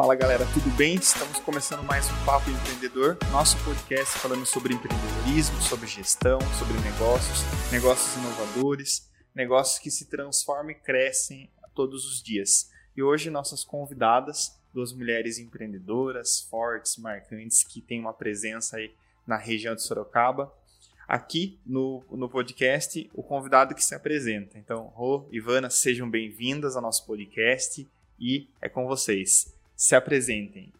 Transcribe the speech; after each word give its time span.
Fala 0.00 0.14
galera, 0.14 0.46
tudo 0.54 0.74
bem? 0.76 0.94
Estamos 0.94 1.40
começando 1.40 1.82
mais 1.82 2.10
um 2.10 2.24
Papo 2.24 2.48
Empreendedor, 2.48 3.18
nosso 3.30 3.62
podcast 3.62 4.18
falando 4.18 4.46
sobre 4.46 4.72
empreendedorismo, 4.72 5.60
sobre 5.60 5.86
gestão, 5.86 6.38
sobre 6.58 6.72
negócios, 6.78 7.42
negócios 7.70 8.16
inovadores, 8.16 9.10
negócios 9.34 9.78
que 9.78 9.90
se 9.90 10.06
transformam 10.06 10.70
e 10.70 10.74
crescem 10.74 11.50
todos 11.74 12.06
os 12.06 12.22
dias. 12.22 12.70
E 12.96 13.02
hoje 13.02 13.28
nossas 13.28 13.62
convidadas, 13.62 14.58
duas 14.72 14.90
mulheres 14.90 15.38
empreendedoras, 15.38 16.40
fortes, 16.40 16.96
marcantes, 16.96 17.62
que 17.62 17.82
têm 17.82 18.00
uma 18.00 18.14
presença 18.14 18.78
aí 18.78 18.94
na 19.26 19.36
região 19.36 19.74
de 19.74 19.82
Sorocaba. 19.82 20.50
Aqui 21.06 21.60
no, 21.66 22.02
no 22.10 22.26
podcast, 22.26 23.10
o 23.12 23.22
convidado 23.22 23.74
que 23.74 23.84
se 23.84 23.94
apresenta. 23.94 24.56
Então, 24.56 24.84
Rô, 24.94 25.28
Ivana, 25.30 25.68
sejam 25.68 26.08
bem-vindas 26.08 26.74
ao 26.74 26.80
nosso 26.80 27.04
podcast 27.04 27.86
e 28.18 28.48
é 28.62 28.68
com 28.70 28.86
vocês 28.86 29.59
se 29.80 29.94
apresentem. 29.96 30.70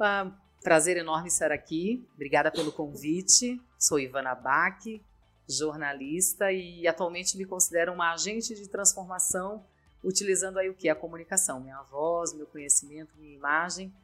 Ah, 0.00 0.32
prazer 0.64 0.96
enorme 0.96 1.28
estar 1.28 1.52
aqui. 1.52 2.04
Obrigada 2.16 2.50
pelo 2.50 2.72
convite. 2.72 3.62
Sou 3.78 4.00
Ivana 4.00 4.34
Bach, 4.34 4.82
jornalista 5.48 6.50
e 6.50 6.88
atualmente 6.88 7.38
me 7.38 7.44
considero 7.44 7.92
uma 7.92 8.12
agente 8.12 8.52
de 8.52 8.68
transformação, 8.68 9.64
utilizando 10.02 10.58
aí 10.58 10.68
o 10.68 10.74
que? 10.74 10.88
A 10.88 10.94
comunicação, 10.96 11.60
minha 11.60 11.80
voz, 11.84 12.34
meu 12.34 12.48
conhecimento, 12.48 13.16
minha 13.16 13.36
imagem. 13.36 13.94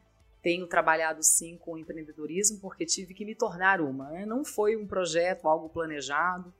Tenho 0.41 0.65
trabalhado 0.65 1.21
sim 1.21 1.57
com 1.57 1.77
empreendedorismo 1.77 2.61
porque 2.61 2.85
tive 2.85 3.13
que 3.13 3.25
me 3.25 3.35
tornar 3.35 3.81
uma. 3.81 4.09
Né? 4.11 4.25
Não 4.25 4.45
foi 4.45 4.77
um 4.77 4.87
projeto, 4.87 5.49
algo 5.49 5.67
planejado. 5.67 6.53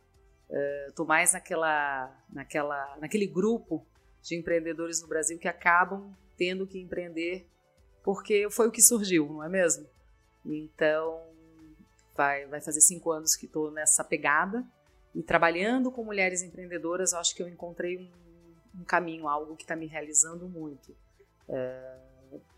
Estou 0.89 1.05
uh, 1.05 1.07
mais 1.07 1.31
naquela, 1.31 2.13
naquela, 2.29 2.97
naquele 2.99 3.25
grupo 3.25 3.87
de 4.21 4.35
empreendedores 4.35 5.01
no 5.01 5.07
Brasil 5.07 5.39
que 5.39 5.47
acabam 5.47 6.13
tendo 6.43 6.67
que 6.67 6.77
empreender 6.77 7.47
porque 8.03 8.49
foi 8.49 8.67
o 8.67 8.71
que 8.71 8.81
surgiu, 8.81 9.27
não 9.27 9.41
é 9.41 9.47
mesmo? 9.47 9.87
Então, 10.45 11.23
vai, 12.13 12.45
vai 12.47 12.59
fazer 12.59 12.81
cinco 12.81 13.11
anos 13.11 13.33
que 13.33 13.45
estou 13.45 13.71
nessa 13.71 14.03
pegada 14.03 14.65
e 15.15 15.23
trabalhando 15.23 15.89
com 15.89 16.03
mulheres 16.03 16.41
empreendedoras, 16.41 17.13
eu 17.13 17.19
acho 17.19 17.33
que 17.33 17.41
eu 17.41 17.47
encontrei 17.47 17.97
um, 17.97 18.81
um 18.81 18.83
caminho, 18.83 19.29
algo 19.29 19.55
que 19.55 19.63
está 19.63 19.73
me 19.73 19.85
realizando 19.85 20.49
muito. 20.49 20.93
É, 21.47 21.97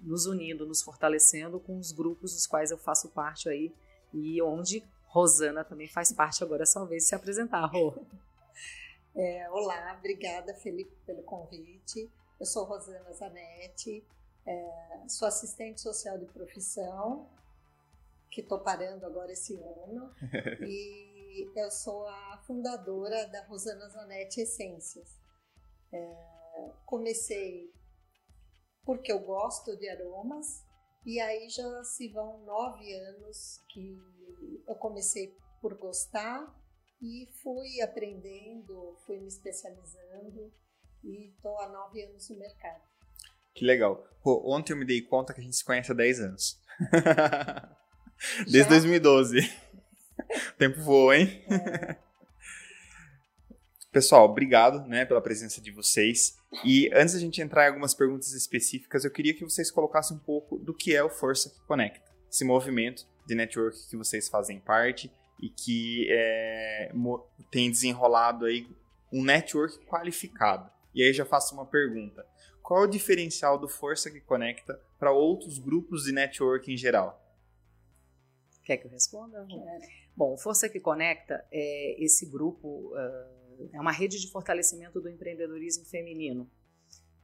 nos 0.02 0.26
unindo, 0.26 0.66
nos 0.66 0.82
fortalecendo 0.82 1.60
com 1.60 1.78
os 1.78 1.92
grupos 1.92 2.34
dos 2.34 2.48
quais 2.48 2.72
eu 2.72 2.78
faço 2.78 3.10
parte 3.10 3.48
aí 3.48 3.72
e 4.12 4.42
onde 4.42 4.84
Rosana 5.06 5.64
também 5.64 5.88
faz 5.88 6.12
parte 6.12 6.44
agora, 6.44 6.64
é 6.64 6.66
só 6.66 6.86
vez 6.86 7.08
se 7.08 7.14
apresentar, 7.14 7.66
Rô. 7.68 7.94
É, 9.16 9.48
olá, 9.52 9.96
obrigada 10.00 10.56
Felipe 10.56 10.96
pelo 11.06 11.22
convite. 11.22 12.10
Eu 12.40 12.46
sou 12.46 12.66
Rosana 12.66 13.14
Zanetti, 13.14 14.06
é, 14.46 15.08
sou 15.08 15.28
assistente 15.28 15.80
social 15.80 16.18
de 16.18 16.26
profissão, 16.26 17.30
que 18.30 18.42
estou 18.42 18.60
parando 18.60 19.06
agora 19.06 19.32
esse 19.32 19.56
ano, 19.56 20.14
e 20.68 21.50
eu 21.56 21.72
sou 21.72 22.06
a 22.06 22.44
fundadora 22.46 23.28
da 23.28 23.46
Rosana 23.46 23.88
Zanetti 23.90 24.42
Essências. 24.42 25.18
É, 25.94 26.74
comecei 26.86 27.74
porque 28.84 29.12
eu 29.12 29.20
gosto 29.20 29.76
de 29.78 29.88
aromas, 29.90 30.64
e 31.06 31.20
aí 31.22 31.50
já 31.50 31.84
se 31.86 32.10
vão 32.10 32.44
nove 32.44 32.94
anos 32.94 33.64
que 33.70 33.98
eu 34.68 34.76
comecei 34.76 35.36
por 35.62 35.78
gostar 35.78 36.54
e 37.02 37.28
fui 37.42 37.82
aprendendo, 37.82 38.98
fui 39.06 39.20
me 39.20 39.28
especializando 39.28 40.52
e 41.06 41.30
estou 41.30 41.60
há 41.60 41.70
nove 41.70 42.04
anos 42.04 42.30
no 42.30 42.38
mercado. 42.38 42.82
Que 43.54 43.64
legal. 43.64 44.06
Pô, 44.24 44.42
ontem 44.46 44.74
eu 44.74 44.78
me 44.78 44.86
dei 44.86 45.02
conta 45.02 45.34
que 45.34 45.40
a 45.40 45.44
gente 45.44 45.56
se 45.56 45.64
conhece 45.64 45.92
há 45.92 45.96
10 45.96 46.20
anos. 46.20 46.60
Desde 48.40 48.64
Já? 48.64 48.70
2012. 48.70 49.40
o 49.40 50.54
tempo 50.58 50.82
voa, 50.82 51.18
hein? 51.18 51.46
É. 51.50 51.96
Pessoal, 53.92 54.26
obrigado 54.26 54.86
né, 54.90 55.06
pela 55.06 55.22
presença 55.22 55.62
de 55.62 55.72
vocês. 55.72 56.38
E 56.66 56.90
antes 56.94 57.14
da 57.14 57.20
gente 57.20 57.42
entrar 57.42 57.66
em 57.66 57.70
algumas 57.70 57.94
perguntas 57.94 58.34
específicas, 58.34 59.06
eu 59.06 59.12
queria 59.12 59.34
que 59.34 59.46
vocês 59.46 59.72
colocassem 59.72 60.18
um 60.18 60.20
pouco 60.20 60.58
do 60.58 60.74
que 60.74 60.94
é 60.94 61.02
o 61.02 61.10
Força 61.10 61.50
que 61.50 61.62
Conecta, 61.66 62.12
esse 62.30 62.44
movimento 62.44 63.08
de 63.26 63.36
network 63.36 63.78
que 63.90 63.96
vocês 63.96 64.28
fazem 64.28 64.60
parte 64.60 65.10
e 65.42 65.50
que 65.50 66.08
é, 66.10 66.92
tem 67.50 67.72
desenrolado 67.72 68.44
aí 68.46 68.68
um 69.14 69.24
network 69.24 69.78
qualificado. 69.86 70.70
E 70.96 71.04
aí 71.04 71.12
já 71.12 71.26
faço 71.26 71.54
uma 71.54 71.66
pergunta. 71.66 72.26
Qual 72.64 72.82
é 72.82 72.88
o 72.88 72.90
diferencial 72.90 73.60
do 73.60 73.68
Força 73.68 74.10
que 74.10 74.22
Conecta 74.22 74.82
para 74.98 75.12
outros 75.12 75.60
grupos 75.60 76.06
de 76.06 76.14
network 76.14 76.72
em 76.72 76.78
geral? 76.78 77.22
Quer 78.64 78.78
que 78.78 78.88
eu 78.88 78.92
responda? 78.92 79.46
Bom, 80.16 80.34
o 80.34 80.38
Força 80.38 80.70
que 80.70 80.80
Conecta 80.80 81.46
é 81.52 82.02
esse 82.02 82.26
grupo, 82.26 82.94
uh, 82.94 83.70
é 83.74 83.80
uma 83.80 83.92
rede 83.92 84.20
de 84.20 84.32
fortalecimento 84.32 85.02
do 85.02 85.10
empreendedorismo 85.10 85.84
feminino, 85.86 86.50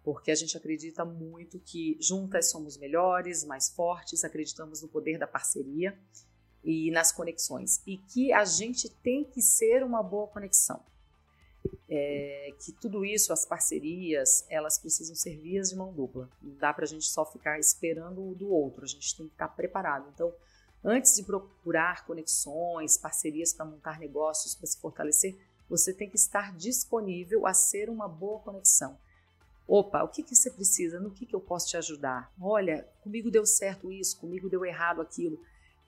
porque 0.03 0.31
a 0.31 0.35
gente 0.35 0.55
acredita 0.57 1.05
muito 1.05 1.57
que 1.57 1.97
juntas 2.01 2.51
somos 2.51 2.77
melhores, 2.77 3.45
mais 3.45 3.69
fortes, 3.69 4.25
acreditamos 4.25 4.81
no 4.81 4.89
poder 4.89 5.17
da 5.17 5.25
parceria 5.25 5.97
e 6.61 6.91
nas 6.91 7.13
conexões, 7.13 7.81
e 7.87 7.97
que 7.97 8.33
a 8.33 8.43
gente 8.43 8.89
tem 9.01 9.23
que 9.23 9.41
ser 9.41 9.81
uma 9.81 10.03
boa 10.03 10.27
conexão 10.27 10.83
é, 11.93 12.53
que 12.57 12.71
tudo 12.71 13.03
isso, 13.03 13.33
as 13.33 13.45
parcerias, 13.45 14.45
elas 14.49 14.77
precisam 14.77 15.13
ser 15.13 15.35
vias 15.35 15.71
de 15.71 15.75
mão 15.75 15.91
dupla. 15.91 16.29
Não 16.41 16.55
dá 16.55 16.73
para 16.73 16.85
a 16.85 16.87
gente 16.87 17.03
só 17.03 17.25
ficar 17.25 17.59
esperando 17.59 18.31
o 18.31 18.33
do 18.33 18.49
outro, 18.49 18.85
a 18.85 18.87
gente 18.87 19.17
tem 19.17 19.27
que 19.27 19.33
estar 19.33 19.49
preparado. 19.49 20.09
Então, 20.15 20.33
antes 20.81 21.13
de 21.17 21.23
procurar 21.23 22.05
conexões, 22.05 22.97
parcerias 22.97 23.51
para 23.51 23.65
montar 23.65 23.99
negócios, 23.99 24.55
para 24.55 24.67
se 24.67 24.79
fortalecer, 24.79 25.37
você 25.69 25.93
tem 25.93 26.09
que 26.09 26.15
estar 26.15 26.55
disponível 26.55 27.45
a 27.45 27.53
ser 27.53 27.89
uma 27.89 28.07
boa 28.07 28.39
conexão. 28.39 28.97
Opa, 29.67 30.01
o 30.01 30.07
que, 30.07 30.23
que 30.23 30.33
você 30.33 30.49
precisa? 30.49 30.97
No 30.97 31.11
que, 31.11 31.25
que 31.25 31.35
eu 31.35 31.41
posso 31.41 31.67
te 31.67 31.75
ajudar? 31.75 32.31
Olha, 32.39 32.87
comigo 33.01 33.29
deu 33.29 33.45
certo 33.45 33.91
isso, 33.91 34.17
comigo 34.17 34.49
deu 34.49 34.63
errado 34.63 35.01
aquilo. 35.01 35.37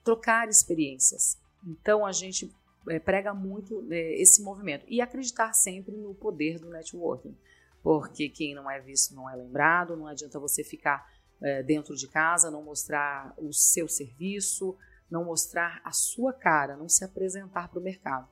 Trocar 0.04 0.48
experiências. 0.50 1.38
Então, 1.66 2.04
a 2.04 2.12
gente 2.12 2.54
é, 2.88 2.98
prega 2.98 3.32
muito 3.32 3.86
é, 3.90 4.20
esse 4.20 4.42
movimento 4.42 4.84
e 4.88 5.00
acreditar 5.00 5.52
sempre 5.52 5.96
no 5.96 6.14
poder 6.14 6.58
do 6.58 6.70
networking, 6.70 7.36
porque 7.82 8.28
quem 8.28 8.54
não 8.54 8.70
é 8.70 8.80
visto 8.80 9.14
não 9.14 9.28
é 9.28 9.34
lembrado, 9.36 9.96
não 9.96 10.06
adianta 10.06 10.38
você 10.38 10.62
ficar 10.62 11.12
é, 11.40 11.62
dentro 11.62 11.96
de 11.96 12.08
casa, 12.08 12.50
não 12.50 12.62
mostrar 12.62 13.34
o 13.38 13.52
seu 13.52 13.88
serviço, 13.88 14.76
não 15.10 15.24
mostrar 15.24 15.80
a 15.84 15.92
sua 15.92 16.32
cara, 16.32 16.76
não 16.76 16.88
se 16.88 17.04
apresentar 17.04 17.68
para 17.68 17.78
o 17.78 17.82
mercado. 17.82 18.28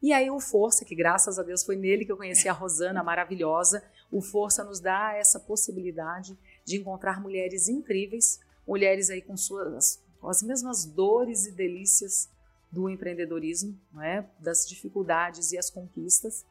E 0.00 0.12
aí 0.12 0.30
o 0.30 0.38
Força, 0.38 0.84
que 0.84 0.94
graças 0.94 1.38
a 1.38 1.42
Deus 1.42 1.64
foi 1.64 1.74
nele 1.74 2.04
que 2.04 2.12
eu 2.12 2.16
conheci 2.16 2.48
a 2.48 2.52
Rosana, 2.52 3.02
maravilhosa, 3.02 3.82
o 4.10 4.22
Força 4.22 4.62
nos 4.62 4.78
dá 4.80 5.12
essa 5.14 5.40
possibilidade 5.40 6.38
de 6.64 6.76
encontrar 6.76 7.20
mulheres 7.20 7.68
incríveis, 7.68 8.38
mulheres 8.66 9.10
aí 9.10 9.20
com 9.20 9.36
suas 9.36 10.00
com 10.20 10.28
as 10.28 10.42
mesmas 10.42 10.84
dores 10.84 11.46
e 11.46 11.52
delícias 11.52 12.28
do 12.70 12.88
empreendedorismo, 12.88 13.78
é? 14.02 14.24
das 14.38 14.66
dificuldades 14.66 15.52
e 15.52 15.58
as 15.58 15.70
conquistas. 15.70 16.44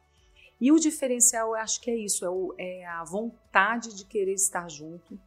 E 0.60 0.72
o 0.72 0.80
diferencial, 0.80 1.50
eu 1.50 1.56
acho 1.56 1.80
que 1.82 1.92
é 1.92 1.96
isso, 1.96 2.26
é, 2.26 2.30
o, 2.30 2.56
é 2.58 2.86
a 2.86 3.04
vontade 3.04 3.96
de 3.96 4.06
querer 4.06 4.34
estar 4.34 4.68
junto, 4.70 5.20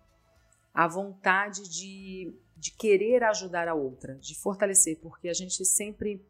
a 0.74 0.88
vontade 0.88 1.68
de, 1.68 2.34
de 2.56 2.72
querer 2.72 3.22
ajudar 3.24 3.68
a 3.68 3.74
outra, 3.74 4.16
de 4.16 4.34
fortalecer, 4.34 4.98
porque 5.00 5.28
a 5.28 5.32
gente 5.32 5.64
sempre 5.64 6.24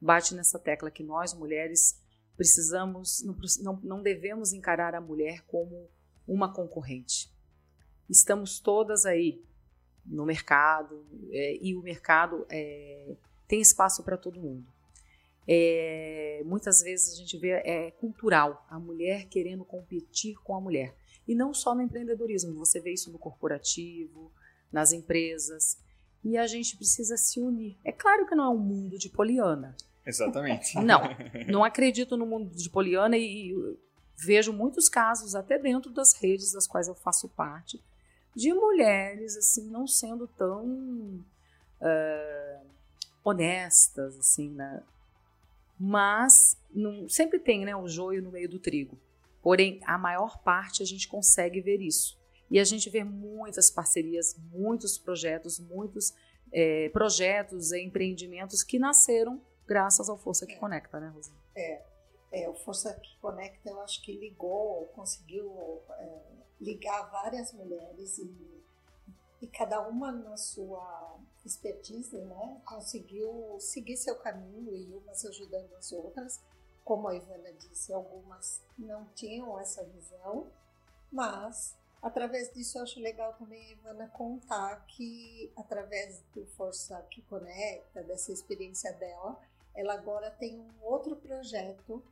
bate 0.00 0.34
nessa 0.34 0.58
tecla 0.58 0.90
que 0.90 1.02
nós, 1.02 1.34
mulheres, 1.34 2.00
precisamos, 2.36 3.24
não, 3.60 3.80
não, 3.82 4.02
devemos 4.02 4.52
encarar 4.52 4.94
a 4.94 5.00
mulher 5.00 5.42
como 5.46 5.88
uma 6.26 6.52
concorrente. 6.52 7.32
Estamos 8.08 8.60
todas 8.60 9.04
aí 9.04 9.42
no 10.04 10.24
mercado, 10.24 11.04
é, 11.32 11.56
e 11.60 11.74
o 11.74 11.82
mercado 11.82 12.46
é, 12.50 13.16
tem 13.46 13.60
espaço 13.60 14.02
para 14.02 14.16
todo 14.16 14.40
mundo. 14.40 14.66
É, 15.46 16.42
muitas 16.44 16.80
vezes 16.82 17.12
a 17.12 17.16
gente 17.16 17.36
vê 17.36 17.50
é 17.50 17.90
cultural 17.92 18.64
a 18.68 18.78
mulher 18.78 19.26
querendo 19.26 19.64
competir 19.64 20.36
com 20.42 20.56
a 20.56 20.60
mulher. 20.60 20.94
E 21.28 21.34
não 21.34 21.52
só 21.52 21.74
no 21.74 21.82
empreendedorismo 21.82 22.54
você 22.54 22.80
vê 22.80 22.92
isso 22.92 23.10
no 23.10 23.18
corporativo 23.18 24.32
nas 24.72 24.92
empresas. 24.92 25.78
E 26.22 26.38
a 26.38 26.46
gente 26.46 26.76
precisa 26.76 27.16
se 27.16 27.38
unir. 27.38 27.76
É 27.84 27.92
claro 27.92 28.26
que 28.26 28.34
não 28.34 28.44
é 28.44 28.48
um 28.48 28.58
mundo 28.58 28.98
de 28.98 29.10
poliana. 29.10 29.76
Exatamente. 30.06 30.74
Não. 30.80 31.00
Não 31.48 31.64
acredito 31.64 32.16
no 32.16 32.26
mundo 32.26 32.54
de 32.54 32.68
poliana 32.70 33.16
e, 33.16 33.50
e 33.50 33.78
vejo 34.16 34.52
muitos 34.52 34.88
casos 34.88 35.34
até 35.34 35.58
dentro 35.58 35.90
das 35.90 36.14
redes 36.14 36.52
das 36.52 36.66
quais 36.66 36.88
eu 36.88 36.94
faço 36.94 37.28
parte 37.28 37.82
de 38.34 38.52
mulheres 38.52 39.36
assim 39.36 39.70
não 39.70 39.86
sendo 39.86 40.26
tão 40.26 40.66
uh, 41.80 42.66
honestas, 43.24 44.18
assim, 44.18 44.50
né? 44.50 44.82
Mas 45.80 46.56
não, 46.72 47.08
sempre 47.08 47.38
tem, 47.38 47.64
né, 47.64 47.74
o 47.74 47.88
joio 47.88 48.22
no 48.22 48.30
meio 48.30 48.48
do 48.48 48.58
trigo. 48.58 48.98
Porém, 49.42 49.80
a 49.84 49.98
maior 49.98 50.42
parte 50.42 50.82
a 50.82 50.86
gente 50.86 51.08
consegue 51.08 51.60
ver 51.60 51.80
isso. 51.80 52.18
E 52.50 52.60
a 52.60 52.64
gente 52.64 52.88
vê 52.90 53.02
muitas 53.02 53.70
parcerias, 53.70 54.36
muitos 54.52 54.98
projetos, 54.98 55.58
muitos 55.58 56.14
é, 56.52 56.88
projetos 56.90 57.72
e 57.72 57.82
empreendimentos 57.82 58.62
que 58.62 58.78
nasceram 58.78 59.42
graças 59.66 60.08
ao 60.08 60.16
Força 60.16 60.46
que 60.46 60.56
Conecta, 60.56 61.00
né, 61.00 61.08
Rosana? 61.08 61.36
É, 61.56 61.82
é, 62.32 62.48
o 62.48 62.54
Força 62.54 62.94
que 62.94 63.18
Conecta, 63.18 63.68
eu 63.68 63.80
acho 63.80 64.02
que 64.02 64.16
ligou, 64.16 64.86
conseguiu 64.94 65.82
é, 65.98 66.20
ligar 66.60 67.10
várias 67.10 67.52
mulheres 67.52 68.18
e, 68.18 68.62
e 69.42 69.46
cada 69.46 69.80
uma 69.88 70.12
na 70.12 70.36
sua 70.36 71.18
expertise, 71.44 72.16
né, 72.16 72.60
conseguiu 72.64 73.56
seguir 73.60 73.96
seu 73.96 74.16
caminho 74.16 74.74
e 74.74 74.94
umas 74.94 75.24
ajudando 75.24 75.74
as 75.74 75.92
outras. 75.92 76.40
Como 76.84 77.08
a 77.08 77.14
Ivana 77.14 77.52
disse, 77.52 77.92
algumas 77.92 78.62
não 78.78 79.06
tinham 79.14 79.58
essa 79.58 79.82
visão, 79.84 80.50
mas 81.10 81.76
através 82.02 82.52
disso 82.52 82.78
eu 82.78 82.82
acho 82.82 83.00
legal 83.00 83.32
também 83.34 83.62
a 83.66 83.72
Ivana 83.72 84.08
contar 84.08 84.84
que 84.86 85.50
através 85.56 86.22
do 86.34 86.44
Força 86.46 87.00
que 87.10 87.22
Conecta, 87.22 88.02
dessa 88.02 88.32
experiência 88.32 88.92
dela, 88.92 89.40
ela 89.74 89.94
agora 89.94 90.30
tem 90.30 90.60
um 90.60 90.82
outro 90.82 91.16
projeto 91.16 92.02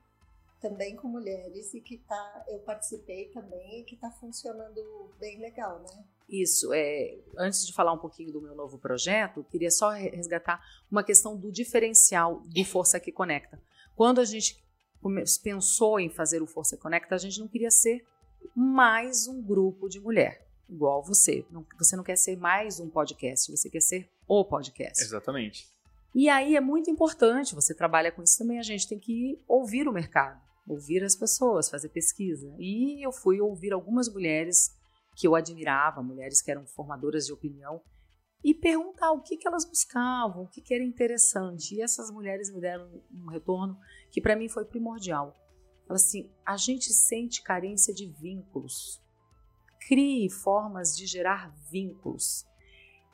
também 0.63 0.95
com 0.97 1.09
mulheres 1.09 1.75
e 1.75 1.81
que 1.81 1.99
tá, 1.99 2.45
eu 2.49 2.61
participei 2.61 3.29
também 3.31 3.81
e 3.81 3.85
que 3.85 3.97
está 3.97 4.11
funcionando 4.13 5.11
bem 5.19 5.41
legal, 5.41 5.81
né? 5.81 6.05
Isso, 6.29 6.73
é, 6.73 7.19
antes 7.37 7.67
de 7.67 7.75
falar 7.75 7.93
um 7.93 7.99
pouquinho 7.99 8.33
do 8.33 8.41
meu 8.41 8.55
novo 8.55 8.79
projeto, 8.79 9.45
queria 9.51 9.71
só 9.71 9.91
resgatar 9.91 10.65
uma 10.91 11.03
questão 11.03 11.37
do 11.37 11.51
diferencial 11.51 12.41
do 12.47 12.65
Força 12.65 12.99
que 13.01 13.11
Conecta. 13.11 13.61
Quando 13.97 14.21
a 14.21 14.25
gente 14.25 14.65
pensou 15.43 15.99
em 15.99 16.09
fazer 16.09 16.41
o 16.41 16.47
Força 16.47 16.77
Conecta, 16.77 17.17
a 17.17 17.19
gente 17.19 17.41
não 17.41 17.49
queria 17.49 17.71
ser 17.71 18.07
mais 18.55 19.27
um 19.27 19.43
grupo 19.43 19.89
de 19.89 20.01
mulher, 20.01 20.47
igual 20.71 21.03
você. 21.03 21.45
Não, 21.51 21.67
você 21.77 21.97
não 21.97 22.05
quer 22.05 22.17
ser 22.17 22.37
mais 22.37 22.79
um 22.79 22.89
podcast, 22.89 23.51
você 23.51 23.69
quer 23.69 23.83
ser 23.83 24.09
o 24.27 24.45
podcast. 24.45 25.03
Exatamente. 25.03 25.69
E 26.15 26.29
aí 26.29 26.57
é 26.57 26.61
muito 26.61 26.91
importante, 26.91 27.55
você 27.55 27.75
trabalha 27.75 28.13
com 28.13 28.23
isso 28.23 28.39
também, 28.39 28.59
a 28.59 28.63
gente 28.63 28.89
tem 28.89 28.99
que 28.99 29.39
ouvir 29.49 29.89
o 29.89 29.93
mercado, 29.93 30.41
ouvir 30.67 31.03
as 31.03 31.17
pessoas, 31.17 31.69
fazer 31.69 31.89
pesquisa. 31.89 32.55
E 32.59 33.05
eu 33.05 33.13
fui 33.13 33.41
ouvir 33.41 33.73
algumas 33.73 34.09
mulheres 34.13 34.71
que 35.17 35.27
eu 35.27 35.35
admirava, 35.35 36.03
mulheres 36.03 36.41
que 36.41 36.51
eram 36.51 36.67
formadoras 36.67 37.27
de 37.27 37.33
opinião, 37.33 37.83
e 38.45 38.55
perguntar 38.55 39.13
o 39.13 39.23
que, 39.23 39.37
que 39.37 39.47
elas 39.47 39.65
buscavam, 39.65 40.45
o 40.45 40.49
que, 40.49 40.61
que 40.61 40.75
era 40.75 40.83
interessante. 40.83 41.75
E 41.75 41.83
essas 41.83 42.11
mulheres 42.11 42.53
me 42.53 42.61
deram 42.61 42.89
um 43.13 43.31
retorno 43.31 43.79
que 44.11 44.21
para 44.21 44.35
mim 44.35 44.49
foi 44.49 44.65
primordial. 44.65 45.37
Fala 45.87 45.97
assim: 45.97 46.31
a 46.45 46.57
gente 46.57 46.93
sente 46.93 47.43
carência 47.43 47.95
de 47.95 48.07
vínculos. 48.07 49.01
Crie 49.87 50.31
formas 50.31 50.97
de 50.97 51.07
gerar 51.07 51.55
vínculos. 51.71 52.45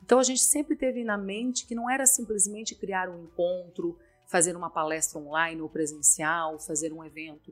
Então 0.03 0.19
a 0.19 0.23
gente 0.23 0.41
sempre 0.41 0.75
teve 0.75 1.03
na 1.03 1.17
mente 1.17 1.67
que 1.67 1.75
não 1.75 1.89
era 1.89 2.05
simplesmente 2.05 2.75
criar 2.75 3.09
um 3.09 3.23
encontro, 3.23 3.97
fazer 4.29 4.55
uma 4.55 4.69
palestra 4.69 5.19
online 5.19 5.59
ou 5.59 5.67
presencial, 5.67 6.59
fazer 6.59 6.93
um 6.93 7.03
evento. 7.03 7.51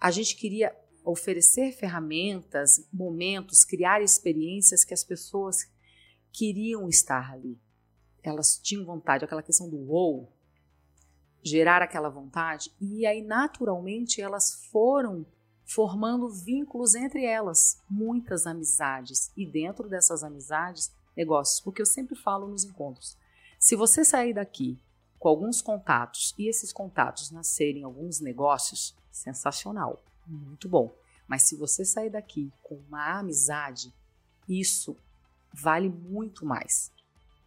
A 0.00 0.10
gente 0.10 0.34
queria 0.34 0.76
oferecer 1.04 1.70
ferramentas, 1.72 2.84
momentos, 2.92 3.64
criar 3.64 4.02
experiências 4.02 4.84
que 4.84 4.92
as 4.92 5.04
pessoas 5.04 5.70
queriam 6.32 6.88
estar 6.88 7.32
ali. 7.32 7.56
Elas 8.20 8.58
tinham 8.58 8.84
vontade, 8.84 9.24
aquela 9.24 9.44
questão 9.44 9.70
do 9.70 9.76
wow, 9.76 10.28
gerar 11.40 11.82
aquela 11.82 12.08
vontade, 12.08 12.74
e 12.80 13.06
aí 13.06 13.22
naturalmente 13.22 14.20
elas 14.20 14.66
foram 14.72 15.24
formando 15.64 16.28
vínculos 16.28 16.96
entre 16.96 17.24
elas, 17.24 17.80
muitas 17.88 18.44
amizades, 18.44 19.30
e 19.36 19.46
dentro 19.46 19.88
dessas 19.88 20.24
amizades 20.24 20.92
negócios, 21.16 21.60
porque 21.60 21.80
eu 21.80 21.86
sempre 21.86 22.16
falo 22.16 22.48
nos 22.48 22.64
encontros. 22.64 23.16
Se 23.56 23.76
você 23.76 24.04
sair 24.04 24.34
daqui 24.34 24.80
com 25.18 25.28
alguns 25.28 25.60
contatos 25.60 26.34
e 26.38 26.48
esses 26.48 26.72
contatos 26.72 27.30
nascerem 27.30 27.82
alguns 27.82 28.20
negócios, 28.20 28.96
sensacional, 29.10 30.02
muito 30.26 30.68
bom. 30.68 30.94
Mas 31.26 31.42
se 31.42 31.56
você 31.56 31.84
sair 31.84 32.10
daqui 32.10 32.52
com 32.62 32.76
uma 32.88 33.18
amizade, 33.18 33.92
isso 34.48 34.96
vale 35.52 35.88
muito 35.88 36.46
mais. 36.46 36.92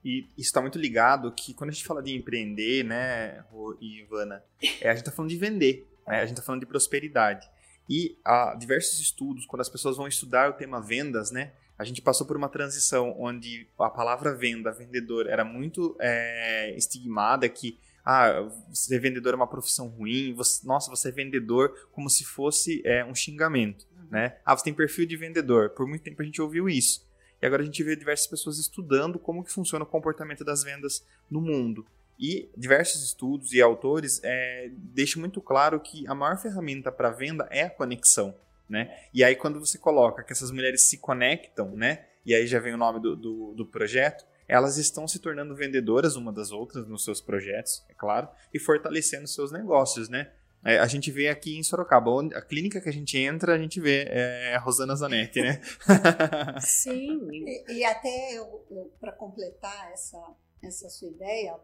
E 0.03 0.27
isso 0.38 0.50
está 0.50 0.62
muito 0.62 0.79
ligado 0.79 1.31
que 1.31 1.53
quando 1.53 1.69
a 1.69 1.73
gente 1.73 1.85
fala 1.85 2.01
de 2.01 2.15
empreender, 2.15 2.83
né, 2.83 3.44
Ivana, 3.79 4.44
é, 4.81 4.89
a 4.89 4.94
gente 4.94 5.01
está 5.01 5.12
falando 5.12 5.29
de 5.29 5.38
vender, 5.38 5.88
né, 6.07 6.17
a 6.17 6.25
gente 6.25 6.33
está 6.33 6.44
falando 6.44 6.62
de 6.62 6.67
prosperidade. 6.67 7.50
E 7.89 8.17
há 8.24 8.56
diversos 8.56 9.00
estudos, 9.00 9.45
quando 9.45 9.62
as 9.62 9.69
pessoas 9.69 9.97
vão 9.97 10.07
estudar 10.07 10.50
o 10.50 10.53
tema 10.53 10.81
vendas, 10.81 11.31
né, 11.31 11.53
a 11.81 11.83
gente 11.83 12.00
passou 12.00 12.28
por 12.28 12.38
uma 12.38 12.48
transição 12.48 13.16
onde 13.19 13.68
a 13.80 13.89
palavra 13.89 14.36
venda, 14.36 14.72
vendedor, 14.72 15.25
era 15.25 15.44
muito 15.44 15.95
é, 16.00 16.75
estigmada, 16.78 17.50
que 17.50 17.75
ah, 18.06 18.48
ser 18.72 19.00
vendedor 19.00 19.33
é 19.33 19.36
uma 19.36 19.48
profissão 19.48 19.88
ruim, 19.88 20.31
você, 20.36 20.66
nossa, 20.66 20.92
você 20.92 21.10
é 21.10 21.12
vendedor, 21.12 21.88
como 21.92 22.07
se 22.07 22.24
fosse 22.24 22.83
é, 22.86 23.04
um 23.04 23.16
xingamento, 23.16 23.88
uhum. 23.98 24.07
né? 24.12 24.38
Ah, 24.45 24.56
você 24.56 24.66
tem 24.66 24.74
perfil 24.75 25.07
de 25.07 25.18
vendedor. 25.18 25.72
Por 25.72 25.88
muito 25.88 26.04
tempo 26.04 26.22
a 26.22 26.25
gente 26.25 26.39
ouviu 26.39 26.69
isso. 26.69 27.04
E 27.42 27.45
agora 27.48 27.63
a 27.63 27.66
gente 27.66 27.84
vê 27.84 27.95
diversas 27.95 28.27
pessoas 28.27 28.60
estudando 28.60 29.18
como 29.18 29.44
que 29.44 29.51
funciona 29.51 29.84
o 29.84 29.88
comportamento 29.88 30.45
das 30.45 30.63
vendas 30.63 31.04
no 31.30 31.42
mundo. 31.42 31.84
E 32.19 32.48
diversos 32.56 33.04
estudos 33.04 33.54
e 33.54 33.60
autores 33.62 34.22
é, 34.24 34.69
deixam 34.72 35.19
muito 35.19 35.42
claro 35.42 35.80
que 35.80 36.07
a 36.07 36.13
maior 36.13 36.38
ferramenta 36.38 36.92
para 36.92 37.10
venda 37.10 37.48
é 37.50 37.63
a 37.63 37.69
conexão 37.72 38.36
né? 38.71 38.89
E 39.13 39.23
aí 39.23 39.35
quando 39.35 39.59
você 39.59 39.77
coloca 39.77 40.23
que 40.23 40.31
essas 40.31 40.50
mulheres 40.50 40.83
se 40.83 40.97
conectam, 40.97 41.75
né? 41.75 42.06
E 42.25 42.33
aí 42.33 42.47
já 42.47 42.59
vem 42.59 42.73
o 42.73 42.77
nome 42.77 43.00
do, 43.01 43.15
do, 43.15 43.53
do 43.53 43.65
projeto, 43.65 44.25
elas 44.47 44.77
estão 44.77 45.07
se 45.07 45.19
tornando 45.19 45.56
vendedoras 45.56 46.15
uma 46.15 46.31
das 46.31 46.51
outras 46.51 46.88
nos 46.88 47.03
seus 47.03 47.21
projetos, 47.21 47.83
é 47.89 47.94
claro, 47.94 48.29
e 48.53 48.59
fortalecendo 48.59 49.27
seus 49.27 49.51
negócios, 49.51 50.09
né? 50.09 50.31
É, 50.63 50.77
a 50.77 50.85
gente 50.85 51.09
vê 51.12 51.27
aqui 51.27 51.57
em 51.57 51.63
Sorocaba, 51.63 52.12
a 52.35 52.41
clínica 52.41 52.79
que 52.79 52.88
a 52.88 52.94
gente 52.94 53.18
entra, 53.18 53.56
a 53.56 53.57
gente 53.57 53.81
vê 53.81 54.06
é, 54.07 54.56
a 54.56 54.59
Rosana 54.59 54.95
Zanetti, 54.95 55.41
né? 55.41 55.59
Sim. 56.62 57.27
E, 57.31 57.79
e 57.79 57.83
até 57.83 58.33
eu, 58.33 58.65
eu 58.69 58.91
para 59.00 59.12
completar 59.12 59.91
essa, 59.91 60.21
essa 60.62 60.88
sua 60.89 61.09
ideia, 61.09 61.56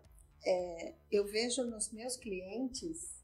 é, 0.43 0.93
eu 1.11 1.25
vejo 1.25 1.63
nos 1.63 1.91
meus 1.91 2.17
clientes 2.17 3.16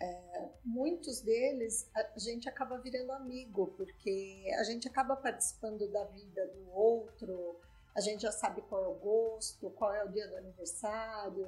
é, 0.00 0.48
muitos 0.64 1.20
deles 1.20 1.88
a 1.94 2.18
gente 2.18 2.48
acaba 2.48 2.78
virando 2.78 3.12
amigo, 3.12 3.74
porque 3.76 4.50
a 4.58 4.64
gente 4.64 4.88
acaba 4.88 5.14
participando 5.14 5.86
da 5.88 6.04
vida 6.04 6.46
do 6.46 6.70
outro, 6.72 7.56
a 7.94 8.00
gente 8.00 8.22
já 8.22 8.32
sabe 8.32 8.62
qual 8.62 8.82
é 8.82 8.88
o 8.88 8.94
gosto, 8.94 9.70
qual 9.70 9.92
é 9.92 10.02
o 10.04 10.08
dia 10.08 10.26
do 10.28 10.36
aniversário, 10.36 11.46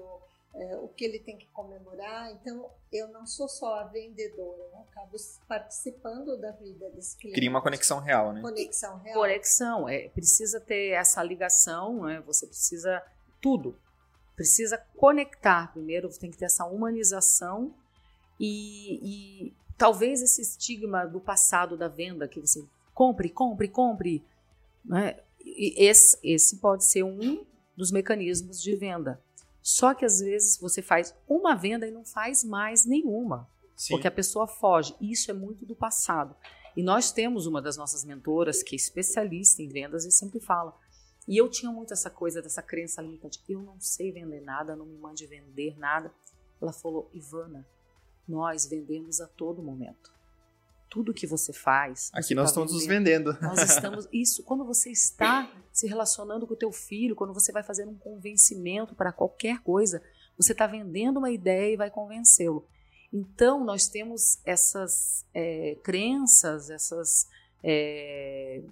é, 0.55 0.77
o 0.77 0.89
que 0.89 1.05
ele 1.05 1.19
tem 1.19 1.39
que 1.39 1.47
comemorar. 1.47 2.31
Então, 2.33 2.69
eu 2.93 3.09
não 3.09 3.27
sou 3.27 3.49
só 3.49 3.81
a 3.81 3.85
vendedora, 3.85 4.63
eu 4.71 4.79
acabo 4.81 5.17
participando 5.49 6.37
da 6.37 6.51
vida 6.51 6.91
desse 6.91 7.17
cliente. 7.17 7.37
Cria 7.37 7.49
uma 7.49 7.63
conexão 7.63 8.01
real, 8.01 8.35
né? 8.35 8.43
Conexão 8.43 8.99
real. 8.99 9.19
Conexão, 9.19 9.89
é, 9.89 10.09
precisa 10.11 10.61
ter 10.61 10.91
essa 10.91 11.23
ligação, 11.23 12.05
né? 12.05 12.21
você 12.27 12.47
precisa 12.47 13.03
tudo. 13.41 13.79
Precisa 14.37 14.77
conectar 14.97 15.73
primeiro, 15.73 16.09
tem 16.19 16.31
que 16.31 16.37
ter 16.37 16.47
essa 16.47 16.65
humanização 16.67 17.75
e, 18.39 19.47
e 19.49 19.55
talvez 19.77 20.23
esse 20.23 20.41
estigma 20.41 21.07
do 21.07 21.21
passado 21.21 21.77
da 21.77 21.89
venda, 21.89 22.29
que 22.29 22.41
você 22.41 22.65
compre, 22.95 23.29
compre, 23.29 23.69
compre, 23.69 24.25
né? 24.85 25.19
esse, 25.45 26.19
esse 26.23 26.57
pode 26.59 26.85
ser 26.85 27.03
um 27.03 27.45
dos 27.77 27.91
mecanismos 27.91 28.63
de 28.63 28.77
venda. 28.77 29.21
Só 29.63 29.95
que 29.95 30.05
às 30.05 30.21
vezes 30.21 30.59
você 30.59 30.83
faz 30.83 31.15
uma 31.29 31.55
venda 31.55 31.87
e 31.87 31.91
não 31.91 32.05
faz 32.05 32.43
mais 32.43 32.85
nenhuma, 32.85 33.49
Sim. 33.77 33.95
porque 33.95 34.09
a 34.09 34.11
pessoa 34.11 34.47
foge. 34.47 34.95
Isso 35.01 35.31
é 35.31 35.35
muito 35.35 35.65
do 35.65 35.75
passado. 35.75 36.35
E 36.77 36.83
nós 36.83 37.13
temos 37.13 37.47
uma 37.47 37.61
das 37.61 37.77
nossas 37.77 38.05
mentoras 38.05 38.63
que 38.63 38.75
é 38.75 38.77
especialista 38.77 39.63
em 39.63 39.69
vendas 39.69 40.05
e 40.05 40.11
sempre 40.11 40.41
fala. 40.41 40.77
E 41.29 41.37
eu 41.37 41.49
tinha 41.49 41.71
muito 41.71 41.93
essa 41.93 42.11
coisa 42.11 42.43
dessa 42.43 42.63
crença 42.63 43.01
limitante. 43.01 43.41
Eu 43.49 43.63
não 43.63 43.79
sei 43.79 44.11
vender 44.11 44.41
nada, 44.41 44.75
não 44.75 44.87
me 44.87 44.99
mande 44.99 45.27
vender 45.27 45.79
nada. 45.79 46.13
Ela 46.61 46.73
falou, 46.73 47.09
Ivana, 47.13 47.67
nós 48.29 48.67
vendemos 48.67 49.21
a 49.21 49.27
todo 49.27 49.63
momento. 49.63 50.13
Tudo 50.89 51.15
que 51.15 51.27
você 51.27 51.53
faz. 51.53 52.11
Aqui 52.13 52.29
você 52.29 52.35
nós 52.35 52.45
tá 52.45 52.51
estamos 52.51 52.73
nos 52.73 52.87
vendendo. 52.87 53.37
Nós 53.41 53.61
estamos. 53.65 54.09
Isso, 54.13 54.43
quando 54.43 54.65
você 54.65 54.91
está 54.91 55.51
se 55.73 55.87
relacionando 55.87 56.47
com 56.47 56.55
o 56.55 56.57
teu 56.57 56.71
filho, 56.71 57.17
quando 57.17 57.33
você 57.33 57.51
vai 57.51 57.63
fazer 57.63 57.87
um 57.87 57.95
convencimento 57.95 58.95
para 58.95 59.11
qualquer 59.11 59.61
coisa, 59.61 60.03
você 60.37 60.53
está 60.53 60.67
vendendo 60.67 61.19
uma 61.19 61.31
ideia 61.31 61.73
e 61.73 61.77
vai 61.77 61.91
convencê-lo. 61.91 62.67
Então, 63.13 63.63
nós 63.63 63.89
temos 63.89 64.39
essas 64.45 65.27
é, 65.35 65.77
crenças, 65.83 66.71
essas, 66.71 67.29
é, 67.63 68.63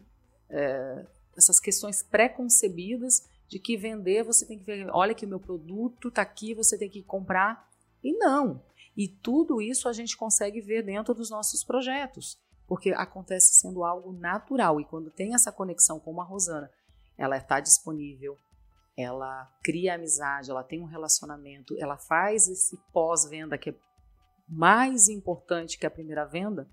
é, 0.49 1.07
essas 1.37 1.61
questões 1.61 2.03
pré-concebidas 2.03 3.29
de 3.49 3.59
que 3.59 3.77
vender 3.77 4.23
você 4.23 4.47
tem 4.47 4.59
que 4.59 4.65
ver, 4.65 4.89
olha 4.93 5.15
que 5.15 5.27
o 5.27 5.29
meu 5.29 5.41
produto 5.41 6.09
está 6.09 6.23
aqui, 6.23 6.55
você 6.55 6.79
tem 6.79 6.89
que 6.89 7.03
comprar. 7.03 7.69
E 8.03 8.13
não, 8.13 8.63
e 8.97 9.09
tudo 9.09 9.61
isso 9.61 9.89
a 9.89 9.93
gente 9.93 10.17
consegue 10.17 10.61
ver 10.61 10.83
dentro 10.83 11.15
dos 11.15 11.31
nossos 11.31 11.65
projetos. 11.65 12.39
porque 12.71 12.91
acontece 12.91 13.55
sendo 13.55 13.83
algo 13.83 14.13
natural. 14.13 14.81
E 14.81 14.85
quando 14.85 15.11
tem 15.11 15.35
essa 15.35 15.51
conexão 15.51 15.99
com 15.99 16.21
a 16.21 16.25
Rosana, 16.25 16.71
ela 17.19 17.37
está 17.37 17.59
disponível, 17.59 18.39
ela 18.97 19.51
cria 19.65 19.97
amizade, 19.97 20.53
ela 20.53 20.63
tem 20.63 20.81
um 20.81 20.87
relacionamento, 20.87 21.75
ela 21.81 21.99
faz 21.99 22.47
esse 22.47 22.79
pós-venda 22.93 23.59
que 23.59 23.71
é 23.71 23.75
mais 24.49 25.09
importante 25.09 25.79
que 25.79 25.85
a 25.85 25.91
primeira 25.91 26.25
venda. 26.25 26.71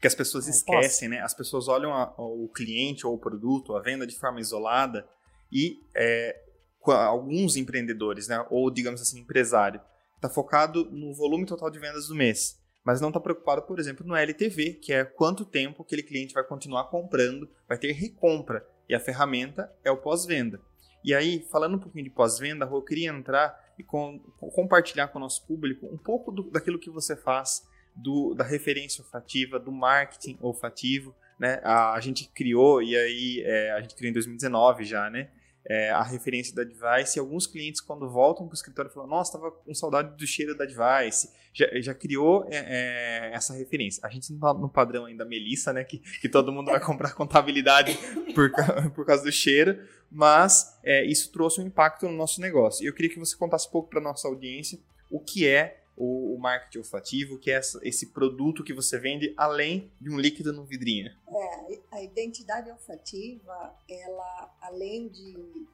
Que 0.00 0.06
as 0.06 0.14
pessoas 0.14 0.46
esquecem, 0.46 1.08
né? 1.08 1.20
As 1.20 1.34
pessoas 1.34 1.66
olham 1.66 1.92
a, 1.92 2.14
o 2.18 2.48
cliente 2.54 3.04
ou 3.04 3.14
o 3.14 3.18
produto, 3.18 3.74
a 3.74 3.82
venda 3.82 4.06
de 4.06 4.16
forma 4.16 4.38
isolada 4.38 5.08
e 5.50 5.80
é, 5.96 6.40
alguns 6.86 7.56
empreendedores, 7.56 8.28
né? 8.28 8.46
Ou 8.48 8.70
digamos 8.70 9.00
assim, 9.00 9.18
empresário, 9.18 9.80
está 10.16 10.28
focado 10.28 10.90
no 10.90 11.14
volume 11.14 11.46
total 11.46 11.70
de 11.70 11.78
vendas 11.78 12.08
do 12.08 12.14
mês 12.14 12.60
mas 12.86 13.00
não 13.00 13.08
está 13.08 13.18
preocupado, 13.18 13.62
por 13.62 13.80
exemplo, 13.80 14.06
no 14.06 14.14
LTV, 14.14 14.74
que 14.74 14.92
é 14.92 15.04
quanto 15.04 15.44
tempo 15.44 15.82
aquele 15.82 16.04
cliente 16.04 16.32
vai 16.32 16.44
continuar 16.44 16.84
comprando, 16.84 17.50
vai 17.68 17.76
ter 17.76 17.90
recompra, 17.90 18.64
e 18.88 18.94
a 18.94 19.00
ferramenta 19.00 19.68
é 19.82 19.90
o 19.90 19.96
pós-venda. 19.96 20.60
E 21.02 21.12
aí, 21.12 21.44
falando 21.50 21.74
um 21.74 21.80
pouquinho 21.80 22.04
de 22.04 22.10
pós-venda, 22.10 22.64
eu 22.64 22.80
queria 22.80 23.10
entrar 23.10 23.60
e 23.76 23.82
com, 23.82 24.20
compartilhar 24.54 25.08
com 25.08 25.18
o 25.18 25.20
nosso 25.20 25.44
público 25.44 25.84
um 25.86 25.98
pouco 25.98 26.30
do, 26.30 26.48
daquilo 26.48 26.78
que 26.78 26.88
você 26.88 27.16
faz, 27.16 27.66
do, 27.92 28.34
da 28.34 28.44
referência 28.44 29.02
olfativa, 29.02 29.58
do 29.58 29.72
marketing 29.72 30.38
olfativo, 30.40 31.12
né? 31.40 31.60
A, 31.64 31.92
a 31.92 32.00
gente 32.00 32.28
criou, 32.28 32.80
e 32.80 32.96
aí 32.96 33.42
é, 33.44 33.72
a 33.72 33.80
gente 33.80 33.96
criou 33.96 34.10
em 34.10 34.14
2019 34.14 34.84
já, 34.84 35.10
né? 35.10 35.28
É, 35.68 35.90
a 35.90 36.02
referência 36.02 36.54
da 36.54 36.62
Device 36.62 37.18
e 37.18 37.20
alguns 37.20 37.46
clientes 37.46 37.80
quando 37.80 38.08
voltam 38.08 38.46
para 38.46 38.52
o 38.52 38.56
escritório 38.56 38.90
falam, 38.90 39.08
nossa, 39.08 39.36
estava 39.36 39.50
com 39.50 39.74
saudade 39.74 40.16
do 40.16 40.26
cheiro 40.26 40.56
da 40.56 40.64
Device, 40.64 41.30
já, 41.52 41.66
já 41.80 41.94
criou 41.94 42.46
é, 42.50 42.56
é, 42.56 43.34
essa 43.34 43.52
referência. 43.52 44.00
A 44.06 44.08
gente 44.08 44.30
não 44.30 44.36
está 44.36 44.54
no 44.54 44.68
padrão 44.68 45.06
ainda 45.06 45.24
Melissa, 45.24 45.72
né, 45.72 45.82
que, 45.82 45.98
que 46.20 46.28
todo 46.28 46.52
mundo 46.52 46.70
vai 46.70 46.80
comprar 46.80 47.14
contabilidade 47.14 47.98
por, 48.34 48.52
por 48.94 49.04
causa 49.04 49.24
do 49.24 49.32
cheiro, 49.32 49.78
mas 50.10 50.78
é, 50.84 51.04
isso 51.04 51.32
trouxe 51.32 51.60
um 51.60 51.66
impacto 51.66 52.06
no 52.06 52.12
nosso 52.12 52.40
negócio. 52.40 52.84
E 52.84 52.86
eu 52.86 52.94
queria 52.94 53.10
que 53.10 53.18
você 53.18 53.36
contasse 53.36 53.66
um 53.66 53.70
pouco 53.72 53.90
para 53.90 54.00
nossa 54.00 54.28
audiência 54.28 54.78
o 55.10 55.18
que 55.18 55.46
é 55.46 55.82
o, 55.96 56.34
o 56.34 56.38
marketing 56.38 56.78
olfativo, 56.78 57.38
que 57.38 57.50
é 57.50 57.54
essa, 57.54 57.80
esse 57.82 58.08
produto 58.12 58.62
que 58.62 58.74
você 58.74 58.98
vende 58.98 59.32
além 59.36 59.90
de 60.00 60.10
um 60.10 60.18
líquido 60.18 60.52
no 60.52 60.64
vidrinho? 60.64 61.10
É, 61.28 61.80
a 61.90 62.02
identidade 62.02 62.70
olfativa, 62.70 63.74
ela, 63.88 64.56
além 64.60 65.08
de, 65.08 65.32
de, 65.32 65.66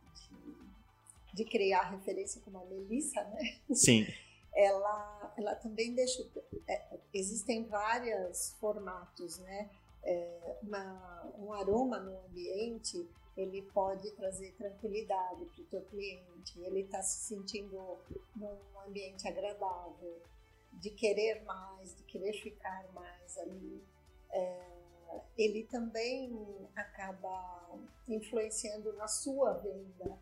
de 1.35 1.45
criar 1.45 1.91
referência 1.91 2.41
como 2.45 2.59
a 2.59 2.64
Melissa, 2.64 3.23
né? 3.25 3.59
Sim. 3.75 4.07
ela, 4.55 5.35
ela 5.37 5.55
também 5.57 5.95
deixa. 5.95 6.25
É, 6.69 6.99
existem 7.12 7.64
vários 7.64 8.55
formatos, 8.61 9.38
né? 9.38 9.71
É, 10.04 10.56
uma, 10.62 11.32
um 11.38 11.52
aroma 11.52 11.99
no 11.99 12.18
ambiente 12.26 13.09
ele 13.37 13.62
pode 13.62 14.11
trazer 14.12 14.52
tranquilidade 14.52 15.44
para 15.47 15.62
o 15.62 15.66
teu 15.66 15.82
cliente, 15.82 16.61
ele 16.61 16.80
está 16.80 17.02
se 17.02 17.28
sentindo 17.28 17.99
num 18.37 18.59
ambiente 18.87 19.26
agradável, 19.26 20.23
de 20.75 20.90
querer 20.90 21.42
mais, 21.44 21.97
de 21.97 22.02
querer 22.04 22.32
ficar 22.35 22.87
mais 22.92 23.38
ali. 23.38 23.82
É, 24.30 25.21
ele 25.37 25.64
também 25.64 26.68
acaba 26.75 27.71
influenciando 28.09 28.92
na 28.94 29.06
sua 29.06 29.54
venda, 29.54 30.18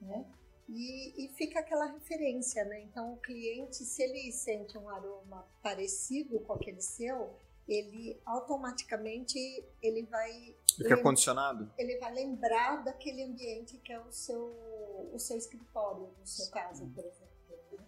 né? 0.00 0.24
E, 0.68 1.24
e, 1.24 1.28
fica 1.30 1.58
aquela 1.58 1.86
referência, 1.86 2.64
né? 2.64 2.80
Então, 2.82 3.14
o 3.14 3.16
cliente, 3.16 3.78
se 3.78 4.02
ele 4.04 4.30
sente 4.30 4.78
um 4.78 4.88
aroma 4.88 5.44
parecido 5.60 6.38
com 6.40 6.52
aquele 6.52 6.80
seu, 6.80 7.34
ele 7.70 8.20
automaticamente 8.26 9.38
ele 9.80 10.04
vai 10.06 10.56
Fica 10.76 11.00
condicionado? 11.00 11.70
Ele 11.78 11.98
vai 11.98 12.12
lembrar 12.12 12.82
daquele 12.82 13.22
ambiente 13.22 13.78
que 13.78 13.92
é 13.92 14.00
o 14.00 14.10
seu, 14.10 15.10
o 15.12 15.18
seu 15.18 15.36
escritório, 15.36 16.08
no 16.18 16.26
seu 16.26 16.50
caso, 16.50 16.86
por 16.88 17.04
exemplo. 17.04 17.28
Né? 17.72 17.84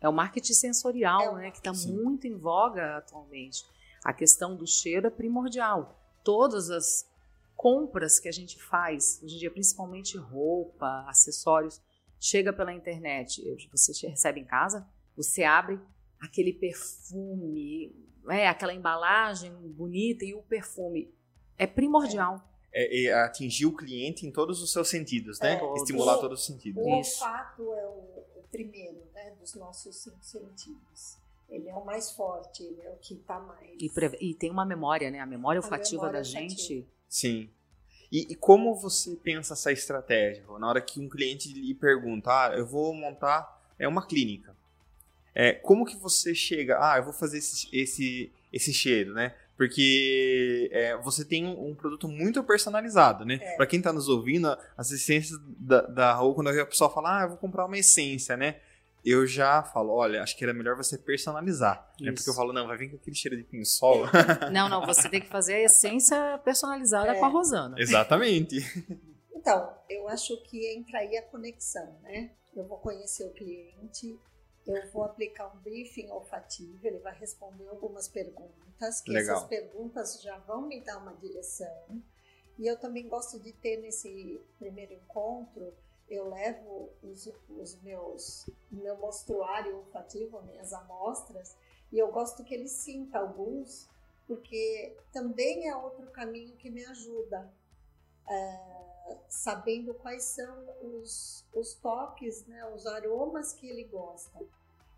É 0.00 0.08
o 0.08 0.12
marketing 0.12 0.52
sensorial, 0.52 1.38
é 1.38 1.42
né, 1.42 1.50
que 1.50 1.58
está 1.58 1.72
muito 1.72 2.26
em 2.26 2.36
voga 2.36 2.98
atualmente. 2.98 3.64
A 4.04 4.12
questão 4.12 4.56
do 4.56 4.66
cheiro 4.66 5.06
é 5.06 5.10
primordial. 5.10 5.98
Todas 6.22 6.70
as 6.70 7.08
compras 7.56 8.18
que 8.18 8.28
a 8.28 8.32
gente 8.32 8.62
faz, 8.62 9.20
hoje 9.22 9.36
em 9.36 9.38
dia, 9.38 9.50
principalmente 9.50 10.18
roupa, 10.18 11.04
acessórios, 11.08 11.80
chega 12.18 12.52
pela 12.52 12.72
internet. 12.72 13.42
Você 13.70 14.08
recebe 14.08 14.40
em 14.40 14.44
casa, 14.44 14.86
você 15.16 15.44
abre 15.44 15.80
aquele 16.24 16.52
perfume, 16.52 17.94
é, 18.28 18.48
aquela 18.48 18.72
embalagem 18.72 19.52
bonita 19.52 20.24
e 20.24 20.34
o 20.34 20.42
perfume 20.42 21.12
é 21.58 21.66
primordial. 21.66 22.42
É, 22.72 23.04
é 23.04 23.12
atingir 23.12 23.66
o 23.66 23.76
cliente 23.76 24.26
em 24.26 24.32
todos 24.32 24.60
os 24.60 24.72
seus 24.72 24.88
sentidos, 24.88 25.38
né? 25.38 25.60
É, 25.60 25.74
Estimular 25.74 26.18
todos 26.18 26.40
os 26.40 26.46
sentidos. 26.46 26.82
O 26.82 26.88
olfato 26.88 27.62
é 27.62 27.86
o, 27.86 28.40
o 28.40 28.44
primeiro, 28.50 29.00
né, 29.14 29.32
dos 29.38 29.54
nossos 29.54 29.96
cinco 29.96 30.24
sentidos. 30.24 31.18
Ele 31.48 31.68
é 31.68 31.74
o 31.74 31.84
mais 31.84 32.10
forte, 32.10 32.64
ele 32.64 32.80
é 32.80 32.90
o 32.90 32.96
que 32.96 33.14
está 33.14 33.38
mais. 33.38 33.70
E, 33.78 33.90
e, 34.20 34.34
tem 34.34 34.50
uma 34.50 34.64
memória, 34.64 35.10
né? 35.10 35.20
A 35.20 35.26
memória 35.26 35.60
olfativa 35.60 36.02
memória 36.02 36.18
da 36.18 36.24
gente. 36.24 36.88
Sim. 37.08 37.48
E, 38.10 38.32
e, 38.32 38.34
como 38.34 38.74
você 38.74 39.14
pensa 39.16 39.52
essa 39.52 39.70
estratégia? 39.70 40.44
Na 40.58 40.68
hora 40.68 40.80
que 40.80 40.98
um 40.98 41.08
cliente 41.08 41.52
lhe 41.52 41.74
pergunta, 41.74 42.30
ah, 42.30 42.54
eu 42.56 42.66
vou 42.66 42.92
montar 42.94 43.54
é 43.78 43.86
uma 43.86 44.06
clínica. 44.06 44.53
É, 45.34 45.52
como 45.52 45.84
que 45.84 45.96
você 45.96 46.34
chega, 46.34 46.78
ah, 46.80 46.98
eu 46.98 47.04
vou 47.04 47.12
fazer 47.12 47.38
esse, 47.38 47.68
esse, 47.72 48.32
esse 48.52 48.72
cheiro, 48.72 49.12
né? 49.12 49.34
Porque 49.56 50.68
é, 50.72 50.96
você 50.98 51.24
tem 51.24 51.46
um, 51.46 51.70
um, 51.70 51.74
produto 51.74 52.08
muito 52.08 52.42
personalizado, 52.42 53.24
né? 53.24 53.38
É. 53.40 53.56
Para 53.56 53.66
quem 53.66 53.78
está 53.78 53.92
nos 53.92 54.08
ouvindo, 54.08 54.56
as 54.76 54.90
essências 54.90 55.38
da, 55.58 55.82
da 55.82 56.12
rua, 56.14 56.34
quando 56.34 56.48
a 56.48 56.66
pessoa 56.66 56.90
fala, 56.90 57.20
ah, 57.20 57.22
eu 57.22 57.28
vou 57.30 57.38
comprar 57.38 57.66
uma 57.66 57.78
essência, 57.78 58.36
né? 58.36 58.56
Eu 59.04 59.26
já 59.26 59.62
falo, 59.62 59.92
olha, 59.92 60.22
acho 60.22 60.36
que 60.36 60.42
era 60.42 60.54
melhor 60.54 60.76
você 60.76 60.96
personalizar. 60.96 61.92
Né? 62.00 62.10
Porque 62.10 62.28
eu 62.28 62.34
falo, 62.34 62.52
não, 62.52 62.66
vai 62.66 62.76
vir 62.76 62.90
com 62.90 62.96
aquele 62.96 63.14
cheiro 63.14 63.36
de 63.36 63.44
pinho-sol. 63.44 64.06
Não, 64.50 64.66
não, 64.66 64.86
você 64.86 65.10
tem 65.10 65.20
que 65.20 65.28
fazer 65.28 65.54
a 65.54 65.60
essência 65.64 66.40
personalizada 66.42 67.12
é. 67.12 67.18
com 67.18 67.24
a 67.26 67.28
Rosana. 67.28 67.76
Exatamente. 67.78 68.64
Então, 69.34 69.70
eu 69.90 70.08
acho 70.08 70.34
que 70.44 70.74
entra 70.74 71.00
aí 71.00 71.18
a 71.18 71.22
conexão, 71.22 71.98
né? 72.02 72.30
Eu 72.56 72.66
vou 72.66 72.78
conhecer 72.78 73.24
o 73.24 73.30
cliente, 73.30 74.18
eu 74.66 74.90
vou 74.90 75.04
aplicar 75.04 75.48
um 75.54 75.58
briefing 75.58 76.08
olfativo, 76.10 76.86
ele 76.86 76.98
vai 76.98 77.14
responder 77.14 77.68
algumas 77.68 78.08
perguntas, 78.08 79.00
que 79.00 79.12
Legal. 79.12 79.36
essas 79.36 79.48
perguntas 79.48 80.22
já 80.22 80.38
vão 80.38 80.62
me 80.62 80.80
dar 80.80 80.98
uma 80.98 81.14
direção. 81.14 82.02
E 82.58 82.66
eu 82.66 82.78
também 82.78 83.08
gosto 83.08 83.38
de 83.40 83.52
ter 83.52 83.78
nesse 83.78 84.40
primeiro 84.58 84.92
encontro, 84.94 85.74
eu 86.08 86.28
levo 86.28 86.90
os, 87.02 87.28
os 87.48 87.80
meus, 87.82 88.48
meu 88.70 88.96
mostruário 88.98 89.76
olfativo, 89.78 90.40
minhas 90.42 90.72
amostras, 90.72 91.56
e 91.92 91.98
eu 91.98 92.10
gosto 92.10 92.44
que 92.44 92.54
ele 92.54 92.68
sinta 92.68 93.18
alguns, 93.18 93.88
porque 94.26 94.96
também 95.12 95.68
é 95.68 95.76
outro 95.76 96.10
caminho 96.10 96.56
que 96.56 96.70
me 96.70 96.84
ajuda. 96.86 97.52
É, 98.28 98.83
sabendo 99.28 99.94
quais 99.94 100.24
são 100.24 100.66
os, 100.82 101.44
os 101.54 101.74
toques, 101.74 102.46
né, 102.46 102.66
os 102.74 102.86
aromas 102.86 103.52
que 103.52 103.68
ele 103.68 103.84
gosta. 103.84 104.38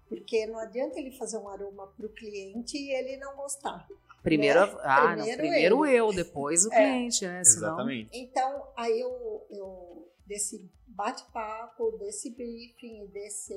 Porque 0.09 0.47
não 0.47 0.59
adianta 0.59 0.99
ele 1.01 1.11
fazer 1.17 1.39
um 1.39 1.49
aroma 1.49 1.89
para 1.89 2.07
o 2.07 2.11
cliente 2.11 2.79
e 2.79 2.93
ele 2.93 3.17
não 3.17 3.35
gostar. 3.37 3.89
Primeiro, 4.23 4.61
né? 4.61 4.81
ah, 4.83 5.07
primeiro, 5.09 5.31
não, 5.31 5.37
primeiro 5.37 5.87
eu, 5.87 6.13
depois 6.13 6.65
o 6.65 6.69
é. 6.73 6.77
cliente, 6.77 7.27
né? 7.27 7.43
Senão... 7.45 7.69
Exatamente. 7.69 8.11
Então, 8.13 8.69
aí 8.77 9.01
eu, 9.01 9.47
eu 9.51 10.09
desse 10.27 10.71
bate-papo, 10.97 11.93
desse 11.99 12.31
briefing 12.31 13.07
desse, 13.09 13.55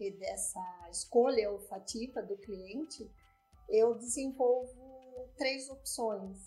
e 0.00 0.10
dessa 0.12 0.60
escolha 0.90 1.50
olfativa 1.50 2.20
do 2.22 2.36
cliente, 2.36 3.08
eu 3.68 3.94
desenvolvo 3.94 5.28
três 5.36 5.70
opções. 5.70 6.38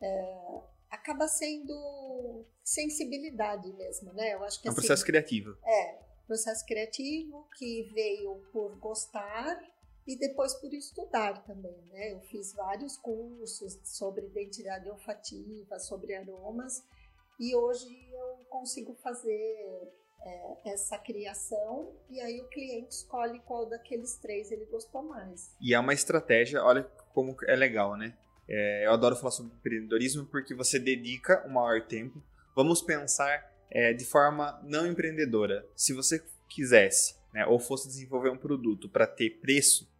É, 0.00 0.62
acaba 1.02 1.26
sendo 1.26 2.46
sensibilidade 2.62 3.70
mesmo, 3.72 4.12
né? 4.14 4.34
Eu 4.34 4.44
acho 4.44 4.62
que 4.62 4.68
é 4.68 4.70
um 4.70 4.72
assim, 4.72 4.80
processo 4.80 5.04
criativo. 5.04 5.56
É, 5.64 5.98
processo 6.26 6.64
criativo 6.64 7.46
que 7.58 7.82
veio 7.92 8.36
por 8.52 8.78
gostar 8.78 9.60
e 10.06 10.16
depois 10.16 10.54
por 10.54 10.72
estudar 10.72 11.44
também, 11.44 11.76
né? 11.90 12.12
Eu 12.12 12.20
fiz 12.22 12.54
vários 12.54 12.96
cursos 12.96 13.78
sobre 13.84 14.26
identidade 14.26 14.88
olfativa, 14.88 15.78
sobre 15.78 16.14
aromas 16.14 16.82
e 17.38 17.54
hoje 17.54 17.88
eu 18.12 18.44
consigo 18.48 18.94
fazer 19.02 19.92
é, 20.24 20.70
essa 20.72 20.96
criação 20.98 21.92
e 22.08 22.20
aí 22.20 22.40
o 22.40 22.48
cliente 22.48 22.94
escolhe 22.94 23.40
qual 23.40 23.66
daqueles 23.66 24.16
três 24.18 24.52
ele 24.52 24.66
gostou 24.66 25.02
mais. 25.02 25.54
E 25.60 25.74
é 25.74 25.78
uma 25.78 25.92
estratégia, 25.92 26.62
olha 26.62 26.84
como 27.12 27.36
é 27.46 27.56
legal, 27.56 27.96
né? 27.96 28.16
É, 28.48 28.86
eu 28.86 28.92
adoro 28.92 29.16
falar 29.16 29.30
sobre 29.30 29.54
empreendedorismo 29.54 30.26
porque 30.26 30.54
você 30.54 30.78
dedica 30.78 31.44
um 31.46 31.52
maior 31.52 31.82
tempo. 31.86 32.22
Vamos 32.54 32.82
pensar 32.82 33.50
é, 33.70 33.92
de 33.92 34.04
forma 34.04 34.60
não 34.64 34.86
empreendedora. 34.86 35.66
Se 35.74 35.92
você 35.92 36.22
quisesse, 36.48 37.16
né, 37.32 37.46
ou 37.46 37.58
fosse 37.58 37.88
desenvolver 37.88 38.30
um 38.30 38.36
produto 38.36 38.88
para 38.88 39.06
ter 39.06 39.40
preço, 39.40 39.90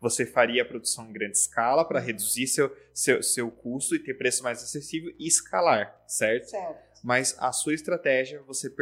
você 0.00 0.26
faria 0.26 0.62
a 0.62 0.64
produção 0.64 1.08
em 1.08 1.12
grande 1.12 1.38
escala 1.38 1.84
para 1.84 2.00
reduzir 2.00 2.48
seu, 2.48 2.76
seu, 2.92 3.22
seu 3.22 3.50
custo 3.50 3.94
e 3.94 4.00
ter 4.00 4.14
preço 4.14 4.42
mais 4.42 4.62
acessível 4.62 5.14
e 5.16 5.28
escalar, 5.28 6.02
certo? 6.08 6.50
Certo. 6.50 6.92
Mas 7.04 7.36
a 7.38 7.52
sua 7.52 7.72
estratégia, 7.72 8.42
você 8.42 8.72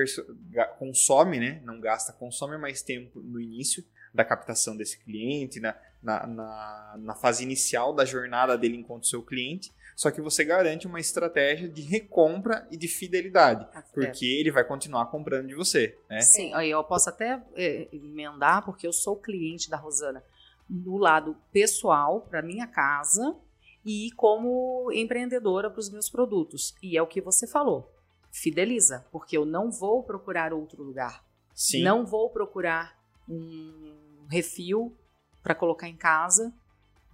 consome, 0.79 1.39
né? 1.39 1.61
Não 1.65 1.79
gasta, 1.79 2.13
consome 2.13 2.57
mais 2.59 2.83
tempo 2.83 3.21
no 3.21 3.41
início 3.41 3.85
da 4.13 4.25
captação 4.25 4.77
desse 4.77 4.99
cliente, 4.99 5.61
na, 5.61 5.77
na, 6.03 6.27
na, 6.27 6.97
na 6.99 7.15
fase 7.15 7.45
inicial 7.45 7.95
da 7.95 8.05
jornada 8.05 8.57
dele 8.57 8.77
enquanto 8.77 9.07
seu 9.07 9.23
cliente, 9.23 9.73
só 9.95 10.11
que 10.11 10.21
você 10.21 10.45
garante 10.45 10.87
uma 10.87 10.99
estratégia 10.99 11.69
de 11.69 11.83
recompra 11.83 12.67
e 12.71 12.77
de 12.77 12.89
fidelidade, 12.89 13.67
ah, 13.75 13.83
porque 13.93 14.25
é. 14.25 14.41
ele 14.41 14.51
vai 14.51 14.65
continuar 14.65 15.07
comprando 15.07 15.47
de 15.47 15.55
você, 15.55 15.99
né? 16.09 16.21
Sim, 16.21 16.55
aí 16.55 16.71
eu 16.71 16.83
posso 16.83 17.11
até 17.11 17.43
é, 17.55 17.89
emendar, 17.93 18.65
porque 18.65 18.87
eu 18.87 18.93
sou 18.93 19.17
cliente 19.17 19.69
da 19.69 19.77
Rosana 19.77 20.25
do 20.71 20.97
lado 20.97 21.37
pessoal, 21.53 22.21
para 22.23 22.41
minha 22.41 22.67
casa, 22.67 23.37
e 23.85 24.11
como 24.13 24.91
empreendedora 24.93 25.69
para 25.69 25.81
os 25.81 25.91
meus 25.91 26.09
produtos. 26.09 26.75
E 26.83 26.97
é 26.97 27.03
o 27.03 27.07
que 27.07 27.21
você 27.21 27.47
falou. 27.47 27.93
Fideliza, 28.31 29.05
porque 29.11 29.37
eu 29.37 29.45
não 29.45 29.71
vou 29.71 30.03
procurar 30.05 30.53
outro 30.53 30.83
lugar. 30.83 31.25
Sim. 31.55 31.83
Não 31.83 32.07
vou 32.07 32.31
procurar 32.31 32.97
um 33.31 34.27
refil 34.29 34.97
para 35.43 35.55
colocar 35.55 35.89
em 35.89 35.97
casa 35.97 36.53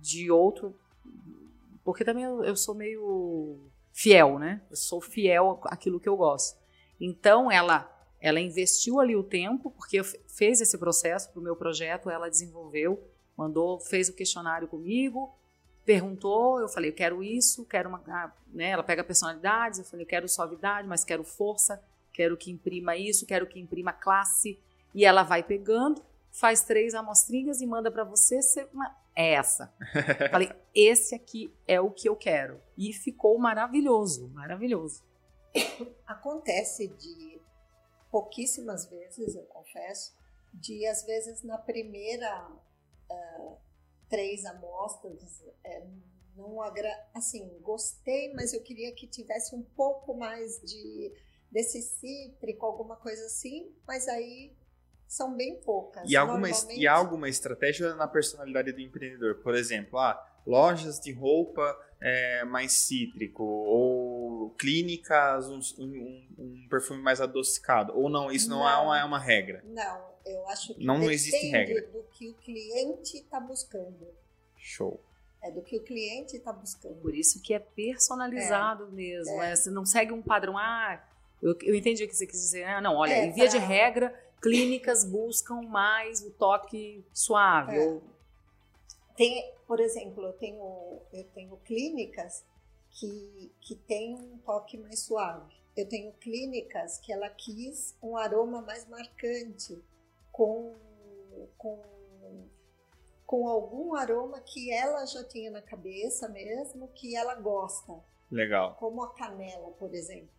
de 0.00 0.30
outro. 0.30 0.76
Porque 1.84 2.04
também 2.04 2.24
eu, 2.24 2.44
eu 2.44 2.56
sou 2.56 2.74
meio 2.74 3.70
fiel, 3.92 4.38
né? 4.38 4.62
Eu 4.70 4.76
sou 4.76 5.00
fiel 5.00 5.60
àquilo 5.64 6.00
que 6.00 6.08
eu 6.08 6.16
gosto. 6.16 6.58
Então 7.00 7.50
ela 7.50 7.92
ela 8.20 8.40
investiu 8.40 8.98
ali 8.98 9.14
o 9.14 9.22
tempo, 9.22 9.70
porque 9.70 10.02
fez 10.02 10.60
esse 10.60 10.76
processo 10.78 11.30
para 11.30 11.38
o 11.38 11.42
meu 11.42 11.54
projeto, 11.54 12.10
ela 12.10 12.28
desenvolveu, 12.28 13.00
mandou, 13.36 13.78
fez 13.78 14.08
o 14.08 14.14
questionário 14.14 14.66
comigo, 14.66 15.32
perguntou, 15.84 16.58
eu 16.60 16.68
falei, 16.68 16.90
eu 16.90 16.94
quero 16.94 17.22
isso, 17.22 17.64
quero 17.66 17.88
uma. 17.88 18.02
Ah, 18.08 18.32
né, 18.48 18.70
ela 18.70 18.82
pega 18.82 19.04
personalidades, 19.04 19.78
eu 19.78 19.84
falei, 19.84 20.04
eu 20.04 20.08
quero 20.08 20.28
suavidade, 20.28 20.88
mas 20.88 21.04
quero 21.04 21.22
força, 21.22 21.80
quero 22.12 22.36
que 22.36 22.50
imprima 22.50 22.96
isso, 22.96 23.26
quero 23.26 23.46
que 23.46 23.60
imprima 23.60 23.92
classe. 23.92 24.58
E 24.96 25.04
ela 25.04 25.22
vai 25.22 25.42
pegando, 25.42 26.02
faz 26.30 26.62
três 26.62 26.94
amostrinhas 26.94 27.60
e 27.60 27.66
manda 27.66 27.90
para 27.90 28.02
você, 28.02 28.40
você 28.40 28.66
é 29.14 29.34
essa. 29.34 29.70
Falei, 30.32 30.50
esse 30.74 31.14
aqui 31.14 31.54
é 31.68 31.78
o 31.78 31.90
que 31.90 32.08
eu 32.08 32.16
quero. 32.16 32.62
E 32.78 32.94
ficou 32.94 33.38
maravilhoso, 33.38 34.28
maravilhoso. 34.28 35.04
Acontece 36.06 36.88
de 36.88 37.38
pouquíssimas 38.10 38.86
vezes, 38.86 39.36
eu 39.36 39.42
confesso, 39.42 40.16
de 40.54 40.86
às 40.86 41.04
vezes 41.04 41.42
na 41.42 41.58
primeira 41.58 42.48
uh, 43.10 43.56
três 44.08 44.46
amostras, 44.46 45.44
é, 45.62 45.86
não 46.34 46.62
agra... 46.62 46.90
assim, 47.12 47.46
gostei, 47.60 48.32
mas 48.32 48.54
eu 48.54 48.62
queria 48.62 48.94
que 48.94 49.06
tivesse 49.06 49.54
um 49.54 49.62
pouco 49.62 50.14
mais 50.14 50.58
de 50.62 51.12
desse 51.52 51.82
cítrico, 51.82 52.64
alguma 52.64 52.96
coisa 52.96 53.26
assim, 53.26 53.70
mas 53.86 54.08
aí 54.08 54.56
são 55.06 55.34
bem 55.34 55.56
poucas. 55.64 56.08
E 56.08 56.16
alguma, 56.16 56.48
Normalmente... 56.48 56.80
e 56.80 56.86
há 56.86 56.92
alguma 56.92 57.28
estratégia 57.28 57.94
na 57.94 58.08
personalidade 58.08 58.72
do 58.72 58.80
empreendedor? 58.80 59.36
Por 59.36 59.54
exemplo, 59.54 59.98
ah, 59.98 60.20
lojas 60.46 61.00
de 61.00 61.12
roupa 61.12 61.78
é, 62.00 62.44
mais 62.44 62.72
cítrico, 62.72 63.42
ou 63.42 64.50
clínicas, 64.50 65.48
um, 65.48 65.60
um, 65.78 66.26
um, 66.38 66.66
perfume 66.68 67.00
mais 67.00 67.20
adocicado. 67.20 67.96
Ou 67.96 68.08
não, 68.08 68.30
isso 68.30 68.48
não, 68.48 68.58
não 68.58 68.68
é, 68.68 68.76
uma, 68.76 69.00
é 69.00 69.04
uma 69.04 69.18
regra. 69.18 69.62
Não, 69.64 70.10
eu 70.24 70.46
acho 70.48 70.74
que 70.74 70.84
não, 70.84 70.98
não 70.98 71.10
existe 71.10 71.48
regra. 71.48 71.86
do 71.88 72.02
que 72.12 72.28
o 72.28 72.34
cliente 72.34 73.18
está 73.18 73.40
buscando. 73.40 74.08
Show. 74.56 75.00
É 75.42 75.50
do 75.50 75.62
que 75.62 75.76
o 75.76 75.82
cliente 75.82 76.36
está 76.36 76.52
buscando. 76.52 76.96
Por 76.96 77.14
isso 77.14 77.40
que 77.40 77.54
é 77.54 77.58
personalizado 77.58 78.84
é, 78.84 78.90
mesmo. 78.90 79.42
É. 79.42 79.54
Você 79.54 79.70
não 79.70 79.86
segue 79.86 80.12
um 80.12 80.22
padrão. 80.22 80.58
Ah, 80.58 81.02
eu, 81.42 81.56
eu 81.62 81.74
entendi 81.74 82.04
o 82.04 82.08
que 82.08 82.16
você 82.16 82.26
quis 82.26 82.40
dizer. 82.40 82.64
Ah, 82.64 82.80
não, 82.80 82.96
olha, 82.96 83.12
é, 83.12 83.26
em 83.26 83.32
via 83.32 83.48
pra... 83.48 83.58
de 83.58 83.64
regra, 83.64 84.25
clínicas 84.46 85.04
buscam 85.04 85.62
mais 85.62 86.22
o 86.22 86.30
toque 86.30 87.04
suave. 87.12 87.76
É. 87.76 88.00
Tem, 89.16 89.54
por 89.66 89.80
exemplo, 89.80 90.24
eu 90.24 90.32
tenho, 90.34 91.00
eu 91.12 91.24
tenho 91.34 91.56
clínicas 91.58 92.44
que, 92.90 93.52
que 93.60 93.74
tem 93.74 94.14
um 94.14 94.38
toque 94.38 94.78
mais 94.78 95.00
suave. 95.00 95.54
Eu 95.76 95.88
tenho 95.88 96.12
clínicas 96.14 96.98
que 96.98 97.12
ela 97.12 97.28
quis 97.28 97.96
um 98.02 98.16
aroma 98.16 98.62
mais 98.62 98.88
marcante, 98.88 99.82
com, 100.32 100.74
com, 101.58 101.82
com 103.26 103.48
algum 103.48 103.94
aroma 103.94 104.40
que 104.40 104.72
ela 104.72 105.04
já 105.06 105.24
tinha 105.24 105.50
na 105.50 105.60
cabeça 105.60 106.28
mesmo, 106.28 106.88
que 106.88 107.16
ela 107.16 107.34
gosta. 107.34 107.92
Legal. 108.30 108.74
Como 108.76 109.02
a 109.02 109.12
canela, 109.14 109.70
por 109.72 109.94
exemplo. 109.94 110.35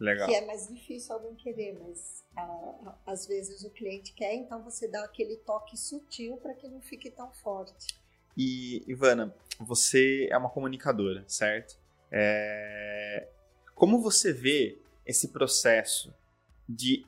Legal. 0.00 0.28
Que 0.28 0.34
é 0.34 0.46
mais 0.46 0.68
difícil 0.68 1.14
alguém 1.14 1.34
querer, 1.34 1.76
mas 1.80 2.24
a, 2.36 2.94
às 3.06 3.26
vezes 3.26 3.64
o 3.64 3.70
cliente 3.70 4.12
quer, 4.12 4.34
então 4.34 4.62
você 4.62 4.86
dá 4.86 5.04
aquele 5.04 5.36
toque 5.38 5.76
sutil 5.76 6.36
para 6.36 6.54
que 6.54 6.68
não 6.68 6.80
fique 6.80 7.10
tão 7.10 7.32
forte. 7.32 7.98
E, 8.36 8.84
Ivana, 8.86 9.34
você 9.58 10.28
é 10.30 10.38
uma 10.38 10.48
comunicadora, 10.48 11.24
certo? 11.26 11.76
É... 12.12 13.28
Como 13.74 14.00
você 14.00 14.32
vê 14.32 14.78
esse 15.04 15.28
processo 15.28 16.14
de 16.68 17.04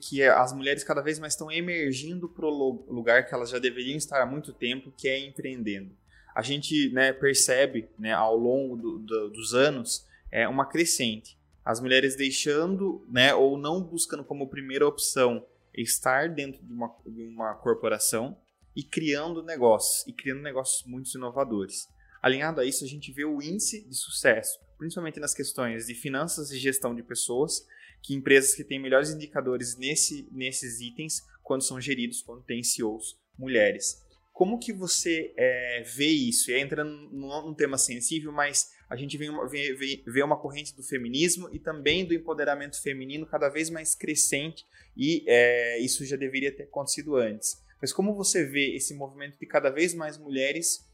que 0.00 0.22
as 0.22 0.52
mulheres 0.52 0.84
cada 0.84 1.00
vez 1.00 1.18
mais 1.18 1.32
estão 1.32 1.50
emergindo 1.50 2.28
para 2.28 2.46
o 2.46 2.84
lugar 2.92 3.26
que 3.26 3.34
elas 3.34 3.48
já 3.48 3.58
deveriam 3.58 3.96
estar 3.96 4.20
há 4.22 4.26
muito 4.26 4.52
tempo, 4.52 4.92
que 4.92 5.08
é 5.08 5.18
empreendendo. 5.18 5.96
A 6.34 6.42
gente 6.42 6.90
né, 6.90 7.12
percebe 7.12 7.88
né, 7.98 8.12
ao 8.12 8.36
longo 8.36 8.76
do, 8.76 8.98
do, 8.98 9.30
dos 9.30 9.54
anos 9.54 10.06
é, 10.30 10.46
uma 10.46 10.66
crescente 10.66 11.38
as 11.64 11.80
mulheres 11.80 12.16
deixando, 12.16 13.06
né, 13.08 13.34
ou 13.34 13.56
não 13.56 13.82
buscando 13.82 14.24
como 14.24 14.48
primeira 14.48 14.86
opção 14.86 15.46
estar 15.74 16.28
dentro 16.28 16.62
de 16.62 16.72
uma, 16.72 16.94
de 17.06 17.22
uma 17.22 17.54
corporação 17.54 18.36
e 18.74 18.82
criando 18.82 19.42
negócios, 19.42 20.06
e 20.06 20.12
criando 20.12 20.42
negócios 20.42 20.84
muito 20.86 21.10
inovadores. 21.16 21.88
Alinhado 22.22 22.60
a 22.60 22.64
isso, 22.64 22.84
a 22.84 22.88
gente 22.88 23.12
vê 23.12 23.24
o 23.24 23.40
índice 23.40 23.86
de 23.88 23.94
sucesso, 23.94 24.58
principalmente 24.78 25.20
nas 25.20 25.34
questões 25.34 25.86
de 25.86 25.94
finanças 25.94 26.50
e 26.50 26.58
gestão 26.58 26.94
de 26.94 27.02
pessoas, 27.02 27.66
que 28.02 28.14
empresas 28.14 28.54
que 28.54 28.64
têm 28.64 28.80
melhores 28.80 29.10
indicadores 29.10 29.76
nesse, 29.76 30.28
nesses 30.32 30.80
itens, 30.80 31.22
quando 31.42 31.62
são 31.62 31.80
geridos, 31.80 32.22
quando 32.22 32.42
têm 32.42 32.62
CEOs 32.62 33.18
mulheres. 33.38 34.02
Como 34.32 34.58
que 34.58 34.72
você 34.72 35.32
é, 35.36 35.82
vê 35.82 36.08
isso? 36.08 36.50
E 36.50 36.58
entrando 36.58 36.90
num, 36.90 37.46
num 37.46 37.54
tema 37.54 37.76
sensível, 37.76 38.32
mas 38.32 38.71
a 38.92 38.96
gente 38.96 39.16
vê 39.16 39.30
uma, 39.30 39.48
vê, 39.48 40.02
vê 40.06 40.22
uma 40.22 40.38
corrente 40.38 40.76
do 40.76 40.82
feminismo 40.82 41.48
e 41.50 41.58
também 41.58 42.04
do 42.04 42.12
empoderamento 42.12 42.80
feminino 42.80 43.26
cada 43.26 43.48
vez 43.48 43.70
mais 43.70 43.94
crescente 43.94 44.66
e 44.94 45.24
é, 45.26 45.78
isso 45.78 46.04
já 46.04 46.14
deveria 46.14 46.54
ter 46.54 46.64
acontecido 46.64 47.16
antes. 47.16 47.56
Mas 47.80 47.90
como 47.90 48.14
você 48.14 48.44
vê 48.44 48.76
esse 48.76 48.94
movimento 48.94 49.38
de 49.38 49.46
cada 49.46 49.70
vez 49.70 49.94
mais 49.94 50.18
mulheres 50.18 50.86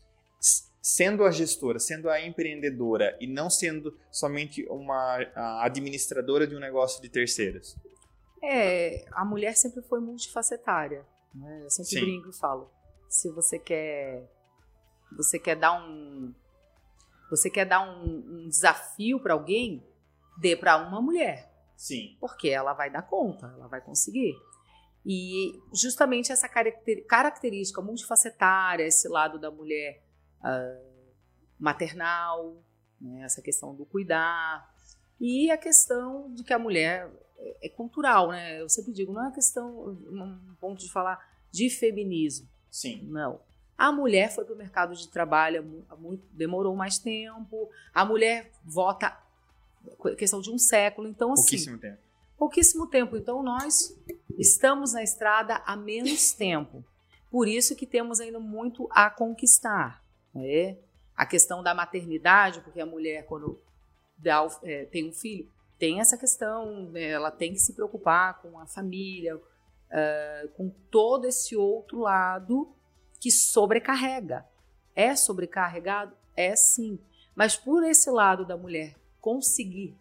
sendo 0.81 1.25
a 1.25 1.33
gestora, 1.33 1.81
sendo 1.81 2.09
a 2.09 2.25
empreendedora 2.25 3.19
e 3.21 3.27
não 3.27 3.51
sendo 3.51 3.99
somente 4.13 4.65
uma 4.71 5.19
administradora 5.65 6.47
de 6.47 6.55
um 6.55 6.61
negócio 6.61 7.03
de 7.03 7.09
terceiros? 7.09 7.77
É, 8.41 9.05
a 9.11 9.25
mulher 9.25 9.57
sempre 9.57 9.83
foi 9.83 9.99
multifacetária. 9.99 11.05
Né? 11.35 11.63
Eu 11.65 11.71
sempre 11.71 11.91
Sim. 11.91 12.01
brinco 12.01 12.31
e 12.31 12.39
falo. 12.39 12.71
Se 13.09 13.29
você 13.33 13.59
quer, 13.59 14.31
você 15.17 15.37
quer 15.37 15.57
dar 15.57 15.73
um 15.73 16.33
você 17.31 17.51
quer 17.51 17.65
dar 17.65 17.81
um, 17.81 18.45
um 18.45 18.49
desafio 18.49 19.21
para 19.21 19.35
alguém? 19.35 19.87
Dê 20.41 20.57
para 20.57 20.77
uma 20.77 21.01
mulher. 21.01 21.53
Sim. 21.77 22.17
Porque 22.21 22.49
ela 22.49 22.73
vai 22.73 22.91
dar 22.91 23.03
conta, 23.03 23.47
ela 23.47 23.69
vai 23.69 23.81
conseguir. 23.81 24.35
E 25.07 25.59
justamente 25.73 26.33
essa 26.33 26.49
característica 26.49 27.81
multifacetária, 27.81 28.85
esse 28.85 29.09
lado 29.09 29.39
da 29.39 29.51
mulher 29.51 30.05
uh, 30.41 31.05
maternal, 31.59 32.63
né, 33.01 33.23
essa 33.23 33.41
questão 33.41 33.75
do 33.75 33.87
cuidar, 33.87 34.69
e 35.21 35.51
a 35.51 35.57
questão 35.57 36.33
de 36.35 36.45
que 36.45 36.53
a 36.53 36.59
mulher 36.59 37.11
é, 37.39 37.67
é 37.67 37.69
cultural, 37.69 38.29
né? 38.29 38.61
Eu 38.61 38.69
sempre 38.69 38.93
digo, 38.93 39.13
não 39.13 39.23
é 39.23 39.27
uma 39.27 39.35
questão, 39.35 39.89
um 39.89 40.57
ponto 40.61 40.81
de 40.81 40.93
falar 40.93 41.19
de 41.51 41.71
feminismo. 41.71 42.49
Sim. 42.71 43.03
Não. 43.05 43.41
A 43.79 43.93
mulher 43.93 44.35
foi 44.35 44.45
para 44.45 44.55
o 44.55 44.59
mercado 44.59 44.95
de 44.95 45.09
trabalho, 45.09 45.87
muito, 45.99 46.27
demorou 46.33 46.75
mais 46.75 46.99
tempo. 46.99 47.71
A 47.95 48.05
mulher 48.05 48.51
vota 48.65 49.17
questão 50.17 50.41
de 50.41 50.51
um 50.51 50.59
século, 50.59 51.07
então 51.07 51.33
assim. 51.33 51.43
Pouquíssimo 51.43 51.79
tempo. 51.79 51.99
Pouquíssimo 52.37 52.87
tempo. 52.89 53.17
Então 53.17 53.41
nós 53.41 53.97
estamos 54.37 54.93
na 54.93 55.03
estrada 55.03 55.63
há 55.65 55.77
menos 55.77 56.33
tempo. 56.33 56.85
Por 57.31 57.47
isso 57.47 57.77
que 57.77 57.87
temos 57.87 58.19
ainda 58.19 58.41
muito 58.41 58.89
a 58.91 59.09
conquistar. 59.09 60.03
Né? 60.35 60.77
A 61.17 61.25
questão 61.25 61.63
da 61.63 61.73
maternidade, 61.73 62.61
porque 62.63 62.81
a 62.81 62.87
mulher 62.87 63.27
quando 63.27 63.61
dá, 64.17 64.45
é, 64.65 64.87
tem 64.87 65.09
um 65.09 65.13
filho 65.13 65.49
tem 65.79 66.01
essa 66.01 66.19
questão, 66.19 66.91
né? 66.91 67.11
ela 67.11 67.31
tem 67.31 67.53
que 67.53 67.61
se 67.61 67.73
preocupar 67.73 68.43
com 68.43 68.59
a 68.59 68.67
família, 68.67 69.37
uh, 69.37 70.49
com 70.57 70.69
todo 70.91 71.27
esse 71.27 71.57
outro 71.57 72.01
lado 72.01 72.75
que 73.21 73.31
sobrecarrega. 73.31 74.47
É 74.95 75.15
sobrecarregado? 75.15 76.17
É 76.37 76.55
sim. 76.57 76.99
Mas 77.35 77.57
por 77.57 77.85
esse 77.85 78.11
lado 78.11 78.45
da 78.45 78.57
mulher 78.57 78.97
conseguir 79.21 79.97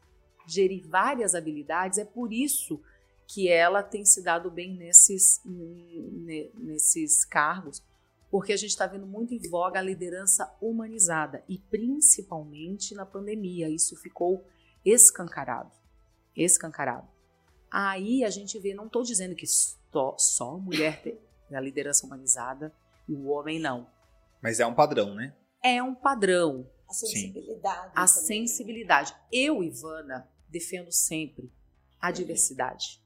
gerir 0.48 0.88
várias 0.88 1.36
habilidades, 1.36 2.00
é 2.00 2.06
por 2.06 2.32
isso 2.32 2.82
que 3.28 3.50
ela 3.50 3.84
tem 3.84 4.06
se 4.06 4.24
dado 4.24 4.50
bem 4.50 4.74
nesses, 4.74 5.42
nesses 5.46 7.26
cargos, 7.26 7.84
porque 8.32 8.54
a 8.54 8.58
gente 8.58 8.70
está 8.70 8.88
vendo 8.88 9.06
muito 9.06 9.34
em 9.34 9.50
voga 9.50 9.80
a 9.80 9.84
liderança 9.84 10.52
humanizada 10.62 11.44
e 11.48 11.58
principalmente 11.58 12.96
na 12.96 13.06
pandemia 13.06 13.70
isso 13.70 13.96
ficou 13.98 14.46
escancarado, 14.86 15.72
escancarado. 16.36 17.08
Aí 17.70 18.24
a 18.24 18.30
gente 18.30 18.58
vê, 18.60 18.74
não 18.74 18.86
estou 18.86 19.04
dizendo 19.04 19.36
que 19.36 19.46
só, 19.46 20.16
só 20.18 20.58
mulher 20.58 21.02
tem 21.02 21.20
a 21.52 21.60
liderança 21.60 22.06
humanizada 22.06 22.74
e 23.08 23.14
o 23.14 23.28
homem 23.28 23.60
não. 23.60 23.90
Mas 24.42 24.60
é 24.60 24.66
um 24.66 24.74
padrão, 24.74 25.14
né? 25.16 25.34
É 25.64 25.82
um 25.82 25.96
padrão. 25.96 26.70
A 26.88 26.94
sensibilidade. 26.94 27.88
Sim. 27.88 27.92
A 27.96 28.08
sensibilidade. 28.08 29.16
Eu, 29.32 29.64
Ivana, 29.64 30.30
defendo 30.48 30.92
sempre 30.92 31.52
a 32.00 32.12
diversidade. 32.12 33.02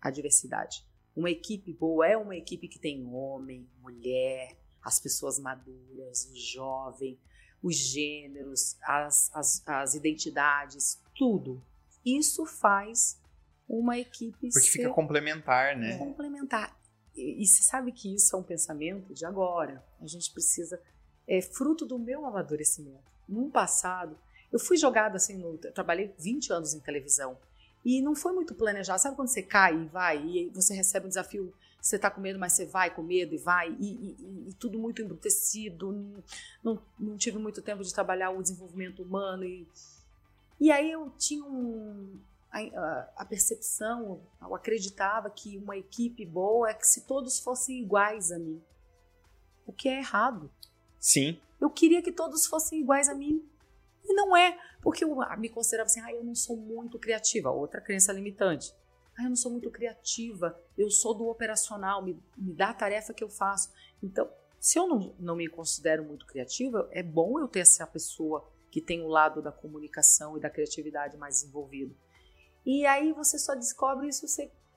A 0.00 0.10
diversidade. 0.10 0.84
Uma 1.14 1.30
equipe 1.30 1.72
boa 1.72 2.06
é 2.06 2.16
uma 2.16 2.34
equipe 2.34 2.66
que 2.66 2.78
tem 2.78 3.06
homem, 3.06 3.68
mulher, 3.80 4.56
as 4.82 4.98
pessoas 4.98 5.38
maduras, 5.38 6.24
o 6.32 6.36
jovem, 6.36 7.18
os 7.62 7.76
gêneros, 7.76 8.76
as, 8.82 9.30
as, 9.34 9.62
as 9.66 9.94
identidades, 9.94 11.00
tudo. 11.14 11.62
Isso 12.04 12.44
faz 12.44 13.20
uma 13.68 13.98
equipe 13.98 14.50
Porque 14.50 14.68
fica 14.68 14.90
complementar, 14.90 15.76
né? 15.76 15.96
Complementar. 15.98 16.76
E, 17.16 17.42
e 17.42 17.46
sabe 17.46 17.92
que 17.92 18.14
isso 18.14 18.34
é 18.34 18.38
um 18.38 18.42
pensamento 18.42 19.12
de 19.14 19.24
agora. 19.24 19.84
A 20.00 20.06
gente 20.06 20.30
precisa. 20.32 20.80
É 21.26 21.40
fruto 21.40 21.86
do 21.86 21.98
meu 21.98 22.26
amadurecimento. 22.26 23.12
No 23.28 23.50
passado, 23.50 24.18
eu 24.50 24.58
fui 24.58 24.76
jogada 24.76 25.16
assim, 25.16 25.36
no, 25.36 25.56
trabalhei 25.56 26.12
20 26.18 26.52
anos 26.52 26.74
em 26.74 26.80
televisão. 26.80 27.38
E 27.84 28.00
não 28.00 28.14
foi 28.14 28.32
muito 28.32 28.54
planejado. 28.54 29.00
Sabe 29.00 29.16
quando 29.16 29.28
você 29.28 29.42
cai 29.42 29.74
e 29.74 29.86
vai, 29.86 30.24
e 30.24 30.50
você 30.50 30.74
recebe 30.74 31.06
um 31.06 31.08
desafio, 31.08 31.52
você 31.80 31.96
está 31.96 32.10
com 32.10 32.20
medo, 32.20 32.38
mas 32.38 32.52
você 32.52 32.64
vai 32.64 32.94
com 32.94 33.02
medo 33.02 33.34
e 33.34 33.38
vai, 33.38 33.76
e, 33.80 33.86
e, 33.86 34.50
e 34.50 34.54
tudo 34.54 34.78
muito 34.78 35.02
embrutecido. 35.02 35.92
Não, 36.62 36.80
não, 36.98 37.16
tive 37.16 37.38
muito 37.38 37.60
tempo 37.60 37.82
de 37.82 37.92
trabalhar 37.92 38.30
o 38.30 38.42
desenvolvimento 38.42 39.02
humano. 39.02 39.44
E, 39.44 39.66
e 40.60 40.70
aí 40.70 40.92
eu 40.92 41.10
tinha 41.18 41.44
um, 41.44 42.20
a, 42.52 43.08
a, 43.16 43.24
percepção, 43.24 44.20
eu 44.40 44.54
acreditava 44.54 45.30
que 45.30 45.56
uma 45.56 45.76
equipe 45.76 46.26
boa 46.26 46.70
é 46.70 46.74
que 46.74 46.86
se 46.86 47.06
todos 47.06 47.38
fossem 47.38 47.80
iguais 47.80 48.30
a 48.30 48.38
mim. 48.38 48.62
O 49.66 49.72
que 49.72 49.88
é 49.88 49.98
errado. 49.98 50.50
Sim. 50.98 51.40
Eu 51.58 51.70
queria 51.70 52.02
que 52.02 52.12
todos 52.12 52.46
fossem 52.46 52.80
iguais 52.80 53.08
a 53.08 53.14
mim. 53.14 53.42
E 54.04 54.12
não 54.14 54.36
é, 54.36 54.58
porque 54.82 55.04
eu 55.04 55.16
me 55.38 55.48
considerava 55.48 55.86
assim, 55.86 56.00
ah, 56.00 56.12
eu 56.12 56.22
não 56.22 56.34
sou 56.34 56.56
muito 56.56 56.98
criativa, 56.98 57.50
outra 57.50 57.80
crença 57.80 58.12
limitante. 58.12 58.74
Ah, 59.16 59.24
eu 59.24 59.28
não 59.30 59.36
sou 59.36 59.50
muito 59.50 59.70
criativa, 59.70 60.58
eu 60.76 60.90
sou 60.90 61.14
do 61.14 61.28
operacional, 61.28 62.02
me, 62.02 62.20
me 62.36 62.52
dá 62.52 62.70
a 62.70 62.74
tarefa 62.74 63.14
que 63.14 63.24
eu 63.24 63.30
faço. 63.30 63.72
Então, 64.02 64.28
se 64.58 64.78
eu 64.78 64.86
não, 64.86 65.14
não 65.18 65.36
me 65.36 65.48
considero 65.48 66.04
muito 66.04 66.26
criativa, 66.26 66.88
é 66.90 67.02
bom 67.02 67.38
eu 67.38 67.48
ter 67.48 67.60
essa 67.60 67.86
pessoa 67.86 68.46
que 68.70 68.80
tem 68.80 69.02
o 69.02 69.08
lado 69.08 69.40
da 69.40 69.52
comunicação 69.52 70.36
e 70.36 70.40
da 70.40 70.50
criatividade 70.50 71.16
mais 71.16 71.36
desenvolvido. 71.36 71.96
E 72.64 72.86
aí 72.86 73.12
você 73.12 73.38
só 73.38 73.54
descobre 73.54 74.08
isso 74.08 74.26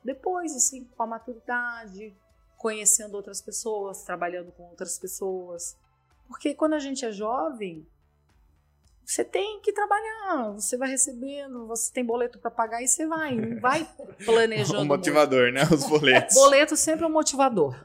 depois, 0.04 0.56
assim, 0.56 0.86
com 0.86 1.04
a 1.04 1.08
maturidade, 1.08 2.16
conhecendo 2.58 3.16
outras 3.16 3.42
pessoas, 3.42 4.04
trabalhando 4.04 4.52
com 4.52 4.64
outras 4.64 4.98
pessoas. 4.98 5.78
Porque 6.28 6.54
quando 6.54 6.74
a 6.74 6.80
gente 6.80 7.06
é 7.06 7.12
jovem, 7.12 7.88
você 9.06 9.24
tem 9.24 9.60
que 9.62 9.72
trabalhar, 9.72 10.52
você 10.54 10.78
vai 10.78 10.90
recebendo, 10.90 11.68
você 11.68 11.94
tem 11.94 12.04
boleto 12.04 12.40
para 12.40 12.50
pagar 12.50 12.82
e 12.82 12.88
você 12.88 13.06
vai, 13.06 13.36
não 13.36 13.60
vai 13.62 13.88
planejando. 14.26 14.82
um 14.82 14.86
motivador, 14.86 15.52
muito. 15.52 15.70
né? 15.70 15.76
Os 15.76 15.88
boletos. 15.88 16.34
boleto 16.36 16.76
sempre 16.76 17.06
é 17.06 17.08
um 17.08 17.12
motivador. 17.12 17.84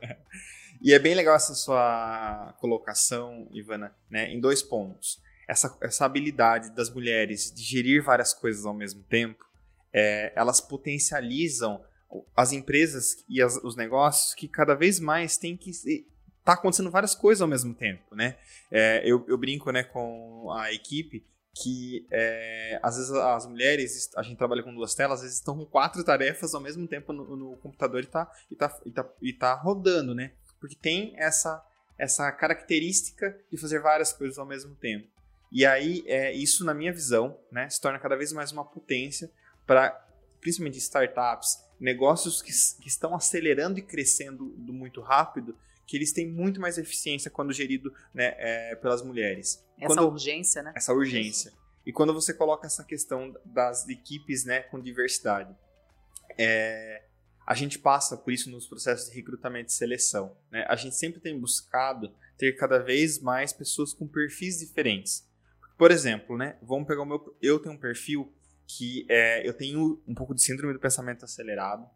E 0.80 0.94
é 0.94 0.98
bem 0.98 1.14
legal 1.14 1.36
essa 1.36 1.54
sua 1.54 2.54
colocação, 2.58 3.46
Ivana, 3.50 3.94
né, 4.08 4.30
em 4.30 4.40
dois 4.40 4.62
pontos. 4.62 5.20
Essa, 5.46 5.76
essa 5.82 6.06
habilidade 6.06 6.70
das 6.70 6.88
mulheres 6.88 7.52
de 7.52 7.62
gerir 7.62 8.02
várias 8.02 8.32
coisas 8.32 8.64
ao 8.64 8.72
mesmo 8.72 9.02
tempo, 9.02 9.44
é, 9.92 10.32
elas 10.34 10.60
potencializam 10.60 11.82
as 12.36 12.52
empresas 12.52 13.24
e 13.28 13.40
as, 13.40 13.56
os 13.56 13.76
negócios 13.76 14.34
que 14.34 14.48
cada 14.48 14.74
vez 14.74 14.98
mais 14.98 15.36
têm 15.36 15.56
que 15.56 15.72
tá 16.44 16.54
acontecendo 16.54 16.90
várias 16.90 17.14
coisas 17.14 17.42
ao 17.42 17.48
mesmo 17.48 17.74
tempo, 17.74 18.14
né? 18.14 18.36
É, 18.70 19.02
eu, 19.04 19.24
eu, 19.28 19.36
brinco 19.36 19.70
né, 19.70 19.84
com 19.84 20.50
a 20.52 20.72
equipe 20.72 21.24
que 21.54 22.06
é, 22.10 22.78
às 22.82 22.96
vezes 22.96 23.10
as 23.12 23.46
mulheres, 23.46 24.10
a 24.16 24.22
gente 24.22 24.38
trabalha 24.38 24.62
com 24.62 24.74
duas 24.74 24.94
telas, 24.94 25.18
às 25.18 25.22
vezes 25.22 25.38
estão 25.38 25.56
com 25.56 25.66
quatro 25.66 26.02
tarefas 26.04 26.54
ao 26.54 26.60
mesmo 26.60 26.86
tempo 26.86 27.12
no, 27.12 27.36
no 27.36 27.56
computador 27.56 28.02
e 28.02 28.06
tá, 28.06 28.30
e, 28.50 28.56
tá, 28.56 28.80
e, 28.86 28.90
tá, 28.90 29.08
e 29.20 29.32
tá 29.32 29.54
rodando, 29.54 30.14
né? 30.14 30.32
Porque 30.58 30.76
tem 30.76 31.12
essa, 31.16 31.62
essa 31.98 32.30
característica 32.32 33.36
de 33.50 33.58
fazer 33.58 33.80
várias 33.80 34.12
coisas 34.12 34.38
ao 34.38 34.46
mesmo 34.46 34.74
tempo. 34.76 35.08
E 35.52 35.66
aí, 35.66 36.04
é, 36.06 36.32
isso, 36.32 36.64
na 36.64 36.72
minha 36.72 36.92
visão, 36.92 37.36
né, 37.50 37.68
se 37.68 37.80
torna 37.80 37.98
cada 37.98 38.16
vez 38.16 38.32
mais 38.32 38.52
uma 38.52 38.64
potência 38.64 39.30
para, 39.70 39.92
principalmente 40.40 40.78
startups, 40.78 41.64
negócios 41.78 42.42
que, 42.42 42.50
que 42.82 42.88
estão 42.88 43.14
acelerando 43.14 43.78
e 43.78 43.82
crescendo 43.82 44.52
muito 44.58 45.00
rápido, 45.00 45.56
que 45.86 45.96
eles 45.96 46.12
têm 46.12 46.28
muito 46.28 46.60
mais 46.60 46.76
eficiência 46.76 47.30
quando 47.30 47.52
gerido 47.52 47.94
né, 48.12 48.34
é, 48.36 48.74
pelas 48.74 49.00
mulheres. 49.00 49.64
Essa 49.78 49.94
quando, 49.94 50.10
urgência, 50.10 50.60
né? 50.60 50.72
Essa 50.74 50.92
urgência. 50.92 51.52
E 51.86 51.92
quando 51.92 52.12
você 52.12 52.34
coloca 52.34 52.66
essa 52.66 52.82
questão 52.82 53.32
das 53.44 53.88
equipes 53.88 54.44
né, 54.44 54.58
com 54.58 54.80
diversidade, 54.80 55.56
é, 56.36 57.04
a 57.46 57.54
gente 57.54 57.78
passa 57.78 58.16
por 58.16 58.32
isso 58.32 58.50
nos 58.50 58.66
processos 58.66 59.08
de 59.08 59.14
recrutamento 59.14 59.70
e 59.70 59.72
seleção. 59.72 60.36
Né? 60.50 60.66
A 60.68 60.74
gente 60.74 60.96
sempre 60.96 61.20
tem 61.20 61.38
buscado 61.38 62.12
ter 62.36 62.56
cada 62.56 62.80
vez 62.80 63.20
mais 63.20 63.52
pessoas 63.52 63.92
com 63.94 64.08
perfis 64.08 64.58
diferentes. 64.58 65.24
Por 65.78 65.92
exemplo, 65.92 66.36
né, 66.36 66.56
vamos 66.60 66.88
pegar 66.88 67.02
o 67.02 67.06
meu. 67.06 67.36
Eu 67.40 67.60
tenho 67.60 67.76
um 67.76 67.78
perfil 67.78 68.34
que 68.76 69.06
é, 69.08 69.46
eu 69.46 69.52
tenho 69.52 70.00
um 70.06 70.14
pouco 70.14 70.34
de 70.34 70.42
síndrome 70.42 70.72
do 70.72 70.78
pensamento 70.78 71.24
acelerado. 71.24 71.86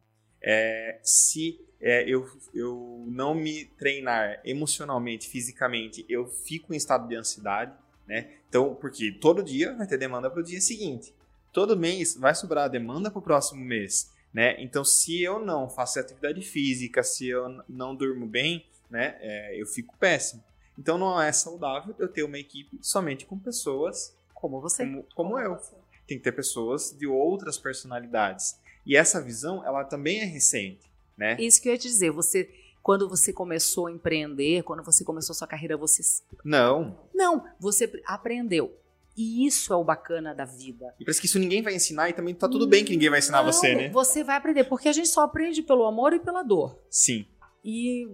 É, 0.42 0.98
se 1.02 1.60
é, 1.80 2.08
eu, 2.08 2.26
eu 2.52 3.04
não 3.08 3.34
me 3.34 3.64
treinar 3.64 4.40
emocionalmente, 4.44 5.28
fisicamente, 5.28 6.04
eu 6.08 6.26
fico 6.26 6.74
em 6.74 6.76
estado 6.76 7.08
de 7.08 7.14
ansiedade, 7.14 7.72
né? 8.06 8.30
Então, 8.48 8.74
porque 8.74 9.12
todo 9.12 9.42
dia 9.42 9.74
vai 9.74 9.86
ter 9.86 9.98
demanda 9.98 10.30
para 10.30 10.40
o 10.40 10.44
dia 10.44 10.60
seguinte. 10.60 11.14
Todo 11.52 11.76
mês 11.76 12.16
vai 12.16 12.34
sobrar 12.34 12.64
a 12.64 12.68
demanda 12.68 13.10
para 13.10 13.18
o 13.18 13.22
próximo 13.22 13.64
mês, 13.64 14.10
né? 14.32 14.60
Então, 14.62 14.84
se 14.84 15.22
eu 15.22 15.38
não 15.38 15.68
faço 15.68 15.98
atividade 15.98 16.42
física, 16.42 17.02
se 17.02 17.28
eu 17.28 17.62
não 17.68 17.94
durmo 17.94 18.26
bem, 18.26 18.66
né? 18.90 19.16
É, 19.20 19.60
eu 19.60 19.66
fico 19.66 19.96
péssimo. 19.96 20.42
Então, 20.78 20.98
não 20.98 21.20
é 21.20 21.30
saudável 21.32 21.94
eu 21.98 22.08
ter 22.08 22.24
uma 22.24 22.38
equipe 22.38 22.78
somente 22.82 23.24
com 23.24 23.38
pessoas 23.38 24.16
como 24.34 24.60
você, 24.60 24.84
como, 24.84 25.04
como, 25.14 25.30
como 25.30 25.38
eu. 25.38 25.54
Você. 25.54 25.83
Tem 26.06 26.18
que 26.18 26.24
ter 26.24 26.32
pessoas 26.32 26.94
de 26.96 27.06
outras 27.06 27.58
personalidades. 27.58 28.58
E 28.86 28.96
essa 28.96 29.20
visão, 29.20 29.64
ela 29.64 29.84
também 29.84 30.20
é 30.20 30.24
recente 30.24 30.94
né? 31.16 31.36
Isso 31.38 31.60
que 31.60 31.68
eu 31.68 31.72
ia 31.72 31.78
te 31.78 31.88
dizer, 31.88 32.10
você 32.10 32.48
quando 32.82 33.08
você 33.08 33.32
começou 33.32 33.86
a 33.86 33.92
empreender, 33.92 34.62
quando 34.62 34.82
você 34.82 35.02
começou 35.04 35.34
sua 35.34 35.46
carreira, 35.46 35.74
você 35.74 36.02
Não. 36.44 36.98
Não, 37.14 37.46
você 37.58 37.90
aprendeu. 38.04 38.78
E 39.16 39.46
isso 39.46 39.72
é 39.72 39.76
o 39.76 39.82
bacana 39.82 40.34
da 40.34 40.44
vida. 40.44 40.94
E 41.00 41.04
parece 41.04 41.20
que 41.20 41.26
isso 41.26 41.38
ninguém 41.38 41.62
vai 41.62 41.74
ensinar 41.74 42.10
e 42.10 42.12
também 42.12 42.34
tá 42.34 42.46
tudo 42.46 42.66
bem 42.66 42.84
que 42.84 42.90
ninguém 42.90 43.08
vai 43.08 43.20
ensinar 43.20 43.42
não, 43.42 43.50
você, 43.50 43.74
né? 43.74 43.88
Você 43.88 44.22
vai 44.22 44.36
aprender, 44.36 44.64
porque 44.64 44.88
a 44.88 44.92
gente 44.92 45.08
só 45.08 45.22
aprende 45.22 45.62
pelo 45.62 45.86
amor 45.86 46.12
e 46.12 46.18
pela 46.18 46.42
dor. 46.42 46.78
Sim. 46.90 47.24
E 47.64 48.10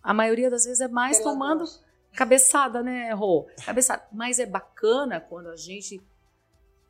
a 0.00 0.14
maioria 0.14 0.48
das 0.48 0.64
vezes 0.64 0.80
é 0.80 0.86
mais 0.86 1.18
pela 1.18 1.32
tomando 1.32 1.64
dor. 1.64 1.80
cabeçada, 2.12 2.82
né, 2.82 3.12
Rô? 3.14 3.48
Cabeçada. 3.64 4.06
Mas 4.12 4.38
é 4.38 4.46
bacana 4.46 5.18
quando 5.18 5.48
a 5.48 5.56
gente 5.56 6.00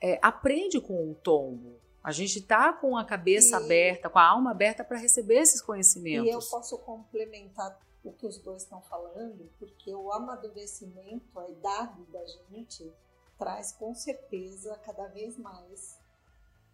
é, 0.01 0.19
aprende 0.23 0.81
com 0.81 1.11
o 1.11 1.15
tombo. 1.15 1.79
A 2.03 2.13
gente 2.13 2.39
está 2.39 2.73
com 2.73 2.97
a 2.97 3.05
cabeça 3.05 3.61
e... 3.61 3.65
aberta, 3.65 4.09
com 4.09 4.19
a 4.19 4.27
alma 4.27 4.51
aberta 4.51 4.85
para 4.85 4.99
receber 4.99 5.41
esses 5.41 5.61
conhecimentos. 5.61 6.27
E 6.27 6.31
eu 6.31 6.41
posso 6.41 6.79
complementar 6.79 7.79
o 8.03 8.13
que 8.13 8.27
os 8.27 8.39
dois 8.39 8.63
estão 8.63 8.81
falando, 8.83 9.51
porque 9.59 9.95
o 9.95 10.13
amadurecimento, 10.13 11.39
a 11.39 11.49
idade 11.49 12.03
da 12.07 12.25
gente, 12.27 12.91
traz 13.37 13.73
com 13.73 13.95
certeza 13.95 14.77
cada 14.85 15.07
vez 15.09 15.37
mais 15.37 15.99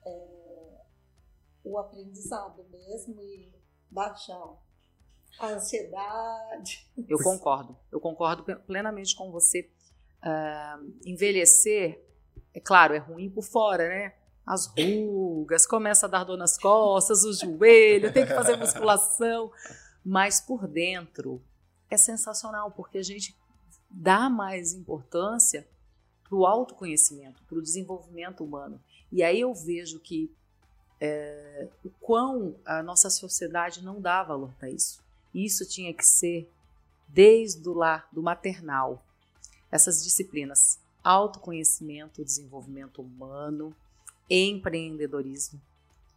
é, 0.04 0.80
o 1.64 1.78
aprendizado 1.78 2.64
mesmo 2.70 3.20
e 3.22 3.52
baixar 3.90 4.56
a 5.38 5.48
ansiedade. 5.48 6.86
Eu 7.08 7.18
concordo, 7.18 7.76
eu 7.90 8.00
concordo 8.00 8.44
plenamente 8.60 9.16
com 9.16 9.30
você. 9.30 9.70
Uh, 10.22 10.94
envelhecer, 11.04 12.02
é 12.54 12.60
claro, 12.60 12.94
é 12.94 12.98
ruim 12.98 13.28
por 13.28 13.42
fora, 13.42 13.88
né? 13.88 14.12
as 14.46 14.66
rugas, 14.66 15.66
começa 15.66 16.06
a 16.06 16.08
dar 16.08 16.24
dor 16.24 16.36
nas 16.36 16.58
costas, 16.58 17.24
o 17.24 17.32
joelho, 17.32 18.12
tem 18.12 18.26
que 18.26 18.34
fazer 18.34 18.56
musculação. 18.56 19.50
Mas 20.04 20.40
por 20.40 20.68
dentro 20.68 21.42
é 21.90 21.96
sensacional, 21.96 22.70
porque 22.70 22.98
a 22.98 23.02
gente 23.02 23.34
dá 23.88 24.28
mais 24.28 24.74
importância 24.74 25.66
para 26.22 26.36
o 26.36 26.46
autoconhecimento, 26.46 27.42
para 27.44 27.58
o 27.58 27.62
desenvolvimento 27.62 28.44
humano. 28.44 28.78
E 29.10 29.22
aí 29.22 29.40
eu 29.40 29.54
vejo 29.54 29.98
que 29.98 30.30
é, 31.00 31.68
o 31.84 31.90
quão 32.00 32.54
a 32.66 32.82
nossa 32.82 33.08
sociedade 33.08 33.82
não 33.82 34.00
dá 34.00 34.22
valor 34.22 34.52
para 34.58 34.68
isso. 34.68 35.02
Isso 35.32 35.66
tinha 35.66 35.92
que 35.94 36.04
ser 36.04 36.50
desde 37.08 37.66
o 37.66 37.72
lar, 37.72 38.08
do 38.12 38.22
maternal. 38.22 39.02
Essas 39.70 40.04
disciplinas: 40.04 40.78
autoconhecimento, 41.04 42.24
desenvolvimento 42.24 43.02
humano, 43.02 43.76
empreendedorismo, 44.28 45.60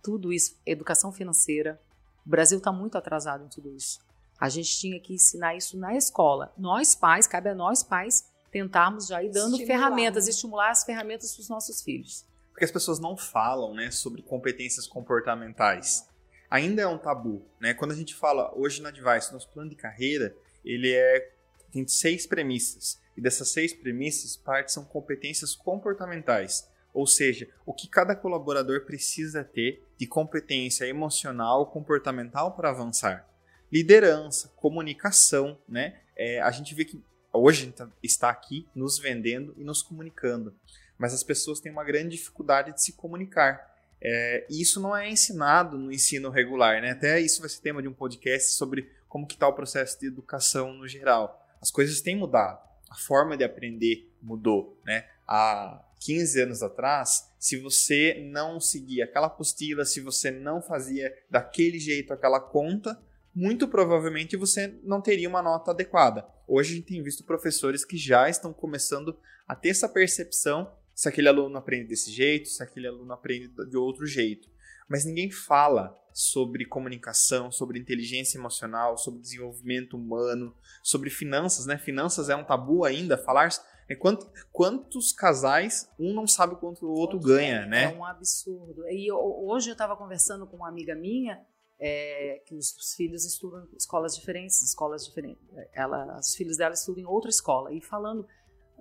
tudo 0.02 0.32
isso, 0.32 0.58
educação 0.66 1.12
financeira. 1.12 1.80
O 2.26 2.30
Brasil 2.30 2.58
está 2.58 2.72
muito 2.72 2.98
atrasado 2.98 3.44
em 3.44 3.50
tudo 3.50 3.70
isso. 3.76 4.00
A 4.40 4.50
gente 4.50 4.78
tinha 4.78 5.00
que 5.00 5.14
ensinar 5.14 5.56
isso 5.56 5.78
na 5.78 5.96
escola. 5.96 6.54
Nós 6.58 6.96
pais, 6.96 7.28
cabe 7.28 7.50
a 7.50 7.56
nós 7.56 7.84
pais 7.84 8.32
tentarmos 8.52 9.08
já 9.08 9.22
ir 9.22 9.30
dando 9.30 9.56
estimular, 9.56 9.68
ferramentas, 9.68 10.26
né? 10.26 10.30
estimular 10.32 10.70
as 10.72 10.84
ferramentas 10.84 11.34
para 11.34 11.42
os 11.42 11.50
nossos 11.50 11.82
filhos. 11.82 12.26
Porque 12.52 12.64
as 12.64 12.72
pessoas 12.72 13.00
não 13.00 13.16
falam, 13.18 13.74
né, 13.74 13.92
sobre 13.92 14.22
competências 14.22 14.88
comportamentais. 14.88 16.08
Ainda 16.50 16.82
é 16.82 16.88
um 16.88 16.98
tabu, 16.98 17.46
né? 17.60 17.74
Quando 17.74 17.92
a 17.92 17.96
gente 17.96 18.16
fala 18.16 18.52
hoje 18.56 18.82
na 18.82 18.90
Device, 18.90 19.34
nosso 19.34 19.50
plano 19.50 19.70
de 19.70 19.76
carreira, 19.76 20.36
ele 20.64 20.94
é 20.94 21.34
tem 21.72 21.88
seis 21.88 22.26
premissas. 22.26 23.00
E 23.18 23.22
dessas 23.22 23.50
seis 23.50 23.74
premissas, 23.74 24.38
parte 24.38 24.72
são 24.72 24.86
competências 24.86 25.56
comportamentais. 25.56 26.70
Ou 26.94 27.08
seja, 27.08 27.50
o 27.66 27.74
que 27.74 27.88
cada 27.88 28.16
colaborador 28.16 28.86
precisa 28.86 29.44
ter 29.44 29.84
de 29.98 30.08
competência 30.08 30.86
emocional, 30.86 31.66
comportamental 31.68 32.56
para 32.56 32.70
avançar. 32.70 33.28
Liderança, 33.72 34.50
comunicação, 34.56 35.60
né? 35.68 36.00
É, 36.16 36.42
a 36.42 36.52
gente 36.52 36.74
vê 36.74 36.86
que 36.86 37.04
hoje 37.34 37.66
gente 37.66 37.84
está 38.02 38.30
aqui 38.30 38.68
nos 38.74 38.98
vendendo 38.98 39.54
e 39.58 39.64
nos 39.64 39.82
comunicando, 39.82 40.56
mas 40.98 41.14
as 41.14 41.24
pessoas 41.24 41.60
têm 41.60 41.72
uma 41.72 41.84
grande 41.84 42.18
dificuldade 42.18 42.74
de 42.74 42.82
se 42.82 42.94
comunicar. 42.94 43.76
É, 44.02 44.46
e 44.50 44.62
isso 44.62 44.80
não 44.80 44.96
é 44.96 45.10
ensinado 45.10 45.78
no 45.78 45.92
ensino 45.92 46.30
regular, 46.30 46.82
né? 46.82 46.92
Até 46.92 47.20
isso 47.20 47.42
vai 47.42 47.50
ser 47.50 47.62
tema 47.62 47.82
de 47.82 47.88
um 47.88 47.94
podcast 47.94 48.54
sobre 48.54 48.90
como 49.08 49.28
que 49.28 49.34
está 49.34 49.48
o 49.48 49.54
processo 49.54 50.00
de 50.00 50.08
educação 50.08 50.74
no 50.74 50.88
geral. 50.88 51.44
As 51.62 51.72
coisas 51.72 52.02
têm 52.02 52.16
mudado, 52.16 52.60
a 52.90 52.96
forma 52.96 53.36
de 53.36 53.44
aprender 53.44 54.10
mudou, 54.22 54.80
né? 54.86 55.06
Há 55.28 55.84
15 56.00 56.42
anos 56.42 56.64
atrás, 56.64 57.32
se 57.40 57.58
você 57.58 58.28
não 58.32 58.60
seguia 58.60 59.06
aquela 59.06 59.28
apostila, 59.28 59.84
se 59.84 60.00
você 60.00 60.32
não 60.32 60.62
fazia 60.62 61.14
daquele 61.30 61.80
jeito 61.80 62.14
aquela 62.14 62.40
conta, 62.40 63.00
muito 63.34 63.68
provavelmente 63.68 64.36
você 64.36 64.80
não 64.84 65.02
teria 65.02 65.30
uma 65.30 65.42
nota 65.42 65.72
adequada. 65.72 66.28
Hoje 66.48 66.74
a 66.74 66.76
gente 66.78 66.88
tem 66.88 67.04
visto 67.04 67.24
professores 67.24 67.84
que 67.84 67.98
já 67.98 68.30
estão 68.30 68.54
começando 68.54 69.18
a 69.48 69.56
ter 69.56 69.70
essa 69.70 69.90
percepção 69.90 70.72
se 70.94 71.08
aquele 71.08 71.28
aluno 71.28 71.56
aprende 71.58 71.90
desse 71.90 72.12
jeito, 72.12 72.48
se 72.48 72.64
aquele 72.64 72.88
aluno 72.88 73.14
aprende 73.14 73.50
de 73.50 73.78
outro 73.78 74.08
jeito. 74.08 74.50
Mas 74.90 75.06
ninguém 75.06 75.30
fala 75.30 75.96
sobre 76.14 76.66
comunicação, 76.66 77.52
sobre 77.52 77.80
inteligência 77.80 78.38
emocional, 78.38 78.98
sobre 78.98 79.22
desenvolvimento 79.22 79.96
humano, 79.96 80.56
sobre 80.82 81.10
finanças, 81.10 81.66
né? 81.66 81.78
Finanças 81.78 82.30
é 82.30 82.36
um 82.36 82.44
tabu 82.44 82.84
ainda, 82.84 83.18
falar 83.18 83.50
é 83.90 83.96
quanto, 83.96 84.30
quantos 84.52 85.14
casais 85.14 85.90
um 85.98 86.14
não 86.14 86.28
sabe 86.28 86.56
quanto 86.56 86.86
o 86.86 86.92
outro 86.92 87.20
ganha, 87.20 87.62
é, 87.62 87.66
né? 87.66 87.84
É 87.94 87.96
um 87.96 88.04
absurdo. 88.04 88.88
E 88.90 89.12
hoje 89.12 89.70
eu 89.70 89.74
estava 89.74 89.96
conversando 89.96 90.46
com 90.48 90.58
uma 90.58 90.68
amiga 90.68 90.96
minha 90.96 91.40
é, 91.80 92.42
que 92.46 92.56
os, 92.56 92.76
os, 92.76 92.96
filhos 92.96 93.24
estudam 93.24 93.64
em 93.72 93.78
escolas 93.78 94.16
diferentes, 94.16 94.62
escolas 94.62 95.06
diferentes. 95.06 95.44
Ela, 95.74 96.18
os 96.20 96.36
filhos 96.36 96.58
dela 96.58 96.74
estudam 96.74 97.04
em 97.04 97.06
outra 97.06 97.30
escola 97.30 97.72
e 97.74 97.82
falando 97.82 98.28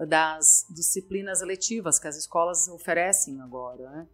das 0.08 0.66
disciplinas 0.74 1.40
letivas 1.40 1.98
que 1.98 2.08
as 2.08 2.16
escolas 2.16 2.66
oferecem 2.68 3.40
agora, 3.40 3.90
né? 3.90 4.08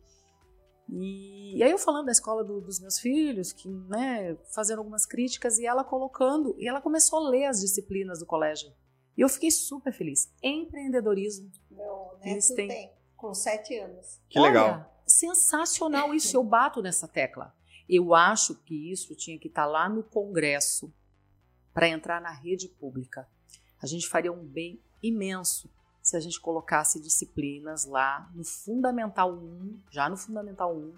E, 0.94 1.56
e 1.56 1.62
aí 1.62 1.70
eu 1.70 1.78
falando 1.78 2.06
da 2.06 2.12
escola 2.12 2.44
do, 2.44 2.60
dos 2.60 2.78
meus 2.78 2.98
filhos, 2.98 3.50
que, 3.50 3.66
né, 3.68 4.36
fazendo 4.54 4.80
algumas 4.80 5.06
críticas 5.06 5.58
e 5.58 5.64
ela 5.64 5.82
colocando, 5.82 6.54
e 6.58 6.68
ela 6.68 6.82
começou 6.82 7.18
a 7.18 7.30
ler 7.30 7.46
as 7.46 7.60
disciplinas 7.60 8.18
do 8.18 8.26
colégio. 8.26 8.70
E 9.16 9.22
eu 9.22 9.28
fiquei 9.28 9.50
super 9.50 9.92
feliz. 9.92 10.30
Empreendedorismo. 10.42 11.50
Meu 11.70 12.18
neto 12.22 12.54
têm... 12.54 12.68
tem, 12.68 12.92
com 13.16 13.32
sete 13.32 13.78
anos. 13.78 14.20
Que 14.28 14.38
legal. 14.38 14.66
Olha, 14.66 14.90
sensacional 15.06 16.14
isso, 16.14 16.36
eu 16.36 16.44
bato 16.44 16.82
nessa 16.82 17.08
tecla. 17.08 17.54
Eu 17.88 18.14
acho 18.14 18.54
que 18.62 18.92
isso 18.92 19.14
tinha 19.14 19.38
que 19.38 19.48
estar 19.48 19.64
tá 19.64 19.68
lá 19.68 19.88
no 19.88 20.02
Congresso 20.02 20.92
para 21.72 21.88
entrar 21.88 22.20
na 22.20 22.30
rede 22.30 22.68
pública. 22.68 23.26
A 23.80 23.86
gente 23.86 24.08
faria 24.08 24.32
um 24.32 24.44
bem 24.44 24.78
imenso 25.02 25.70
se 26.02 26.16
a 26.16 26.20
gente 26.20 26.40
colocasse 26.40 27.00
disciplinas 27.00 27.84
lá 27.84 28.30
no 28.34 28.44
Fundamental 28.44 29.32
1, 29.32 29.78
já 29.90 30.08
no 30.08 30.16
Fundamental 30.16 30.74
1, 30.74 30.92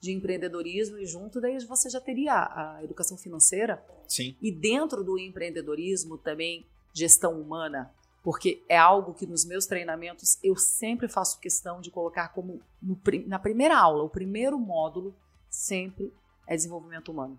de 0.00 0.12
empreendedorismo 0.12 0.98
e 0.98 1.06
junto 1.06 1.40
daí 1.40 1.58
você 1.64 1.88
já 1.90 2.00
teria 2.00 2.34
a 2.34 2.82
educação 2.82 3.16
financeira. 3.16 3.84
Sim. 4.06 4.36
E 4.40 4.50
dentro 4.50 5.04
do 5.04 5.18
empreendedorismo 5.18 6.18
também 6.18 6.66
gestão 6.92 7.40
humana, 7.40 7.92
porque 8.22 8.62
é 8.68 8.76
algo 8.76 9.14
que 9.14 9.26
nos 9.26 9.44
meus 9.44 9.66
treinamentos 9.66 10.38
eu 10.42 10.56
sempre 10.56 11.08
faço 11.08 11.40
questão 11.40 11.80
de 11.80 11.90
colocar 11.90 12.28
como 12.28 12.60
no, 12.82 12.98
na 13.26 13.38
primeira 13.38 13.78
aula, 13.78 14.02
o 14.02 14.10
primeiro 14.10 14.58
módulo 14.58 15.14
sempre 15.50 16.12
é 16.46 16.56
desenvolvimento 16.56 17.10
humano. 17.10 17.38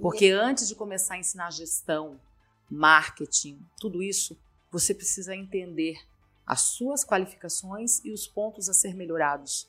Porque 0.00 0.30
antes 0.30 0.68
de 0.68 0.74
começar 0.74 1.14
a 1.14 1.18
ensinar 1.18 1.50
gestão, 1.50 2.20
marketing, 2.70 3.58
tudo 3.80 4.02
isso, 4.02 4.38
você 4.70 4.94
precisa 4.94 5.34
entender 5.34 5.98
as 6.46 6.60
suas 6.60 7.04
qualificações 7.04 8.04
e 8.04 8.12
os 8.12 8.26
pontos 8.26 8.68
a 8.68 8.74
ser 8.74 8.94
melhorados 8.94 9.68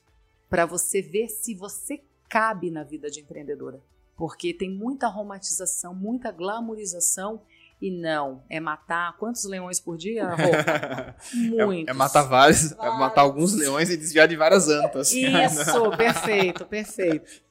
para 0.50 0.66
você 0.66 1.02
ver 1.02 1.30
se 1.30 1.56
você 1.56 2.02
cabe 2.30 2.70
na 2.70 2.84
vida 2.84 3.10
de 3.10 3.22
empreendedora. 3.22 3.82
Porque 4.16 4.54
tem 4.54 4.70
muita 4.70 5.08
romantização, 5.08 5.94
muita 5.94 6.32
glamorização 6.32 7.42
e 7.80 7.92
não, 7.92 8.44
é 8.50 8.60
matar 8.60 9.16
quantos 9.18 9.44
leões 9.46 9.80
por 9.80 9.98
dia? 9.98 10.30
Muitos. 11.34 11.88
É, 11.88 11.92
é, 11.92 11.94
matar 11.94 12.24
vários, 12.24 12.72
vários, 12.72 12.96
é 12.96 13.00
matar 13.00 13.22
alguns 13.22 13.54
leões 13.54 13.90
e 13.90 13.98
desviar 13.98 14.28
de 14.28 14.36
várias 14.36 14.68
antas. 14.68 15.12
Isso, 15.12 15.92
perfeito, 15.96 16.66
perfeito. 16.66 17.44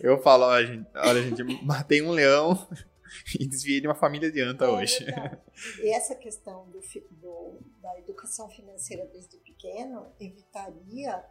Eu 0.00 0.20
falo, 0.22 0.44
olha 0.44 0.66
gente, 0.66 0.86
olha, 0.94 1.22
gente, 1.22 1.64
matei 1.64 2.02
um 2.02 2.10
leão 2.10 2.66
e 3.38 3.46
desviei 3.46 3.80
de 3.80 3.86
uma 3.86 3.94
família 3.94 4.30
de 4.30 4.40
anta 4.40 4.64
é 4.64 4.68
hoje. 4.68 5.04
Verdade. 5.04 5.38
E 5.82 5.92
essa 5.92 6.14
questão 6.14 6.70
do, 6.70 6.80
do, 7.20 7.60
da 7.82 7.98
educação 7.98 8.48
financeira 8.48 9.06
desde 9.06 9.36
pequeno 9.38 10.06
evitaria 10.20 11.24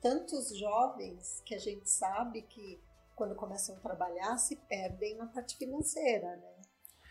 tantos 0.00 0.56
jovens 0.56 1.42
que 1.44 1.54
a 1.54 1.58
gente 1.58 1.88
sabe 1.88 2.42
que 2.42 2.80
quando 3.14 3.34
começam 3.34 3.76
a 3.76 3.80
trabalhar 3.80 4.36
se 4.38 4.56
perdem 4.56 5.16
na 5.16 5.26
parte 5.26 5.56
financeira, 5.56 6.36
né? 6.36 6.54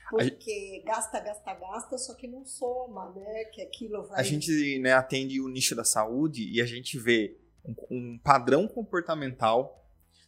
Porque 0.10 0.84
a 0.84 0.88
gasta, 0.88 1.20
gasta, 1.20 1.54
gasta, 1.54 1.98
só 1.98 2.14
que 2.14 2.28
não 2.28 2.46
soma, 2.46 3.12
né? 3.12 3.46
Que 3.46 3.62
aquilo 3.62 4.06
vai. 4.08 4.20
A 4.20 4.24
gente 4.24 4.80
né, 4.80 4.94
atende 4.94 5.40
o 5.42 5.48
nicho 5.48 5.76
da 5.76 5.84
saúde 5.84 6.48
e 6.52 6.62
a 6.62 6.66
gente 6.66 7.00
vê 7.00 7.38
um, 7.64 7.74
um 7.90 8.20
padrão 8.20 8.68
comportamental 8.68 9.83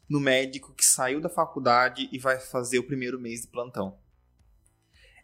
no 0.09 0.19
médico 0.19 0.73
que 0.73 0.85
saiu 0.85 1.19
da 1.19 1.29
faculdade 1.29 2.09
e 2.11 2.19
vai 2.19 2.39
fazer 2.39 2.79
o 2.79 2.83
primeiro 2.83 3.19
mês 3.19 3.41
de 3.41 3.47
plantão. 3.47 3.97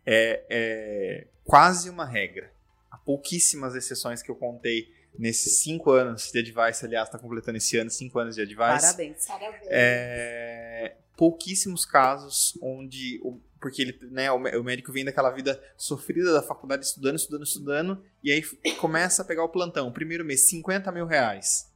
É, 0.06 0.46
é 0.50 1.28
quase 1.44 1.90
uma 1.90 2.06
regra. 2.06 2.52
Há 2.90 2.98
pouquíssimas 2.98 3.76
exceções 3.76 4.22
que 4.22 4.32
eu 4.32 4.36
contei 4.36 4.92
nesses 5.18 5.60
cinco 5.60 5.92
anos 5.92 6.32
de 6.32 6.40
Advice, 6.40 6.86
aliás, 6.86 7.08
está 7.08 7.20
completando 7.20 7.58
esse 7.58 7.78
ano 7.78 7.90
cinco 7.90 8.18
anos 8.20 8.36
de 8.36 8.42
Advice. 8.42 8.58
Parabéns. 8.58 9.26
Parabéns. 9.26 9.68
É, 9.70 10.96
pouquíssimos 11.16 11.86
casos 11.86 12.58
onde 12.62 13.22
porque 13.60 13.84
ele, 13.84 13.96
né, 14.10 14.32
o 14.32 14.64
médico 14.64 14.92
vem 14.92 15.06
daquela 15.06 15.30
vida 15.30 15.64
sofrida 15.78 16.34
da 16.34 16.42
faculdade, 16.42 16.84
estudando, 16.84 17.16
estudando, 17.16 17.44
estudando, 17.44 18.04
e 18.24 18.32
aí 18.32 18.42
começa 18.80 19.22
a 19.22 19.26
pegar 19.26 19.44
o 19.44 19.50
plantão. 19.50 19.92
Primeiro 19.92 20.26
mês, 20.26 20.50
50 20.50 20.92
mil 20.92 21.06
reais 21.06 21.71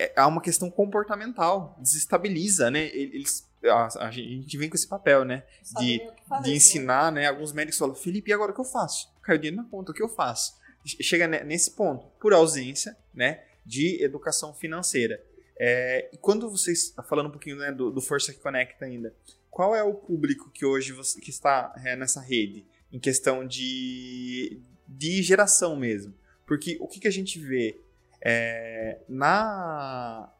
é, 0.00 0.12
há 0.16 0.26
uma 0.26 0.40
questão 0.40 0.70
comportamental, 0.70 1.76
desestabiliza, 1.78 2.70
né? 2.70 2.86
Eles, 2.86 3.46
a, 3.62 4.06
a 4.06 4.10
gente 4.10 4.56
vem 4.56 4.70
com 4.70 4.74
esse 4.74 4.88
papel, 4.88 5.26
né? 5.26 5.44
De, 5.78 6.00
de 6.42 6.54
ensinar, 6.54 7.12
né? 7.12 7.26
Alguns 7.26 7.52
médicos 7.52 7.78
falam, 7.78 7.94
Felipe, 7.94 8.30
e 8.30 8.32
agora 8.32 8.50
o 8.50 8.54
que 8.54 8.60
eu 8.62 8.64
faço? 8.64 9.12
Caiu 9.22 9.36
dinheiro 9.36 9.62
na 9.62 9.68
conta, 9.68 9.92
o 9.92 9.94
que 9.94 10.02
eu 10.02 10.08
faço? 10.08 10.58
Chega 10.86 11.28
nesse 11.28 11.72
ponto, 11.72 12.06
por 12.18 12.32
ausência, 12.32 12.96
né? 13.12 13.44
De 13.66 14.02
educação 14.02 14.54
financeira. 14.54 15.22
É, 15.58 16.08
e 16.10 16.16
quando 16.16 16.48
vocês, 16.48 16.94
falando 17.06 17.26
um 17.26 17.32
pouquinho 17.32 17.56
né, 17.56 17.70
do, 17.70 17.90
do, 17.90 18.00
Força 18.00 18.32
que 18.32 18.40
Conecta 18.40 18.86
ainda, 18.86 19.14
qual 19.50 19.76
é 19.76 19.82
o 19.82 19.92
público 19.92 20.50
que 20.50 20.64
hoje 20.64 20.92
você, 20.92 21.20
que 21.20 21.28
está 21.28 21.74
é, 21.84 21.94
nessa 21.94 22.22
rede, 22.22 22.66
em 22.90 22.98
questão 22.98 23.46
de, 23.46 24.62
de 24.88 25.22
geração 25.22 25.76
mesmo? 25.76 26.14
Porque 26.46 26.78
o 26.80 26.88
que, 26.88 27.00
que 27.00 27.06
a 27.06 27.12
gente 27.12 27.38
vê 27.38 27.78
é, 28.22 29.00
na 29.08 30.32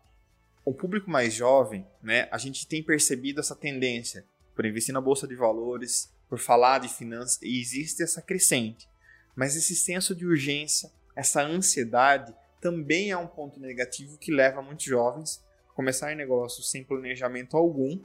o 0.65 0.75
público 0.75 1.11
mais 1.11 1.33
jovem, 1.33 1.87
né, 2.03 2.29
a 2.31 2.39
gente 2.39 2.67
tem 2.67 2.83
percebido 2.83 3.41
essa 3.41 3.57
tendência 3.57 4.25
por 4.55 4.65
investir 4.67 4.93
na 4.93 5.01
bolsa 5.01 5.27
de 5.27 5.35
valores, 5.35 6.13
por 6.29 6.39
falar 6.39 6.79
de 6.79 6.89
finanças, 6.89 7.41
e 7.43 7.61
existe 7.61 8.03
essa 8.03 8.21
crescente. 8.21 8.89
Mas 9.35 9.57
esse 9.57 9.75
senso 9.75 10.15
de 10.15 10.27
urgência, 10.27 10.93
essa 11.17 11.43
ansiedade, 11.43 12.35
também 12.61 13.11
é 13.11 13.17
um 13.17 13.27
ponto 13.27 13.59
negativo 13.59 14.19
que 14.19 14.31
leva 14.31 14.61
muitos 14.61 14.85
jovens 14.85 15.43
a 15.69 15.73
começar 15.73 16.15
negócios 16.15 16.71
sem 16.71 16.85
planejamento 16.85 17.57
algum, 17.57 17.99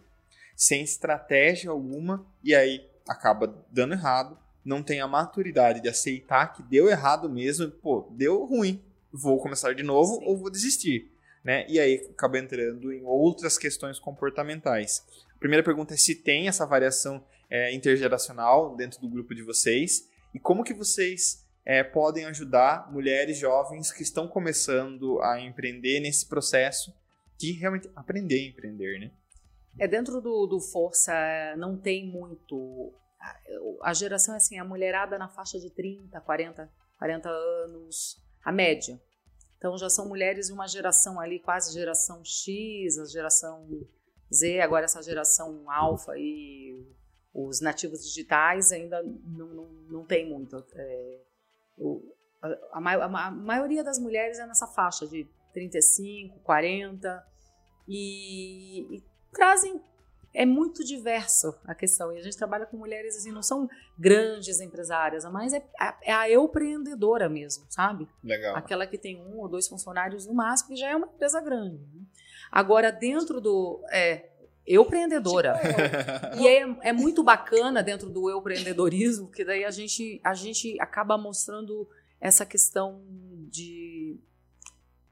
sem 0.56 0.82
estratégia 0.82 1.70
alguma, 1.70 2.26
e 2.42 2.56
aí 2.56 2.90
acaba 3.08 3.64
dando 3.70 3.94
errado, 3.94 4.40
não 4.64 4.82
tem 4.82 5.02
a 5.02 5.08
maturidade 5.08 5.82
de 5.82 5.90
aceitar 5.90 6.54
que 6.54 6.64
deu 6.64 6.90
errado 6.90 7.30
mesmo, 7.30 7.70
pô, 7.70 8.08
deu 8.12 8.46
ruim, 8.46 8.82
vou 9.16 9.40
começar 9.40 9.74
de 9.74 9.84
novo 9.84 10.16
Sim. 10.16 10.26
ou 10.26 10.38
vou 10.38 10.50
desistir. 10.50 11.12
Né? 11.44 11.66
E 11.70 11.80
aí 11.80 11.96
acaba 12.10 12.40
entrando 12.40 12.92
em 12.92 13.04
outras 13.04 13.58
questões 13.58 14.00
comportamentais. 14.00 15.06
A 15.36 15.40
primeira 15.40 15.64
pergunta 15.64 15.94
é 15.94 15.98
se 15.98 16.16
tem 16.16 16.48
essa 16.48 16.66
variação 16.66 17.24
é, 17.50 17.74
intergeracional 17.74 18.76
dentro 18.76 19.00
do 19.00 19.10
grupo 19.10 19.36
de 19.36 19.44
vocês 19.44 20.10
e 20.34 20.40
como 20.40 20.64
que 20.64 20.74
vocês 20.74 21.46
é, 21.64 21.84
podem 21.84 22.26
ajudar 22.26 22.92
mulheres 22.92 23.38
jovens 23.38 23.92
que 23.92 24.04
estão 24.04 24.28
começando 24.28 25.22
a 25.22 25.40
empreender 25.40 26.00
nesse 26.00 26.28
processo 26.28 26.94
de 27.38 27.52
realmente 27.52 27.90
aprender 27.96 28.40
a 28.40 28.50
empreender, 28.50 29.00
né? 29.00 29.12
É 29.78 29.88
dentro 29.88 30.22
do, 30.22 30.48
do 30.48 30.60
Força 30.60 31.14
não 31.58 31.78
tem 31.78 32.10
muito 32.10 32.94
a 33.82 33.94
geração 33.94 34.34
é 34.34 34.38
assim, 34.38 34.60
a 34.60 34.64
mulherada 34.64 35.18
na 35.18 35.28
faixa 35.28 35.60
de 35.60 35.70
30, 35.70 36.20
40, 36.22 36.72
40 36.98 37.30
anos, 37.30 38.18
a 38.46 38.52
média. 38.52 39.02
Então 39.58 39.76
já 39.78 39.90
são 39.90 40.08
mulheres 40.08 40.48
de 40.48 40.54
uma 40.54 40.68
geração 40.68 41.20
ali, 41.20 41.40
quase 41.40 41.74
geração 41.74 42.24
X, 42.24 43.00
a 43.00 43.06
geração 43.06 43.68
Z, 44.32 44.62
agora 44.62 44.86
essa 44.86 45.02
geração 45.02 45.70
alfa 45.72 46.14
e 46.16 46.86
os 47.34 47.60
nativos 47.60 48.06
digitais 48.06 48.72
ainda 48.72 49.02
não, 49.04 49.48
não, 49.48 49.66
não 49.90 50.06
tem 50.06 50.30
muito. 50.30 50.64
É, 50.76 51.20
o, 51.78 52.16
a, 52.42 52.80
a, 52.80 53.06
a, 53.06 53.32
maioria 53.32 53.84
das 53.84 53.98
mulheres 53.98 54.38
é 54.38 54.46
nessa 54.46 54.68
faixa 54.68 55.08
de 55.08 55.28
35, 55.54 56.40
40 56.42 57.28
e, 57.88 58.98
e 58.98 59.04
trazem 59.34 59.82
é 60.36 60.46
muito 60.46 60.84
diverso 60.84 61.56
a 61.66 61.74
questão. 61.74 62.12
E 62.12 62.20
a 62.20 62.22
gente 62.22 62.38
trabalha 62.38 62.66
com 62.66 62.76
mulheres 62.76 63.16
assim, 63.16 63.32
não 63.32 63.42
são 63.42 63.70
grandes 63.98 64.60
empresárias, 64.60 65.24
mas 65.26 65.54
é, 65.54 65.66
é 66.04 66.14
a 66.14 66.32
empreendedora 66.32 67.30
mesmo, 67.30 67.66
sabe? 67.70 68.08
Legal. 68.22 68.56
Aquela 68.56 68.86
que 68.86 68.98
tem 68.98 69.16
um 69.16 69.40
ou 69.40 69.48
dois 69.48 69.68
funcionários 69.68 70.28
no 70.28 70.34
máximo, 70.34 70.70
que 70.70 70.76
já 70.76 70.90
é 70.90 70.96
uma 70.96 71.08
empresa 71.08 71.40
grande. 71.40 71.78
Né? 71.78 72.02
Agora, 72.52 72.92
dentro 72.92 73.40
do. 73.40 73.82
É, 73.90 74.30
eu 74.68 74.84
empreendedora. 74.84 75.58
Tipo, 75.64 76.44
e 76.44 76.48
é, 76.48 76.90
é 76.90 76.94
muito 76.94 77.24
bacana 77.24 77.82
dentro 77.82 78.10
do 78.10 78.30
eu 78.30 78.40
empreendedorismo, 78.40 79.32
que 79.32 79.46
daí 79.46 79.64
a 79.64 79.72
gente, 79.72 80.20
a 80.24 80.34
gente 80.34 80.80
acaba 80.82 81.18
mostrando 81.18 81.88
essa 82.20 82.46
questão 82.46 83.02
de, 83.50 84.20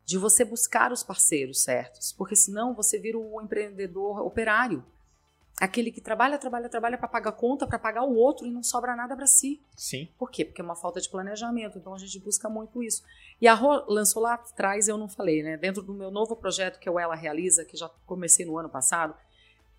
de 0.04 0.18
você 0.18 0.44
buscar 0.44 0.92
os 0.92 1.04
parceiros 1.04 1.62
certos, 1.62 2.12
porque 2.12 2.36
senão 2.36 2.74
você 2.74 3.00
vira 3.00 3.18
o 3.18 3.42
empreendedor 3.42 4.20
operário 4.20 4.84
aquele 5.60 5.92
que 5.92 6.02
trabalha, 6.02 6.38
trabalha, 6.38 6.68
trabalha 6.68 6.98
para 6.98 7.08
pagar 7.08 7.32
conta, 7.34 7.68
para 7.68 7.80
pagar 7.80 8.04
o 8.04 8.16
outro 8.16 8.46
e 8.46 8.52
não 8.52 8.64
sobra 8.64 8.96
nada 8.96 9.16
para 9.16 9.28
si. 9.28 9.62
Sim. 9.76 10.08
Por 10.18 10.32
quê? 10.32 10.44
Porque 10.44 10.62
é 10.62 10.64
uma 10.64 10.76
falta 10.76 11.00
de 11.00 11.10
planejamento. 11.10 11.78
Então 11.78 11.94
a 11.94 11.98
gente 11.98 12.20
busca 12.20 12.50
muito 12.50 12.82
isso. 12.82 13.04
E 13.40 13.48
a 13.48 13.54
Rô 13.54 13.84
lançou 13.88 14.22
lá 14.22 14.34
atrás, 14.34 14.88
eu 14.88 14.98
não 14.98 15.08
falei, 15.08 15.44
né? 15.44 15.58
Dentro 15.58 15.82
do 15.82 15.94
meu 15.94 16.12
novo 16.12 16.36
projeto 16.36 16.80
que 16.80 16.90
é 16.90 16.92
o 16.92 17.00
Ela 17.00 17.16
Realiza, 17.16 17.66
que 17.66 17.78
já 17.78 17.90
comecei 18.06 18.46
no 18.46 18.58
ano 18.58 18.70
passado, 18.70 19.16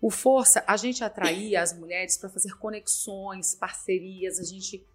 o 0.01 0.09
Força, 0.11 0.63
a 0.67 0.77
gente 0.77 1.03
atraía 1.03 1.61
as 1.61 1.77
mulheres 1.77 2.17
para 2.17 2.29
fazer 2.29 2.55
conexões, 2.57 3.55
parcerias, 3.55 4.39
a 4.39 4.43
gente 4.43 4.85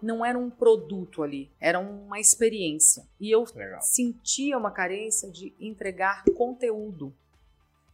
não 0.00 0.24
era 0.24 0.38
um 0.38 0.48
produto 0.48 1.22
ali, 1.22 1.50
era 1.60 1.78
uma 1.78 2.20
experiência. 2.20 3.06
E 3.20 3.30
eu 3.30 3.44
Legal. 3.54 3.80
sentia 3.82 4.56
uma 4.56 4.70
carência 4.70 5.30
de 5.30 5.54
entregar 5.60 6.24
conteúdo 6.36 7.14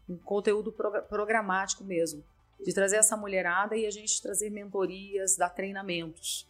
um 0.09 0.17
conteúdo 0.17 0.73
programático 1.09 1.85
mesmo, 1.85 2.25
de 2.65 2.73
trazer 2.73 2.97
essa 2.97 3.17
mulherada 3.17 3.77
e 3.77 3.87
a 3.87 3.91
gente 3.91 4.21
trazer 4.21 4.51
mentorias, 4.51 5.37
dar 5.37 5.51
treinamentos. 5.51 6.49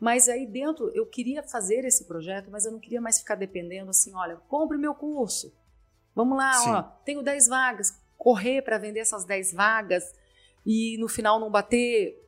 Mas 0.00 0.28
aí 0.28 0.46
dentro 0.46 0.90
eu 0.94 1.04
queria 1.06 1.42
fazer 1.42 1.84
esse 1.84 2.04
projeto, 2.04 2.50
mas 2.50 2.64
eu 2.64 2.72
não 2.72 2.78
queria 2.78 3.00
mais 3.00 3.18
ficar 3.18 3.34
dependendo 3.34 3.90
assim, 3.90 4.14
olha, 4.14 4.36
compre 4.48 4.78
meu 4.78 4.94
curso. 4.94 5.52
Vamos 6.14 6.36
lá, 6.36 6.52
Sim. 6.54 6.70
ó, 6.70 6.82
tenho 7.04 7.22
10 7.22 7.48
vagas, 7.48 8.00
correr 8.16 8.62
para 8.62 8.78
vender 8.78 9.00
essas 9.00 9.24
10 9.24 9.52
vagas 9.52 10.14
e 10.64 10.96
no 10.98 11.08
final 11.08 11.40
não 11.40 11.50
bater. 11.50 12.22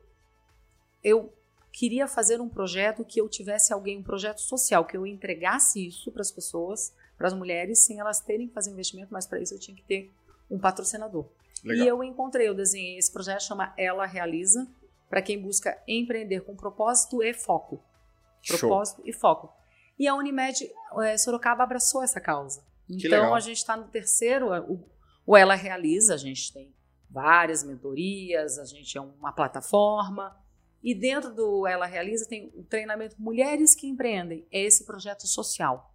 Eu 1.03 1.33
queria 1.71 2.07
fazer 2.07 2.41
um 2.41 2.49
projeto 2.49 3.05
que 3.05 3.19
eu 3.19 3.29
tivesse 3.29 3.73
alguém, 3.73 3.99
um 3.99 4.03
projeto 4.03 4.41
social, 4.41 4.85
que 4.85 4.97
eu 4.97 5.07
entregasse 5.07 5.85
isso 5.85 6.11
para 6.11 6.21
as 6.21 6.31
pessoas, 6.31 6.93
para 7.17 7.27
as 7.27 7.33
mulheres, 7.33 7.79
sem 7.79 7.99
elas 7.99 8.19
terem 8.19 8.47
que 8.47 8.53
fazer 8.53 8.71
investimento, 8.71 9.09
mas 9.11 9.25
para 9.25 9.39
isso 9.39 9.53
eu 9.53 9.59
tinha 9.59 9.75
que 9.75 9.83
ter 9.83 10.11
um 10.51 10.59
patrocinador. 10.59 11.27
Legal. 11.63 11.85
E 11.85 11.87
eu 11.87 12.03
encontrei, 12.03 12.47
eu 12.47 12.53
desenhei 12.53 12.97
esse 12.97 13.11
projeto, 13.11 13.43
chama 13.43 13.73
Ela 13.77 14.05
Realiza, 14.05 14.67
para 15.09 15.21
quem 15.21 15.41
busca 15.41 15.81
empreender 15.87 16.41
com 16.41 16.55
propósito 16.55 17.23
e 17.23 17.33
foco. 17.33 17.81
Propósito 18.45 18.97
Show. 18.97 19.07
e 19.07 19.13
foco. 19.13 19.53
E 19.97 20.07
a 20.07 20.15
Unimed 20.15 20.69
é, 21.03 21.17
Sorocaba 21.17 21.63
abraçou 21.63 22.03
essa 22.03 22.19
causa. 22.19 22.63
Que 22.87 23.07
então 23.07 23.21
legal. 23.21 23.35
a 23.35 23.39
gente 23.39 23.57
está 23.57 23.77
no 23.77 23.87
terceiro, 23.87 24.49
o, 24.63 24.83
o 25.25 25.37
Ela 25.37 25.55
Realiza, 25.55 26.15
a 26.15 26.17
gente 26.17 26.51
tem 26.51 26.73
várias 27.09 27.63
mentorias, 27.63 28.57
a 28.57 28.65
gente 28.65 28.97
é 28.97 29.01
uma 29.01 29.31
plataforma. 29.31 30.35
E 30.83 30.95
dentro 30.95 31.33
do 31.33 31.67
Ela 31.67 31.85
Realiza 31.85 32.27
tem 32.27 32.51
o 32.55 32.63
treinamento 32.63 33.15
Mulheres 33.21 33.75
que 33.75 33.87
Empreendem. 33.87 34.47
É 34.51 34.61
esse 34.61 34.85
projeto 34.85 35.27
social, 35.27 35.93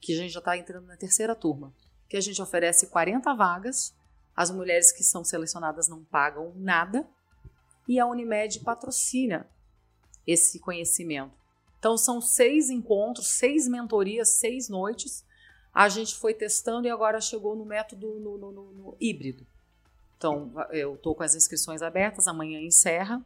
que 0.00 0.12
a 0.12 0.16
gente 0.16 0.32
já 0.32 0.40
está 0.40 0.58
entrando 0.58 0.86
na 0.86 0.96
terceira 0.96 1.34
turma 1.36 1.72
que 2.08 2.16
a 2.16 2.20
gente 2.20 2.40
oferece 2.40 2.86
40 2.86 3.34
vagas. 3.34 3.94
As 4.34 4.50
mulheres 4.50 4.92
que 4.92 5.02
são 5.02 5.24
selecionadas 5.24 5.88
não 5.88 6.04
pagam 6.04 6.52
nada 6.56 7.08
e 7.86 7.98
a 7.98 8.06
Unimed 8.06 8.60
patrocina 8.60 9.48
esse 10.26 10.58
conhecimento. 10.58 11.32
Então 11.78 11.96
são 11.96 12.20
seis 12.20 12.70
encontros, 12.70 13.28
seis 13.28 13.66
mentorias, 13.68 14.30
seis 14.38 14.68
noites. 14.68 15.24
A 15.72 15.88
gente 15.88 16.14
foi 16.14 16.34
testando 16.34 16.86
e 16.86 16.90
agora 16.90 17.20
chegou 17.20 17.56
no 17.56 17.64
método 17.64 18.18
no, 18.20 18.38
no, 18.38 18.52
no, 18.52 18.72
no 18.72 18.96
híbrido. 19.00 19.46
Então 20.16 20.52
eu 20.70 20.94
estou 20.94 21.14
com 21.14 21.22
as 21.22 21.34
inscrições 21.34 21.82
abertas, 21.82 22.26
amanhã 22.26 22.60
encerra 22.60 23.24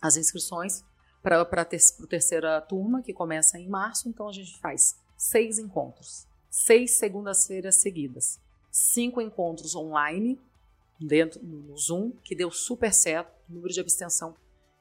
as 0.00 0.16
inscrições 0.16 0.84
para 1.22 1.40
a 1.40 1.64
ter, 1.64 1.80
terceira 2.08 2.60
turma, 2.60 3.02
que 3.02 3.12
começa 3.12 3.58
em 3.58 3.68
março. 3.68 4.08
Então 4.08 4.28
a 4.28 4.32
gente 4.32 4.58
faz 4.58 4.96
seis 5.16 5.58
encontros 5.58 6.26
seis 6.54 6.98
segundas-feiras 6.98 7.74
seguidas. 7.80 8.40
Cinco 8.70 9.20
encontros 9.20 9.74
online 9.74 10.40
dentro 11.00 11.42
no 11.42 11.76
Zoom, 11.76 12.12
que 12.22 12.36
deu 12.36 12.48
super 12.48 12.94
certo. 12.94 13.34
O 13.50 13.54
número 13.54 13.74
de 13.74 13.80
abstenção 13.80 14.36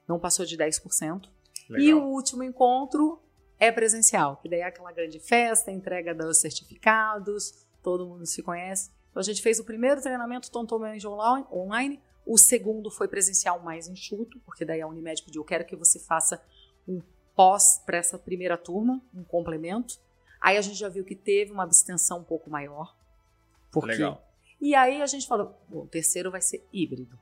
não 0.07 0.19
passou 0.19 0.45
de 0.45 0.55
10%. 0.55 1.27
Legal. 1.67 1.87
E 1.87 1.93
o 1.95 2.03
último 2.03 2.43
encontro 2.43 3.19
é 3.59 3.71
presencial, 3.71 4.37
que 4.37 4.47
daí 4.47 4.59
é 4.59 4.65
aquela 4.65 4.91
grande 4.91 5.19
festa, 5.19 5.71
entrega 5.71 6.13
dos 6.13 6.39
certificados, 6.39 7.65
todo 7.81 8.05
mundo 8.05 8.27
se 8.27 8.43
conhece. 8.43 8.91
Então 9.09 9.21
a 9.21 9.23
gente 9.23 9.41
fez 9.41 9.59
o 9.59 9.63
primeiro 9.63 9.99
treinamento 9.99 10.51
totalmente 10.51 11.07
online, 11.07 11.99
o 12.23 12.37
segundo 12.37 12.91
foi 12.91 13.07
presencial 13.07 13.63
mais 13.63 13.87
enxuto, 13.87 14.39
porque 14.45 14.63
daí 14.63 14.81
a 14.81 14.87
Unimed 14.87 15.23
pediu, 15.23 15.41
eu 15.41 15.45
quero 15.45 15.65
que 15.65 15.75
você 15.75 15.97
faça 15.97 16.39
um 16.87 17.01
pós 17.35 17.81
para 17.83 17.97
essa 17.97 18.19
primeira 18.19 18.57
turma, 18.57 19.01
um 19.11 19.23
complemento. 19.23 19.97
Aí 20.43 20.57
a 20.57 20.61
gente 20.61 20.77
já 20.77 20.89
viu 20.89 21.05
que 21.05 21.15
teve 21.15 21.53
uma 21.53 21.63
abstenção 21.63 22.19
um 22.19 22.23
pouco 22.23 22.49
maior. 22.49 22.93
Por 23.71 23.85
Legal. 23.85 24.21
E 24.59 24.75
aí 24.75 25.01
a 25.01 25.05
gente 25.05 25.25
falou, 25.25 25.57
o 25.71 25.87
terceiro 25.87 26.29
vai 26.29 26.41
ser 26.41 26.67
híbrido. 26.71 27.17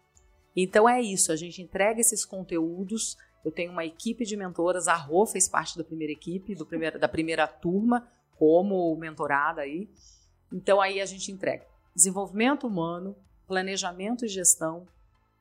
Então 0.56 0.90
é 0.90 1.00
isso, 1.00 1.32
a 1.32 1.36
gente 1.36 1.62
entrega 1.62 2.02
esses 2.02 2.26
conteúdos. 2.26 3.16
Eu 3.46 3.52
tenho 3.52 3.72
uma 3.72 3.86
equipe 3.86 4.26
de 4.26 4.36
mentoras, 4.36 4.88
a 4.88 4.96
Rô 4.96 5.28
fez 5.28 5.48
parte 5.48 5.78
da 5.78 5.84
primeira 5.84 6.12
equipe, 6.12 6.56
do 6.56 6.66
primeiro, 6.66 6.98
da 6.98 7.08
primeira 7.08 7.48
turma, 7.48 8.12
como 8.38 8.96
mentorada 8.96 9.62
aí. 9.62 9.88
Então 10.52 10.82
aí 10.82 11.00
a 11.00 11.06
gente 11.06 11.32
entrega 11.32 11.68
desenvolvimento 11.96 12.66
humano, 12.66 13.16
planejamento 13.48 14.26
e 14.26 14.28
gestão, 14.28 14.88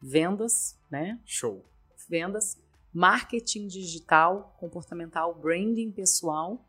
vendas, 0.02 0.78
né? 0.90 1.18
Show. 1.24 1.64
Vendas, 2.08 2.58
marketing 2.92 3.68
digital, 3.68 4.54
comportamental, 4.58 5.34
branding 5.34 5.90
pessoal 5.90 6.62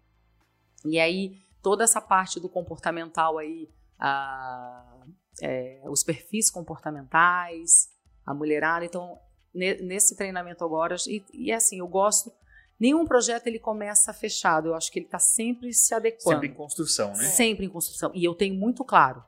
e 0.85 0.99
aí, 0.99 1.37
toda 1.61 1.83
essa 1.83 2.01
parte 2.01 2.39
do 2.39 2.49
comportamental 2.49 3.37
aí, 3.37 3.69
a, 3.99 5.05
é, 5.41 5.81
os 5.85 6.03
perfis 6.03 6.49
comportamentais, 6.49 7.89
a 8.25 8.33
mulherada. 8.33 8.83
Então, 8.83 9.19
ne, 9.53 9.75
nesse 9.75 10.15
treinamento 10.15 10.63
agora, 10.63 10.95
e, 11.07 11.23
e 11.33 11.51
assim, 11.51 11.79
eu 11.79 11.87
gosto. 11.87 12.31
Nenhum 12.79 13.05
projeto 13.05 13.45
ele 13.45 13.59
começa 13.59 14.11
fechado. 14.11 14.69
Eu 14.69 14.75
acho 14.75 14.91
que 14.91 14.97
ele 14.97 15.05
está 15.05 15.19
sempre 15.19 15.71
se 15.71 15.93
adequando. 15.93 16.35
Sempre 16.35 16.47
em 16.47 16.53
construção, 16.53 17.09
né? 17.09 17.23
Sempre 17.25 17.65
em 17.65 17.69
construção. 17.69 18.11
E 18.15 18.23
eu 18.25 18.33
tenho 18.33 18.55
muito 18.55 18.83
claro. 18.83 19.23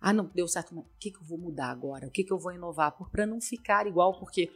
Ah, 0.00 0.12
não 0.12 0.24
deu 0.34 0.48
certo. 0.48 0.74
Mas 0.74 0.84
o 0.84 0.88
que, 0.98 1.12
que 1.12 1.18
eu 1.18 1.24
vou 1.24 1.38
mudar 1.38 1.70
agora? 1.70 2.08
O 2.08 2.10
que, 2.10 2.24
que 2.24 2.32
eu 2.32 2.38
vou 2.38 2.52
inovar? 2.52 2.96
Para 3.12 3.24
não 3.24 3.40
ficar 3.40 3.86
igual, 3.86 4.18
porque 4.18 4.50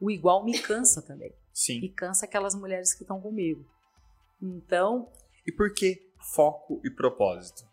o 0.00 0.10
igual 0.10 0.42
me 0.42 0.58
cansa 0.58 1.02
também. 1.02 1.34
Sim. 1.52 1.78
E 1.80 1.90
cansa 1.90 2.24
aquelas 2.24 2.54
mulheres 2.54 2.94
que 2.94 3.02
estão 3.02 3.20
comigo. 3.20 3.66
Então. 4.40 5.12
E 5.50 5.52
por 5.52 5.74
que 5.74 6.00
foco 6.32 6.80
e 6.84 6.88
propósito? 6.88 7.68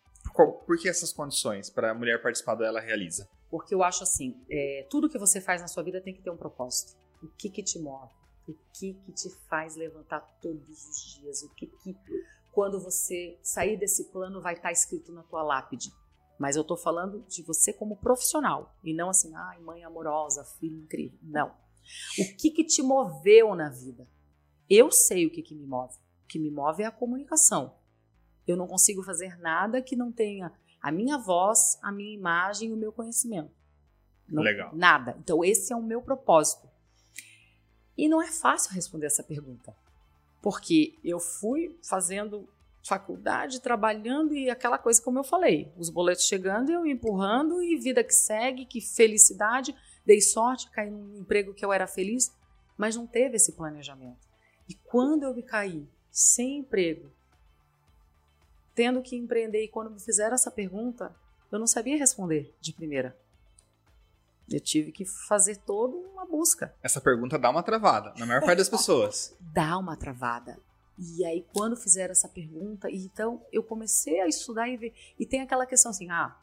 Por, 0.66 0.80
que 0.80 0.90
essas 0.90 1.14
condições 1.14 1.70
para 1.70 1.92
a 1.92 1.94
mulher 1.94 2.20
participar 2.24 2.56
dela 2.56 2.80
realiza? 2.80 3.30
Porque 3.52 3.72
eu 3.72 3.84
acho 3.84 4.02
assim, 4.02 4.36
é, 4.50 4.88
tudo 4.90 5.08
que 5.08 5.20
você 5.20 5.40
faz 5.40 5.62
na 5.62 5.68
sua 5.68 5.84
vida 5.84 6.02
tem 6.02 6.12
que 6.12 6.24
ter 6.24 6.32
um 6.32 6.38
propósito. 6.38 6.98
O 7.22 7.28
que 7.28 7.52
que 7.52 7.62
te 7.62 7.78
move? 7.78 8.12
O 8.48 8.56
que 8.74 8.96
que 8.96 9.12
te 9.12 9.30
faz 9.48 9.76
levantar 9.76 10.22
todos 10.42 10.68
os 10.68 11.20
dias? 11.22 11.44
O 11.44 11.54
que 11.54 11.68
que 11.68 11.96
quando 12.52 12.82
você 12.82 13.38
sair 13.44 13.78
desse 13.78 14.06
plano 14.06 14.42
vai 14.42 14.56
estar 14.56 14.70
tá 14.70 14.72
escrito 14.72 15.12
na 15.12 15.22
tua 15.22 15.44
lápide? 15.44 15.92
Mas 16.40 16.56
eu 16.56 16.64
estou 16.64 16.78
falando 16.78 17.24
de 17.28 17.44
você 17.44 17.72
como 17.72 17.98
profissional 17.98 18.76
e 18.84 18.92
não 18.92 19.10
assim, 19.10 19.36
ai, 19.36 19.60
mãe 19.60 19.84
amorosa, 19.84 20.44
filho 20.60 20.80
incrível. 20.80 21.20
Não. 21.22 21.50
O 22.18 22.38
que 22.38 22.50
que 22.50 22.64
te 22.64 22.82
moveu 22.82 23.54
na 23.54 23.70
vida? 23.70 24.08
Eu 24.68 24.92
sei 24.92 25.28
o 25.28 25.32
que 25.32 25.44
que 25.44 25.54
me 25.54 25.68
move. 25.68 25.96
Que 26.28 26.40
me 26.40 26.52
move 26.52 26.84
é 26.84 26.86
a 26.86 26.92
comunicação. 26.92 27.76
Eu 28.48 28.56
não 28.56 28.68
consigo 28.68 29.04
fazer 29.04 29.38
nada 29.40 29.82
que 29.82 29.96
não 29.96 30.12
tenha 30.12 30.52
a 30.82 30.92
minha 30.92 31.18
voz, 31.18 31.78
a 31.82 31.92
minha 31.92 32.14
imagem 32.14 32.70
e 32.70 32.74
o 32.74 32.78
meu 32.78 32.92
conhecimento. 32.92 33.52
Não, 34.28 34.44
Legal. 34.44 34.76
Nada. 34.76 35.18
Então, 35.20 35.44
esse 35.44 35.72
é 35.72 35.76
o 35.76 35.82
meu 35.82 36.02
propósito. 36.02 36.68
E 37.98 38.08
não 38.08 38.22
é 38.22 38.32
fácil 38.32 38.74
responder 38.74 39.08
essa 39.08 39.24
pergunta. 39.24 39.76
Porque 40.42 40.98
eu 41.04 41.20
fui 41.20 41.78
fazendo 41.82 42.48
faculdade, 42.88 43.60
trabalhando 43.60 44.34
e 44.34 44.50
aquela 44.50 44.78
coisa 44.78 45.02
como 45.02 45.20
eu 45.20 45.24
falei, 45.24 45.70
os 45.78 45.90
boletos 45.90 46.26
chegando, 46.26 46.72
eu 46.72 46.86
empurrando 46.86 47.62
e 47.62 47.76
vida 47.78 48.02
que 48.02 48.14
segue, 48.14 48.66
que 48.66 48.80
felicidade, 48.80 49.76
dei 50.06 50.22
sorte, 50.22 50.70
caí 50.72 50.90
num 50.90 51.20
emprego 51.20 51.54
que 51.54 51.66
eu 51.66 51.74
era 51.74 51.86
feliz, 51.86 52.34
mas 52.78 52.96
não 52.96 53.06
teve 53.06 53.36
esse 53.36 53.52
planejamento. 53.52 54.26
E 54.70 54.74
quando 54.74 55.24
eu 55.24 55.34
me 55.34 55.44
caí 55.44 55.86
sem 56.18 56.58
emprego, 56.58 57.12
tendo 58.74 59.04
que 59.04 59.16
empreender 59.16 59.64
e 59.64 59.68
quando 59.68 59.92
me 59.92 60.00
fizeram 60.00 60.34
essa 60.34 60.50
pergunta, 60.50 61.16
eu 61.52 61.60
não 61.60 61.68
sabia 61.68 61.96
responder 61.96 62.56
de 62.60 62.74
primeira. 62.74 63.16
Eu 64.50 64.60
tive 64.60 64.92
que 64.92 65.06
fazer 65.06 65.58
toda 65.58 65.96
uma 65.96 66.26
busca. 66.26 66.74
Essa 66.82 67.00
pergunta 67.00 67.38
dá 67.38 67.52
uma 67.52 67.62
travada, 67.62 68.16
na 68.18 68.26
maior 68.26 68.44
parte 68.44 68.58
das 68.58 68.70
pessoas. 68.70 69.36
Dá 69.54 69.78
uma 69.78 69.96
travada. 69.96 70.60
E 70.98 71.24
aí, 71.24 71.46
quando 71.54 71.78
fizeram 71.78 72.14
essa 72.14 72.28
pergunta, 72.28 72.90
então 72.90 73.46
eu 73.52 73.62
comecei 73.62 74.20
a 74.20 74.28
estudar 74.28 74.68
e 74.68 74.76
ver. 74.76 74.96
E 75.20 75.26
tem 75.26 75.42
aquela 75.42 75.68
questão 75.68 75.92
assim: 75.92 76.10
ah, 76.10 76.36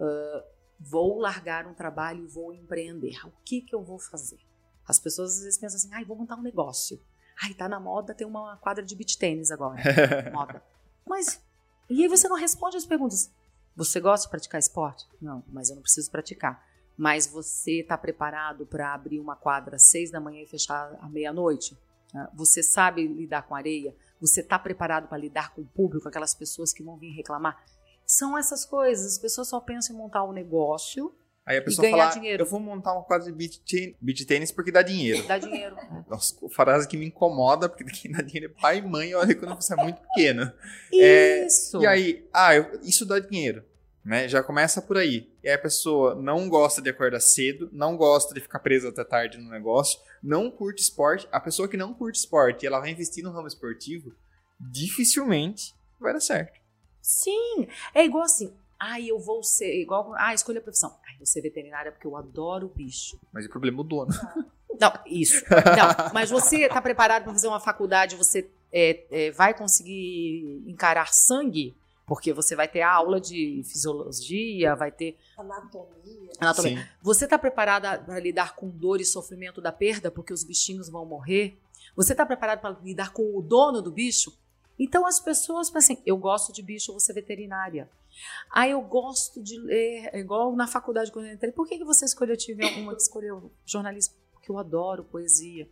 uh, 0.00 0.42
vou 0.80 1.18
largar 1.18 1.66
um 1.66 1.74
trabalho 1.74 2.24
e 2.24 2.26
vou 2.26 2.54
empreender. 2.54 3.26
O 3.26 3.32
que, 3.44 3.60
que 3.60 3.74
eu 3.74 3.82
vou 3.82 3.98
fazer? 3.98 4.40
As 4.86 4.98
pessoas 4.98 5.36
às 5.36 5.44
vezes 5.44 5.58
pensam 5.58 5.76
assim: 5.76 5.92
ah, 5.92 6.02
vou 6.06 6.16
montar 6.16 6.36
um 6.36 6.42
negócio. 6.42 6.98
Ai, 7.42 7.54
tá 7.54 7.68
na 7.68 7.80
moda 7.80 8.14
ter 8.14 8.24
uma 8.24 8.56
quadra 8.58 8.84
de 8.84 8.94
beach 8.94 9.18
tênis 9.18 9.50
agora. 9.50 9.82
moda. 10.32 10.62
Mas, 11.06 11.40
e 11.88 12.02
aí 12.02 12.08
você 12.08 12.28
não 12.28 12.36
responde 12.36 12.76
as 12.76 12.86
perguntas. 12.86 13.30
Você 13.76 14.00
gosta 14.00 14.26
de 14.26 14.30
praticar 14.30 14.58
esporte? 14.58 15.06
Não, 15.20 15.44
mas 15.48 15.68
eu 15.68 15.74
não 15.74 15.82
preciso 15.82 16.10
praticar. 16.10 16.64
Mas 16.96 17.26
você 17.26 17.80
está 17.80 17.98
preparado 17.98 18.64
para 18.64 18.94
abrir 18.94 19.18
uma 19.18 19.34
quadra 19.34 19.76
às 19.76 19.90
seis 19.90 20.10
da 20.10 20.20
manhã 20.20 20.42
e 20.42 20.46
fechar 20.46 20.96
à 21.00 21.08
meia-noite? 21.08 21.76
Né? 22.12 22.28
Você 22.34 22.62
sabe 22.62 23.06
lidar 23.06 23.42
com 23.42 23.54
areia? 23.54 23.96
Você 24.20 24.40
está 24.40 24.58
preparado 24.58 25.08
para 25.08 25.18
lidar 25.18 25.52
com 25.52 25.62
o 25.62 25.66
público, 25.66 26.08
aquelas 26.08 26.34
pessoas 26.34 26.72
que 26.72 26.84
vão 26.84 26.96
vir 26.96 27.10
reclamar? 27.10 27.64
São 28.06 28.38
essas 28.38 28.64
coisas. 28.64 29.14
As 29.14 29.18
pessoas 29.18 29.48
só 29.48 29.60
pensam 29.60 29.94
em 29.94 29.98
montar 29.98 30.22
um 30.22 30.32
negócio 30.32 31.12
Aí 31.46 31.58
a 31.58 31.62
pessoa 31.62 31.88
fala, 31.90 32.06
dinheiro. 32.10 32.42
eu 32.42 32.46
vou 32.46 32.58
montar 32.58 32.94
uma 32.94 33.02
quadra 33.02 33.30
de 33.30 33.32
beach, 33.32 33.62
beach 34.00 34.24
tênis 34.24 34.50
porque 34.50 34.72
dá 34.72 34.80
dinheiro. 34.80 35.26
Dá 35.26 35.36
dinheiro. 35.36 35.76
Nossa, 36.08 36.34
frase 36.48 36.88
que 36.88 36.96
me 36.96 37.06
incomoda, 37.06 37.68
porque 37.68 37.84
quem 37.84 38.10
dá 38.10 38.22
dinheiro 38.22 38.52
é 38.56 38.60
pai 38.60 38.78
e 38.78 38.82
mãe, 38.82 39.14
olha 39.14 39.34
quando 39.34 39.54
você 39.54 39.74
é 39.74 39.76
muito 39.76 40.00
pequeno. 40.00 40.50
Isso! 40.90 41.78
É, 41.78 41.82
e 41.82 41.86
aí, 41.86 42.28
ah, 42.32 42.54
eu, 42.54 42.80
isso 42.82 43.04
dá 43.04 43.18
dinheiro. 43.18 43.62
Né? 44.02 44.28
Já 44.28 44.42
começa 44.42 44.82
por 44.82 44.96
aí. 44.96 45.30
E 45.42 45.48
aí 45.48 45.54
a 45.54 45.58
pessoa 45.58 46.14
não 46.14 46.48
gosta 46.48 46.80
de 46.80 46.90
acordar 46.90 47.20
cedo, 47.20 47.68
não 47.72 47.96
gosta 47.96 48.34
de 48.34 48.40
ficar 48.40 48.58
presa 48.58 48.88
até 48.88 49.04
tarde 49.04 49.38
no 49.38 49.50
negócio, 49.50 49.98
não 50.22 50.50
curte 50.50 50.82
esporte. 50.82 51.28
A 51.30 51.40
pessoa 51.40 51.68
que 51.68 51.76
não 51.76 51.92
curte 51.94 52.18
esporte 52.18 52.64
e 52.64 52.66
ela 52.66 52.80
vai 52.80 52.90
investir 52.90 53.24
no 53.24 53.30
ramo 53.30 53.48
esportivo, 53.48 54.14
dificilmente 54.60 55.74
vai 56.00 56.12
dar 56.12 56.20
certo. 56.20 56.58
Sim, 57.00 57.66
é 57.94 58.04
igual 58.04 58.24
assim. 58.24 58.54
Ah, 58.86 59.00
eu 59.00 59.18
vou 59.18 59.42
ser 59.42 59.80
igual. 59.80 60.12
Ah, 60.16 60.34
escolha 60.34 60.58
a 60.58 60.62
profissão. 60.62 60.94
Ah, 61.06 61.12
eu 61.12 61.18
vou 61.18 61.26
ser 61.26 61.40
veterinária 61.40 61.90
porque 61.90 62.06
eu 62.06 62.16
adoro 62.16 62.68
bicho. 62.68 63.18
Mas 63.32 63.46
o 63.46 63.48
problema 63.48 63.78
é 63.78 63.80
o 63.80 63.84
dono. 63.84 64.12
Não, 64.78 64.92
isso. 65.06 65.44
Não, 65.48 66.12
mas 66.12 66.30
você 66.30 66.64
está 66.64 66.82
preparado 66.82 67.22
para 67.22 67.32
fazer 67.32 67.46
uma 67.46 67.60
faculdade? 67.60 68.16
Você 68.16 68.50
é, 68.72 69.06
é, 69.10 69.30
vai 69.30 69.54
conseguir 69.54 70.64
encarar 70.66 71.14
sangue? 71.14 71.76
Porque 72.04 72.32
você 72.32 72.56
vai 72.56 72.66
ter 72.68 72.82
aula 72.82 73.20
de 73.20 73.62
fisiologia, 73.64 74.74
vai 74.74 74.90
ter. 74.90 75.16
Anatomia. 75.38 76.32
Anatomia. 76.40 76.82
Sim. 76.82 76.88
Você 77.00 77.24
está 77.24 77.38
preparada 77.38 77.98
para 77.98 78.18
lidar 78.18 78.56
com 78.56 78.68
dor 78.68 79.00
e 79.00 79.04
sofrimento 79.04 79.60
da 79.60 79.70
perda, 79.72 80.10
porque 80.10 80.32
os 80.32 80.42
bichinhos 80.42 80.88
vão 80.90 81.06
morrer? 81.06 81.56
Você 81.96 82.12
está 82.12 82.26
preparado 82.26 82.60
para 82.60 82.76
lidar 82.82 83.12
com 83.12 83.38
o 83.38 83.40
dono 83.40 83.80
do 83.80 83.92
bicho? 83.92 84.36
Então 84.78 85.06
as 85.06 85.20
pessoas 85.20 85.70
pensam 85.70 85.94
assim: 85.94 86.02
eu 86.04 86.16
gosto 86.16 86.52
de 86.52 86.62
bicho, 86.62 86.90
eu 86.90 86.94
vou 86.94 87.00
ser 87.00 87.12
veterinária. 87.14 87.88
Ah, 88.50 88.68
eu 88.68 88.80
gosto 88.80 89.42
de 89.42 89.58
ler, 89.58 90.10
é 90.12 90.18
igual 90.18 90.54
na 90.54 90.66
faculdade 90.66 91.10
quando 91.10 91.26
eu 91.26 91.32
entrei. 91.32 91.52
Por 91.52 91.66
que, 91.66 91.78
que 91.78 91.84
você 91.84 92.04
escolheu, 92.04 92.36
tive 92.36 92.64
alguma 92.64 92.94
que 92.94 93.02
escolheu 93.02 93.50
jornalismo? 93.64 94.14
Porque 94.32 94.50
eu 94.50 94.58
adoro 94.58 95.04
poesia. 95.04 95.68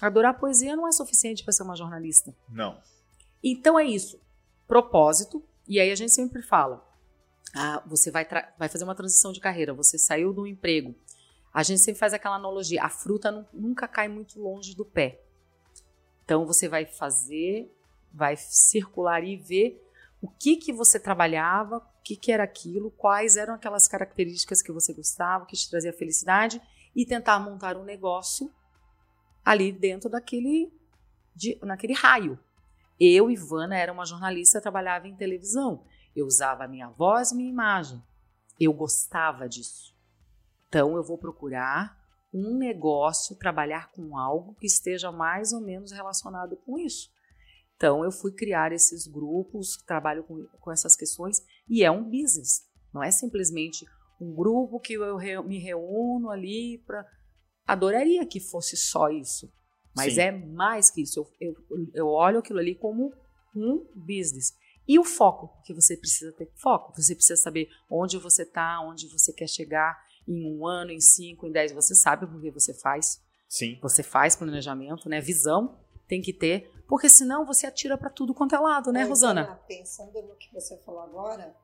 Adorar 0.00 0.38
poesia 0.38 0.76
não 0.76 0.86
é 0.86 0.92
suficiente 0.92 1.42
para 1.42 1.52
ser 1.52 1.62
uma 1.62 1.76
jornalista. 1.76 2.34
Não. 2.48 2.80
Então 3.42 3.78
é 3.78 3.84
isso. 3.84 4.20
Propósito, 4.66 5.42
e 5.66 5.80
aí 5.80 5.90
a 5.90 5.94
gente 5.94 6.12
sempre 6.12 6.42
fala, 6.42 6.86
ah, 7.54 7.82
você 7.86 8.10
vai, 8.10 8.26
vai 8.58 8.68
fazer 8.68 8.84
uma 8.84 8.94
transição 8.94 9.32
de 9.32 9.40
carreira, 9.40 9.72
você 9.72 9.98
saiu 9.98 10.32
do 10.32 10.46
emprego. 10.46 10.94
A 11.52 11.62
gente 11.62 11.80
sempre 11.80 11.98
faz 11.98 12.12
aquela 12.12 12.36
analogia, 12.36 12.82
a 12.82 12.88
fruta 12.88 13.48
nunca 13.52 13.88
cai 13.88 14.08
muito 14.08 14.40
longe 14.40 14.76
do 14.76 14.84
pé. 14.84 15.20
Então 16.24 16.44
você 16.44 16.68
vai 16.68 16.84
fazer, 16.84 17.74
vai 18.12 18.36
circular 18.36 19.24
e 19.24 19.36
ver 19.36 19.82
o 20.20 20.28
que 20.28 20.56
que 20.56 20.72
você 20.72 20.98
trabalhava, 20.98 21.78
o 21.78 22.02
que 22.02 22.16
que 22.16 22.32
era 22.32 22.44
aquilo, 22.44 22.90
quais 22.90 23.36
eram 23.36 23.54
aquelas 23.54 23.86
características 23.86 24.60
que 24.60 24.72
você 24.72 24.92
gostava, 24.92 25.46
que 25.46 25.56
te 25.56 25.70
trazia 25.70 25.92
felicidade 25.92 26.60
e 26.94 27.06
tentar 27.06 27.38
montar 27.38 27.76
um 27.76 27.84
negócio 27.84 28.52
ali 29.44 29.70
dentro 29.70 30.10
daquele 30.10 30.72
de, 31.34 31.58
naquele 31.62 31.92
raio. 31.92 32.38
Eu, 32.98 33.30
Ivana, 33.30 33.76
era 33.76 33.92
uma 33.92 34.04
jornalista, 34.04 34.60
trabalhava 34.60 35.06
em 35.06 35.14
televisão. 35.14 35.84
Eu 36.14 36.26
usava 36.26 36.64
a 36.64 36.68
minha 36.68 36.88
voz 36.88 37.32
minha 37.32 37.48
imagem. 37.48 38.02
Eu 38.58 38.72
gostava 38.72 39.48
disso. 39.48 39.96
Então, 40.68 40.96
eu 40.96 41.04
vou 41.04 41.16
procurar 41.16 41.96
um 42.34 42.58
negócio, 42.58 43.36
trabalhar 43.36 43.90
com 43.92 44.18
algo 44.18 44.54
que 44.56 44.66
esteja 44.66 45.12
mais 45.12 45.52
ou 45.52 45.60
menos 45.60 45.92
relacionado 45.92 46.56
com 46.56 46.76
isso. 46.76 47.08
Então, 47.78 48.04
eu 48.04 48.10
fui 48.10 48.32
criar 48.32 48.72
esses 48.72 49.06
grupos 49.06 49.76
que 49.76 49.86
trabalham 49.86 50.24
com, 50.24 50.44
com 50.60 50.72
essas 50.72 50.96
questões 50.96 51.40
e 51.68 51.84
é 51.84 51.90
um 51.90 52.02
business. 52.02 52.66
Não 52.92 53.00
é 53.00 53.10
simplesmente 53.12 53.86
um 54.20 54.34
grupo 54.34 54.80
que 54.80 54.94
eu 54.94 55.16
re, 55.16 55.40
me 55.44 55.58
reúno 55.58 56.28
ali 56.28 56.82
para. 56.84 57.06
Adoraria 57.64 58.26
que 58.26 58.40
fosse 58.40 58.76
só 58.76 59.08
isso. 59.08 59.48
Mas 59.94 60.14
Sim. 60.14 60.20
é 60.22 60.32
mais 60.32 60.90
que 60.90 61.02
isso. 61.02 61.20
Eu, 61.40 61.54
eu, 61.70 61.88
eu 61.94 62.06
olho 62.08 62.40
aquilo 62.40 62.58
ali 62.58 62.74
como 62.74 63.14
um 63.54 63.86
business. 63.94 64.52
E 64.86 64.98
o 64.98 65.04
foco, 65.04 65.48
porque 65.48 65.72
você 65.72 65.96
precisa 65.96 66.32
ter 66.32 66.50
foco. 66.56 66.92
Você 67.00 67.14
precisa 67.14 67.40
saber 67.40 67.68
onde 67.88 68.18
você 68.18 68.42
está, 68.42 68.80
onde 68.80 69.06
você 69.06 69.32
quer 69.32 69.48
chegar 69.48 69.96
em 70.26 70.44
um 70.50 70.66
ano, 70.66 70.90
em 70.90 71.00
cinco, 71.00 71.46
em 71.46 71.52
dez. 71.52 71.70
Você 71.70 71.94
sabe 71.94 72.26
porque 72.26 72.50
você 72.50 72.74
faz. 72.74 73.22
Sim. 73.48 73.78
Você 73.82 74.02
faz 74.02 74.34
planejamento, 74.34 75.08
né? 75.08 75.20
Visão 75.20 75.78
tem 76.08 76.22
que 76.22 76.32
ter, 76.32 76.72
porque 76.88 77.08
senão 77.08 77.44
você 77.44 77.66
atira 77.66 77.96
para 77.96 78.10
tudo 78.10 78.34
quanto 78.34 78.54
é 78.54 78.58
lado, 78.58 78.90
né, 78.90 79.02
é, 79.02 79.04
Rosana? 79.04 79.60
Pensando 79.68 80.22
no 80.22 80.34
que 80.36 80.52
você 80.52 80.76
falou 80.78 81.02
agora, 81.02 81.54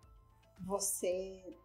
você 0.60 1.58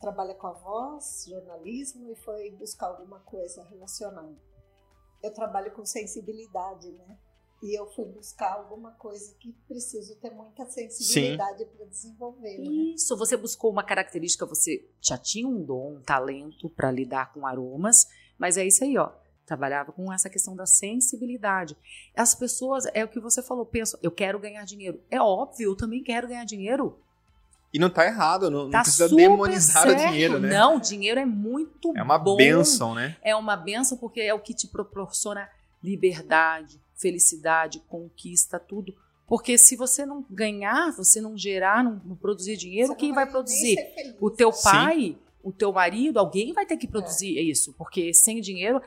trabalha 0.00 0.34
com 0.34 0.48
a 0.48 0.52
voz, 0.52 1.26
jornalismo 1.28 2.10
e 2.10 2.16
foi 2.16 2.50
buscar 2.50 2.88
alguma 2.88 3.20
coisa 3.20 3.62
relacionada 3.64 4.34
eu 5.24 5.32
trabalho 5.32 5.72
com 5.72 5.84
sensibilidade, 5.86 6.92
né? 6.92 7.18
E 7.62 7.78
eu 7.78 7.86
fui 7.92 8.04
buscar 8.04 8.52
alguma 8.52 8.90
coisa 8.92 9.34
que 9.40 9.52
preciso 9.66 10.16
ter 10.16 10.30
muita 10.30 10.66
sensibilidade 10.66 11.64
para 11.64 11.86
desenvolver. 11.86 12.58
Né? 12.58 12.64
Isso, 12.94 13.16
você 13.16 13.38
buscou 13.38 13.70
uma 13.70 13.82
característica, 13.82 14.44
você 14.44 14.86
já 15.00 15.16
tinha 15.16 15.48
um 15.48 15.64
dom, 15.64 15.94
um 15.94 16.02
talento 16.02 16.68
para 16.68 16.90
lidar 16.90 17.32
com 17.32 17.46
aromas, 17.46 18.06
mas 18.38 18.58
é 18.58 18.66
isso 18.66 18.84
aí, 18.84 18.98
ó. 18.98 19.10
Trabalhava 19.46 19.92
com 19.92 20.12
essa 20.12 20.30
questão 20.30 20.56
da 20.56 20.66
sensibilidade. 20.66 21.76
As 22.16 22.34
pessoas, 22.34 22.84
é 22.94 23.04
o 23.04 23.08
que 23.08 23.20
você 23.20 23.42
falou, 23.42 23.66
pensam, 23.66 24.00
eu 24.02 24.10
quero 24.10 24.38
ganhar 24.38 24.64
dinheiro. 24.64 25.00
É 25.10 25.20
óbvio, 25.20 25.70
eu 25.70 25.76
também 25.76 26.02
quero 26.02 26.28
ganhar 26.28 26.44
dinheiro. 26.44 26.98
E 27.72 27.78
não 27.78 27.90
tá 27.90 28.06
errado, 28.06 28.50
não, 28.50 28.70
tá 28.70 28.78
não 28.78 28.82
precisa 28.84 29.08
demonizar 29.08 29.82
certo. 29.82 30.00
o 30.00 30.06
dinheiro, 30.06 30.38
né? 30.38 30.48
Não, 30.48 30.76
o 30.76 30.80
dinheiro 30.80 31.20
é 31.20 31.26
muito 31.26 31.92
É 31.96 32.02
uma 32.02 32.16
bom. 32.16 32.36
benção, 32.36 32.94
né? 32.94 33.16
É 33.20 33.34
uma 33.34 33.56
benção 33.56 33.98
porque 33.98 34.20
é 34.20 34.32
o 34.32 34.38
que 34.38 34.54
te 34.54 34.68
proporciona 34.68 35.48
liberdade, 35.82 36.80
felicidade, 36.94 37.80
conquista, 37.88 38.58
tudo. 38.58 38.94
Porque 39.26 39.58
se 39.58 39.74
você 39.74 40.06
não 40.06 40.24
ganhar, 40.30 40.92
você 40.92 41.20
não 41.20 41.36
gerar, 41.36 41.82
não, 41.82 42.00
não 42.04 42.16
produzir 42.16 42.56
dinheiro, 42.56 42.88
Você 42.88 42.96
quem 42.98 43.12
vai 43.12 43.24
nem 43.24 43.32
produzir? 43.32 43.76
O 44.20 44.30
teu 44.30 44.52
Sim. 44.52 44.62
pai, 44.62 45.18
o 45.42 45.52
teu 45.52 45.72
marido, 45.72 46.18
alguém 46.18 46.52
vai 46.52 46.64
ter 46.64 46.76
que 46.76 46.86
produzir 46.86 47.38
isso, 47.38 47.74
porque 47.76 48.14
sem 48.14 48.40
dinheiro 48.40 48.80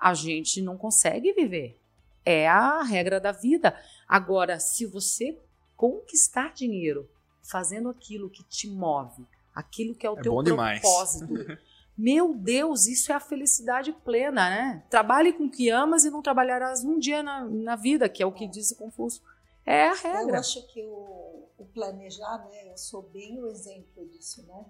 a 0.00 0.14
gente 0.14 0.60
não 0.62 0.76
consegue 0.76 1.32
viver. 1.32 1.78
É 2.24 2.48
a 2.48 2.82
regra 2.82 3.20
da 3.20 3.32
vida. 3.32 3.76
Agora, 4.08 4.58
se 4.58 4.86
você 4.86 5.38
conquistar 5.76 6.52
dinheiro 6.54 7.08
fazendo 7.42 7.88
aquilo 7.88 8.30
que 8.30 8.42
te 8.44 8.68
move, 8.68 9.26
aquilo 9.54 9.94
que 9.94 10.06
é 10.06 10.10
o 10.10 10.18
É 10.18 10.22
teu 10.22 10.34
propósito, 10.42 11.26
meu 11.96 12.34
Deus, 12.34 12.86
isso 12.86 13.12
é 13.12 13.14
a 13.14 13.20
felicidade 13.20 13.92
plena, 13.92 14.48
né? 14.48 14.84
Trabalhe 14.88 15.32
com 15.32 15.44
o 15.44 15.50
que 15.50 15.68
amas 15.68 16.04
e 16.04 16.10
não 16.10 16.22
trabalharás 16.22 16.82
um 16.84 16.98
dia 16.98 17.22
na, 17.22 17.44
na 17.44 17.76
vida, 17.76 18.08
que 18.08 18.22
é 18.22 18.26
o 18.26 18.32
que 18.32 18.48
diz 18.48 18.70
o 18.70 18.76
Confúcio. 18.76 19.22
É 19.66 19.88
a 19.88 19.92
Eu 19.92 19.96
regra. 19.96 20.38
acho 20.40 20.66
que 20.68 20.82
o, 20.84 21.48
o 21.58 21.64
planejar, 21.72 22.38
né, 22.50 22.70
eu 22.72 22.76
sou 22.76 23.02
bem 23.02 23.40
o 23.40 23.46
exemplo 23.46 24.06
disso, 24.08 24.44
né? 24.46 24.64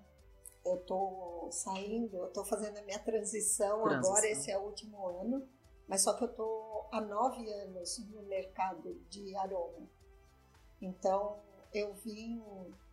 Eu 0.65 0.79
tô 0.79 1.49
saindo, 1.51 2.17
eu 2.17 2.33
tô 2.33 2.45
fazendo 2.45 2.79
a 2.79 2.83
minha 2.83 2.99
transição, 2.99 3.83
Transição. 3.83 4.11
agora 4.11 4.27
esse 4.27 4.51
é 4.51 4.59
o 4.59 4.63
último 4.63 5.07
ano, 5.07 5.47
mas 5.87 6.03
só 6.03 6.15
que 6.15 6.25
eu 6.25 6.33
tô 6.33 6.87
há 6.91 7.01
nove 7.01 7.51
anos 7.53 7.99
no 8.11 8.23
mercado 8.23 8.95
de 9.11 9.37
aroma. 9.37 9.89
Então, 10.81 11.39
eu 11.73 11.93
vim, 11.95 12.43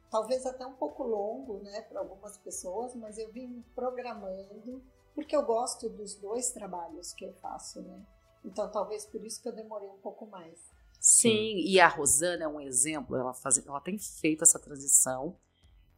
talvez 0.09 0.45
até 0.45 0.65
um 0.65 0.73
pouco 0.73 1.03
longo, 1.03 1.59
né, 1.59 1.81
para 1.83 1.99
algumas 1.99 2.37
pessoas, 2.37 2.95
mas 2.95 3.17
eu 3.17 3.31
vim 3.31 3.63
programando, 3.73 4.83
porque 5.13 5.35
eu 5.35 5.45
gosto 5.45 5.89
dos 5.89 6.15
dois 6.15 6.51
trabalhos 6.51 7.13
que 7.13 7.25
eu 7.25 7.33
faço, 7.35 7.81
né? 7.81 8.05
Então, 8.43 8.69
talvez 8.71 9.05
por 9.05 9.23
isso 9.23 9.41
que 9.41 9.47
eu 9.47 9.53
demorei 9.53 9.87
um 9.87 9.99
pouco 9.99 10.25
mais. 10.25 10.59
Sim, 10.99 11.57
e 11.57 11.79
a 11.79 11.87
Rosana 11.87 12.43
é 12.43 12.47
um 12.47 12.59
exemplo, 12.59 13.15
ela, 13.15 13.33
faz, 13.33 13.57
ela 13.65 13.81
tem 13.81 13.97
feito 13.97 14.43
essa 14.43 14.59
transição, 14.59 15.35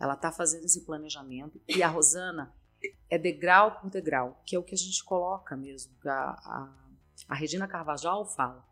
ela 0.04 0.14
está 0.16 0.32
fazendo 0.32 0.66
esse 0.66 0.82
planejamento, 0.82 1.62
e 1.68 1.82
a 1.82 1.88
Rosana 1.88 2.54
é 3.10 3.18
degrau 3.18 3.80
por 3.80 3.89
degrau, 3.89 4.41
que 4.45 4.56
é 4.56 4.60
o 4.60 4.64
que 4.64 4.76
a 4.76 4.78
gente 4.78 5.04
coloca 5.04 5.56
mesmo. 5.56 5.93
A, 6.06 6.10
a, 6.10 6.70
a 7.30 7.36
Regina 7.36 7.68
Carvajal 7.68 8.26
fala: 8.26 8.68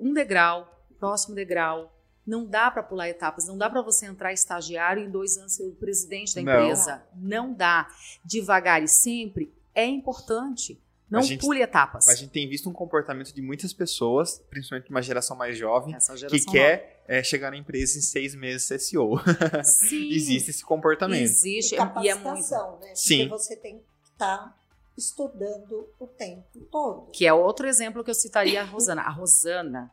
um 0.00 0.12
degrau, 0.12 0.84
próximo 0.98 1.34
degrau, 1.34 1.94
não 2.26 2.44
dá 2.44 2.70
para 2.70 2.82
pular 2.82 3.08
etapas, 3.08 3.46
não 3.46 3.56
dá 3.56 3.70
para 3.70 3.80
você 3.80 4.06
entrar 4.06 4.32
estagiário 4.32 5.02
e 5.02 5.06
em 5.06 5.10
dois 5.10 5.38
anos 5.38 5.54
ser 5.54 5.64
o 5.64 5.74
presidente 5.74 6.34
da 6.34 6.42
Não. 6.42 6.52
empresa. 6.52 7.02
Não 7.14 7.54
dá. 7.54 7.88
Devagar 8.24 8.82
e 8.82 8.88
sempre 8.88 9.54
é 9.74 9.86
importante. 9.86 10.82
Não 11.10 11.22
gente- 11.22 11.40
pule 11.40 11.62
etapas. 11.62 12.04
Mas 12.06 12.16
a 12.16 12.18
gente 12.18 12.30
tem 12.30 12.48
visto 12.48 12.68
um 12.68 12.72
comportamento 12.72 13.32
de 13.34 13.40
muitas 13.40 13.72
pessoas, 13.72 14.42
principalmente 14.50 14.90
uma 14.90 15.00
geração 15.02 15.36
mais 15.36 15.56
jovem, 15.56 15.94
Essa 15.94 16.12
que 16.12 16.18
geração 16.20 16.52
quer 16.52 17.02
é, 17.08 17.22
chegar 17.22 17.50
na 17.50 17.56
empresa 17.56 17.98
em 17.98 18.02
seis 18.02 18.34
meses 18.34 18.64
ser 18.66 18.78
CEO. 18.78 19.18
Sim. 19.64 20.10
Existe 20.12 20.50
esse 20.50 20.64
comportamento. 20.64 21.22
Existe, 21.22 21.74
E 21.74 21.78
e 21.78 21.80
é 21.80 21.84
muito. 21.84 22.24
capacitação, 22.24 22.78
né? 22.80 22.92
Sim. 22.94 23.28
Porque 23.28 23.42
você 23.42 23.56
tem 23.56 23.78
que 23.78 23.84
estar 24.12 24.56
estudando 24.96 25.88
o 25.98 26.06
tempo 26.06 26.58
todo. 26.70 27.10
Que 27.12 27.26
é 27.26 27.32
outro 27.32 27.66
exemplo 27.66 28.02
que 28.04 28.10
eu 28.10 28.14
citaria 28.14 28.60
a 28.60 28.64
Rosana. 28.64 29.02
A 29.02 29.10
Rosana, 29.10 29.90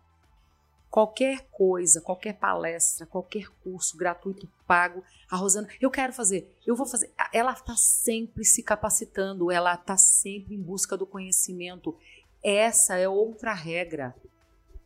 qualquer 0.96 1.46
coisa, 1.52 2.00
qualquer 2.00 2.40
palestra, 2.40 3.06
qualquer 3.06 3.50
curso 3.62 3.98
gratuito, 3.98 4.48
pago, 4.66 5.04
a 5.30 5.36
Rosana, 5.36 5.68
eu 5.82 5.92
quero 5.92 6.14
fazer, 6.14 6.56
eu 6.66 6.74
vou 6.74 6.86
fazer. 6.86 7.12
Ela 7.34 7.52
está 7.52 7.76
sempre 7.76 8.46
se 8.46 8.64
capacitando, 8.64 9.52
ela 9.52 9.74
está 9.74 9.98
sempre 9.98 10.56
em 10.56 10.62
busca 10.62 10.96
do 10.96 11.06
conhecimento. 11.06 11.98
Essa 12.42 12.96
é 12.96 13.10
outra 13.10 13.54
regra. 13.54 14.16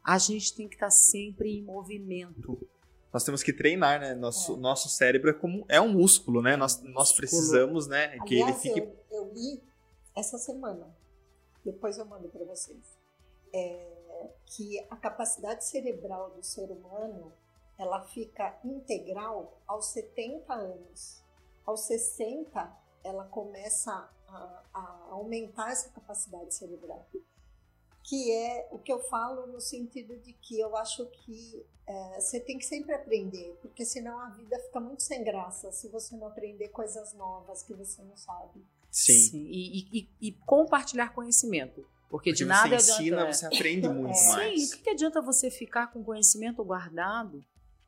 A 0.04 0.18
gente 0.18 0.56
tem 0.56 0.68
que 0.68 0.74
estar 0.74 0.90
sempre 0.90 1.56
em 1.60 1.62
movimento. 1.62 2.58
Nós 3.14 3.24
temos 3.24 3.44
que 3.44 3.54
treinar, 3.54 4.00
né? 4.00 4.16
Nosso, 4.16 4.56
É. 4.56 4.58
nosso 4.58 4.90
cérebro 4.90 5.30
é, 5.30 5.34
como, 5.34 5.64
é 5.70 5.80
um 5.80 5.94
músculo, 5.94 6.42
né? 6.42 6.58
Nós, 6.58 6.82
nós 6.82 7.14
precisamos, 7.14 7.86
né? 7.86 8.18
Que 8.26 8.34
ele 8.34 8.44
Aliás, 8.46 8.62
fique. 8.64 8.80
eu, 8.80 8.96
eu 9.12 9.32
li 9.32 9.62
essa 10.16 10.40
semana, 10.40 10.88
depois 11.64 12.00
eu 12.00 12.06
mando 12.06 12.28
para 12.30 12.44
vocês, 12.46 12.80
é, 13.54 13.99
que 14.46 14.80
a 14.90 14.96
capacidade 14.96 15.66
cerebral 15.66 16.32
do 16.32 16.44
ser 16.44 16.72
humano 16.72 17.32
ela 17.78 18.02
fica 18.08 18.60
integral 18.64 19.58
aos 19.68 19.86
70 19.88 20.54
anos. 20.54 21.24
Aos 21.66 21.82
60, 21.82 22.78
ela 23.04 23.24
começa 23.26 23.92
a, 24.28 24.64
a 24.74 25.08
aumentar 25.12 25.72
essa 25.72 25.90
capacidade 25.90 26.54
cerebral. 26.54 27.08
Que 28.04 28.32
é 28.32 28.68
o 28.72 28.80
que 28.80 28.92
eu 28.92 29.00
falo 29.04 29.46
no 29.48 29.62
sentido 29.62 30.18
de 30.18 30.34
que 30.34 30.60
eu 30.60 30.76
acho 30.76 31.06
que 31.06 31.66
é, 31.88 32.20
você 32.20 32.40
tem 32.40 32.58
que 32.58 32.66
sempre 32.66 32.94
aprender, 32.94 33.58
porque 33.62 33.86
senão 33.86 34.20
a 34.20 34.30
vida 34.30 34.58
fica 34.60 34.80
muito 34.80 35.04
sem 35.04 35.24
graça 35.24 35.72
se 35.72 35.88
você 35.90 36.16
não 36.18 36.28
aprender 36.28 36.70
coisas 36.70 37.14
novas 37.14 37.62
que 37.64 37.74
você 37.74 38.02
não 38.02 38.18
sabe. 38.18 38.66
Sim. 38.92 39.38
E, 39.38 39.80
e- 39.80 40.00
e- 40.00 40.10
e 40.28 40.32
compartilhar 40.46 41.14
conhecimento. 41.14 41.86
Porque, 42.10 42.32
Porque 42.32 42.34
de 42.34 42.46
nada 42.46 42.80
você 42.80 42.92
adianta. 42.92 43.02
ensina, 43.02 43.22
é. 43.22 43.34
você 43.34 43.46
aprende 43.46 43.88
muito 43.88 44.16
Sim, 44.16 44.24
Sim, 44.24 44.32
mais. 44.32 44.74
o 44.74 44.82
que, 44.82 44.90
adianta 44.90 45.22
você 45.22 45.52
ficar 45.52 45.88
com 45.88 46.04
conhecimento 46.04 46.64
guardado? 46.64 47.44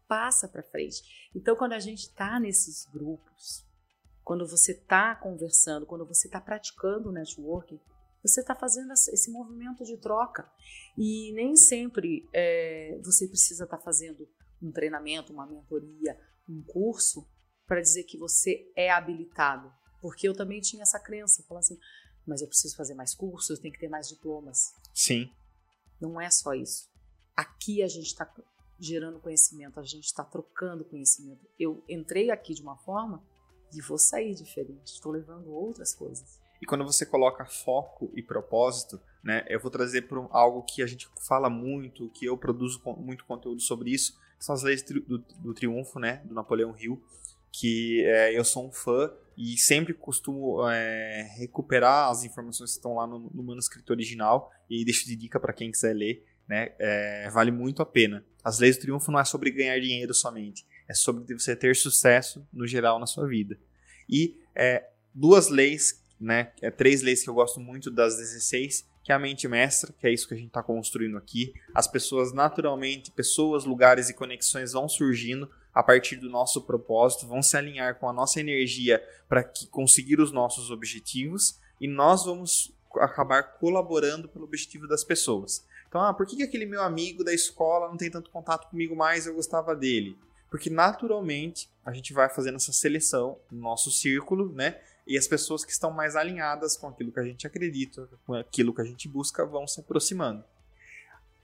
Passa 0.07 0.47
para 0.47 0.61
frente. 0.61 1.01
Então, 1.35 1.55
quando 1.55 1.73
a 1.73 1.79
gente 1.79 2.01
está 2.01 2.39
nesses 2.39 2.85
grupos, 2.85 3.65
quando 4.23 4.47
você 4.47 4.73
está 4.73 5.15
conversando, 5.15 5.85
quando 5.85 6.05
você 6.05 6.27
está 6.27 6.39
praticando 6.39 7.09
o 7.09 7.11
networking, 7.11 7.79
você 8.21 8.41
está 8.41 8.53
fazendo 8.53 8.93
esse 8.93 9.31
movimento 9.31 9.83
de 9.83 9.97
troca. 9.97 10.47
E 10.95 11.33
nem 11.33 11.55
sempre 11.55 12.29
é, 12.31 12.99
você 13.03 13.27
precisa 13.27 13.63
estar 13.63 13.79
fazendo 13.79 14.27
um 14.61 14.71
treinamento, 14.71 15.33
uma 15.33 15.47
mentoria, 15.47 16.15
um 16.47 16.61
curso 16.61 17.27
para 17.65 17.81
dizer 17.81 18.03
que 18.03 18.17
você 18.17 18.71
é 18.75 18.91
habilitado. 18.91 19.71
Porque 20.01 20.27
eu 20.27 20.35
também 20.35 20.59
tinha 20.59 20.83
essa 20.83 20.99
crença, 20.99 21.43
falando 21.47 21.63
assim, 21.63 21.79
mas 22.25 22.41
eu 22.41 22.47
preciso 22.47 22.75
fazer 22.75 22.93
mais 22.93 23.13
cursos, 23.15 23.59
tenho 23.59 23.73
que 23.73 23.79
ter 23.79 23.89
mais 23.89 24.07
diplomas. 24.07 24.73
Sim. 24.93 25.29
Não 25.99 26.19
é 26.19 26.29
só 26.29 26.53
isso. 26.53 26.89
Aqui 27.35 27.81
a 27.81 27.87
gente 27.87 28.07
está 28.07 28.31
gerando 28.79 29.19
conhecimento, 29.19 29.79
a 29.79 29.83
gente 29.83 30.05
está 30.05 30.23
trocando 30.23 30.83
conhecimento. 30.83 31.47
Eu 31.59 31.83
entrei 31.87 32.31
aqui 32.31 32.53
de 32.53 32.61
uma 32.61 32.77
forma 32.77 33.23
e 33.73 33.81
vou 33.81 33.97
sair 33.97 34.33
diferente. 34.33 34.93
Estou 34.93 35.11
levando 35.11 35.51
outras 35.51 35.93
coisas. 35.93 36.39
E 36.61 36.65
quando 36.65 36.83
você 36.83 37.05
coloca 37.05 37.45
foco 37.45 38.11
e 38.15 38.21
propósito, 38.21 39.01
né? 39.23 39.45
Eu 39.47 39.59
vou 39.59 39.71
trazer 39.71 40.03
para 40.03 40.19
algo 40.31 40.63
que 40.63 40.83
a 40.83 40.87
gente 40.87 41.09
fala 41.27 41.49
muito, 41.49 42.09
que 42.09 42.25
eu 42.25 42.37
produzo 42.37 42.81
muito 42.97 43.25
conteúdo 43.25 43.61
sobre 43.61 43.91
isso, 43.91 44.19
que 44.37 44.45
são 44.45 44.53
as 44.53 44.63
leis 44.63 44.83
do, 44.83 45.17
do 45.17 45.53
triunfo, 45.53 45.99
né? 45.99 46.17
Do 46.25 46.33
Napoleão 46.33 46.75
Hill, 46.77 47.01
que 47.51 48.03
é, 48.05 48.37
eu 48.37 48.43
sou 48.43 48.67
um 48.67 48.71
fã 48.71 49.11
e 49.41 49.57
sempre 49.57 49.91
costumo 49.91 50.69
é, 50.69 51.23
recuperar 51.35 52.11
as 52.11 52.23
informações 52.23 52.73
que 52.73 52.77
estão 52.77 52.93
lá 52.93 53.07
no, 53.07 53.17
no 53.33 53.41
manuscrito 53.41 53.91
original 53.91 54.51
e 54.69 54.85
deixo 54.85 55.07
de 55.07 55.15
dica 55.15 55.39
para 55.39 55.51
quem 55.51 55.71
quiser 55.71 55.95
ler, 55.95 56.23
né? 56.47 56.73
É, 56.77 57.27
vale 57.31 57.49
muito 57.49 57.81
a 57.81 57.85
pena. 57.85 58.23
As 58.43 58.59
leis 58.59 58.77
do 58.77 58.81
triunfo 58.81 59.11
não 59.11 59.19
é 59.19 59.25
sobre 59.25 59.49
ganhar 59.49 59.79
dinheiro 59.79 60.13
somente, 60.13 60.63
é 60.87 60.93
sobre 60.93 61.33
você 61.33 61.55
ter 61.55 61.75
sucesso 61.75 62.47
no 62.53 62.67
geral 62.67 62.99
na 62.99 63.07
sua 63.07 63.27
vida. 63.27 63.57
E 64.07 64.39
é, 64.53 64.87
duas 65.11 65.49
leis, 65.49 66.03
né? 66.19 66.51
É, 66.61 66.69
três 66.69 67.01
leis 67.01 67.23
que 67.23 67.29
eu 67.29 67.33
gosto 67.33 67.59
muito 67.59 67.89
das 67.89 68.17
16, 68.17 68.87
que 69.03 69.11
é 69.11 69.15
a 69.15 69.19
mente 69.19 69.47
mestra, 69.47 69.91
que 69.91 70.05
é 70.05 70.13
isso 70.13 70.27
que 70.27 70.35
a 70.35 70.37
gente 70.37 70.49
está 70.49 70.61
construindo 70.61 71.17
aqui. 71.17 71.51
As 71.73 71.87
pessoas 71.87 72.31
naturalmente, 72.31 73.09
pessoas, 73.09 73.65
lugares 73.65 74.07
e 74.07 74.13
conexões 74.13 74.73
vão 74.73 74.87
surgindo 74.87 75.49
a 75.73 75.81
partir 75.81 76.17
do 76.17 76.29
nosso 76.29 76.61
propósito, 76.61 77.27
vão 77.27 77.41
se 77.41 77.55
alinhar 77.55 77.95
com 77.99 78.09
a 78.09 78.13
nossa 78.13 78.39
energia 78.39 79.01
para 79.27 79.43
conseguir 79.69 80.19
os 80.19 80.31
nossos 80.31 80.69
objetivos 80.69 81.59
e 81.79 81.87
nós 81.87 82.25
vamos 82.25 82.73
acabar 82.97 83.43
colaborando 83.43 84.27
pelo 84.27 84.45
objetivo 84.45 84.87
das 84.87 85.03
pessoas. 85.03 85.65
Então, 85.87 86.01
ah, 86.01 86.13
por 86.13 86.25
que, 86.25 86.37
que 86.37 86.43
aquele 86.43 86.65
meu 86.65 86.81
amigo 86.81 87.23
da 87.23 87.33
escola 87.33 87.89
não 87.89 87.97
tem 87.97 88.09
tanto 88.09 88.29
contato 88.29 88.69
comigo 88.69 88.95
mais? 88.95 89.25
Eu 89.25 89.35
gostava 89.35 89.75
dele. 89.75 90.17
Porque 90.49 90.69
naturalmente 90.69 91.69
a 91.85 91.93
gente 91.93 92.13
vai 92.13 92.29
fazendo 92.29 92.55
essa 92.55 92.73
seleção 92.73 93.37
no 93.49 93.59
nosso 93.59 93.89
círculo, 93.91 94.51
né? 94.53 94.79
E 95.07 95.17
as 95.17 95.27
pessoas 95.27 95.65
que 95.65 95.71
estão 95.71 95.91
mais 95.91 96.15
alinhadas 96.15 96.77
com 96.77 96.87
aquilo 96.87 97.11
que 97.11 97.19
a 97.19 97.23
gente 97.23 97.47
acredita, 97.47 98.07
com 98.25 98.33
aquilo 98.33 98.73
que 98.73 98.81
a 98.81 98.85
gente 98.85 99.07
busca, 99.07 99.45
vão 99.45 99.67
se 99.67 99.79
aproximando. 99.79 100.43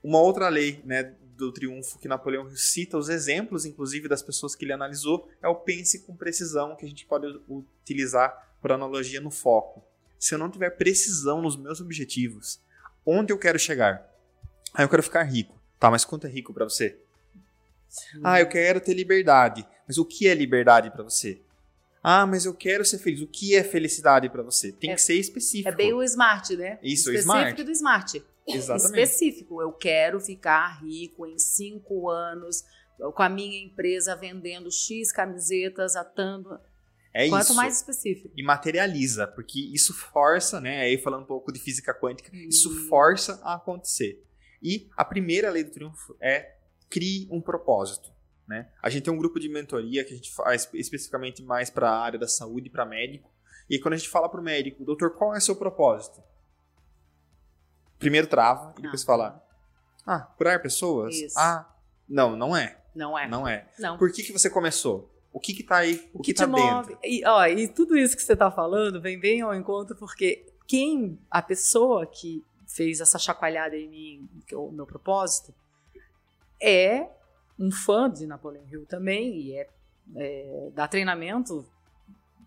Uma 0.04 0.20
outra 0.22 0.48
lei 0.48 0.82
né, 0.86 1.16
do 1.38 1.52
triunfo 1.52 2.00
que 2.00 2.08
Napoleão 2.08 2.50
cita, 2.56 2.98
os 2.98 3.10
exemplos, 3.10 3.66
inclusive, 3.66 4.08
das 4.08 4.22
pessoas 4.22 4.56
que 4.56 4.66
ele 4.66 4.74
analisou, 4.74 5.30
é 5.42 5.48
o 5.48 5.56
pense 5.56 6.00
com 6.00 6.16
precisão, 6.16 6.76
que 6.76 6.86
a 6.86 6.90
gente 6.90 7.06
pode 7.06 7.28
utilizar 7.48 8.56
por 8.62 8.72
analogia 8.72 9.22
no 9.22 9.30
foco. 9.32 9.84
Se 10.20 10.34
eu 10.34 10.40
não 10.40 10.50
tiver 10.50 10.72
precisão 10.72 11.42
nos 11.42 11.56
meus 11.56 11.80
objetivos, 11.80 12.60
onde 13.06 13.32
eu 13.32 13.38
quero 13.38 13.60
chegar? 13.60 14.06
Ah, 14.74 14.82
eu 14.82 14.90
quero 14.90 15.04
ficar 15.04 15.24
rico. 15.24 15.56
Tá, 15.80 15.92
mas 15.92 16.04
quanto 16.04 16.26
é 16.26 16.30
rico 16.30 16.54
para 16.54 16.66
você? 16.66 16.98
Ah, 18.24 18.40
eu 18.40 18.48
quero 18.50 18.82
ter 18.82 18.94
liberdade. 18.94 19.66
mas 19.88 19.98
o 19.98 20.04
que 20.04 20.28
é 20.28 20.34
liberdade 20.34 20.92
para 20.92 21.04
você? 21.04 21.40
Ah, 22.04 22.26
mas 22.26 22.46
eu 22.46 22.54
quero 22.54 22.84
ser 22.86 22.98
feliz. 23.00 23.22
O 23.22 23.28
que 23.28 23.56
é 23.56 23.64
felicidade 23.64 24.30
para 24.30 24.42
você? 24.44 24.72
Tem 24.72 24.92
É- 24.92 24.96
que 24.96 25.02
ser 25.02 25.16
específico. 25.16 25.70
É 25.70 25.72
bem 25.76 25.94
o 25.94 26.04
smart, 26.04 26.56
né? 26.58 26.78
Isso, 26.84 27.10
o 27.10 27.14
Específico 27.14 27.22
smart. 27.38 27.64
do 27.64 27.72
smart. 27.72 28.24
Exatamente. 28.48 29.02
Específico. 29.02 29.62
Eu 29.62 29.72
quero 29.74 30.20
ficar 30.20 30.82
rico 30.84 31.26
em 31.26 31.38
cinco 31.38 32.10
anos 32.10 32.64
com 33.14 33.22
a 33.22 33.30
minha 33.30 33.64
empresa 33.64 34.16
vendendo 34.16 34.72
X 34.72 35.12
camisetas, 35.12 35.96
atando. 35.96 36.60
É 37.14 37.28
Quanto 37.30 37.46
isso. 37.46 37.56
mais 37.56 37.78
específico. 37.78 38.32
E 38.36 38.44
materializa, 38.44 39.28
porque 39.28 39.60
isso 39.74 39.94
força, 39.94 40.60
né? 40.62 40.82
Aí 40.82 40.98
falando 40.98 41.24
um 41.24 41.28
pouco 41.28 41.52
de 41.52 41.60
física 41.60 41.94
quântica, 41.94 42.30
isso 42.36 42.70
Hum. 42.70 42.88
força 42.88 43.40
a 43.44 43.56
acontecer. 43.56 44.24
E 44.62 44.88
a 44.96 45.04
primeira 45.06 45.50
lei 45.50 45.64
do 45.64 45.72
triunfo 45.72 46.16
é 46.22 46.56
crie 46.90 47.28
um 47.32 47.42
propósito. 47.42 48.12
Né? 48.48 48.70
A 48.82 48.90
gente 48.90 49.04
tem 49.04 49.14
um 49.14 49.18
grupo 49.18 49.40
de 49.40 49.50
mentoria 49.50 50.04
que 50.06 50.14
a 50.14 50.16
gente 50.16 50.32
faz 50.34 50.70
especificamente 50.74 51.44
mais 51.44 51.70
para 51.70 51.90
a 51.90 52.00
área 52.00 52.18
da 52.18 52.28
saúde, 52.28 52.70
para 52.70 52.86
médico. 52.86 53.30
E 53.70 53.78
quando 53.78 53.96
a 53.96 53.98
gente 53.98 54.10
fala 54.10 54.30
para 54.30 54.40
o 54.40 54.44
médico, 54.44 54.86
doutor, 54.86 55.16
qual 55.18 55.36
é 55.36 55.38
o 55.38 55.42
seu 55.42 55.56
propósito? 55.56 56.24
Primeiro 58.00 58.28
trava 58.28 58.74
e 58.78 58.82
depois 58.82 59.04
Ah. 59.04 59.06
fala, 59.06 59.44
ah, 60.06 60.20
curar 60.38 60.62
pessoas? 60.62 61.16
Isso. 61.16 61.38
Ah, 61.40 61.68
não, 62.08 62.36
não 62.36 62.56
é. 62.56 62.78
Não 62.96 63.18
é? 63.18 63.28
Não 63.28 63.48
é. 63.48 63.68
Não. 63.80 63.98
Por 63.98 64.12
que, 64.12 64.24
que 64.24 64.32
você 64.32 64.50
começou? 64.50 65.12
O 65.34 65.40
que 65.40 65.54
que 65.54 65.64
tá 65.64 65.78
aí? 65.78 66.10
O, 66.14 66.20
O 66.20 66.22
que, 66.22 66.34
que, 66.34 66.40
tá 66.40 66.46
dentro? 66.48 66.98
E, 67.04 67.24
ó, 67.26 67.46
e 67.46 67.68
tudo 67.68 67.96
isso 67.98 68.16
que 68.16 68.24
você 68.24 68.34
está 68.34 68.50
falando 68.50 69.00
vem 69.02 69.20
bem 69.20 69.42
ao 69.42 69.54
encontro, 69.54 69.96
porque 69.96 70.52
quem, 70.68 71.20
a 71.30 71.42
pessoa 71.42 72.06
que 72.08 72.44
fez 72.66 73.00
essa 73.02 73.20
chacoalhada 73.20 73.76
em 73.76 73.88
mim, 73.88 74.30
que 74.48 74.56
é 74.56 74.58
o 74.58 74.72
meu 74.72 74.86
propósito, 74.88 75.54
é 76.62 77.08
um 77.60 77.72
fã 77.72 78.10
de 78.10 78.26
Napoleon 78.26 78.64
Hill 78.68 78.86
também, 78.86 79.36
e 79.42 79.54
é, 79.58 79.70
é 80.16 80.70
dá 80.74 80.88
treinamento 80.88 81.68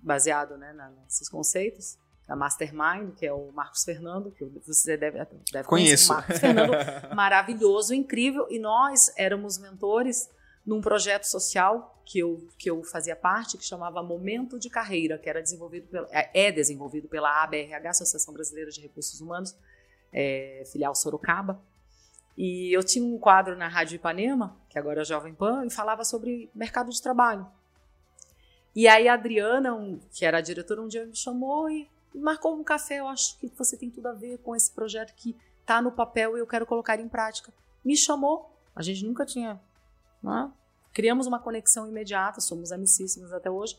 baseado 0.03 0.57
né, 0.57 0.73
na- 0.73 0.91
nesses 0.91 1.29
conceitos. 1.29 1.99
Da 2.31 2.37
Mastermind, 2.37 3.17
que 3.17 3.27
é 3.27 3.33
o 3.33 3.51
Marcos 3.51 3.83
Fernando, 3.83 4.31
que 4.31 4.45
você 4.65 4.97
deve, 4.97 5.19
deve 5.51 5.67
conhecer. 5.67 6.07
Conheço. 6.07 6.13
O 6.13 6.15
Marcos 6.15 6.39
Fernando 6.39 6.73
maravilhoso, 7.13 7.93
incrível. 7.93 8.47
E 8.49 8.61
nós 8.61 9.13
éramos 9.17 9.59
mentores 9.59 10.31
num 10.65 10.81
projeto 10.81 11.25
social 11.25 12.01
que 12.07 12.21
eu, 12.21 12.47
que 12.57 12.71
eu 12.71 12.85
fazia 12.85 13.17
parte, 13.17 13.59
que 13.59 13.65
chamava 13.65 14.01
Momento 14.01 14.61
de 14.61 14.71
Carreira, 14.71 15.19
que 15.19 15.29
era 15.29 15.43
desenvolvido 15.43 15.89
pela, 15.89 16.07
é 16.13 16.47
é 16.47 16.53
desenvolvido 16.53 17.09
pela 17.09 17.43
ABRH, 17.43 17.91
Associação 17.91 18.33
Brasileira 18.33 18.71
de 18.71 18.81
Recursos 18.81 19.21
Humanos, 19.21 19.57
é, 20.13 20.63
filial 20.71 20.95
Sorocaba. 20.95 21.61
E 22.39 22.73
eu 22.73 22.85
tinha 22.85 23.05
um 23.05 23.19
quadro 23.19 23.57
na 23.57 23.67
Rádio 23.67 23.97
Ipanema, 23.97 24.57
que 24.69 24.79
agora 24.79 25.01
é 25.03 25.05
Jovem 25.05 25.35
Pan, 25.35 25.67
e 25.67 25.71
falava 25.71 26.05
sobre 26.05 26.49
mercado 26.55 26.93
de 26.93 27.03
trabalho. 27.03 27.45
E 28.73 28.87
aí 28.87 29.09
a 29.09 29.15
Adriana, 29.15 29.75
um- 29.75 29.99
que 30.13 30.25
era 30.25 30.39
a 30.39 30.41
diretora, 30.41 30.81
um 30.81 30.87
dia 30.87 31.05
me 31.05 31.17
chamou 31.17 31.69
e 31.69 31.91
marcou 32.15 32.55
um 32.55 32.65
café. 32.65 32.97
Eu 33.01 33.09
acho 33.09 33.39
que 33.39 33.51
você 33.57 33.77
tem 33.77 33.91
tudo 33.91 34.07
a 34.07 34.13
ver 34.13 34.39
com 34.39 34.55
esse 34.55 34.71
projeto 34.71 35.15
que 35.15 35.37
está 35.61 35.81
no 35.81 35.93
papel 35.93 36.37
e 36.37 36.41
eu 36.41 36.47
quero 36.47 36.67
colocar 36.67 36.99
em 36.99 37.09
prática. 37.09 37.53
Me 37.85 37.97
chamou, 37.97 38.51
a 38.75 38.83
gente 38.83 39.05
nunca 39.05 39.25
tinha. 39.25 39.61
né? 40.23 40.53
Criamos 40.93 41.27
uma 41.27 41.39
conexão 41.39 41.87
imediata, 41.87 42.41
somos 42.41 42.73
amicíssimos 42.73 43.33
até 43.33 43.51
hoje, 43.51 43.79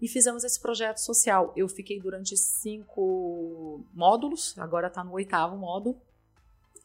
e 0.00 0.08
fizemos 0.08 0.44
esse 0.44 0.60
projeto 0.60 0.98
social. 0.98 1.52
Eu 1.56 1.68
fiquei 1.68 2.00
durante 2.00 2.36
cinco 2.36 3.84
módulos, 3.94 4.58
agora 4.58 4.88
está 4.88 5.02
no 5.02 5.12
oitavo 5.12 5.56
módulo, 5.56 6.00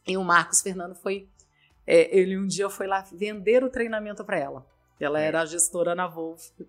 e 0.07 0.17
o 0.17 0.23
Marcos 0.23 0.61
Fernando 0.61 0.95
foi. 0.95 1.27
é, 1.85 2.17
ele 2.17 2.37
um 2.37 2.47
dia 2.47 2.69
foi 2.69 2.87
lá 2.87 3.01
vender 3.01 3.63
o 3.63 3.69
treinamento 3.69 4.23
para 4.23 4.37
ela. 4.37 4.65
Ela 4.99 5.19
era 5.19 5.41
a 5.41 5.45
gestora 5.45 5.93
na 5.93 6.07
Wolf. 6.07 6.51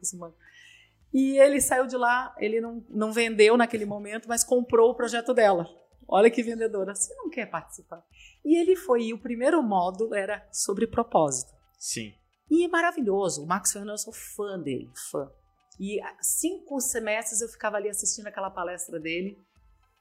E 1.18 1.38
ele 1.38 1.62
saiu 1.62 1.86
de 1.86 1.96
lá, 1.96 2.34
ele 2.38 2.60
não, 2.60 2.84
não 2.90 3.10
vendeu 3.10 3.56
naquele 3.56 3.86
momento, 3.86 4.28
mas 4.28 4.44
comprou 4.44 4.90
o 4.90 4.94
projeto 4.94 5.32
dela. 5.32 5.66
Olha 6.06 6.30
que 6.30 6.42
vendedora, 6.42 6.94
você 6.94 7.14
não 7.14 7.30
quer 7.30 7.46
participar? 7.46 8.04
E 8.44 8.54
ele 8.60 8.76
foi, 8.76 9.04
e 9.04 9.14
o 9.14 9.18
primeiro 9.18 9.62
módulo 9.62 10.14
era 10.14 10.46
sobre 10.52 10.86
propósito. 10.86 11.50
Sim. 11.78 12.12
E 12.50 12.66
é 12.66 12.68
maravilhoso, 12.68 13.42
o 13.42 13.46
Marcos 13.46 13.72
Fernando, 13.72 13.92
eu 13.92 13.98
sou 13.98 14.12
fã 14.12 14.60
dele, 14.60 14.90
fã. 15.10 15.32
E 15.80 15.98
cinco 16.20 16.78
semestres 16.82 17.40
eu 17.40 17.48
ficava 17.48 17.78
ali 17.78 17.88
assistindo 17.88 18.26
aquela 18.26 18.50
palestra 18.50 19.00
dele, 19.00 19.38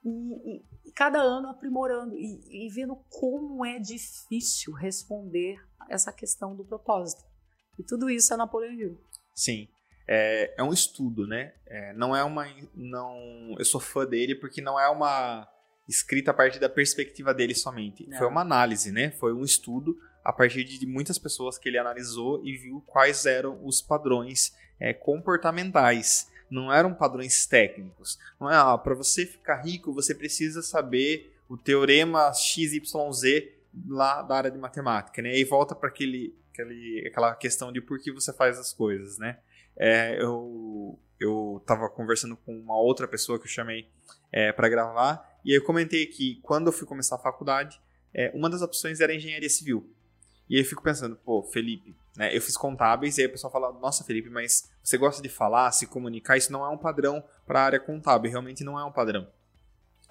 e, 0.03 0.09
e- 0.09 0.65
e 0.89 0.91
cada 0.91 1.19
ano 1.19 1.47
aprimorando, 1.47 2.13
e, 2.17 2.65
e 2.67 2.69
vendo 2.73 2.93
como 3.09 3.65
é 3.65 3.79
difícil 3.79 4.73
responder 4.73 5.55
essa 5.89 6.11
questão 6.11 6.57
do 6.57 6.65
propósito. 6.65 7.23
E 7.79 7.83
tudo 7.85 8.09
isso 8.09 8.33
é 8.33 8.37
Napoleão 8.37 8.73
Hill. 8.73 8.99
Sim. 9.33 9.69
É, 10.07 10.53
é 10.57 10.63
um 10.63 10.71
estudo, 10.71 11.25
né? 11.25 11.53
É, 11.65 11.93
não 11.93 12.15
é 12.15 12.23
uma. 12.23 12.47
Não, 12.75 13.55
eu 13.57 13.65
sou 13.65 13.81
fã 13.81 14.05
dele 14.05 14.35
porque 14.35 14.61
não 14.61 14.79
é 14.79 14.87
uma 14.89 15.47
escrita 15.87 16.31
a 16.31 16.33
partir 16.33 16.59
da 16.59 16.69
perspectiva 16.69 17.33
dele 17.33 17.55
somente. 17.55 18.07
Não. 18.07 18.17
Foi 18.17 18.27
uma 18.27 18.41
análise, 18.41 18.91
né? 18.91 19.11
Foi 19.11 19.33
um 19.33 19.43
estudo 19.43 19.97
a 20.23 20.33
partir 20.33 20.63
de 20.63 20.85
muitas 20.85 21.19
pessoas 21.19 21.57
que 21.57 21.69
ele 21.69 21.77
analisou 21.77 22.43
e 22.43 22.57
viu 22.57 22.83
quais 22.87 23.25
eram 23.25 23.63
os 23.63 23.81
padrões 23.81 24.53
é, 24.79 24.93
comportamentais. 24.93 26.31
Não 26.49 26.71
eram 26.73 26.93
padrões 26.93 27.45
técnicos. 27.45 28.17
Não 28.39 28.49
é, 28.49 28.55
ah, 28.55 28.77
para 28.77 28.95
você 28.95 29.25
ficar 29.25 29.61
rico, 29.61 29.93
você 29.93 30.13
precisa 30.13 30.61
saber 30.61 31.35
o 31.47 31.57
teorema 31.57 32.31
XYZ 32.33 33.51
lá 33.87 34.21
da 34.21 34.35
área 34.35 34.51
de 34.51 34.57
matemática, 34.57 35.21
né? 35.21 35.37
E 35.37 35.43
volta 35.43 35.75
para 35.75 35.89
aquele, 35.89 36.35
aquele, 36.51 37.07
aquela 37.07 37.35
questão 37.35 37.71
de 37.71 37.81
por 37.81 37.99
que 37.99 38.11
você 38.11 38.33
faz 38.33 38.57
as 38.57 38.73
coisas, 38.73 39.17
né? 39.17 39.39
É, 39.77 40.21
eu 40.21 40.99
eu 41.19 41.59
estava 41.61 41.89
conversando 41.89 42.35
com 42.35 42.57
uma 42.57 42.77
outra 42.77 43.07
pessoa 43.07 43.39
que 43.39 43.45
eu 43.45 43.49
chamei 43.49 43.89
é, 44.31 44.51
para 44.51 44.67
gravar 44.67 45.39
e 45.45 45.55
eu 45.55 45.63
comentei 45.63 46.05
que 46.05 46.39
quando 46.41 46.67
eu 46.67 46.73
fui 46.73 46.85
começar 46.85 47.15
a 47.15 47.19
faculdade, 47.19 47.79
é, 48.13 48.31
uma 48.33 48.49
das 48.49 48.61
opções 48.61 48.99
era 48.99 49.13
engenharia 49.13 49.49
civil. 49.49 49.89
E 50.49 50.55
aí 50.55 50.61
eu 50.61 50.65
fico 50.65 50.83
pensando, 50.83 51.15
pô, 51.15 51.41
Felipe, 51.41 51.95
né, 52.15 52.35
eu 52.35 52.41
fiz 52.41 52.55
contábeis 52.55 53.17
e 53.17 53.21
aí 53.21 53.27
o 53.27 53.31
pessoal 53.31 53.51
fala, 53.51 53.71
nossa, 53.79 54.03
Felipe, 54.03 54.29
mas 54.29 54.69
você 54.83 54.97
gosta 54.97 55.21
de 55.21 55.29
falar, 55.29 55.71
se 55.71 55.87
comunicar, 55.87 56.37
isso 56.37 56.51
não 56.51 56.63
é 56.63 56.69
um 56.69 56.77
padrão 56.77 57.23
para 57.47 57.61
a 57.61 57.63
área 57.63 57.79
contábil, 57.79 58.29
realmente 58.29 58.63
não 58.63 58.79
é 58.79 58.83
um 58.83 58.91
padrão. 58.91 59.27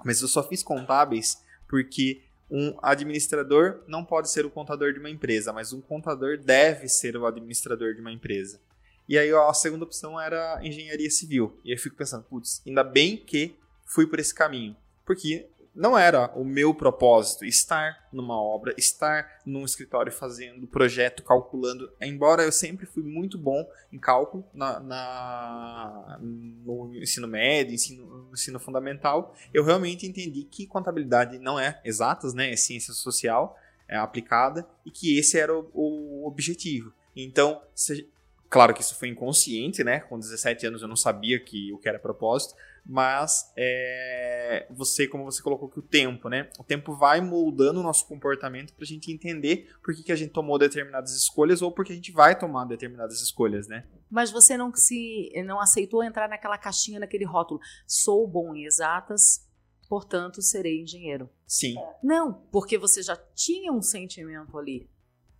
Mas 0.04 0.20
eu 0.20 0.28
só 0.28 0.42
fiz 0.42 0.62
contábeis 0.62 1.42
porque 1.68 2.22
um 2.50 2.76
administrador 2.82 3.82
não 3.86 4.04
pode 4.04 4.30
ser 4.30 4.44
o 4.44 4.50
contador 4.50 4.92
de 4.92 4.98
uma 4.98 5.10
empresa, 5.10 5.52
mas 5.52 5.72
um 5.72 5.80
contador 5.80 6.38
deve 6.38 6.88
ser 6.88 7.16
o 7.16 7.26
administrador 7.26 7.94
de 7.94 8.00
uma 8.00 8.12
empresa. 8.12 8.60
E 9.08 9.18
aí 9.18 9.32
a 9.32 9.52
segunda 9.52 9.84
opção 9.84 10.20
era 10.20 10.58
engenharia 10.62 11.10
civil. 11.10 11.58
E 11.64 11.72
eu 11.72 11.78
fico 11.78 11.96
pensando, 11.96 12.24
putz, 12.24 12.62
ainda 12.66 12.82
bem 12.84 13.16
que 13.16 13.54
fui 13.84 14.06
por 14.06 14.18
esse 14.18 14.34
caminho. 14.34 14.76
Porque 15.04 15.46
não 15.74 15.98
era 15.98 16.30
o 16.36 16.44
meu 16.44 16.72
propósito 16.72 17.44
estar 17.44 18.06
numa 18.12 18.40
obra, 18.40 18.72
estar 18.78 19.40
num 19.44 19.64
escritório 19.64 20.12
fazendo 20.12 20.66
projeto, 20.68 21.22
calculando. 21.22 21.92
Embora 22.00 22.42
eu 22.44 22.52
sempre 22.52 22.86
fui 22.86 23.02
muito 23.02 23.36
bom 23.36 23.68
em 23.92 23.98
cálculo 23.98 24.44
na, 24.54 24.78
na- 24.80 26.18
no 26.20 26.94
ensino 26.94 27.26
médio, 27.26 27.74
ensino, 27.74 28.06
no 28.06 28.32
ensino 28.32 28.58
fundamental, 28.60 29.34
eu 29.52 29.64
realmente 29.64 30.06
entendi 30.06 30.44
que 30.44 30.66
contabilidade 30.66 31.38
não 31.38 31.58
é 31.58 31.80
exatas, 31.84 32.34
né? 32.34 32.52
É 32.52 32.56
ciência 32.56 32.92
social 32.94 33.58
é 33.86 33.96
aplicada 33.98 34.66
e 34.86 34.90
que 34.90 35.18
esse 35.18 35.38
era 35.38 35.54
o, 35.54 35.68
o 35.74 36.26
objetivo. 36.26 36.92
Então, 37.14 37.60
se- 37.74 38.08
claro 38.54 38.72
que 38.72 38.82
isso 38.82 38.94
foi 38.94 39.08
inconsciente, 39.08 39.82
né? 39.82 39.98
Com 39.98 40.16
17 40.16 40.68
anos 40.68 40.80
eu 40.80 40.86
não 40.86 40.94
sabia 40.94 41.40
que 41.40 41.72
o 41.72 41.78
que 41.78 41.88
era 41.88 41.98
propósito, 41.98 42.54
mas 42.86 43.52
é, 43.56 44.68
você, 44.70 45.08
como 45.08 45.24
você 45.24 45.42
colocou 45.42 45.68
que 45.68 45.80
o 45.80 45.82
tempo, 45.82 46.28
né? 46.28 46.48
O 46.56 46.62
tempo 46.62 46.94
vai 46.94 47.20
moldando 47.20 47.80
o 47.80 47.82
nosso 47.82 48.06
comportamento 48.06 48.72
para 48.72 48.84
a 48.84 48.86
gente 48.86 49.10
entender 49.10 49.74
por 49.82 49.92
que, 49.92 50.04
que 50.04 50.12
a 50.12 50.14
gente 50.14 50.30
tomou 50.30 50.56
determinadas 50.56 51.16
escolhas 51.16 51.62
ou 51.62 51.72
por 51.72 51.84
que 51.84 51.90
a 51.90 51.96
gente 51.96 52.12
vai 52.12 52.38
tomar 52.38 52.64
determinadas 52.66 53.20
escolhas, 53.20 53.66
né? 53.66 53.88
Mas 54.08 54.30
você 54.30 54.56
não 54.56 54.72
se 54.72 55.32
não 55.44 55.60
aceitou 55.60 56.04
entrar 56.04 56.28
naquela 56.28 56.56
caixinha, 56.56 57.00
naquele 57.00 57.24
rótulo. 57.24 57.58
Sou 57.88 58.24
bom 58.28 58.54
em 58.54 58.66
exatas, 58.66 59.44
portanto 59.88 60.40
serei 60.40 60.80
engenheiro. 60.80 61.28
Sim, 61.44 61.74
Não, 62.00 62.32
porque 62.52 62.78
você 62.78 63.02
já 63.02 63.16
tinha 63.34 63.72
um 63.72 63.82
sentimento 63.82 64.56
ali. 64.56 64.88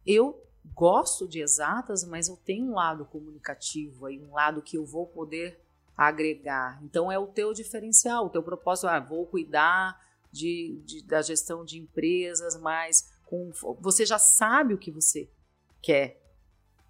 Eu 0.05 0.45
gosto 0.75 1.27
de 1.29 1.41
exatas, 1.41 2.05
mas 2.05 2.29
eu 2.29 2.37
tenho 2.37 2.67
um 2.67 2.75
lado 2.75 3.05
comunicativo 3.05 4.07
aí, 4.07 4.19
um 4.21 4.33
lado 4.35 4.63
que 4.63 4.77
eu 4.79 4.85
vou 4.87 5.07
poder 5.07 5.61
agregar. 5.97 6.81
Então 6.83 7.11
é 7.11 7.19
o 7.19 7.27
teu 7.27 7.53
diferencial, 7.53 8.27
o 8.27 8.31
teu 8.31 8.43
propósito. 8.43 8.89
Ah, 8.89 8.99
vou 9.01 9.27
cuidar 9.27 10.01
de, 10.33 10.81
de- 10.85 11.03
da 11.03 11.23
gestão 11.23 11.65
de 11.65 11.79
empresas, 11.79 12.57
mas 12.61 13.09
com, 13.27 13.53
você 13.81 14.05
já 14.05 14.19
sabe 14.19 14.75
o 14.75 14.79
que 14.79 14.91
você 14.91 15.29
quer 15.83 16.21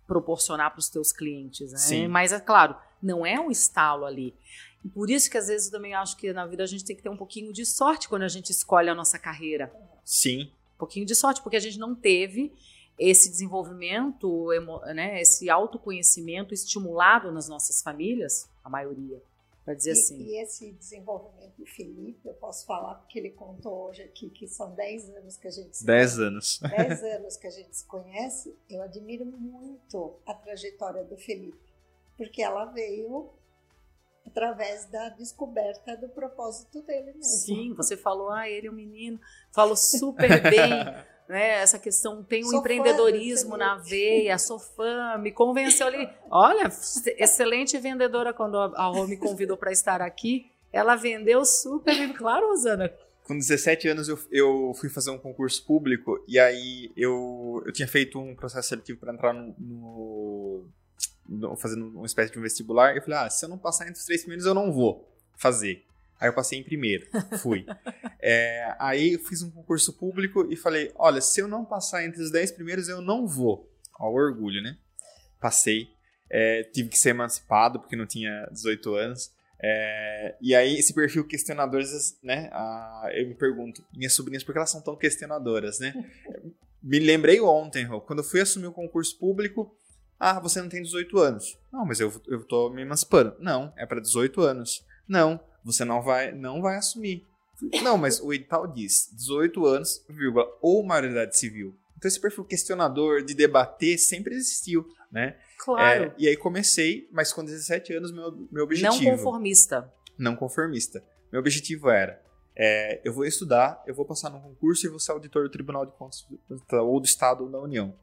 proporcionar 0.06 0.70
para 0.70 0.80
os 0.80 0.88
teus 0.88 1.12
clientes, 1.12 1.72
né? 1.72 1.78
Sim. 1.78 2.08
Mas 2.08 2.32
é 2.32 2.40
claro, 2.40 2.76
não 3.02 3.24
é 3.24 3.38
um 3.40 3.50
estalo 3.50 4.04
ali. 4.04 4.34
E 4.84 4.88
por 4.88 5.08
isso 5.10 5.30
que 5.30 5.38
às 5.38 5.48
vezes 5.48 5.66
eu 5.66 5.72
também 5.72 5.94
acho 5.94 6.16
que 6.16 6.32
na 6.32 6.46
vida 6.46 6.62
a 6.62 6.66
gente 6.66 6.84
tem 6.84 6.94
que 6.94 7.02
ter 7.02 7.08
um 7.08 7.16
pouquinho 7.16 7.52
de 7.52 7.64
sorte 7.64 8.08
quando 8.08 8.22
a 8.22 8.28
gente 8.28 8.50
escolhe 8.50 8.88
a 8.88 8.94
nossa 8.94 9.18
carreira. 9.18 9.72
sim, 10.04 10.50
Um 10.74 10.78
pouquinho 10.78 11.06
de 11.06 11.14
sorte, 11.14 11.40
porque 11.42 11.56
a 11.56 11.60
gente 11.60 11.78
não 11.78 11.94
teve 11.94 12.52
esse 12.98 13.30
desenvolvimento, 13.30 14.48
né, 14.94 15.20
esse 15.20 15.50
autoconhecimento 15.50 16.54
estimulado 16.54 17.32
nas 17.32 17.48
nossas 17.48 17.82
famílias, 17.82 18.48
a 18.62 18.70
maioria, 18.70 19.20
para 19.64 19.74
dizer 19.74 19.90
e, 19.90 19.92
assim. 19.92 20.22
E 20.22 20.42
esse 20.42 20.72
desenvolvimento 20.72 21.54
do 21.58 21.66
Felipe, 21.66 22.20
eu 22.24 22.34
posso 22.34 22.66
falar 22.66 22.94
porque 22.96 23.18
ele 23.18 23.30
contou 23.30 23.88
hoje 23.88 24.02
aqui 24.02 24.30
que 24.30 24.46
são 24.46 24.74
10 24.74 25.10
anos 25.10 25.36
que 25.36 25.48
a 25.48 25.50
gente 25.50 25.76
se 25.76 25.84
10 25.84 26.18
anos. 26.20 26.60
10 26.62 27.02
anos 27.02 27.36
que 27.36 27.46
a 27.46 27.50
gente 27.50 27.76
se 27.76 27.84
conhece, 27.86 28.54
eu 28.68 28.82
admiro 28.82 29.24
muito 29.24 30.16
a 30.26 30.34
trajetória 30.34 31.04
do 31.04 31.16
Felipe, 31.16 31.72
porque 32.16 32.42
ela 32.42 32.66
veio 32.66 33.30
através 34.26 34.86
da 34.86 35.10
descoberta 35.10 35.96
do 35.96 36.08
propósito 36.08 36.82
dele 36.82 37.12
mesmo. 37.12 37.22
Sim, 37.22 37.74
você 37.74 37.96
falou, 37.96 38.30
ah, 38.30 38.48
ele 38.48 38.66
é 38.66 38.70
um 38.70 38.74
menino, 38.74 39.20
falou 39.52 39.76
super 39.76 40.42
bem, 40.42 40.70
né? 41.28 41.62
Essa 41.62 41.78
questão 41.78 42.22
tem 42.22 42.44
o 42.44 42.48
um 42.48 42.58
empreendedorismo 42.58 43.56
na 43.56 43.76
veia, 43.76 44.38
sou 44.38 44.58
fã, 44.58 45.16
me 45.18 45.32
convenceu 45.32 45.86
ali. 45.86 46.08
Olha, 46.30 46.70
excelente 47.18 47.78
vendedora 47.78 48.32
quando 48.32 48.58
a 48.58 48.86
Rô 48.86 49.06
me 49.06 49.16
convidou 49.16 49.56
para 49.56 49.72
estar 49.72 50.00
aqui. 50.02 50.50
Ela 50.72 50.96
vendeu 50.96 51.44
super 51.44 51.96
bem, 51.96 52.12
claro, 52.12 52.48
Rosana. 52.48 52.92
Com 53.22 53.38
17 53.38 53.88
anos 53.88 54.08
eu, 54.08 54.18
eu 54.30 54.74
fui 54.74 54.90
fazer 54.90 55.10
um 55.10 55.18
concurso 55.18 55.64
público 55.64 56.22
e 56.28 56.38
aí 56.38 56.92
eu, 56.94 57.62
eu 57.64 57.72
tinha 57.72 57.88
feito 57.88 58.18
um 58.18 58.34
processo 58.34 58.68
seletivo 58.68 58.98
para 59.00 59.14
entrar 59.14 59.32
no, 59.32 60.66
no 61.26 61.56
fazendo 61.56 61.88
uma 61.88 62.06
espécie 62.06 62.32
de 62.32 62.38
um 62.38 62.42
vestibular. 62.42 62.94
Eu 62.94 63.02
falei, 63.02 63.20
ah, 63.20 63.30
se 63.30 63.44
eu 63.44 63.48
não 63.48 63.56
passar 63.56 63.84
entre 63.84 63.98
os 63.98 64.04
três 64.04 64.20
primeiros, 64.20 64.44
eu 64.44 64.52
não 64.52 64.70
vou 64.70 65.08
fazer. 65.36 65.84
Aí 66.20 66.28
eu 66.28 66.32
passei 66.32 66.58
em 66.58 66.62
primeiro, 66.62 67.06
fui. 67.38 67.66
é, 68.20 68.74
aí 68.78 69.14
eu 69.14 69.18
fiz 69.20 69.42
um 69.42 69.50
concurso 69.50 69.92
público 69.92 70.46
e 70.50 70.56
falei, 70.56 70.92
olha, 70.96 71.20
se 71.20 71.40
eu 71.40 71.48
não 71.48 71.64
passar 71.64 72.04
entre 72.04 72.22
os 72.22 72.30
dez 72.30 72.50
primeiros, 72.50 72.88
eu 72.88 73.00
não 73.00 73.26
vou. 73.26 73.70
Ó, 73.98 74.10
o 74.10 74.14
orgulho, 74.14 74.62
né? 74.62 74.76
Passei. 75.40 75.88
É, 76.30 76.62
tive 76.64 76.88
que 76.88 76.98
ser 76.98 77.10
emancipado, 77.10 77.78
porque 77.78 77.96
não 77.96 78.06
tinha 78.06 78.48
18 78.50 78.94
anos. 78.94 79.32
É, 79.62 80.36
e 80.40 80.54
aí, 80.54 80.76
esse 80.76 80.92
perfil 80.92 81.26
questionadores, 81.26 82.18
né? 82.22 82.48
A, 82.52 83.10
eu 83.12 83.28
me 83.28 83.34
pergunto, 83.34 83.84
minhas 83.94 84.12
sobrinhas, 84.12 84.42
por 84.42 84.52
que 84.52 84.58
elas 84.58 84.70
são 84.70 84.80
tão 84.80 84.96
questionadoras, 84.96 85.78
né? 85.78 85.94
me 86.82 86.98
lembrei 86.98 87.40
ontem, 87.40 87.86
quando 88.06 88.18
eu 88.18 88.24
fui 88.24 88.40
assumir 88.40 88.66
o 88.66 88.72
concurso 88.72 89.18
público, 89.18 89.74
ah, 90.20 90.38
você 90.38 90.60
não 90.60 90.68
tem 90.68 90.82
18 90.82 91.18
anos. 91.18 91.58
Não, 91.72 91.84
mas 91.84 91.98
eu, 91.98 92.12
eu 92.28 92.44
tô 92.44 92.70
me 92.70 92.82
emancipando. 92.82 93.34
Não, 93.38 93.72
é 93.76 93.86
para 93.86 94.00
18 94.00 94.40
anos. 94.42 94.84
Não, 95.08 95.40
você 95.64 95.84
não 95.84 96.02
vai, 96.02 96.32
não 96.32 96.60
vai 96.60 96.76
assumir. 96.76 97.26
Não, 97.82 97.96
mas 97.96 98.20
o 98.20 98.32
edital 98.32 98.66
diz 98.66 99.08
18 99.12 99.64
anos, 99.64 100.04
vírgula, 100.08 100.46
ou 100.60 100.84
maioridade 100.84 101.38
civil. 101.38 101.74
Então 101.96 102.08
esse 102.08 102.20
perfil 102.20 102.44
questionador 102.44 103.24
de 103.24 103.34
debater 103.34 103.98
sempre 103.98 104.34
existiu, 104.34 104.86
né? 105.10 105.38
Claro. 105.58 106.04
É, 106.04 106.14
e 106.18 106.28
aí 106.28 106.36
comecei, 106.36 107.08
mas 107.10 107.32
com 107.32 107.44
17 107.44 107.94
anos 107.94 108.12
meu, 108.12 108.48
meu 108.50 108.64
objetivo... 108.64 109.02
Não 109.02 109.16
conformista. 109.16 109.92
Não 110.18 110.36
conformista. 110.36 111.02
Meu 111.32 111.40
objetivo 111.40 111.88
era, 111.88 112.22
é, 112.56 113.00
eu 113.04 113.12
vou 113.12 113.24
estudar, 113.24 113.82
eu 113.86 113.94
vou 113.94 114.04
passar 114.04 114.30
no 114.30 114.40
concurso 114.40 114.86
e 114.86 114.90
vou 114.90 115.00
ser 115.00 115.12
auditor 115.12 115.44
do 115.44 115.50
Tribunal 115.50 115.84
de 115.84 115.92
Contas 115.92 116.26
ou 116.72 117.00
do 117.00 117.06
Estado 117.06 117.44
ou 117.44 117.50
da 117.50 117.58
União. 117.58 117.96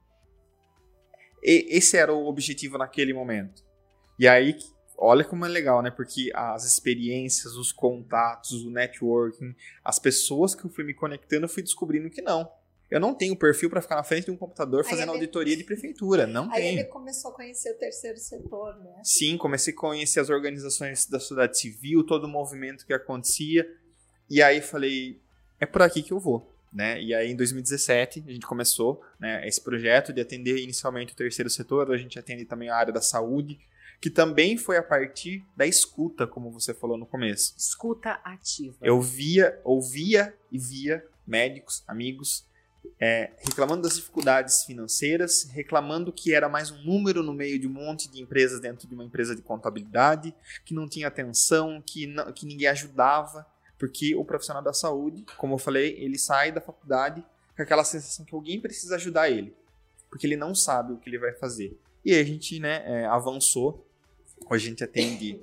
E 1.43 1.65
esse 1.69 1.97
era 1.97 2.13
o 2.13 2.27
objetivo 2.27 2.77
naquele 2.77 3.13
momento. 3.13 3.63
E 4.19 4.27
aí, 4.27 4.57
olha 5.01 5.25
como 5.25 5.45
é 5.45 5.49
legal, 5.49 5.81
né? 5.81 5.89
Porque 5.89 6.31
as 6.33 6.63
experiências, 6.63 7.55
os 7.55 7.71
contatos, 7.71 8.63
o 8.63 8.69
networking, 8.69 9.55
as 9.83 9.97
pessoas 9.97 10.53
que 10.53 10.63
eu 10.63 10.69
fui 10.69 10.83
me 10.83 10.93
conectando, 10.93 11.45
eu 11.45 11.49
fui 11.49 11.63
descobrindo 11.63 12.09
que 12.09 12.21
não. 12.21 12.49
Eu 12.89 12.99
não 12.99 13.15
tenho 13.15 13.35
perfil 13.37 13.69
para 13.69 13.81
ficar 13.81 13.95
na 13.95 14.03
frente 14.03 14.25
de 14.25 14.31
um 14.31 14.37
computador 14.37 14.83
fazendo 14.83 15.09
auditoria 15.09 15.55
de 15.55 15.63
prefeitura. 15.63 16.27
Não 16.27 16.51
aí 16.51 16.61
tenho. 16.61 16.79
ele 16.79 16.83
começou 16.89 17.31
a 17.31 17.33
conhecer 17.33 17.71
o 17.71 17.77
terceiro 17.77 18.17
setor, 18.17 18.77
né? 18.79 19.01
Sim, 19.01 19.37
comecei 19.37 19.73
a 19.73 19.77
conhecer 19.77 20.19
as 20.19 20.29
organizações 20.29 21.05
da 21.05 21.17
sociedade 21.17 21.57
civil, 21.57 22.05
todo 22.05 22.25
o 22.25 22.27
movimento 22.27 22.85
que 22.85 22.93
acontecia. 22.93 23.65
E 24.29 24.43
aí 24.43 24.61
falei, 24.61 25.21
é 25.59 25.65
por 25.65 25.81
aqui 25.81 26.03
que 26.03 26.11
eu 26.11 26.19
vou. 26.19 26.53
Né? 26.71 27.01
E 27.01 27.13
aí 27.13 27.31
em 27.31 27.35
2017 27.35 28.23
a 28.27 28.31
gente 28.31 28.45
começou 28.45 29.01
né, 29.19 29.45
esse 29.47 29.59
projeto 29.59 30.13
de 30.13 30.21
atender 30.21 30.57
inicialmente 30.57 31.11
o 31.13 31.15
terceiro 31.15 31.49
setor, 31.49 31.91
a 31.91 31.97
gente 31.97 32.17
atende 32.17 32.45
também 32.45 32.69
a 32.69 32.75
área 32.75 32.93
da 32.93 33.01
saúde, 33.01 33.59
que 34.01 34.09
também 34.09 34.57
foi 34.57 34.77
a 34.77 34.83
partir 34.83 35.45
da 35.55 35.65
escuta, 35.65 36.25
como 36.25 36.49
você 36.49 36.73
falou 36.73 36.97
no 36.97 37.05
começo. 37.05 37.53
Escuta 37.55 38.19
ativa. 38.23 38.75
Eu 38.81 38.99
via, 38.99 39.61
ouvia 39.63 40.35
e 40.51 40.57
via 40.57 41.05
médicos, 41.25 41.83
amigos, 41.87 42.43
é, 42.99 43.31
reclamando 43.37 43.83
das 43.83 43.95
dificuldades 43.95 44.63
financeiras, 44.63 45.43
reclamando 45.51 46.11
que 46.11 46.33
era 46.33 46.49
mais 46.49 46.71
um 46.71 46.81
número 46.83 47.21
no 47.21 47.31
meio 47.31 47.59
de 47.59 47.67
um 47.67 47.71
monte 47.71 48.09
de 48.09 48.19
empresas 48.19 48.59
dentro 48.59 48.87
de 48.87 48.95
uma 48.95 49.03
empresa 49.03 49.35
de 49.35 49.41
contabilidade, 49.43 50.33
que 50.65 50.73
não 50.73 50.89
tinha 50.89 51.07
atenção, 51.07 51.79
que, 51.85 52.07
não, 52.07 52.31
que 52.33 52.45
ninguém 52.45 52.69
ajudava. 52.69 53.45
Porque 53.77 54.15
o 54.15 54.25
profissional 54.25 54.63
da 54.63 54.73
saúde, 54.73 55.23
como 55.37 55.55
eu 55.55 55.57
falei, 55.59 55.95
ele 55.99 56.17
sai 56.17 56.51
da 56.51 56.61
faculdade 56.61 57.23
com 57.55 57.61
aquela 57.61 57.83
sensação 57.83 58.25
que 58.25 58.33
alguém 58.33 58.59
precisa 58.59 58.95
ajudar 58.95 59.29
ele. 59.29 59.55
Porque 60.09 60.25
ele 60.25 60.35
não 60.35 60.55
sabe 60.55 60.93
o 60.93 60.97
que 60.97 61.09
ele 61.09 61.19
vai 61.19 61.33
fazer. 61.33 61.79
E 62.03 62.13
aí 62.13 62.19
a 62.19 62.23
gente 62.23 62.59
né, 62.59 62.83
é, 62.85 63.05
avançou. 63.05 63.87
Hoje 64.49 64.67
a 64.67 64.69
gente 64.69 64.83
atende 64.83 65.39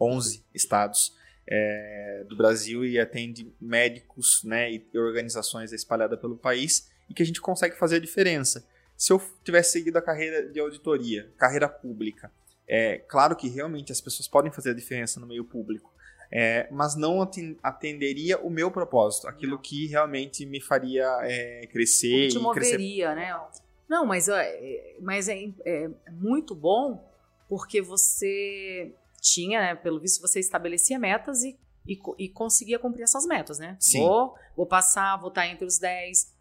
11 0.00 0.44
estados 0.54 1.16
é, 1.46 2.24
do 2.28 2.36
Brasil 2.36 2.84
e 2.84 2.98
atende 2.98 3.52
médicos 3.60 4.42
né, 4.44 4.72
e 4.72 4.86
organizações 4.94 5.72
espalhadas 5.72 6.18
pelo 6.20 6.36
país 6.36 6.90
e 7.08 7.14
que 7.14 7.22
a 7.22 7.26
gente 7.26 7.40
consegue 7.40 7.76
fazer 7.76 7.96
a 7.96 8.00
diferença. 8.00 8.66
Se 8.96 9.12
eu 9.12 9.20
tivesse 9.44 9.72
seguido 9.72 9.98
a 9.98 10.02
carreira 10.02 10.46
de 10.48 10.60
auditoria, 10.60 11.30
carreira 11.36 11.68
pública, 11.68 12.30
é 12.68 12.98
claro 12.98 13.34
que 13.34 13.48
realmente 13.48 13.90
as 13.92 14.00
pessoas 14.00 14.28
podem 14.28 14.52
fazer 14.52 14.70
a 14.70 14.74
diferença 14.74 15.18
no 15.18 15.26
meio 15.26 15.44
público, 15.44 15.92
é, 16.30 16.66
mas 16.70 16.96
não 16.96 17.20
atenderia 17.62 18.38
o 18.38 18.48
meu 18.48 18.70
propósito, 18.70 19.28
aquilo 19.28 19.58
que 19.58 19.86
realmente 19.86 20.46
me 20.46 20.60
faria 20.60 21.06
é, 21.22 21.66
crescer. 21.66 22.28
te 22.28 22.38
moveria, 22.38 23.12
crescer... 23.12 23.14
né? 23.14 23.40
Não, 23.88 24.06
mas, 24.06 24.28
é, 24.28 24.96
mas 25.00 25.28
é, 25.28 25.50
é, 25.66 25.90
muito 26.10 26.54
bom 26.54 27.11
porque 27.52 27.82
você 27.82 28.96
tinha, 29.20 29.60
né, 29.60 29.74
pelo 29.74 30.00
visto, 30.00 30.22
você 30.22 30.40
estabelecia 30.40 30.98
metas 30.98 31.42
e, 31.42 31.60
e, 31.86 32.00
e 32.16 32.26
conseguia 32.30 32.78
cumprir 32.78 33.02
essas 33.02 33.26
metas, 33.26 33.58
né? 33.58 33.76
Sim. 33.78 33.98
Vou, 33.98 34.34
vou 34.56 34.64
passar, 34.64 35.18
vou 35.18 35.28
estar 35.28 35.46
entre 35.46 35.66
os 35.66 35.78
10. 35.78 36.32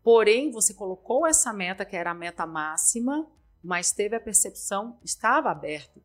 Porém, 0.00 0.52
você 0.52 0.72
colocou 0.72 1.26
essa 1.26 1.52
meta, 1.52 1.84
que 1.84 1.96
era 1.96 2.12
a 2.12 2.14
meta 2.14 2.46
máxima, 2.46 3.28
mas 3.60 3.90
teve 3.90 4.14
a 4.14 4.20
percepção, 4.20 4.96
estava 5.02 5.50
aberto 5.50 6.00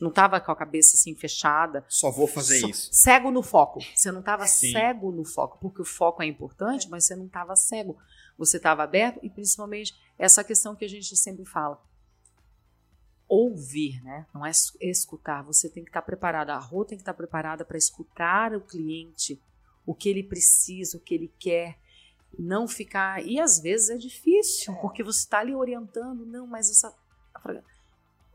não 0.00 0.08
estava 0.08 0.40
com 0.40 0.50
a 0.50 0.56
cabeça 0.56 0.96
assim 0.96 1.14
fechada. 1.14 1.84
Só 1.88 2.10
vou 2.10 2.26
fazer 2.26 2.58
só, 2.60 2.66
isso. 2.66 2.90
Cego 2.92 3.30
no 3.30 3.42
foco. 3.42 3.78
Você 3.94 4.10
não 4.10 4.20
estava 4.20 4.44
cego 4.46 5.12
no 5.12 5.24
foco, 5.24 5.58
porque 5.60 5.80
o 5.80 5.84
foco 5.84 6.22
é 6.22 6.26
importante, 6.26 6.88
mas 6.90 7.04
você 7.04 7.14
não 7.14 7.26
estava 7.26 7.54
cego. 7.54 7.96
Você 8.36 8.56
estava 8.56 8.82
aberto 8.82 9.20
e 9.22 9.30
principalmente 9.30 9.94
essa 10.18 10.42
questão 10.42 10.74
que 10.74 10.84
a 10.84 10.88
gente 10.88 11.16
sempre 11.16 11.44
fala. 11.44 11.80
Ouvir, 13.36 14.00
né? 14.04 14.26
Não 14.32 14.46
é 14.46 14.52
escutar. 14.80 15.42
Você 15.42 15.68
tem 15.68 15.82
que 15.82 15.90
estar 15.90 16.02
preparada. 16.02 16.54
A 16.54 16.58
Rô 16.58 16.84
tem 16.84 16.96
que 16.96 17.02
estar 17.02 17.14
preparada 17.14 17.64
para 17.64 17.76
escutar 17.76 18.54
o 18.54 18.60
cliente, 18.60 19.42
o 19.84 19.92
que 19.92 20.08
ele 20.08 20.22
precisa, 20.22 20.96
o 20.96 21.00
que 21.00 21.14
ele 21.14 21.32
quer. 21.38 21.76
Não 22.38 22.68
ficar. 22.68 23.24
E 23.24 23.40
às 23.40 23.58
vezes 23.58 23.90
é 23.90 23.96
difícil, 23.96 24.74
porque 24.80 25.02
você 25.02 25.20
está 25.20 25.40
ali 25.40 25.54
orientando. 25.54 26.24
Não, 26.24 26.46
mas 26.46 26.70
essa. 26.70 26.94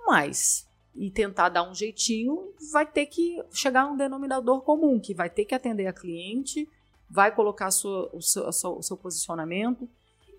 Mas 0.05 0.67
e 0.95 1.09
tentar 1.09 1.47
dar 1.47 1.69
um 1.69 1.73
jeitinho, 1.73 2.53
vai 2.73 2.85
ter 2.85 3.05
que 3.05 3.41
chegar 3.51 3.83
a 3.83 3.87
um 3.87 3.95
denominador 3.95 4.61
comum, 4.63 4.99
que 4.99 5.13
vai 5.13 5.29
ter 5.29 5.45
que 5.45 5.55
atender 5.55 5.87
a 5.87 5.93
cliente, 5.93 6.67
vai 7.09 7.33
colocar 7.33 7.71
sua, 7.71 8.09
o, 8.13 8.21
seu, 8.21 8.45
o, 8.47 8.83
seu, 8.83 8.97
posicionamento. 8.97 9.87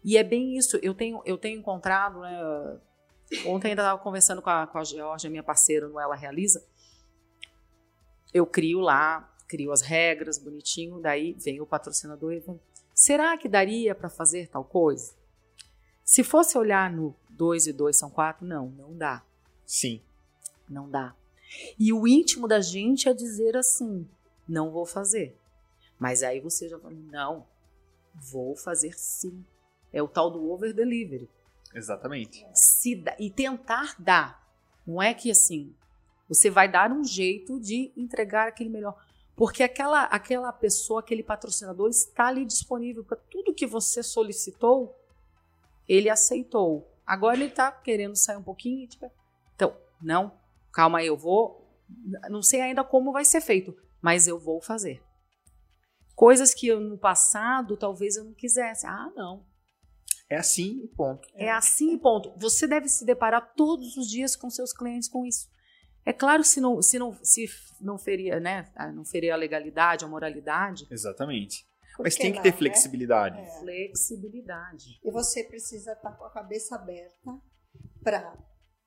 E 0.04 0.18
é 0.18 0.22
bem 0.22 0.58
isso. 0.58 0.78
Eu 0.82 0.94
tenho, 0.94 1.22
eu 1.24 1.38
tenho 1.38 1.58
encontrado, 1.58 2.20
né, 2.20 2.78
ontem 3.46 3.68
ainda 3.68 3.82
estava 3.82 4.02
conversando 4.02 4.42
com 4.42 4.50
a, 4.50 4.66
com 4.66 4.78
a 4.78 4.84
Georgia, 4.84 5.30
minha 5.30 5.42
parceira 5.42 5.88
no 5.88 5.98
Ela 5.98 6.14
Realiza. 6.14 6.64
Eu 8.32 8.46
crio 8.46 8.80
lá, 8.80 9.32
crio 9.48 9.72
as 9.72 9.80
regras 9.80 10.38
bonitinho, 10.38 11.00
daí 11.00 11.32
vem 11.34 11.60
o 11.60 11.66
patrocinador 11.66 12.32
e 12.32 12.40
vem, 12.40 12.60
será 12.94 13.36
que 13.36 13.48
daria 13.48 13.94
para 13.94 14.08
fazer 14.08 14.48
tal 14.48 14.64
coisa? 14.64 15.14
Se 16.04 16.24
fosse 16.24 16.58
olhar 16.58 16.92
no 16.92 17.14
2 17.30 17.68
e 17.68 17.72
2 17.72 17.96
são 17.96 18.10
4, 18.10 18.46
não, 18.46 18.68
não 18.70 18.96
dá. 18.96 19.24
Sim. 19.64 20.02
Não 20.68 20.88
dá. 20.88 21.14
E 21.78 21.92
o 21.92 22.06
íntimo 22.06 22.46
da 22.46 22.60
gente 22.60 23.08
é 23.08 23.14
dizer 23.14 23.56
assim: 23.56 24.08
não 24.48 24.70
vou 24.70 24.86
fazer. 24.86 25.36
Mas 25.98 26.22
aí 26.22 26.40
você 26.40 26.68
já 26.68 26.78
fala: 26.78 26.94
não, 26.94 27.46
vou 28.14 28.56
fazer 28.56 28.92
sim. 28.98 29.44
É 29.92 30.02
o 30.02 30.08
tal 30.08 30.30
do 30.30 30.50
over 30.50 30.72
delivery. 30.72 31.28
Exatamente. 31.74 32.46
Se 32.54 33.02
e 33.18 33.30
tentar 33.30 33.94
dar. 33.98 34.40
Não 34.86 35.00
é 35.00 35.14
que 35.14 35.30
assim, 35.30 35.74
você 36.28 36.50
vai 36.50 36.70
dar 36.70 36.92
um 36.92 37.04
jeito 37.04 37.58
de 37.60 37.92
entregar 37.96 38.48
aquele 38.48 38.70
melhor. 38.70 38.96
Porque 39.36 39.62
aquela, 39.62 40.04
aquela 40.04 40.52
pessoa, 40.52 41.00
aquele 41.00 41.22
patrocinador 41.22 41.88
está 41.88 42.26
ali 42.26 42.44
disponível 42.44 43.02
para 43.04 43.16
tudo 43.16 43.54
que 43.54 43.66
você 43.66 44.02
solicitou 44.02 44.94
Ele 45.88 46.10
aceitou. 46.10 46.88
Agora 47.06 47.36
ele 47.36 47.50
tá 47.50 47.72
querendo 47.72 48.14
sair 48.16 48.36
um 48.36 48.42
pouquinho. 48.42 48.86
Tipo, 48.86 49.10
então, 49.54 49.76
não, 50.00 50.38
calma 50.72 50.98
aí, 50.98 51.06
eu 51.06 51.16
vou. 51.16 51.66
Não 52.28 52.42
sei 52.42 52.60
ainda 52.60 52.84
como 52.84 53.12
vai 53.12 53.24
ser 53.24 53.40
feito, 53.40 53.76
mas 54.00 54.28
eu 54.28 54.38
vou 54.38 54.60
fazer. 54.60 55.02
Coisas 56.14 56.54
que 56.54 56.68
eu, 56.68 56.78
no 56.78 56.98
passado 56.98 57.76
talvez 57.76 58.16
eu 58.16 58.24
não 58.24 58.34
quisesse. 58.34 58.86
Ah, 58.86 59.10
não. 59.16 59.44
É 60.30 60.36
assim 60.36 60.84
e 60.84 60.88
ponto. 60.88 61.28
É 61.34 61.50
assim 61.50 61.94
e 61.94 61.98
ponto. 61.98 62.32
Você 62.38 62.66
deve 62.68 62.88
se 62.88 63.04
deparar 63.04 63.52
todos 63.56 63.96
os 63.96 64.08
dias 64.08 64.36
com 64.36 64.48
seus 64.48 64.72
clientes 64.72 65.08
com 65.08 65.26
isso. 65.26 65.50
É 66.06 66.12
claro 66.12 66.44
se 66.44 66.60
não 66.60 66.80
se 66.80 66.98
não 66.98 67.12
se 67.22 67.46
não 67.80 67.98
feria, 67.98 68.38
né, 68.38 68.70
não 68.94 69.04
feria 69.04 69.34
a 69.34 69.36
legalidade, 69.36 70.04
a 70.04 70.08
moralidade. 70.08 70.86
Exatamente. 70.90 71.68
Mas 71.98 72.14
tem 72.14 72.32
que 72.32 72.40
ter 72.40 72.52
né? 72.52 72.56
flexibilidade. 72.56 73.38
É. 73.38 73.60
Flexibilidade. 73.60 75.00
E 75.04 75.10
você 75.10 75.44
precisa 75.44 75.92
estar 75.92 76.12
com 76.12 76.24
a 76.24 76.30
cabeça 76.30 76.76
aberta 76.76 77.38
para 78.02 78.32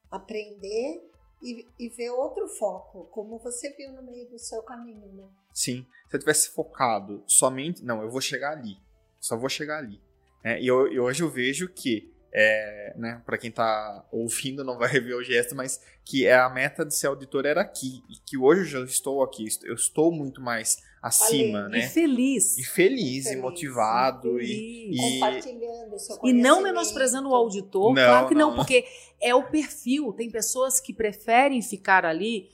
aprender 0.10 1.02
e, 1.42 1.68
e, 1.78 1.90
ver 1.90 2.10
outro 2.12 2.48
foco, 2.48 3.06
como 3.12 3.38
você 3.38 3.70
viu 3.76 3.92
no 3.92 4.02
meio 4.02 4.30
do 4.30 4.40
seu 4.40 4.64
caminho, 4.64 5.12
né? 5.14 5.30
Sim. 5.54 5.86
Se 6.10 6.16
eu 6.16 6.20
tivesse 6.20 6.50
focado 6.50 7.22
somente, 7.28 7.84
não, 7.84 8.02
eu 8.02 8.10
vou 8.10 8.22
chegar 8.22 8.54
ali, 8.54 8.78
só 9.20 9.38
vou 9.38 9.50
chegar 9.50 9.80
ali. 9.80 10.02
É, 10.44 10.62
e, 10.62 10.68
eu, 10.68 10.92
e 10.92 11.00
hoje 11.00 11.24
eu 11.24 11.30
vejo 11.30 11.70
que 11.70 12.12
é, 12.36 12.96
né, 12.98 13.22
para 13.26 13.38
quem 13.38 13.52
está 13.52 14.04
ouvindo 14.12 14.64
não 14.64 14.78
vai 14.78 14.90
rever 14.90 15.16
o 15.16 15.24
gesto, 15.24 15.56
mas 15.56 15.80
que 16.04 16.26
é 16.26 16.36
a 16.36 16.50
meta 16.50 16.84
de 16.84 16.96
ser 16.96 17.08
auditor 17.08 17.46
era 17.46 17.62
aqui 17.62 18.04
e 18.10 18.16
que 18.26 18.38
hoje 18.38 18.62
eu 18.76 18.82
já 18.82 18.92
estou 18.92 19.22
aqui, 19.22 19.46
eu 19.64 19.76
estou 19.76 20.12
muito 20.12 20.42
mais 20.42 20.78
acima, 21.02 21.70
né? 21.70 21.80
E 21.80 21.82
feliz. 21.84 22.58
E 22.58 22.64
feliz, 22.64 23.26
feliz 23.26 23.26
e 23.28 23.36
motivado 23.36 24.42
e, 24.42 24.48
feliz. 24.48 25.00
e 25.00 25.14
compartilhando 25.14 26.00
seu 26.00 26.20
E 26.24 26.34
não 26.34 26.64
menosprezando 26.64 27.30
o 27.30 27.36
auditor, 27.36 27.94
não, 27.94 28.04
claro 28.04 28.28
que 28.28 28.36
não, 28.36 28.50
não, 28.50 28.56
porque 28.56 28.86
é 29.22 29.36
o 29.36 29.44
perfil. 29.44 30.12
Tem 30.14 30.32
pessoas 30.32 30.80
que 30.80 30.92
preferem 30.92 31.62
ficar 31.62 32.04
ali 32.04 32.50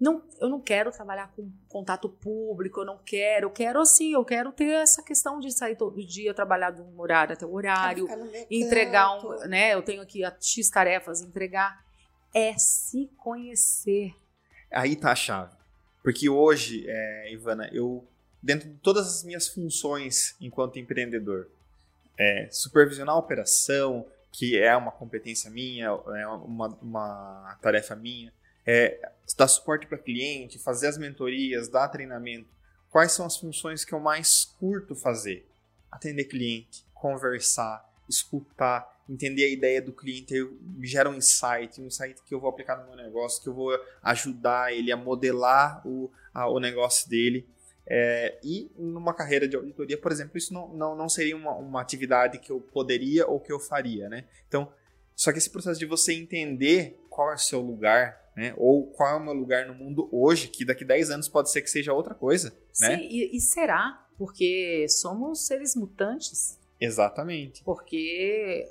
não, 0.00 0.22
eu 0.40 0.48
não 0.48 0.60
quero 0.60 0.90
trabalhar 0.90 1.32
com 1.34 1.50
contato 1.68 2.08
público, 2.08 2.80
eu 2.80 2.84
não 2.84 2.98
quero, 2.98 3.46
eu 3.46 3.50
quero 3.50 3.80
assim, 3.80 4.12
eu 4.12 4.24
quero 4.24 4.52
ter 4.52 4.70
essa 4.70 5.02
questão 5.02 5.38
de 5.38 5.52
sair 5.52 5.76
todo 5.76 6.04
dia, 6.04 6.34
trabalhar 6.34 6.72
de 6.72 6.82
um 6.82 7.00
horário 7.00 7.34
até 7.34 7.46
o 7.46 7.52
horário, 7.52 8.08
entregar 8.50 9.18
um, 9.18 9.46
né, 9.46 9.74
eu 9.74 9.82
tenho 9.82 10.02
aqui 10.02 10.24
a 10.24 10.36
X 10.40 10.68
tarefas, 10.68 11.22
entregar, 11.22 11.84
é 12.34 12.54
se 12.58 13.08
conhecer. 13.16 14.12
Aí 14.70 14.96
tá 14.96 15.12
a 15.12 15.16
chave. 15.16 15.54
Porque 16.02 16.28
hoje, 16.28 16.84
é, 16.86 17.32
Ivana, 17.32 17.70
eu, 17.72 18.06
dentro 18.42 18.68
de 18.68 18.76
todas 18.80 19.06
as 19.06 19.24
minhas 19.24 19.48
funções 19.48 20.36
enquanto 20.40 20.78
empreendedor, 20.78 21.48
é, 22.18 22.48
supervisionar 22.50 23.14
a 23.14 23.18
operação, 23.18 24.04
que 24.30 24.58
é 24.58 24.76
uma 24.76 24.90
competência 24.90 25.50
minha, 25.50 25.86
é 25.86 26.26
uma, 26.26 26.68
uma 26.82 27.58
tarefa 27.62 27.94
minha, 27.94 28.32
é, 28.66 29.10
dar 29.36 29.48
suporte 29.48 29.86
para 29.86 29.98
cliente, 29.98 30.58
fazer 30.58 30.86
as 30.86 30.98
mentorias, 30.98 31.68
dar 31.68 31.88
treinamento. 31.88 32.48
Quais 32.90 33.12
são 33.12 33.26
as 33.26 33.36
funções 33.36 33.84
que 33.84 33.92
eu 33.92 34.00
mais 34.00 34.44
curto 34.44 34.94
fazer? 34.94 35.46
Atender 35.90 36.24
cliente, 36.24 36.84
conversar, 36.92 37.84
escutar, 38.08 38.94
entender 39.08 39.44
a 39.44 39.48
ideia 39.48 39.82
do 39.82 39.92
cliente, 39.92 40.34
gera 40.82 41.10
um 41.10 41.14
insight, 41.14 41.80
um 41.80 41.86
insight 41.86 42.22
que 42.22 42.34
eu 42.34 42.40
vou 42.40 42.48
aplicar 42.48 42.76
no 42.76 42.86
meu 42.86 42.96
negócio, 42.96 43.42
que 43.42 43.48
eu 43.48 43.54
vou 43.54 43.76
ajudar 44.02 44.72
ele 44.72 44.90
a 44.90 44.96
modelar 44.96 45.86
o, 45.86 46.10
a, 46.32 46.48
o 46.48 46.58
negócio 46.58 47.08
dele. 47.08 47.46
É, 47.86 48.38
e 48.42 48.70
numa 48.78 49.12
carreira 49.12 49.46
de 49.46 49.56
auditoria, 49.56 49.98
por 49.98 50.10
exemplo, 50.10 50.38
isso 50.38 50.54
não, 50.54 50.68
não, 50.68 50.96
não 50.96 51.08
seria 51.08 51.36
uma, 51.36 51.52
uma 51.52 51.82
atividade 51.82 52.38
que 52.38 52.50
eu 52.50 52.60
poderia 52.60 53.26
ou 53.26 53.38
que 53.38 53.52
eu 53.52 53.60
faria, 53.60 54.08
né? 54.08 54.24
Então, 54.48 54.72
só 55.14 55.30
que 55.30 55.38
esse 55.38 55.50
processo 55.50 55.78
de 55.78 55.86
você 55.86 56.14
entender 56.14 56.98
qual 57.14 57.30
é 57.30 57.34
o 57.34 57.38
seu 57.38 57.60
lugar, 57.60 58.20
né? 58.36 58.52
Ou 58.56 58.88
qual 58.88 59.08
é 59.08 59.14
o 59.14 59.24
meu 59.24 59.32
lugar 59.32 59.66
no 59.66 59.74
mundo 59.74 60.08
hoje, 60.10 60.48
que 60.48 60.64
daqui 60.64 60.84
10 60.84 61.12
anos 61.12 61.28
pode 61.28 61.48
ser 61.48 61.62
que 61.62 61.70
seja 61.70 61.92
outra 61.92 62.12
coisa, 62.12 62.52
Sim, 62.72 62.88
né? 62.88 62.98
E, 63.02 63.36
e 63.36 63.40
será, 63.40 64.04
porque 64.18 64.84
somos 64.88 65.46
seres 65.46 65.76
mutantes. 65.76 66.58
Exatamente. 66.80 67.62
Porque 67.62 68.68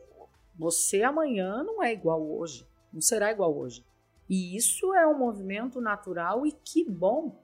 você 0.59 1.03
amanhã 1.03 1.63
não 1.63 1.81
é 1.81 1.93
igual 1.93 2.21
hoje, 2.21 2.67
não 2.91 2.99
será 2.99 3.31
igual 3.31 3.57
hoje. 3.57 3.85
E 4.29 4.57
isso 4.57 4.93
é 4.93 5.07
um 5.07 5.17
movimento 5.17 5.79
natural 5.79 6.45
e 6.45 6.51
que 6.51 6.83
bom, 6.83 7.41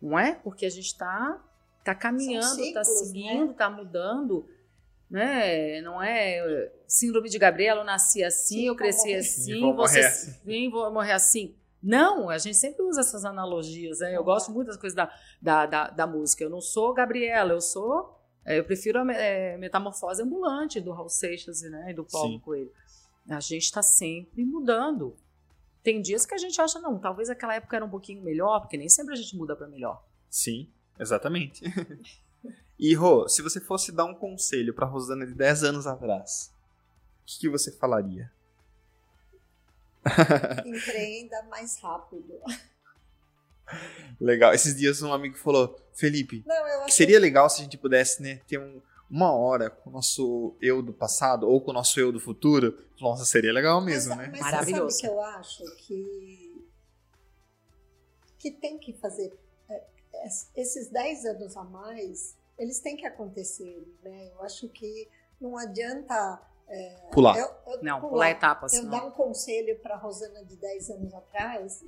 não 0.00 0.18
é? 0.18 0.36
Porque 0.36 0.64
a 0.64 0.70
gente 0.70 0.86
está 0.86 1.44
tá 1.84 1.94
caminhando, 1.94 2.60
está 2.60 2.82
seguindo, 2.82 3.52
está 3.52 3.68
né? 3.68 3.76
mudando 3.76 4.48
né? 5.10 5.80
Não 5.80 6.02
é 6.02 6.70
síndrome 6.86 7.28
de 7.28 7.38
Gabriela, 7.38 7.80
eu 7.80 7.84
nasci 7.84 8.22
assim, 8.22 8.56
Sim, 8.56 8.66
eu 8.66 8.76
cresci 8.76 9.14
assim, 9.14 9.60
vou 9.60 9.74
você 9.74 10.00
assim. 10.00 10.70
vou 10.70 10.92
morrer 10.92 11.12
assim. 11.12 11.54
Não, 11.82 12.28
a 12.28 12.38
gente 12.38 12.56
sempre 12.56 12.82
usa 12.82 13.00
essas 13.00 13.24
analogias, 13.24 14.00
né? 14.00 14.16
Eu 14.16 14.24
gosto 14.24 14.50
muito 14.50 14.66
das 14.66 14.76
coisas 14.76 14.96
da, 14.96 15.12
da, 15.40 15.66
da, 15.66 15.90
da 15.90 16.06
música. 16.06 16.42
Eu 16.42 16.50
não 16.50 16.60
sou 16.60 16.92
Gabriela, 16.92 17.52
eu 17.52 17.60
sou. 17.60 18.18
É, 18.44 18.58
eu 18.58 18.64
prefiro 18.64 18.98
a 18.98 19.12
é, 19.12 19.56
metamorfose 19.58 20.22
ambulante 20.22 20.80
do 20.80 20.90
Raul 20.90 21.08
Seixas 21.08 21.60
né, 21.62 21.90
e 21.90 21.94
do 21.94 22.04
Paulo 22.04 22.32
Sim. 22.32 22.40
Coelho. 22.40 22.72
A 23.28 23.40
gente 23.40 23.64
está 23.64 23.82
sempre 23.82 24.44
mudando. 24.44 25.16
Tem 25.82 26.00
dias 26.00 26.26
que 26.26 26.34
a 26.34 26.38
gente 26.38 26.60
acha, 26.60 26.80
não, 26.80 26.98
talvez 26.98 27.30
aquela 27.30 27.54
época 27.54 27.76
era 27.76 27.84
um 27.84 27.90
pouquinho 27.90 28.22
melhor, 28.22 28.60
porque 28.60 28.76
nem 28.76 28.88
sempre 28.88 29.12
a 29.12 29.16
gente 29.16 29.36
muda 29.36 29.54
para 29.54 29.68
melhor. 29.68 30.02
Sim, 30.28 30.68
exatamente. 30.98 31.62
E, 32.78 32.94
Rô, 32.94 33.28
se 33.28 33.42
você 33.42 33.60
fosse 33.60 33.90
dar 33.90 34.04
um 34.04 34.14
conselho 34.14 34.72
pra 34.72 34.86
Rosana 34.86 35.26
de 35.26 35.34
10 35.34 35.64
anos 35.64 35.86
atrás, 35.86 36.52
o 37.22 37.26
que, 37.26 37.40
que 37.40 37.48
você 37.48 37.72
falaria? 37.72 38.30
Empreenda 40.64 41.42
mais 41.50 41.78
rápido. 41.80 42.40
Legal. 44.20 44.54
Esses 44.54 44.76
dias 44.76 45.02
um 45.02 45.12
amigo 45.12 45.36
falou, 45.36 45.76
Felipe, 45.92 46.44
Não, 46.46 46.88
seria 46.88 47.18
legal 47.18 47.50
se 47.50 47.60
a 47.60 47.64
gente 47.64 47.76
pudesse 47.76 48.22
né, 48.22 48.40
ter 48.46 48.58
um, 48.58 48.80
uma 49.10 49.32
hora 49.32 49.70
com 49.70 49.90
o 49.90 49.92
nosso 49.92 50.56
eu 50.60 50.80
do 50.80 50.92
passado 50.92 51.48
ou 51.48 51.60
com 51.60 51.72
o 51.72 51.74
nosso 51.74 51.98
eu 51.98 52.12
do 52.12 52.20
futuro. 52.20 52.78
Nossa, 53.00 53.24
seria 53.24 53.52
legal 53.52 53.80
mesmo, 53.80 54.14
mas, 54.14 54.26
né? 54.26 54.28
Mas 54.30 54.40
Maravilhoso. 54.40 54.96
Sabe 54.96 55.08
que 55.08 55.18
eu 55.18 55.20
acho 55.20 55.76
que 55.78 56.48
que 58.38 58.52
tem 58.52 58.78
que 58.78 58.92
fazer 58.92 59.36
é, 59.68 59.82
esses 60.54 60.88
10 60.90 61.24
anos 61.24 61.56
a 61.56 61.64
mais 61.64 62.36
eles 62.58 62.80
têm 62.80 62.96
que 62.96 63.06
acontecer, 63.06 63.86
né? 64.02 64.30
Eu 64.32 64.42
acho 64.42 64.68
que 64.68 65.08
não 65.40 65.56
adianta 65.56 66.42
é, 66.66 67.08
pular. 67.12 67.38
Eu, 67.38 67.46
eu 67.66 67.82
não, 67.82 68.00
pular, 68.00 68.10
pular 68.10 68.30
etapas. 68.30 68.74
Eu 68.74 68.82
não. 68.82 68.90
dar 68.90 69.04
um 69.06 69.10
conselho 69.10 69.78
para 69.78 69.96
Rosana 69.96 70.44
de 70.44 70.56
10 70.56 70.90
anos 70.90 71.14
atrás, 71.14 71.84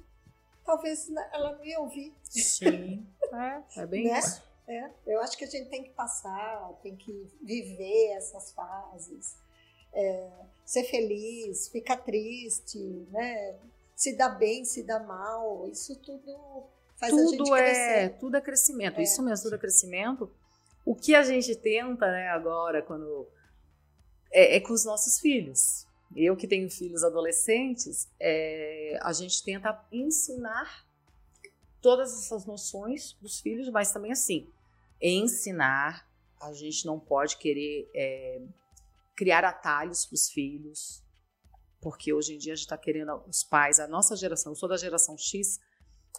talvez 0.64 1.11
ela 1.33 1.57
não 1.57 1.64
ia 1.64 1.81
ouvir. 1.81 2.14
Sim, 2.23 3.07
é, 3.77 3.81
é 3.81 3.87
bem 3.87 4.05
né? 4.05 4.18
isso. 4.18 4.43
É, 4.68 4.91
eu 5.05 5.21
acho 5.21 5.37
que 5.37 5.45
a 5.45 5.49
gente 5.49 5.68
tem 5.68 5.83
que 5.83 5.91
passar, 5.91 6.73
tem 6.81 6.95
que 6.95 7.29
viver 7.43 8.12
essas 8.12 8.53
fases, 8.53 9.37
é, 9.93 10.31
ser 10.64 10.85
feliz, 10.85 11.68
ficar 11.68 11.97
triste, 11.97 12.79
né? 13.11 13.57
Se 13.97 14.16
dá 14.16 14.29
bem, 14.29 14.64
se 14.64 14.85
dá 14.85 15.01
mal, 15.01 15.68
isso 15.68 15.97
tudo 15.97 16.68
faz 16.97 17.12
tudo 17.12 17.27
a 17.27 17.31
gente 17.31 17.53
é, 17.53 17.57
crescer. 17.57 18.18
Tudo 18.21 18.37
é 18.37 18.41
crescimento, 18.41 19.01
é. 19.01 19.03
isso 19.03 19.23
mesmo, 19.23 19.43
tudo 19.43 19.57
é 19.57 19.59
crescimento. 19.59 20.31
O 20.91 20.95
que 20.97 21.14
a 21.14 21.22
gente 21.22 21.55
tenta, 21.55 22.11
né, 22.11 22.30
agora, 22.30 22.82
quando. 22.82 23.28
É, 24.32 24.57
é 24.57 24.61
com 24.61 24.72
os 24.72 24.84
nossos 24.84 25.20
filhos. 25.20 25.86
Eu 26.16 26.36
que 26.36 26.49
tenho 26.49 26.68
filhos 26.68 27.05
adolescentes, 27.05 28.11
é, 28.18 28.99
a 29.01 29.12
gente 29.12 29.41
tenta 29.45 29.86
ensinar 29.93 30.84
todas 31.80 32.12
essas 32.12 32.45
noções 32.45 33.12
para 33.12 33.24
os 33.26 33.38
filhos, 33.38 33.68
mas 33.68 33.93
também 33.93 34.11
assim, 34.11 34.53
ensinar, 35.01 36.11
a 36.41 36.53
gente 36.53 36.84
não 36.84 36.99
pode 36.99 37.36
querer 37.36 37.88
é, 37.95 38.43
criar 39.14 39.45
atalhos 39.45 40.05
para 40.05 40.16
os 40.16 40.28
filhos, 40.28 41.05
porque 41.80 42.12
hoje 42.12 42.34
em 42.34 42.38
dia 42.38 42.55
a 42.55 42.57
gente 42.57 42.64
está 42.64 42.76
querendo, 42.76 43.22
os 43.28 43.45
pais, 43.45 43.78
a 43.78 43.86
nossa 43.86 44.16
geração, 44.16 44.51
eu 44.51 44.57
sou 44.57 44.68
da 44.68 44.76
geração 44.76 45.16
X, 45.16 45.61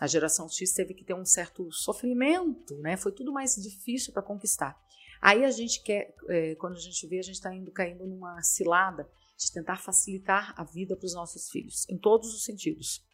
a 0.02 0.08
geração 0.08 0.50
X 0.50 0.74
teve 0.74 0.96
que 0.96 1.04
ter 1.04 1.14
um 1.14 1.24
certo 1.24 1.72
sofrimento, 1.72 2.76
né? 2.80 2.98
Foi 2.98 3.12
tudo 3.12 3.32
mais 3.32 3.56
difícil 3.56 4.12
para 4.12 4.24
conquistar. 4.24 4.76
Aí 5.22 5.46
a 5.46 5.52
gente 5.52 5.84
quer, 5.84 6.16
é, 6.28 6.56
quando 6.56 6.74
a 6.74 6.80
gente 6.80 7.06
vê, 7.06 7.20
a 7.20 7.22
gente 7.22 7.36
está 7.36 7.54
indo 7.54 7.72
caindo 7.72 8.08
numa 8.08 8.42
cilada 8.42 9.08
de 9.38 9.52
tentar 9.52 9.78
facilitar 9.78 10.56
a 10.60 10.64
vida 10.64 10.98
para 10.98 11.06
os 11.06 11.14
nossos 11.14 11.52
filhos, 11.52 11.88
em 11.88 12.00
todos 12.00 12.34
os 12.34 12.44
sentidos. 12.44 13.06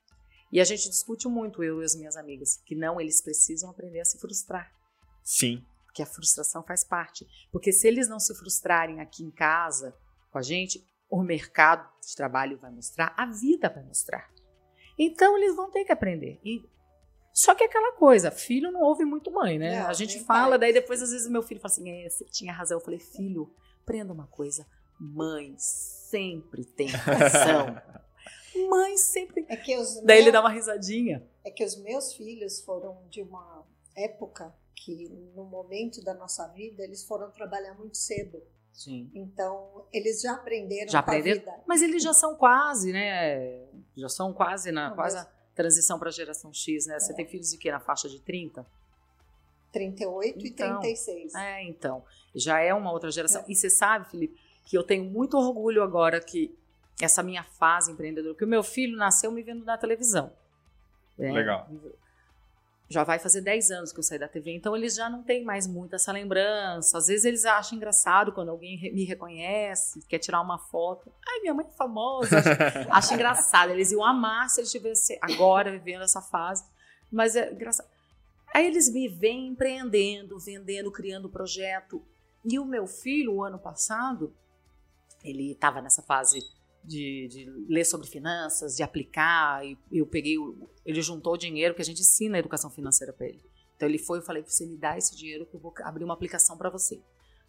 E 0.49 0.61
a 0.61 0.63
gente 0.63 0.89
discute 0.89 1.27
muito, 1.27 1.61
eu 1.61 1.81
e 1.81 1.83
as 1.83 1.93
minhas 1.93 2.15
amigas, 2.15 2.61
que 2.65 2.73
não, 2.73 3.01
eles 3.01 3.21
precisam 3.21 3.69
aprender 3.69 3.99
a 3.99 4.05
se 4.05 4.17
frustrar. 4.17 4.71
Sim. 5.21 5.61
Que 5.93 6.01
a 6.01 6.05
frustração 6.05 6.63
faz 6.63 6.85
parte. 6.85 7.27
Porque 7.51 7.73
se 7.73 7.85
eles 7.85 8.07
não 8.07 8.17
se 8.17 8.33
frustrarem 8.33 9.01
aqui 9.01 9.25
em 9.25 9.31
casa 9.31 9.93
com 10.31 10.37
a 10.37 10.41
gente, 10.41 10.81
o 11.09 11.21
mercado 11.21 11.85
de 11.99 12.15
trabalho 12.15 12.57
vai 12.57 12.71
mostrar, 12.71 13.13
a 13.17 13.25
vida 13.25 13.67
vai 13.67 13.83
mostrar. 13.83 14.31
Então 14.97 15.37
eles 15.37 15.53
vão 15.53 15.69
ter 15.69 15.83
que 15.83 15.91
aprender. 15.91 16.39
E 16.45 16.63
só 17.39 17.53
que 17.53 17.63
é 17.63 17.67
aquela 17.67 17.91
coisa, 17.93 18.31
filho 18.31 18.71
não 18.71 18.81
ouve 18.81 19.05
muito 19.05 19.29
mãe, 19.31 19.59
né? 19.59 19.81
Não, 19.81 19.87
a 19.89 19.93
gente 19.93 20.19
fala, 20.21 20.57
daí 20.57 20.73
depois 20.73 21.01
às 21.03 21.11
vezes 21.11 21.29
meu 21.29 21.43
filho 21.43 21.59
fala 21.61 21.71
assim: 21.71 21.89
é, 21.89 22.09
você 22.09 22.25
tinha 22.25 22.51
razão. 22.51 22.77
Eu 22.77 22.83
falei, 22.83 22.99
filho, 22.99 23.53
aprenda 23.83 24.11
uma 24.11 24.25
coisa. 24.27 24.65
Mãe 24.99 25.53
sempre 25.59 26.65
tem 26.65 26.87
razão. 26.87 27.79
Mãe 28.69 28.97
sempre. 28.97 29.45
É 29.49 29.55
que 29.55 29.77
os 29.77 30.01
Daí 30.01 30.17
ele 30.17 30.23
meus- 30.25 30.33
dá 30.33 30.39
uma 30.39 30.49
risadinha. 30.49 31.23
É 31.45 31.51
que 31.51 31.63
os 31.63 31.75
meus 31.75 32.13
filhos 32.13 32.59
foram 32.61 32.97
de 33.09 33.21
uma 33.21 33.63
época 33.95 34.51
que, 34.75 35.07
no 35.35 35.43
momento 35.45 36.03
da 36.03 36.13
nossa 36.15 36.47
vida, 36.47 36.83
eles 36.83 37.03
foram 37.03 37.29
trabalhar 37.29 37.75
muito 37.75 37.97
cedo. 37.97 38.41
Sim. 38.73 39.09
Então, 39.13 39.85
eles 39.93 40.21
já 40.21 40.33
aprenderam 40.33 40.89
Já 40.91 40.99
aprenderam? 40.99 41.43
Mas 41.67 41.81
eles 41.81 42.01
já 42.01 42.13
são 42.13 42.35
quase, 42.35 42.91
né? 42.91 43.65
Já 43.95 44.09
são 44.09 44.33
quase 44.33 44.71
na 44.71 44.89
Não, 44.89 44.95
quase 44.95 45.17
mas- 45.17 45.27
transição 45.57 45.99
para 45.99 46.07
a 46.09 46.11
geração 46.11 46.53
X, 46.53 46.85
né? 46.87 46.97
Você 46.99 47.11
É. 47.11 47.15
tem 47.15 47.25
filhos 47.25 47.49
de 47.51 47.57
quê? 47.57 47.71
Na 47.71 47.79
faixa 47.79 48.07
de 48.07 48.21
30? 48.21 48.65
38 49.73 50.45
Então, 50.47 50.77
e 50.77 50.79
36. 50.81 51.35
É, 51.35 51.63
então. 51.63 52.03
Já 52.33 52.59
é 52.59 52.73
uma 52.73 52.91
outra 52.91 53.11
geração. 53.11 53.41
É. 53.41 53.45
E 53.51 53.55
você 53.55 53.69
sabe, 53.69 54.09
Felipe, 54.09 54.39
que 54.65 54.77
eu 54.77 54.83
tenho 54.83 55.03
muito 55.05 55.37
orgulho 55.37 55.83
agora 55.83 56.19
que 56.21 56.55
essa 57.01 57.21
minha 57.21 57.43
fase 57.43 57.91
empreendedora, 57.91 58.33
que 58.35 58.43
o 58.43 58.47
meu 58.47 58.63
filho 58.63 58.95
nasceu 58.97 59.31
me 59.31 59.43
vendo 59.43 59.65
na 59.65 59.77
televisão. 59.77 60.31
né? 61.17 61.31
Legal. 61.31 61.67
Já 62.89 63.03
vai 63.03 63.19
fazer 63.19 63.41
10 63.41 63.71
anos 63.71 63.91
que 63.91 63.99
eu 63.99 64.03
saí 64.03 64.17
da 64.17 64.29
TV, 64.29 64.53
então 64.53 64.75
eles 64.75 64.95
já 64.95 65.09
não 65.09 65.21
têm 65.21 65.43
mais 65.43 65.67
muito 65.67 65.95
essa 65.95 66.11
lembrança. 66.11 66.97
Às 66.97 67.07
vezes 67.07 67.25
eles 67.25 67.43
acham 67.43 67.75
engraçado 67.75 68.31
quando 68.31 68.49
alguém 68.49 68.79
me 68.93 69.03
reconhece, 69.03 70.01
quer 70.07 70.19
tirar 70.19 70.39
uma 70.39 70.57
foto. 70.57 71.11
Ai, 71.27 71.41
minha 71.41 71.53
mãe 71.53 71.65
é 71.65 71.75
famosa. 71.75 72.37
Acho, 72.37 72.47
acho 72.91 73.13
engraçado. 73.13 73.71
Eles 73.71 73.91
iam 73.91 74.05
amar 74.05 74.49
se 74.49 74.61
eles 74.61 74.73
estivessem 74.73 75.19
agora 75.21 75.71
vivendo 75.71 76.03
essa 76.03 76.21
fase. 76.21 76.63
Mas 77.11 77.35
é 77.35 77.51
engraçado. 77.51 77.89
Aí 78.53 78.65
eles 78.65 78.91
me 78.91 79.09
veem 79.09 79.49
empreendendo, 79.49 80.39
vendendo, 80.39 80.91
criando 80.91 81.29
projeto. 81.29 82.01
E 82.45 82.57
o 82.57 82.65
meu 82.65 82.87
filho, 82.87 83.33
o 83.33 83.43
ano 83.43 83.59
passado, 83.59 84.33
ele 85.23 85.51
estava 85.51 85.81
nessa 85.81 86.01
fase 86.01 86.39
de, 86.87 87.27
de 87.27 87.45
ler 87.67 87.85
sobre 87.85 88.07
finanças, 88.07 88.75
de 88.75 88.81
aplicar. 88.83 89.65
E 89.65 89.77
eu 89.91 90.05
peguei, 90.07 90.37
o- 90.37 90.69
ele 90.85 91.01
juntou 91.01 91.33
o 91.33 91.37
dinheiro 91.37 91.75
que 91.75 91.81
a 91.81 91.85
gente 91.85 92.01
ensina 92.01 92.37
a 92.37 92.39
educação 92.39 92.69
financeira 92.69 93.11
para 93.13 93.27
ele. 93.27 93.43
Então 93.75 93.87
ele 93.87 93.97
foi 93.97 94.19
e 94.19 94.21
falei: 94.21 94.41
você 94.43 94.65
me 94.65 94.77
dá 94.77 94.97
esse 94.97 95.15
dinheiro 95.15 95.45
que 95.45 95.55
eu 95.55 95.59
vou 95.59 95.73
abrir 95.83 96.03
uma 96.03 96.13
aplicação 96.13 96.57
para 96.57 96.69
você. 96.69 96.99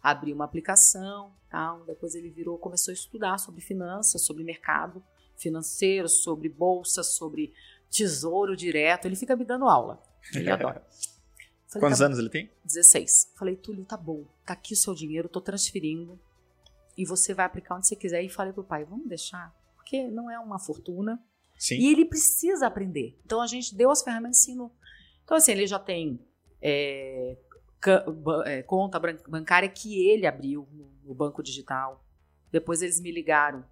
Abri 0.01 0.31
uma 0.31 0.45
aplicação, 0.45 1.33
tal. 1.49 1.83
Depois 1.85 2.15
ele 2.15 2.29
virou, 2.29 2.57
começou 2.57 2.91
a 2.91 2.93
estudar 2.93 3.37
sobre 3.37 3.61
finanças, 3.61 4.21
sobre 4.23 4.43
mercado 4.43 5.03
financeiro, 5.35 6.07
sobre 6.09 6.49
bolsa, 6.49 7.01
sobre 7.03 7.53
tesouro 7.89 8.55
direto. 8.55 9.05
Ele 9.05 9.15
fica 9.15 9.35
me 9.35 9.45
dando 9.45 9.65
aula. 9.65 10.01
Ele 10.35 10.49
adora. 10.51 10.85
Falei, 11.67 11.81
Quantos 11.81 11.99
tá 11.99 12.05
anos 12.05 12.17
ele 12.19 12.29
tem? 12.29 12.49
16. 12.65 13.31
Falei, 13.37 13.55
Túlio, 13.55 13.85
tá 13.85 13.95
bom, 13.95 14.25
tá 14.45 14.53
aqui 14.53 14.73
o 14.73 14.77
seu 14.77 14.93
dinheiro, 14.95 15.29
tô 15.29 15.39
transferindo 15.39 16.19
e 16.99 17.05
você 17.05 17.33
vai 17.33 17.45
aplicar 17.45 17.77
onde 17.77 17.87
você 17.87 17.95
quiser. 17.95 18.21
E 18.21 18.27
falei 18.27 18.51
pro 18.51 18.61
pai, 18.61 18.83
vamos 18.83 19.07
deixar, 19.07 19.55
porque 19.73 20.09
não 20.09 20.29
é 20.29 20.37
uma 20.37 20.59
fortuna 20.59 21.17
Sim. 21.57 21.75
e 21.75 21.87
ele 21.87 22.03
precisa 22.03 22.67
aprender. 22.67 23.17
Então 23.25 23.39
a 23.39 23.47
gente 23.47 23.73
deu 23.73 23.89
as 23.89 24.03
ferramentas 24.03 24.39
e 24.39 24.41
ensinou. 24.41 24.75
Então, 25.23 25.37
assim, 25.37 25.53
ele 25.53 25.65
já 25.65 25.79
tem 25.79 26.19
é, 26.61 27.37
é, 28.45 28.63
conta 28.63 28.99
bancária 29.29 29.69
que 29.69 30.09
ele 30.09 30.27
abriu 30.27 30.67
no 31.05 31.15
banco 31.15 31.41
digital. 31.41 32.03
Depois 32.51 32.81
eles 32.81 32.99
me 32.99 33.13
ligaram 33.13 33.63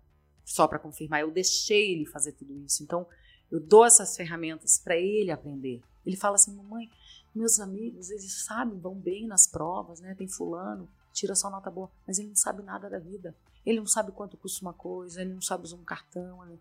só 0.46 0.66
para 0.66 0.80
confirmar. 0.80 1.20
Eu 1.20 1.30
deixei 1.30 1.92
ele 1.92 2.06
fazer 2.06 2.32
tudo 2.32 2.58
isso. 2.60 2.82
Então, 2.82 3.06
eu 3.52 3.60
dou 3.60 3.84
essas 3.84 4.16
ferramentas 4.16 4.80
para 4.82 4.96
ele 4.96 5.32
aprender. 5.32 5.82
Ele 6.06 6.16
fala 6.16 6.36
assim, 6.36 6.56
mamãe, 6.56 6.90
meus 7.36 7.60
amigos, 7.60 8.10
eles 8.10 8.46
sabem, 8.46 8.80
vão 8.80 8.96
bem 8.96 9.28
nas 9.28 9.48
provas, 9.48 10.00
né? 10.00 10.16
Tem 10.16 10.30
fulano, 10.30 10.88
tira 11.18 11.34
só 11.36 11.50
nota 11.50 11.72
boa, 11.72 11.90
mas 12.06 12.20
ele 12.20 12.28
não 12.30 12.36
sabe 12.36 12.62
nada 12.62 12.88
da 12.90 13.00
vida. 13.00 13.34
Ele 13.66 13.80
não 13.80 13.88
sabe 13.88 14.12
quanto 14.12 14.38
custa 14.38 14.64
uma 14.64 14.74
coisa, 14.74 15.22
ele 15.22 15.34
não 15.34 15.42
sabe 15.42 15.64
usar 15.64 15.76
um 15.76 15.84
cartão. 15.84 16.46
ele- 16.46 16.60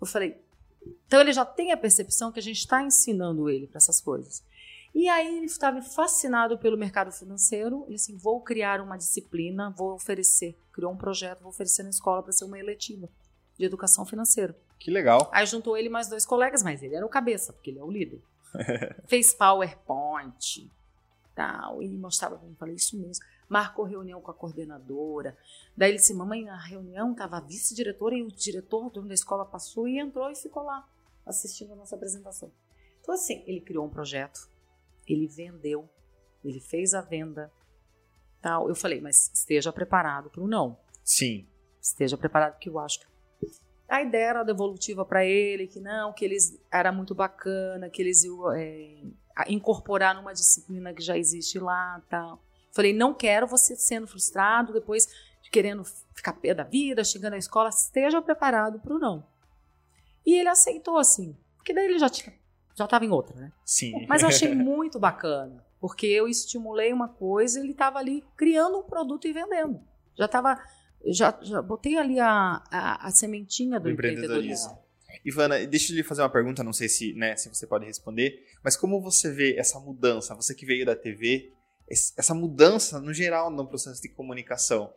Eu 0.00 0.06
falei, 0.06 0.40
então 1.06 1.20
ele 1.20 1.32
já 1.32 1.44
tem 1.44 1.70
a 1.72 1.76
percepção 1.76 2.32
que 2.32 2.38
a 2.40 2.42
gente 2.42 2.58
está 2.58 2.82
ensinando 2.82 3.48
ele 3.48 3.66
para 3.66 3.78
essas 3.78 4.00
coisas. 4.00 4.42
E 4.94 5.08
aí 5.08 5.36
ele 5.36 5.46
estava 5.46 5.80
fascinado 5.82 6.58
pelo 6.58 6.76
mercado 6.76 7.12
financeiro. 7.12 7.84
Ele 7.86 7.94
assim, 7.96 8.16
vou 8.16 8.40
criar 8.40 8.80
uma 8.80 8.96
disciplina, 8.96 9.70
vou 9.70 9.94
oferecer, 9.94 10.56
criou 10.72 10.92
um 10.92 10.96
projeto, 10.96 11.40
vou 11.40 11.50
oferecer 11.50 11.82
na 11.82 11.90
escola 11.90 12.22
para 12.22 12.32
ser 12.32 12.44
uma 12.44 12.58
eletiva 12.58 13.08
de 13.58 13.64
educação 13.64 14.04
financeira. 14.04 14.56
Que 14.78 14.90
legal. 14.90 15.30
Aí 15.32 15.46
juntou 15.46 15.76
ele 15.76 15.88
mais 15.88 16.08
dois 16.08 16.26
colegas, 16.26 16.62
mas 16.62 16.82
ele 16.82 16.94
era 16.94 17.04
o 17.06 17.08
cabeça, 17.08 17.52
porque 17.52 17.70
ele 17.70 17.78
é 17.78 17.84
o 17.84 17.90
líder. 17.90 18.20
Fez 19.06 19.32
PowerPoint, 19.34 20.70
tal, 21.34 21.82
e 21.82 21.88
mostrava 21.88 22.36
para 22.36 22.46
mim, 22.48 22.54
falei 22.58 22.74
isso 22.74 22.96
mesmo. 22.98 23.24
Marcou 23.48 23.84
reunião 23.84 24.20
com 24.20 24.30
a 24.30 24.34
coordenadora. 24.34 25.36
Daí 25.76 25.90
ele 25.90 25.98
disse, 25.98 26.14
mamãe, 26.14 26.44
na 26.44 26.56
reunião 26.56 27.12
estava 27.12 27.36
a 27.36 27.40
vice-diretora 27.40 28.16
e 28.16 28.22
o 28.22 28.28
diretor, 28.28 28.86
o 28.86 28.90
dono 28.90 29.08
da 29.08 29.14
escola, 29.14 29.44
passou 29.44 29.86
e 29.86 29.98
entrou 29.98 30.30
e 30.30 30.34
ficou 30.34 30.62
lá, 30.64 30.88
assistindo 31.24 31.72
a 31.72 31.76
nossa 31.76 31.94
apresentação. 31.94 32.50
Então, 33.00 33.14
assim, 33.14 33.44
ele 33.46 33.60
criou 33.60 33.86
um 33.86 33.90
projeto, 33.90 34.48
ele 35.06 35.26
vendeu, 35.26 35.88
ele 36.44 36.60
fez 36.60 36.92
a 36.92 37.00
venda, 37.00 37.52
tal. 38.40 38.68
Eu 38.68 38.74
falei, 38.74 39.00
mas 39.00 39.30
esteja 39.32 39.72
preparado 39.72 40.30
para 40.30 40.42
o 40.42 40.48
não 40.48 40.78
Sim. 41.04 41.46
esteja 41.80 42.16
preparado, 42.16 42.54
porque 42.54 42.68
eu 42.68 42.78
acho 42.78 43.00
que 43.00 43.06
a 43.88 44.02
ideia 44.02 44.30
era 44.30 44.42
devolutiva 44.42 45.04
para 45.04 45.24
ele, 45.24 45.68
que 45.68 45.78
não, 45.78 46.12
que 46.12 46.24
eles 46.24 46.60
era 46.72 46.90
muito 46.90 47.14
bacana, 47.14 47.88
que 47.88 48.02
eles 48.02 48.24
iam 48.24 48.52
é, 48.52 49.00
incorporar 49.48 50.14
numa 50.14 50.32
disciplina 50.32 50.92
que 50.92 51.02
já 51.02 51.16
existe 51.16 51.58
lá, 51.58 52.02
tal. 52.08 52.42
Falei, 52.76 52.92
não 52.92 53.14
quero 53.14 53.46
você 53.46 53.74
sendo 53.74 54.06
frustrado, 54.06 54.70
depois 54.70 55.08
querendo 55.50 55.82
ficar 56.14 56.34
pé 56.34 56.52
da 56.52 56.62
vida, 56.62 57.02
chegando 57.02 57.32
à 57.32 57.38
escola, 57.38 57.70
esteja 57.70 58.20
preparado 58.20 58.78
para 58.78 58.94
o 58.94 58.98
não. 58.98 59.26
E 60.26 60.38
ele 60.38 60.50
aceitou 60.50 60.98
assim, 60.98 61.34
porque 61.56 61.72
daí 61.72 61.86
ele 61.86 61.98
já 61.98 62.10
tinha, 62.10 62.34
já 62.74 62.84
estava 62.84 63.06
em 63.06 63.10
outra, 63.10 63.34
né? 63.34 63.50
Sim. 63.64 64.04
Mas 64.06 64.20
eu 64.20 64.28
achei 64.28 64.52
muito 64.54 64.98
bacana, 64.98 65.64
porque 65.80 66.06
eu 66.06 66.28
estimulei 66.28 66.92
uma 66.92 67.08
coisa 67.08 67.58
e 67.58 67.62
ele 67.62 67.72
estava 67.72 67.98
ali 67.98 68.22
criando 68.36 68.78
um 68.78 68.82
produto 68.82 69.26
e 69.26 69.32
vendendo. 69.32 69.80
Já 70.14 70.26
estava, 70.26 70.62
já, 71.06 71.38
já 71.40 71.62
botei 71.62 71.96
ali 71.96 72.20
a, 72.20 72.62
a, 72.70 73.06
a 73.06 73.10
sementinha 73.10 73.80
do, 73.80 73.84
Do 73.84 73.90
empreendedorismo. 73.90 74.34
empreendedorismo. 74.34 74.86
Ivana, 75.24 75.66
deixa 75.66 75.92
eu 75.92 75.96
lhe 75.96 76.02
fazer 76.02 76.20
uma 76.20 76.28
pergunta, 76.28 76.62
não 76.62 76.74
sei 76.74 76.90
se, 76.90 77.14
né, 77.14 77.36
se 77.36 77.48
você 77.48 77.66
pode 77.66 77.86
responder, 77.86 78.44
mas 78.62 78.76
como 78.76 79.00
você 79.00 79.32
vê 79.32 79.56
essa 79.56 79.80
mudança, 79.80 80.34
você 80.34 80.54
que 80.54 80.66
veio 80.66 80.84
da 80.84 80.94
TV, 80.94 81.55
essa 81.88 82.34
mudança 82.34 83.00
no 83.00 83.12
geral 83.14 83.50
no 83.50 83.66
processo 83.66 84.00
de 84.02 84.08
comunicação, 84.08 84.92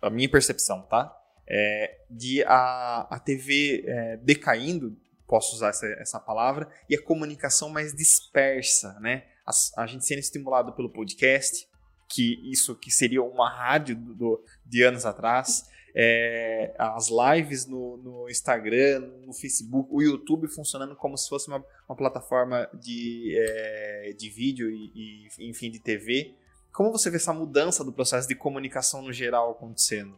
a 0.00 0.08
minha 0.10 0.28
percepção, 0.30 0.82
tá? 0.82 1.14
É, 1.50 2.00
de 2.10 2.44
a, 2.44 3.06
a 3.10 3.18
TV 3.18 3.84
é, 3.86 4.16
decaindo, 4.18 4.96
posso 5.26 5.54
usar 5.56 5.70
essa, 5.70 5.86
essa 5.98 6.20
palavra, 6.20 6.68
e 6.88 6.94
a 6.94 7.02
comunicação 7.02 7.68
mais 7.68 7.94
dispersa, 7.94 8.98
né? 9.00 9.24
As- 9.46 9.72
a 9.76 9.86
gente 9.86 10.04
sendo 10.06 10.18
estimulado 10.20 10.72
pelo 10.74 10.90
podcast, 10.90 11.66
que 12.08 12.38
isso 12.50 12.74
que 12.76 12.90
seria 12.90 13.22
uma 13.22 13.50
rádio 13.50 13.96
do- 13.96 14.14
do- 14.14 14.44
de 14.64 14.82
anos 14.82 15.04
atrás, 15.04 15.68
é, 16.00 16.72
as 16.78 17.08
lives 17.08 17.66
no, 17.66 17.96
no 17.96 18.30
Instagram, 18.30 19.00
no 19.26 19.32
Facebook, 19.32 19.88
o 19.92 20.00
YouTube 20.00 20.46
funcionando 20.46 20.94
como 20.94 21.18
se 21.18 21.28
fosse 21.28 21.48
uma, 21.48 21.64
uma 21.88 21.96
plataforma 21.96 22.70
de, 22.72 23.34
é, 23.36 24.12
de 24.16 24.30
vídeo 24.30 24.70
e, 24.70 25.26
e, 25.36 25.50
enfim, 25.50 25.68
de 25.72 25.80
TV. 25.80 26.36
Como 26.72 26.92
você 26.92 27.10
vê 27.10 27.16
essa 27.16 27.32
mudança 27.32 27.82
do 27.82 27.92
processo 27.92 28.28
de 28.28 28.36
comunicação 28.36 29.02
no 29.02 29.12
geral 29.12 29.50
acontecendo? 29.50 30.16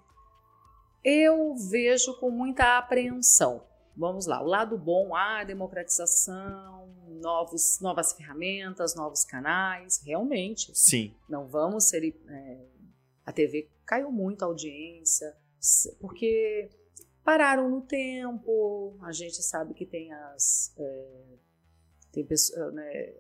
Eu 1.02 1.54
vejo 1.56 2.14
com 2.20 2.30
muita 2.30 2.76
apreensão. 2.76 3.64
Vamos 3.96 4.26
lá, 4.26 4.42
o 4.42 4.46
lado 4.46 4.76
bom, 4.76 5.14
a 5.16 5.44
democratização, 5.44 6.88
novos, 7.08 7.80
novas 7.80 8.12
ferramentas, 8.12 8.94
novos 8.94 9.24
canais, 9.24 10.02
realmente. 10.04 10.72
Sim, 10.74 11.14
Não 11.26 11.48
vamos 11.48 11.84
ser. 11.88 12.14
é, 12.28 12.66
a 13.24 13.32
TV 13.32 13.70
caiu 13.86 14.12
muito 14.12 14.42
a 14.42 14.46
audiência, 14.46 15.34
porque 16.00 16.70
pararam 17.24 17.68
no 17.68 17.82
tempo. 17.82 18.98
A 19.02 19.12
gente 19.12 19.42
sabe 19.42 19.74
que 19.74 19.86
tem 19.86 20.12
as. 20.12 20.74
é, 20.76 21.38
tem 22.12 22.24
pessoa, 22.24 22.70
né, 22.72 23.14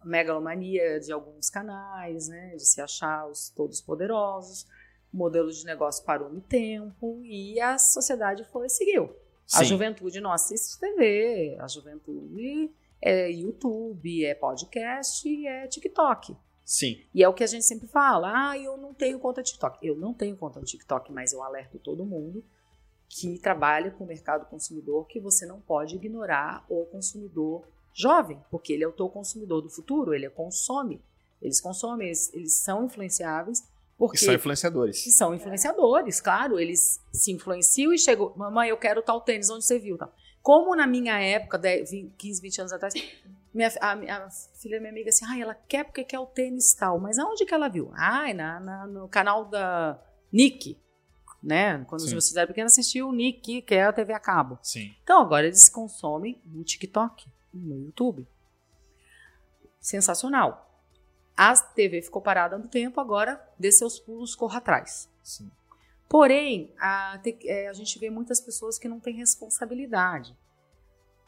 a 0.00 0.06
megalomania 0.06 1.00
de 1.00 1.12
alguns 1.12 1.48
canais, 1.48 2.28
né, 2.28 2.54
de 2.56 2.66
se 2.66 2.80
achar 2.80 3.26
os 3.28 3.48
todos 3.50 3.80
poderosos. 3.80 4.66
O 5.12 5.16
modelo 5.16 5.50
de 5.50 5.64
negócio 5.64 6.04
parou 6.04 6.28
no 6.28 6.40
tempo 6.40 7.22
e 7.24 7.58
a 7.60 7.78
sociedade 7.78 8.44
foi 8.44 8.68
seguiu. 8.68 9.16
A 9.54 9.58
sim, 9.60 9.64
juventude 9.64 10.20
não 10.20 10.32
assiste 10.32 10.78
TV, 10.78 11.56
a 11.60 11.68
juventude 11.68 12.70
é 13.00 13.30
YouTube, 13.30 14.24
é 14.24 14.34
podcast 14.34 15.26
e 15.28 15.46
é 15.46 15.68
TikTok. 15.68 16.36
Sim, 16.66 17.02
E 17.14 17.22
é 17.22 17.28
o 17.28 17.32
que 17.32 17.44
a 17.44 17.46
gente 17.46 17.64
sempre 17.64 17.86
fala: 17.86 18.50
ah, 18.50 18.58
eu 18.58 18.76
não 18.76 18.92
tenho 18.92 19.18
conta 19.18 19.42
TikTok. 19.42 19.78
Eu 19.80 19.96
não 19.96 20.12
tenho 20.12 20.36
conta 20.36 20.60
no 20.60 20.66
TikTok, 20.66 21.10
mas 21.12 21.32
eu 21.32 21.42
alerto 21.42 21.78
todo 21.78 22.04
mundo 22.04 22.44
que 23.08 23.38
trabalha 23.38 23.92
com 23.92 24.04
o 24.04 24.06
mercado 24.06 24.44
consumidor 24.46 25.06
que 25.06 25.20
você 25.20 25.46
não 25.46 25.60
pode 25.60 25.94
ignorar 25.94 26.66
o 26.68 26.84
consumidor 26.86 27.64
jovem, 27.94 28.38
porque 28.50 28.72
ele 28.72 28.84
é 28.84 28.88
o 28.88 28.92
teu 28.92 29.08
consumidor 29.08 29.62
do 29.62 29.70
futuro, 29.70 30.12
ele 30.12 30.28
consome. 30.28 31.00
Eles 31.40 31.60
consomem, 31.60 32.08
eles, 32.08 32.32
eles 32.34 32.56
são 32.56 32.84
influenciáveis 32.84 33.62
Porque 33.96 34.16
E 34.16 34.20
são 34.20 34.34
influenciadores. 34.34 35.04
que 35.04 35.10
são 35.10 35.34
influenciadores, 35.34 36.20
claro, 36.20 36.58
eles 36.58 37.00
se 37.12 37.32
influenciam 37.32 37.92
e 37.92 37.98
chegam, 37.98 38.32
mamãe, 38.36 38.68
eu 38.68 38.76
quero 38.76 39.02
tal 39.02 39.20
tênis, 39.20 39.48
onde 39.48 39.64
você 39.64 39.78
viu? 39.78 39.96
Tal. 39.96 40.12
Como 40.42 40.74
na 40.76 40.86
minha 40.86 41.18
época, 41.18 41.58
10, 41.58 41.90
20, 41.90 42.12
15, 42.16 42.42
20 42.42 42.60
anos 42.60 42.72
atrás, 42.72 42.94
minha, 43.56 43.72
a, 43.80 43.92
a 44.26 44.30
filha 44.30 44.76
da 44.76 44.80
minha 44.80 44.92
amiga 44.92 45.08
assim, 45.08 45.24
ah, 45.26 45.38
ela 45.38 45.54
quer 45.54 45.84
porque 45.84 46.04
quer 46.04 46.18
o 46.18 46.26
tênis 46.26 46.74
tal, 46.74 47.00
mas 47.00 47.18
aonde 47.18 47.44
que 47.44 47.54
ela 47.54 47.68
viu? 47.68 47.90
Ah, 47.94 48.32
na, 48.34 48.60
na- 48.60 48.86
no 48.86 49.08
canal 49.08 49.44
da 49.46 50.00
Nick, 50.32 50.78
né? 51.42 51.84
Quando 51.88 52.02
Sim. 52.02 52.08
filhos 52.08 52.36
eram 52.36 52.48
pequenos, 52.48 52.72
assistiu 52.72 53.08
o 53.08 53.12
Nick, 53.12 53.62
que 53.62 53.74
é 53.74 53.84
a 53.84 53.92
TV 53.92 54.12
a 54.12 54.20
cabo. 54.20 54.58
Sim. 54.62 54.94
Então 55.02 55.20
agora 55.20 55.46
eles 55.46 55.68
consomem 55.68 56.40
no 56.44 56.62
TikTok, 56.62 57.26
no 57.52 57.76
YouTube. 57.86 58.26
Sensacional. 59.80 60.64
A 61.36 61.54
TV 61.56 62.02
ficou 62.02 62.22
parada 62.22 62.56
no 62.58 62.66
tempo, 62.68 63.00
agora 63.00 63.42
dê 63.58 63.70
seus 63.70 63.98
pulos, 64.00 64.34
corra 64.34 64.58
atrás. 64.58 65.08
Sim. 65.22 65.50
Porém, 66.08 66.72
a, 66.78 67.20
é, 67.44 67.68
a 67.68 67.72
gente 67.72 67.98
vê 67.98 68.08
muitas 68.10 68.40
pessoas 68.40 68.78
que 68.78 68.88
não 68.88 68.98
têm 69.00 69.14
responsabilidade. 69.16 70.36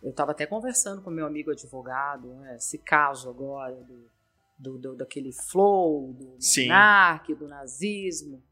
Eu 0.02 0.10
estava 0.10 0.30
até 0.32 0.46
conversando 0.46 1.02
com 1.02 1.10
meu 1.10 1.26
amigo 1.26 1.50
advogado, 1.50 2.28
né, 2.34 2.56
esse 2.56 2.78
caso 2.78 3.28
agora 3.28 3.74
do, 3.82 4.10
do, 4.58 4.78
do- 4.78 4.96
daquele 4.96 5.32
flow, 5.32 6.12
do 6.12 6.36
monarque, 6.68 7.34
do 7.34 7.48
nazismo. 7.48 8.42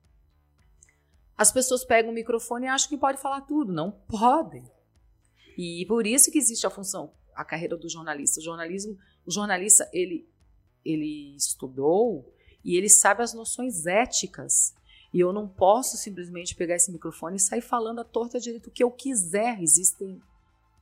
As 1.38 1.52
pessoas 1.52 1.84
pegam 1.84 2.10
o 2.10 2.14
microfone 2.14 2.66
e 2.66 2.68
acham 2.68 2.88
que 2.88 2.96
pode 2.96 3.20
falar 3.20 3.42
tudo. 3.42 3.72
Não 3.72 3.90
podem. 3.90 4.64
E 5.56 5.84
por 5.86 6.06
isso 6.06 6.30
que 6.32 6.38
existe 6.38 6.66
a 6.66 6.70
função, 6.70 7.12
a 7.34 7.44
carreira 7.44 7.76
do 7.76 7.88
jornalista. 7.88 8.40
O 8.40 8.42
jornalismo, 8.42 8.98
o 9.26 9.30
jornalista, 9.30 9.88
ele, 9.92 10.28
ele 10.84 11.34
estudou 11.36 12.32
e 12.64 12.76
ele 12.76 12.88
sabe 12.88 13.22
as 13.22 13.34
noções 13.34 13.86
éticas. 13.86 14.74
E 15.12 15.20
eu 15.20 15.32
não 15.32 15.46
posso 15.46 15.96
simplesmente 15.96 16.54
pegar 16.56 16.74
esse 16.76 16.90
microfone 16.90 17.36
e 17.36 17.40
sair 17.40 17.60
falando 17.60 18.00
à 18.00 18.04
torta 18.04 18.40
direito 18.40 18.66
o 18.68 18.70
que 18.70 18.82
eu 18.82 18.90
quiser. 18.90 19.62
Existem 19.62 20.20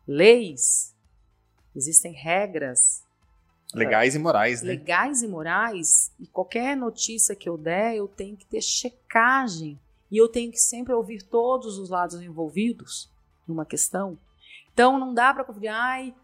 leis, 0.07 0.95
existem 1.75 2.13
regras 2.13 3.05
Legais 3.75 4.15
e 4.15 4.19
morais, 4.19 4.63
né? 4.63 4.69
legais 4.71 5.23
e 5.23 5.29
morais, 5.29 6.13
e 6.21 6.27
qualquer 6.29 6.77
notícia 6.77 7.35
que 7.35 7.49
eu 7.49 7.59
der, 7.59 7.97
eu 7.97 8.07
tenho 8.07 8.37
que 8.37 8.47
ter 8.47 8.63
checagem. 8.63 9.79
E 10.11 10.17
eu 10.17 10.29
tenho 10.29 10.53
que 10.53 10.59
sempre 10.59 10.93
ouvir 10.93 11.23
todos 11.23 11.77
os 11.79 11.91
lados 11.91 12.21
envolvidos 12.23 13.11
numa 13.49 13.67
questão. 13.67 14.17
Então 14.73 14.99
não 14.99 15.13
dá 15.13 15.35
para 15.35 15.45
confundir, 15.45 15.69
ai, 15.69 16.15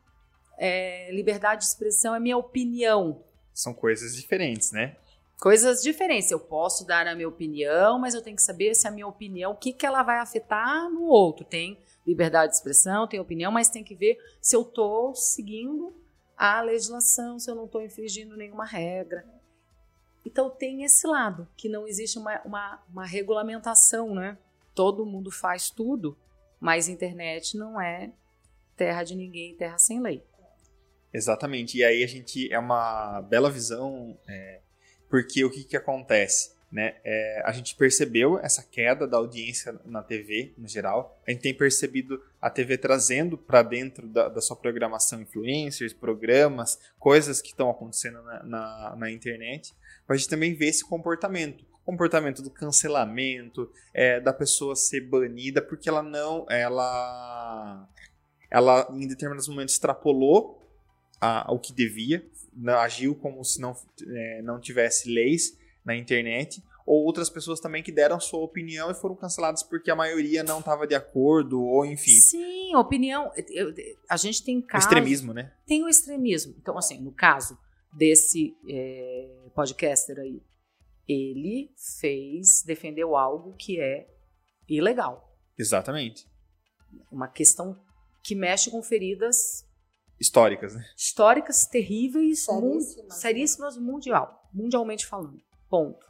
é, 0.56 1.10
liberdade 1.12 1.62
de 1.62 1.66
expressão 1.66 2.14
é 2.14 2.20
minha 2.20 2.36
opinião. 2.36 3.20
São 3.52 3.74
coisas 3.74 4.14
diferentes, 4.14 4.70
né? 4.70 4.96
Coisas 5.40 5.82
diferentes. 5.82 6.30
Eu 6.30 6.38
posso 6.38 6.86
dar 6.86 7.06
a 7.06 7.14
minha 7.14 7.28
opinião, 7.28 7.98
mas 7.98 8.14
eu 8.14 8.22
tenho 8.22 8.36
que 8.36 8.42
saber 8.42 8.74
se 8.74 8.86
a 8.86 8.90
minha 8.90 9.08
opinião, 9.08 9.52
o 9.52 9.56
que, 9.56 9.72
que 9.72 9.86
ela 9.86 10.02
vai 10.02 10.18
afetar 10.18 10.88
no 10.88 11.02
outro. 11.02 11.44
Tem 11.44 11.78
liberdade 12.06 12.52
de 12.52 12.56
expressão, 12.56 13.06
tem 13.06 13.20
opinião, 13.20 13.52
mas 13.52 13.68
tem 13.68 13.84
que 13.84 13.94
ver 13.94 14.18
se 14.40 14.56
eu 14.56 14.62
estou 14.62 15.14
seguindo 15.14 15.94
a 16.36 16.60
legislação, 16.62 17.38
se 17.38 17.50
eu 17.50 17.54
não 17.54 17.66
estou 17.66 17.82
infringindo 17.82 18.36
nenhuma 18.36 18.64
regra. 18.64 19.24
Então 20.24 20.50
tem 20.50 20.84
esse 20.84 21.06
lado, 21.06 21.48
que 21.56 21.68
não 21.68 21.86
existe 21.86 22.18
uma, 22.18 22.40
uma, 22.42 22.82
uma 22.90 23.06
regulamentação, 23.06 24.14
né? 24.14 24.38
Todo 24.74 25.06
mundo 25.06 25.30
faz 25.30 25.70
tudo, 25.70 26.16
mas 26.58 26.88
internet 26.88 27.56
não 27.56 27.80
é 27.80 28.12
terra 28.76 29.02
de 29.02 29.14
ninguém, 29.14 29.54
terra 29.56 29.78
sem 29.78 30.00
lei. 30.00 30.22
Exatamente. 31.12 31.78
E 31.78 31.84
aí 31.84 32.04
a 32.04 32.06
gente 32.06 32.52
é 32.52 32.58
uma 32.58 33.20
bela 33.22 33.50
visão, 33.50 34.18
é, 34.28 34.60
porque 35.08 35.44
o 35.44 35.50
que, 35.50 35.64
que 35.64 35.76
acontece? 35.76 36.54
Né? 36.70 36.94
É, 37.04 37.42
a 37.44 37.50
gente 37.50 37.74
percebeu 37.74 38.38
essa 38.38 38.62
queda 38.62 39.04
da 39.06 39.16
audiência 39.16 39.74
na 39.84 40.02
TV, 40.02 40.54
no 40.56 40.68
geral. 40.68 41.20
A 41.26 41.30
gente 41.32 41.42
tem 41.42 41.52
percebido 41.52 42.22
a 42.40 42.48
TV 42.48 42.78
trazendo 42.78 43.36
para 43.36 43.62
dentro 43.62 44.06
da, 44.06 44.28
da 44.28 44.40
sua 44.40 44.56
programação 44.56 45.20
influencers, 45.20 45.92
programas, 45.92 46.78
coisas 46.96 47.42
que 47.42 47.48
estão 47.48 47.68
acontecendo 47.68 48.22
na, 48.22 48.42
na, 48.44 48.96
na 48.96 49.10
internet. 49.10 49.74
Mas 50.06 50.16
a 50.16 50.18
gente 50.18 50.30
também 50.30 50.54
vê 50.54 50.66
esse 50.66 50.84
comportamento. 50.84 51.64
Comportamento 51.84 52.40
do 52.40 52.50
cancelamento, 52.50 53.68
é, 53.92 54.20
da 54.20 54.32
pessoa 54.32 54.76
ser 54.76 55.00
banida 55.00 55.60
porque 55.60 55.88
ela 55.88 56.04
não. 56.04 56.46
Ela, 56.48 57.88
ela 58.48 58.88
em 58.92 59.08
determinados 59.08 59.48
momentos 59.48 59.74
extrapolou 59.74 60.62
a, 61.20 61.52
o 61.52 61.58
que 61.58 61.72
devia, 61.72 62.24
não- 62.54 62.78
agiu 62.78 63.16
como 63.16 63.44
se 63.44 63.60
não, 63.60 63.76
é, 64.08 64.42
não 64.42 64.60
tivesse 64.60 65.12
leis 65.12 65.58
na 65.84 65.96
internet, 65.96 66.62
ou 66.86 67.04
outras 67.04 67.30
pessoas 67.30 67.60
também 67.60 67.82
que 67.82 67.92
deram 67.92 68.18
sua 68.20 68.40
opinião 68.40 68.90
e 68.90 68.94
foram 68.94 69.14
canceladas 69.14 69.62
porque 69.62 69.90
a 69.90 69.96
maioria 69.96 70.42
não 70.42 70.58
estava 70.60 70.86
de 70.86 70.94
acordo, 70.94 71.62
ou 71.62 71.84
enfim, 71.86 72.10
Sim, 72.12 72.74
opinião. 72.74 73.30
eu- 73.48 73.72
a 74.08 74.16
gente 74.16 74.42
tem 74.44 74.60
casos. 74.60 74.86
extremismo, 74.86 75.32
né? 75.32 75.52
Tem 75.66 75.82
o 75.84 75.88
extremismo. 75.88 76.54
Então, 76.60 76.76
assim, 76.76 76.98
no 77.00 77.12
caso 77.12 77.56
desse 77.92 78.54
é, 78.68 79.46
podcaster 79.54 80.18
aí, 80.18 80.42
ele 81.08 81.70
fez, 82.00 82.62
defendeu 82.64 83.16
algo 83.16 83.54
que 83.56 83.80
é 83.80 84.08
ilegal. 84.68 85.36
Exatamente. 85.58 86.26
Uma 87.10 87.28
questão 87.28 87.80
que 88.22 88.34
mexe 88.34 88.70
com 88.70 88.82
feridas 88.82 89.64
Históricas, 90.20 90.74
né? 90.74 90.84
históricas 90.96 91.66
terríveis, 91.66 92.44
Seríssimas, 92.44 92.96
né? 92.96 93.14
seríssimas 93.14 93.76
mundial, 93.78 94.48
mundialmente 94.52 95.06
falando. 95.06 95.40
Ponto. 95.70 96.04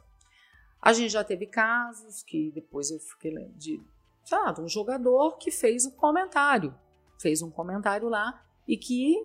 A 0.81 0.91
gente 0.91 1.11
já 1.11 1.23
teve 1.23 1.45
casos 1.45 2.23
que 2.23 2.51
depois 2.51 2.89
eu 2.89 2.99
fiquei 2.99 3.31
lendo 3.31 3.53
de, 3.53 3.79
sei 4.25 4.37
lá, 4.37 4.51
de 4.51 4.61
um 4.61 4.67
jogador 4.67 5.37
que 5.37 5.51
fez 5.51 5.85
um 5.85 5.91
comentário, 5.91 6.75
fez 7.21 7.41
um 7.41 7.51
comentário 7.51 8.09
lá 8.09 8.43
e 8.67 8.75
que 8.75 9.15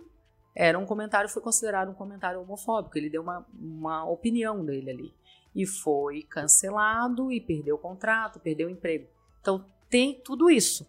era 0.55 0.79
um 0.79 0.87
comentário, 0.87 1.29
foi 1.29 1.43
considerado 1.43 1.91
um 1.91 1.95
comentário 1.95 2.41
homofóbico. 2.41 2.97
Ele 2.97 3.11
deu 3.11 3.23
uma, 3.23 3.47
uma 3.59 4.05
opinião 4.05 4.65
dele 4.65 4.91
ali 4.91 5.15
e 5.55 5.67
foi 5.67 6.23
cancelado 6.23 7.33
e 7.33 7.41
perdeu 7.41 7.77
o 7.77 7.79
contrato, 7.79 8.39
perdeu 8.39 8.69
o 8.69 8.71
emprego. 8.71 9.09
Então 9.41 9.65
tem 9.89 10.21
tudo 10.23 10.51
isso. 10.51 10.87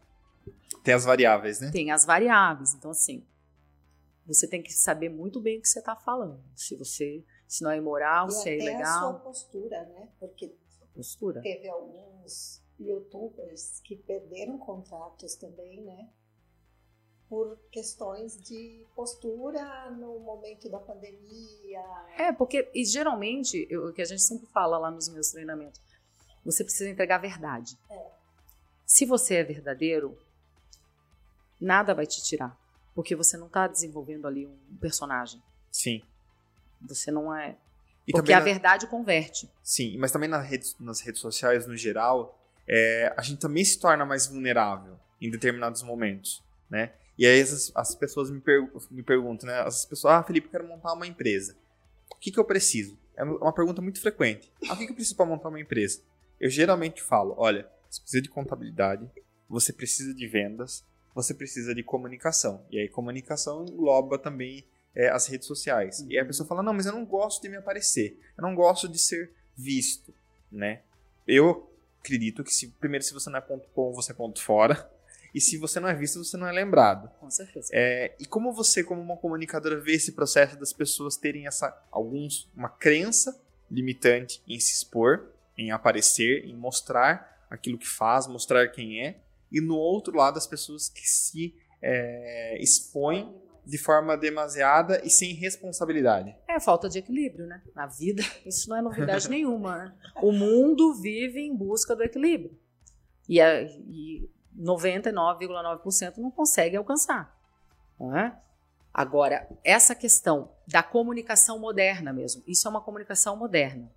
Tem 0.83 0.93
as 0.93 1.05
variáveis, 1.05 1.59
né? 1.59 1.71
Tem 1.71 1.91
as 1.91 2.05
variáveis. 2.05 2.73
Então, 2.73 2.91
assim, 2.91 3.25
você 4.25 4.47
tem 4.47 4.61
que 4.61 4.71
saber 4.73 5.09
muito 5.09 5.39
bem 5.39 5.59
o 5.59 5.61
que 5.61 5.69
você 5.69 5.79
está 5.79 5.95
falando. 5.95 6.43
Se 6.55 6.75
você, 6.75 7.23
se 7.47 7.63
não 7.63 7.71
é 7.71 7.77
imoral, 7.77 8.27
E 8.27 8.31
se 8.31 8.49
é 8.49 8.55
até 8.55 8.81
a 8.81 8.85
sua 8.85 9.05
ilegal, 9.09 9.19
postura, 9.21 9.83
né? 9.85 10.09
Porque 10.19 10.53
postura. 10.93 11.41
teve 11.41 11.67
alguns 11.69 12.61
youtubers 12.79 13.79
que 13.83 13.95
perderam 13.95 14.57
contratos 14.57 15.35
também, 15.35 15.81
né? 15.81 16.09
Por 17.29 17.57
questões 17.71 18.39
de 18.41 18.85
postura 18.95 19.89
no 19.91 20.19
momento 20.19 20.69
da 20.69 20.79
pandemia. 20.79 21.81
É, 22.17 22.31
porque 22.31 22.69
e 22.73 22.85
geralmente, 22.85 23.67
eu- 23.69 23.87
o 23.87 23.93
que 23.93 24.01
a 24.01 24.05
gente 24.05 24.21
sempre 24.21 24.47
fala 24.47 24.77
lá 24.77 24.89
nos 24.89 25.09
meus 25.09 25.29
treinamentos, 25.31 25.81
você 26.45 26.63
precisa 26.63 26.89
entregar 26.89 27.15
a 27.15 27.19
verdade. 27.19 27.77
Se 28.85 29.05
você 29.05 29.35
é 29.35 29.43
verdadeiro, 29.43 30.17
nada 31.59 31.93
vai 31.93 32.05
te 32.07 32.23
tirar. 32.23 32.57
Porque 32.95 33.15
você 33.15 33.35
não 33.37 33.47
está 33.47 33.67
desenvolvendo 33.67 34.25
ali 34.25 34.45
um 34.47 34.77
personagem. 34.79 35.41
Sim. 35.71 36.01
Você 36.81 37.11
não 37.11 37.33
é. 37.35 37.55
E 38.07 38.11
porque 38.11 38.31
a 38.33 38.39
na- 38.39 38.45
verdade 38.45 38.87
converte. 38.87 39.49
Sim, 39.61 39.97
mas 39.97 40.11
também 40.11 40.29
nas 40.29 40.45
redes, 40.47 40.75
nas 40.79 41.01
redes 41.01 41.19
sociais, 41.19 41.67
no 41.67 41.75
geral, 41.75 42.39
é, 42.67 43.13
a 43.17 43.21
gente 43.21 43.39
também 43.39 43.63
se 43.65 43.79
torna 43.79 44.05
mais 44.05 44.27
vulnerável 44.27 44.97
em 45.21 45.29
determinados 45.29 45.81
momentos, 45.83 46.43
né? 46.69 46.93
E 47.17 47.25
aí 47.25 47.41
as, 47.41 47.71
as 47.75 47.95
pessoas 47.95 48.29
me, 48.29 48.39
per- 48.39 48.69
me 48.91 49.01
perguntam, 49.03 49.47
né? 49.47 49.59
As 49.61 49.85
pessoas, 49.85 50.13
ah, 50.13 50.23
Felipe, 50.23 50.47
eu 50.47 50.51
quero 50.51 50.67
montar 50.67 50.93
uma 50.93 51.07
empresa. 51.07 51.55
O 52.11 52.15
que, 52.15 52.31
que 52.31 52.39
eu 52.39 52.45
preciso? 52.45 52.97
É 53.15 53.23
uma 53.23 53.51
pergunta 53.51 53.81
muito 53.81 53.99
frequente. 53.99 54.51
Ah, 54.69 54.73
o 54.73 54.77
que, 54.77 54.85
que 54.85 54.91
eu 54.91 54.95
preciso 54.95 55.15
para 55.15 55.25
montar 55.25 55.49
uma 55.49 55.59
empresa? 55.59 56.01
Eu 56.39 56.49
geralmente 56.49 57.01
falo, 57.01 57.33
olha, 57.37 57.67
você 57.89 57.99
precisa 58.01 58.21
de 58.21 58.29
contabilidade, 58.29 59.09
você 59.49 59.73
precisa 59.73 60.13
de 60.13 60.27
vendas, 60.27 60.85
você 61.15 61.33
precisa 61.33 61.73
de 61.73 61.81
comunicação. 61.83 62.63
E 62.69 62.79
aí 62.79 62.87
comunicação 62.87 63.65
engloba 63.65 64.19
também 64.19 64.63
é, 64.97 65.09
as 65.09 65.27
redes 65.27 65.47
sociais. 65.47 66.03
E 66.09 66.17
a 66.17 66.25
pessoa 66.25 66.47
fala, 66.47 66.63
não, 66.63 66.73
mas 66.73 66.87
eu 66.87 66.91
não 66.91 67.05
gosto 67.05 67.43
de 67.43 67.49
me 67.49 67.55
aparecer. 67.55 68.19
Eu 68.35 68.41
não 68.41 68.55
gosto 68.55 68.89
de 68.89 68.97
ser 68.97 69.31
visto, 69.55 70.11
né? 70.51 70.81
Eu 71.27 71.71
acredito 71.99 72.43
que 72.43 72.51
se, 72.51 72.67
primeiro, 72.67 73.05
se 73.05 73.13
você 73.13 73.29
não 73.29 73.37
é 73.37 73.41
ponto 73.41 73.69
com, 73.75 73.93
você 73.93 74.11
é 74.11 74.15
ponto 74.15 74.41
fora. 74.41 74.91
E 75.35 75.39
se 75.39 75.55
você 75.57 75.79
não 75.79 75.87
é 75.87 75.93
visto, 75.93 76.23
você 76.23 76.35
não 76.35 76.47
é 76.47 76.51
lembrado. 76.51 77.11
Com 77.19 77.29
certeza. 77.29 77.69
É, 77.71 78.15
e 78.19 78.25
como 78.25 78.51
você, 78.51 78.83
como 78.83 78.99
uma 78.99 79.15
comunicadora, 79.17 79.79
vê 79.79 79.93
esse 79.93 80.13
processo 80.13 80.57
das 80.57 80.73
pessoas 80.73 81.15
terem 81.15 81.45
essa, 81.45 81.79
alguns, 81.91 82.49
uma 82.55 82.69
crença 82.69 83.39
limitante 83.69 84.41
em 84.47 84.59
se 84.59 84.73
expor, 84.73 85.27
em 85.55 85.69
aparecer, 85.69 86.43
em 86.45 86.55
mostrar 86.55 87.45
aquilo 87.51 87.77
que 87.77 87.87
faz, 87.87 88.25
mostrar 88.25 88.67
quem 88.69 89.05
é, 89.05 89.19
e 89.51 89.61
no 89.61 89.75
outro 89.75 90.15
lado 90.15 90.37
as 90.37 90.47
pessoas 90.47 90.89
que 90.89 91.07
se 91.07 91.53
é, 91.81 92.57
expõem 92.59 93.31
de 93.67 93.77
forma 93.77 94.15
demasiada 94.15 95.01
e 95.03 95.09
sem 95.09 95.33
responsabilidade. 95.33 96.33
É 96.47 96.57
falta 96.57 96.87
de 96.87 96.99
equilíbrio, 96.99 97.45
né? 97.45 97.61
Na 97.75 97.85
vida, 97.85 98.23
isso 98.45 98.69
não 98.69 98.77
é 98.77 98.81
novidade 98.81 99.29
nenhuma. 99.29 99.77
Né? 99.77 99.93
O 100.21 100.31
mundo 100.31 100.93
vive 100.93 101.41
em 101.41 101.53
busca 101.53 101.93
do 101.93 102.01
equilíbrio. 102.01 102.57
E, 103.27 103.41
e 103.41 104.29
99,9% 104.57 106.17
não 106.17 106.31
consegue 106.31 106.77
alcançar. 106.77 107.37
Não 107.99 108.15
é? 108.15 108.39
Agora, 108.93 109.45
essa 109.65 109.93
questão 109.93 110.49
da 110.65 110.81
comunicação 110.81 111.59
moderna 111.59 112.13
mesmo, 112.13 112.41
isso 112.47 112.69
é 112.69 112.71
uma 112.71 112.81
comunicação 112.81 113.35
moderna. 113.35 113.91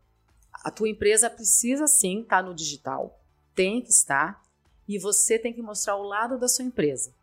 A 0.52 0.70
tua 0.72 0.88
empresa 0.88 1.30
precisa 1.30 1.86
sim 1.86 2.22
estar 2.22 2.42
no 2.42 2.54
digital, 2.54 3.22
tem 3.54 3.80
que 3.80 3.90
estar, 3.90 4.42
e 4.88 4.98
você 4.98 5.38
tem 5.38 5.52
que 5.52 5.62
mostrar 5.62 5.94
o 5.94 6.02
lado 6.02 6.36
da 6.38 6.48
sua 6.48 6.64
empresa. 6.64 7.14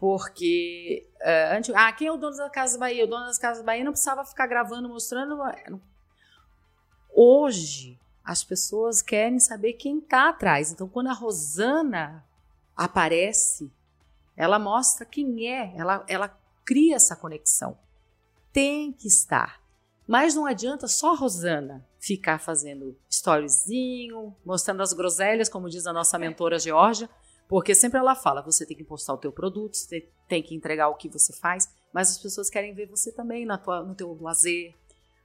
Porque 0.00 1.06
uh, 1.20 1.56
antes, 1.56 1.74
ah, 1.74 1.92
quem 1.92 2.08
é 2.08 2.12
o 2.12 2.16
dono 2.16 2.34
da 2.34 2.48
Casa 2.48 2.78
Bahia? 2.78 3.04
O 3.04 3.06
dono 3.06 3.26
das 3.26 3.36
Casas 3.36 3.62
Bahia 3.62 3.84
não 3.84 3.92
precisava 3.92 4.24
ficar 4.24 4.46
gravando, 4.46 4.88
mostrando. 4.88 5.38
Hoje, 7.14 8.00
as 8.24 8.42
pessoas 8.42 9.02
querem 9.02 9.38
saber 9.38 9.74
quem 9.74 9.98
está 9.98 10.30
atrás. 10.30 10.72
Então, 10.72 10.88
quando 10.88 11.08
a 11.08 11.12
Rosana 11.12 12.24
aparece, 12.74 13.70
ela 14.34 14.58
mostra 14.58 15.04
quem 15.04 15.46
é, 15.46 15.74
ela, 15.76 16.02
ela 16.08 16.34
cria 16.64 16.96
essa 16.96 17.14
conexão. 17.14 17.76
Tem 18.50 18.92
que 18.92 19.06
estar. 19.06 19.60
Mas 20.08 20.34
não 20.34 20.46
adianta 20.46 20.88
só 20.88 21.12
a 21.12 21.16
Rosana 21.16 21.86
ficar 21.98 22.40
fazendo 22.40 22.96
storyzinho, 23.06 24.34
mostrando 24.46 24.82
as 24.82 24.94
groselhas, 24.94 25.50
como 25.50 25.68
diz 25.68 25.86
a 25.86 25.92
nossa 25.92 26.18
mentora 26.18 26.58
Georgia, 26.58 27.10
porque 27.50 27.74
sempre 27.74 27.98
ela 27.98 28.14
fala, 28.14 28.40
você 28.40 28.64
tem 28.64 28.76
que 28.76 28.84
postar 28.84 29.12
o 29.12 29.18
teu 29.18 29.32
produto, 29.32 29.76
você 29.76 30.08
tem 30.28 30.40
que 30.40 30.54
entregar 30.54 30.88
o 30.88 30.94
que 30.94 31.08
você 31.08 31.32
faz, 31.32 31.68
mas 31.92 32.08
as 32.08 32.16
pessoas 32.16 32.48
querem 32.48 32.72
ver 32.72 32.86
você 32.86 33.10
também 33.10 33.44
na 33.44 33.58
tua, 33.58 33.82
no 33.82 33.92
teu 33.92 34.16
lazer, 34.20 34.72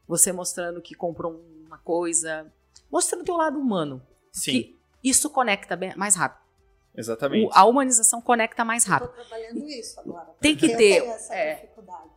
você 0.08 0.32
mostrando 0.32 0.82
que 0.82 0.96
comprou 0.96 1.40
uma 1.68 1.78
coisa, 1.78 2.52
mostrando 2.92 3.22
o 3.22 3.26
teu 3.26 3.38
lado 3.38 3.60
humano. 3.60 4.02
Sim. 4.34 4.52
Que 4.52 4.80
isso 5.04 5.30
conecta 5.30 5.76
bem, 5.76 5.96
mais 5.96 6.16
rápido. 6.16 6.44
Exatamente. 6.96 7.46
O, 7.46 7.52
a 7.54 7.64
humanização 7.64 8.20
conecta 8.20 8.66
mais 8.66 8.86
rápido. 8.86 9.12
Estou 9.12 9.24
trabalhando 9.24 9.70
isso 9.70 10.00
agora. 10.00 10.30
Tem 10.42 10.56
que 10.56 10.76
ter. 10.76 11.04
É, 11.30 11.70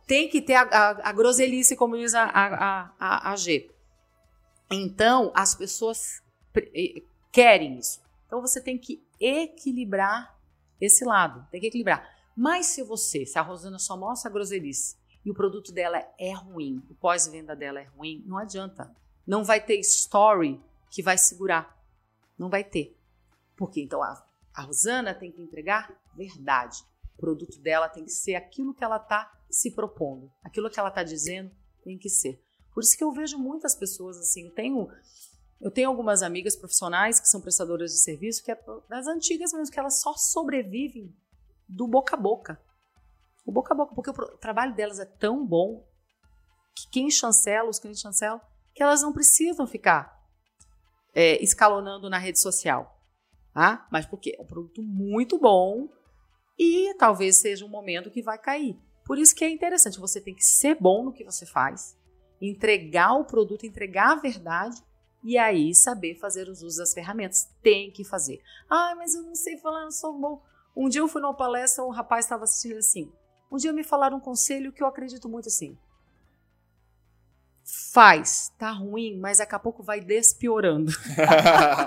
tem 0.07 0.27
que 0.27 0.41
ter 0.41 0.55
a, 0.55 0.63
a, 0.63 1.09
a 1.09 1.13
groselice, 1.13 1.75
como 1.75 1.95
diz 1.95 2.15
a, 2.15 2.23
a, 2.23 2.91
a, 2.99 3.31
a 3.31 3.35
G. 3.35 3.69
Então, 4.71 5.31
as 5.35 5.53
pessoas 5.53 6.23
querem 7.31 7.77
isso. 7.77 8.08
Então, 8.29 8.41
você 8.41 8.61
tem 8.61 8.77
que 8.77 9.03
equilibrar 9.19 10.39
esse 10.79 11.03
lado. 11.03 11.47
Tem 11.49 11.59
que 11.59 11.65
equilibrar. 11.65 12.07
Mas 12.37 12.67
se 12.67 12.83
você, 12.83 13.25
se 13.25 13.39
a 13.39 13.41
Rosana 13.41 13.79
só 13.79 13.97
mostra 13.97 14.31
groselice 14.31 14.95
e 15.25 15.31
o 15.31 15.33
produto 15.33 15.71
dela 15.71 15.97
é 16.19 16.31
ruim, 16.31 16.81
o 16.87 16.93
pós-venda 16.93 17.55
dela 17.55 17.79
é 17.79 17.85
ruim, 17.85 18.23
não 18.27 18.37
adianta. 18.37 18.95
Não 19.25 19.43
vai 19.43 19.59
ter 19.59 19.79
story 19.79 20.61
que 20.91 21.01
vai 21.01 21.17
segurar. 21.17 21.75
Não 22.37 22.49
vai 22.51 22.63
ter. 22.63 22.95
Porque 23.57 23.81
então 23.81 24.03
a, 24.03 24.23
a 24.53 24.61
Rosana 24.61 25.11
tem 25.13 25.31
que 25.31 25.41
entregar 25.41 25.91
verdade. 26.15 26.83
O 27.17 27.19
produto 27.19 27.59
dela 27.59 27.89
tem 27.89 28.05
que 28.05 28.11
ser 28.11 28.35
aquilo 28.35 28.75
que 28.75 28.83
ela 28.83 28.97
está 28.97 29.35
se 29.49 29.71
propondo. 29.71 30.31
Aquilo 30.43 30.69
que 30.69 30.79
ela 30.79 30.89
está 30.89 31.01
dizendo 31.01 31.51
tem 31.83 31.97
que 31.97 32.09
ser. 32.09 32.39
Por 32.71 32.83
isso 32.83 32.95
que 32.95 33.03
eu 33.03 33.11
vejo 33.11 33.39
muitas 33.39 33.75
pessoas 33.75 34.17
assim. 34.17 34.45
Eu 34.45 34.53
tenho 34.53 34.87
eu 35.61 35.69
tenho 35.69 35.89
algumas 35.89 36.21
amigas 36.21 36.55
profissionais 36.55 37.19
que 37.19 37.27
são 37.27 37.41
prestadoras 37.41 37.91
de 37.91 37.97
serviço, 37.97 38.43
que 38.43 38.51
é 38.51 38.57
das 38.87 39.07
antigas 39.07 39.51
mesmo, 39.51 39.71
que 39.71 39.79
elas 39.79 40.01
só 40.01 40.13
sobrevivem 40.13 41.13
do 41.67 41.87
boca 41.87 42.15
a 42.15 42.19
boca. 42.19 42.61
O 43.45 43.51
boca 43.51 43.73
a 43.73 43.77
boca, 43.77 43.93
porque 43.93 44.09
o 44.09 44.37
trabalho 44.37 44.73
delas 44.73 44.99
é 44.99 45.05
tão 45.05 45.45
bom 45.45 45.85
que 46.75 46.89
quem 46.91 47.11
chancela, 47.11 47.69
os 47.69 47.77
clientes 47.77 48.01
chancelam, 48.01 48.39
que 48.73 48.81
elas 48.81 49.01
não 49.01 49.11
precisam 49.11 49.67
ficar 49.67 50.17
é, 51.13 51.43
escalonando 51.43 52.09
na 52.09 52.17
rede 52.17 52.39
social. 52.39 52.97
Tá? 53.53 53.85
Mas 53.91 54.05
porque 54.05 54.35
é 54.37 54.41
um 54.41 54.45
produto 54.45 54.81
muito 54.81 55.37
bom 55.37 55.89
e 56.57 56.93
talvez 56.95 57.37
seja 57.37 57.65
um 57.65 57.69
momento 57.69 58.11
que 58.11 58.21
vai 58.21 58.37
cair. 58.37 58.79
Por 59.05 59.17
isso 59.17 59.35
que 59.35 59.43
é 59.43 59.49
interessante, 59.49 59.99
você 59.99 60.21
tem 60.21 60.35
que 60.35 60.43
ser 60.43 60.75
bom 60.75 61.03
no 61.03 61.11
que 61.11 61.23
você 61.23 61.45
faz, 61.45 61.97
entregar 62.39 63.13
o 63.13 63.25
produto, 63.25 63.65
entregar 63.65 64.11
a 64.11 64.21
verdade 64.21 64.81
e 65.23 65.37
aí 65.37 65.75
saber 65.75 66.15
fazer 66.15 66.47
os 66.47 66.61
usos 66.61 66.77
das 66.77 66.93
ferramentas. 66.93 67.49
Tem 67.61 67.91
que 67.91 68.03
fazer. 68.03 68.41
Ah, 68.69 68.93
mas 68.95 69.13
eu 69.13 69.23
não 69.23 69.35
sei 69.35 69.57
falar, 69.57 69.83
eu 69.83 69.91
sou 69.91 70.17
bom. 70.17 70.41
Um 70.75 70.87
dia 70.87 71.01
eu 71.01 71.07
fui 71.07 71.21
numa 71.21 71.33
palestra, 71.33 71.83
um 71.83 71.89
rapaz 71.89 72.25
estava 72.25 72.43
assistindo 72.43 72.77
assim. 72.77 73.11
Um 73.51 73.57
dia 73.57 73.73
me 73.73 73.83
falaram 73.83 74.17
um 74.17 74.21
conselho 74.21 74.71
que 74.71 74.81
eu 74.81 74.87
acredito 74.87 75.27
muito 75.27 75.47
assim. 75.47 75.77
Faz, 77.91 78.51
tá 78.57 78.71
ruim, 78.71 79.19
mas 79.19 79.39
daqui 79.39 79.55
a 79.55 79.59
pouco 79.59 79.83
vai 79.83 79.99
despiorando. 79.99 80.91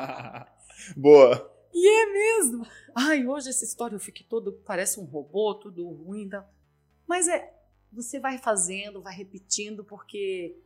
Boa. 0.97 1.51
E 1.73 1.89
é 1.89 2.13
mesmo. 2.13 2.67
Ai, 2.95 3.27
hoje 3.27 3.49
essa 3.49 3.65
história 3.65 3.97
eu 3.97 4.01
fiquei 4.01 4.27
todo, 4.29 4.53
parece 4.65 5.01
um 5.01 5.05
robô, 5.05 5.55
tudo 5.55 5.89
ruim. 5.89 6.29
Tá? 6.29 6.47
Mas 7.07 7.29
é, 7.29 7.53
você 7.93 8.21
vai 8.21 8.39
fazendo, 8.39 9.03
vai 9.03 9.15
repetindo, 9.15 9.85
porque 9.85 10.57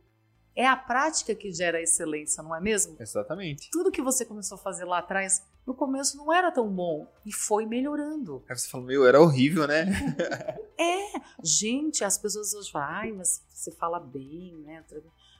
é 0.57 0.65
a 0.65 0.75
prática 0.75 1.35
que 1.35 1.53
gera 1.53 1.77
a 1.77 1.81
excelência, 1.81 2.41
não 2.41 2.55
é 2.55 2.59
mesmo? 2.59 2.97
Exatamente. 2.99 3.69
Tudo 3.69 3.91
que 3.91 4.01
você 4.01 4.25
começou 4.25 4.55
a 4.55 4.59
fazer 4.59 4.85
lá 4.85 4.97
atrás, 4.97 5.45
no 5.67 5.75
começo 5.75 6.17
não 6.17 6.33
era 6.33 6.51
tão 6.51 6.67
bom 6.67 7.05
e 7.23 7.31
foi 7.31 7.67
melhorando. 7.67 8.43
Aí 8.49 8.57
você 8.57 8.67
falou, 8.67 8.87
meu, 8.87 9.05
era 9.05 9.21
horrível, 9.21 9.67
né? 9.67 9.85
é, 10.75 11.21
gente, 11.43 12.03
as 12.03 12.17
pessoas 12.17 12.55
hoje 12.55 12.71
falam, 12.71 12.89
ai, 12.89 13.11
mas 13.11 13.43
você 13.47 13.69
fala 13.69 13.99
bem, 13.99 14.55
né? 14.65 14.83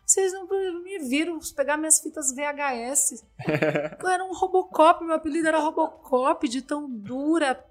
Vocês 0.06 0.32
não 0.34 0.48
me 0.84 1.00
viram 1.00 1.40
pegar 1.56 1.78
minhas 1.78 2.00
fitas 2.00 2.32
VHS. 2.32 3.26
Eu 4.00 4.08
era 4.08 4.24
um 4.24 4.34
Robocop, 4.34 5.04
meu 5.04 5.16
apelido 5.16 5.48
era 5.48 5.60
Robocop, 5.60 6.48
de 6.48 6.62
tão 6.62 6.88
dura, 6.88 7.66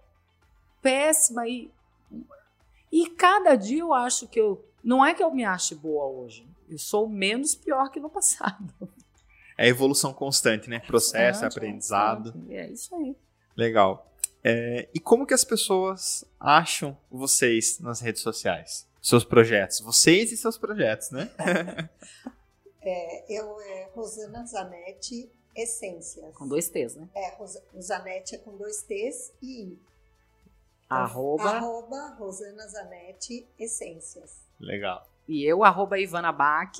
péssima. 0.82 1.47
E, 1.47 1.70
e 2.90 3.09
cada 3.10 3.55
dia 3.55 3.82
eu 3.82 3.94
acho 3.94 4.27
que 4.27 4.40
eu. 4.40 4.64
Não 4.82 5.05
é 5.05 5.14
que 5.14 5.23
eu 5.23 5.31
me 5.32 5.44
ache 5.44 5.74
boa 5.74 6.06
hoje. 6.06 6.47
Eu 6.68 6.78
sou 6.78 7.09
menos 7.09 7.55
pior 7.55 7.90
que 7.90 8.01
no 8.01 8.10
passado. 8.10 8.74
É 9.59 9.68
evolução 9.68 10.12
constante, 10.12 10.68
né? 10.68 10.80
Processo, 10.80 11.40
constante, 11.40 11.59
aprendizado. 11.59 12.34
É 12.51 12.68
isso 12.68 12.94
aí. 12.94 13.16
Legal. 13.56 14.12
É, 14.44 14.88
e 14.94 15.01
como 15.01 15.26
que 15.26 15.34
as 15.34 15.44
pessoas 15.44 16.24
acham 16.38 16.97
vocês 17.10 17.80
nas 17.80 18.01
redes 18.01 18.22
sociais? 18.22 18.86
Seus 19.02 19.24
projetos. 19.24 19.80
Vocês 19.80 20.30
e 20.30 20.36
seus 20.36 20.59
projetos, 20.59 21.10
né? 21.10 21.30
é, 22.82 23.32
eu 23.32 23.60
é 23.60 23.90
Rosana 23.94 24.44
Zanetti 24.44 25.30
Essências. 25.56 26.34
Com 26.36 26.47
dois 26.47 26.68
T's, 26.68 26.94
né? 26.94 27.09
É, 27.14 27.34
Zanetti 27.80 28.34
é 28.34 28.38
com 28.38 28.56
dois 28.56 28.82
T's 28.82 29.32
e 29.43 29.62
I. 29.62 29.78
Arroba. 30.88 31.51
Arroba 31.51 32.14
Rosana 32.18 32.68
Zanetti 32.68 33.48
Essências. 33.59 34.43
Legal. 34.60 35.09
E 35.28 35.44
eu, 35.44 35.65
arroba 35.65 35.98
Ivana 35.98 36.32
Bach, 36.32 36.78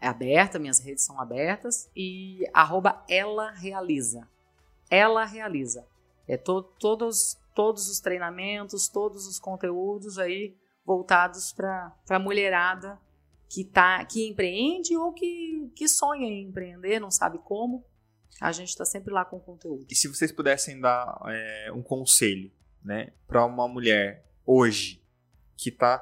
é 0.00 0.06
aberta, 0.06 0.58
minhas 0.58 0.78
redes 0.78 1.04
são 1.04 1.20
abertas, 1.20 1.90
e 1.94 2.48
arroba 2.54 3.04
ela 3.08 3.50
realiza. 3.50 4.28
Ela 4.90 5.24
realiza. 5.24 5.86
É 6.26 6.36
to, 6.36 6.62
todos, 6.62 7.36
todos 7.54 7.88
os 7.88 8.00
treinamentos, 8.00 8.88
todos 8.88 9.26
os 9.26 9.38
conteúdos 9.38 10.18
aí 10.18 10.54
voltados 10.84 11.52
para 11.52 11.92
a 12.08 12.18
mulherada 12.18 12.98
que, 13.48 13.64
tá, 13.64 14.04
que 14.04 14.28
empreende 14.28 14.96
ou 14.96 15.12
que, 15.12 15.70
que 15.74 15.88
sonha 15.88 16.26
em 16.26 16.48
empreender, 16.48 17.00
não 17.00 17.10
sabe 17.10 17.38
como. 17.38 17.84
A 18.40 18.52
gente 18.52 18.68
está 18.68 18.84
sempre 18.84 19.12
lá 19.12 19.24
com 19.24 19.40
conteúdo. 19.40 19.86
E 19.90 19.94
se 19.94 20.06
vocês 20.06 20.30
pudessem 20.30 20.80
dar 20.80 21.20
é, 21.26 21.72
um 21.74 21.82
conselho 21.82 22.52
né, 22.84 23.12
para 23.26 23.44
uma 23.44 23.66
mulher 23.66 24.24
hoje 24.46 25.02
que 25.56 25.70
está 25.70 25.98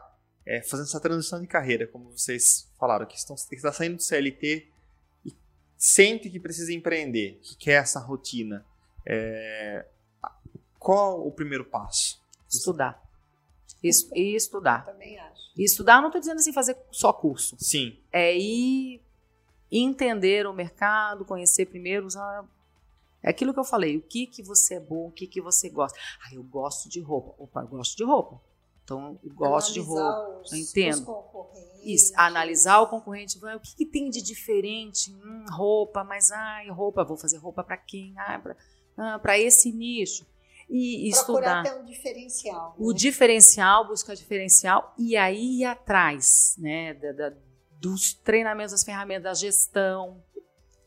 é, 0.47 0.63
fazendo 0.63 0.87
essa 0.87 1.01
transição 1.01 1.41
de 1.41 1.47
carreira, 1.47 1.87
como 1.87 2.11
vocês 2.11 2.71
falaram, 2.79 3.05
que, 3.05 3.17
estão, 3.17 3.35
que 3.35 3.57
está 3.57 3.73
saindo 3.73 3.97
do 3.97 4.03
CLT 4.03 4.69
e 5.25 5.37
sente 5.77 6.31
que 6.31 6.39
precisa 6.39 6.73
empreender, 6.73 7.41
que 7.43 7.57
quer 7.57 7.83
essa 7.83 7.99
rotina, 7.99 8.65
é, 9.05 9.87
qual 10.79 11.27
o 11.27 11.33
primeiro 11.33 11.65
passo? 11.65 12.23
Estudar. 12.49 13.03
Isso, 13.83 14.09
e 14.15 14.37
estudar. 14.37 14.85
Também 14.85 15.19
acho. 15.19 15.53
E 15.57 15.65
estudar, 15.65 16.01
não 16.01 16.09
estou 16.09 16.21
dizendo 16.21 16.39
assim 16.39 16.53
fazer 16.53 16.77
só 16.91 17.13
curso. 17.13 17.57
Sim. 17.59 17.99
É 18.13 18.37
ir 18.37 19.03
entender 19.71 20.47
o 20.47 20.53
mercado, 20.53 21.25
conhecer 21.25 21.67
primeiro, 21.67 22.07
usar 22.07 22.47
é 23.27 23.31
aquilo 23.31 23.53
que 23.53 23.59
eu 23.59 23.65
falei, 23.65 23.97
o 23.97 24.03
que 24.03 24.25
que 24.25 24.41
você 24.41 24.75
é 24.75 24.81
bom, 24.81 25.09
o 25.09 25.11
que 25.11 25.27
que 25.27 25.41
você 25.41 25.69
gosta. 25.69 25.99
Ah, 26.25 26.33
eu 26.33 26.45
gosto 26.45 26.89
de 26.89 27.01
roupa. 27.01 27.35
Opa, 27.43 27.63
eu 27.63 27.67
gosto 27.67 27.97
de 27.97 28.05
roupa. 28.05 28.41
Então, 28.87 29.19
eu 29.21 29.35
gosto 29.35 29.73
de 29.73 29.81
roupa. 29.81 30.41
Os, 30.45 30.53
eu 30.53 30.59
entendo. 30.59 31.05
Isso, 31.83 32.13
analisar 32.17 32.81
o 32.81 32.87
concorrente. 32.87 33.37
O 33.37 33.61
que, 33.61 33.75
que 33.79 33.85
tem 33.87 34.09
de 34.09 34.23
diferente? 34.23 35.13
Hum, 35.13 35.45
roupa, 35.51 36.05
mas 36.05 36.31
ai, 36.31 36.69
roupa, 36.69 37.05
vou 37.05 37.17
fazer 37.17 37.37
roupa 37.39 37.65
para 37.65 37.77
quem? 37.77 38.15
Ah, 38.17 38.39
para 39.19 39.33
ah, 39.33 39.39
esse 39.39 39.73
nicho. 39.73 40.25
e 40.71 41.11
Procurar 41.11 41.63
estudar. 41.63 41.75
ter 41.75 41.81
um 41.81 41.85
diferencial. 41.85 42.77
O 42.79 42.93
né? 42.93 42.97
diferencial, 42.97 43.89
buscar 43.89 44.15
diferencial 44.15 44.95
e 44.97 45.17
aí 45.17 45.61
ir 45.61 45.65
atrás, 45.65 46.55
né, 46.59 46.95
da- 46.95 47.13
da- 47.13 47.37
dos 47.81 48.15
treinamentos, 48.15 48.73
das 48.73 48.85
ferramentas 48.85 49.25
da 49.25 49.35
gestão, 49.35 50.23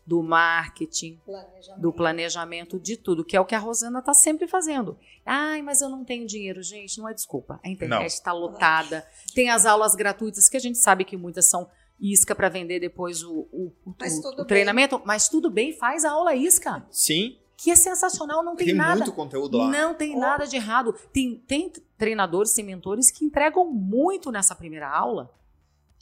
do 0.10 0.24
marketing, 0.24 1.22
Planejamento. 1.24 1.82
do 1.82 1.94
planejamento, 1.94 2.80
de 2.80 2.98
tudo, 2.98 3.24
que 3.24 3.38
é 3.38 3.40
o 3.40 3.46
que 3.46 3.54
a 3.54 3.60
Rosana 3.60 4.00
está 4.00 4.12
sempre 4.14 4.48
fazendo. 4.48 4.98
Ai, 5.24 5.62
mas 5.62 5.82
eu 5.82 5.90
não 5.90 6.04
tenho 6.04 6.26
dinheiro, 6.26 6.64
gente, 6.64 6.98
não 6.98 7.08
é 7.08 7.14
desculpa. 7.14 7.60
A 7.64 7.70
internet 7.70 8.08
está 8.08 8.34
lotada, 8.34 9.06
tem 9.36 9.52
as 9.52 9.68
aulas 9.68 9.94
gratuitas, 9.94 10.50
que 10.50 10.58
a 10.58 10.60
gente 10.60 10.80
sabe 10.80 11.06
que 11.06 11.16
muitas 11.16 11.48
são 11.48 11.70
isca 12.00 12.34
para 12.34 12.50
vender 12.50 12.80
depois 12.80 13.22
o, 13.24 13.48
o- 13.52 13.72
o- 13.86 13.94
Mas 14.00 14.18
o- 14.18 14.22
tudo 14.24 14.34
o 14.34 14.38
bem. 14.38 14.48
treinamento, 14.48 15.00
mas 15.06 15.30
tudo 15.30 15.52
bem, 15.52 15.74
faz 15.74 16.04
a 16.04 16.12
aula 16.12 16.34
isca, 16.34 16.84
Sim, 16.90 17.38
que 17.56 17.70
é 17.70 17.76
sensacional, 17.76 18.44
não 18.44 18.56
tem, 18.56 18.68
tem 18.68 18.76
nada. 18.76 18.96
muito 18.96 19.12
conteúdo 19.14 19.58
lá. 19.60 19.68
Não 19.70 19.94
tem 19.94 20.16
Oh. 20.16 20.20
nada 20.20 20.48
de 20.48 20.56
errado. 20.56 20.94
Tem, 21.14 21.36
tem 21.46 21.72
treinadores, 21.98 22.54
tem 22.54 22.66
mentores 22.66 23.12
que 23.12 23.24
entregam 23.26 23.70
muito 23.72 24.32
nessa 24.32 24.56
primeira 24.56 24.90
aula. 24.90 25.30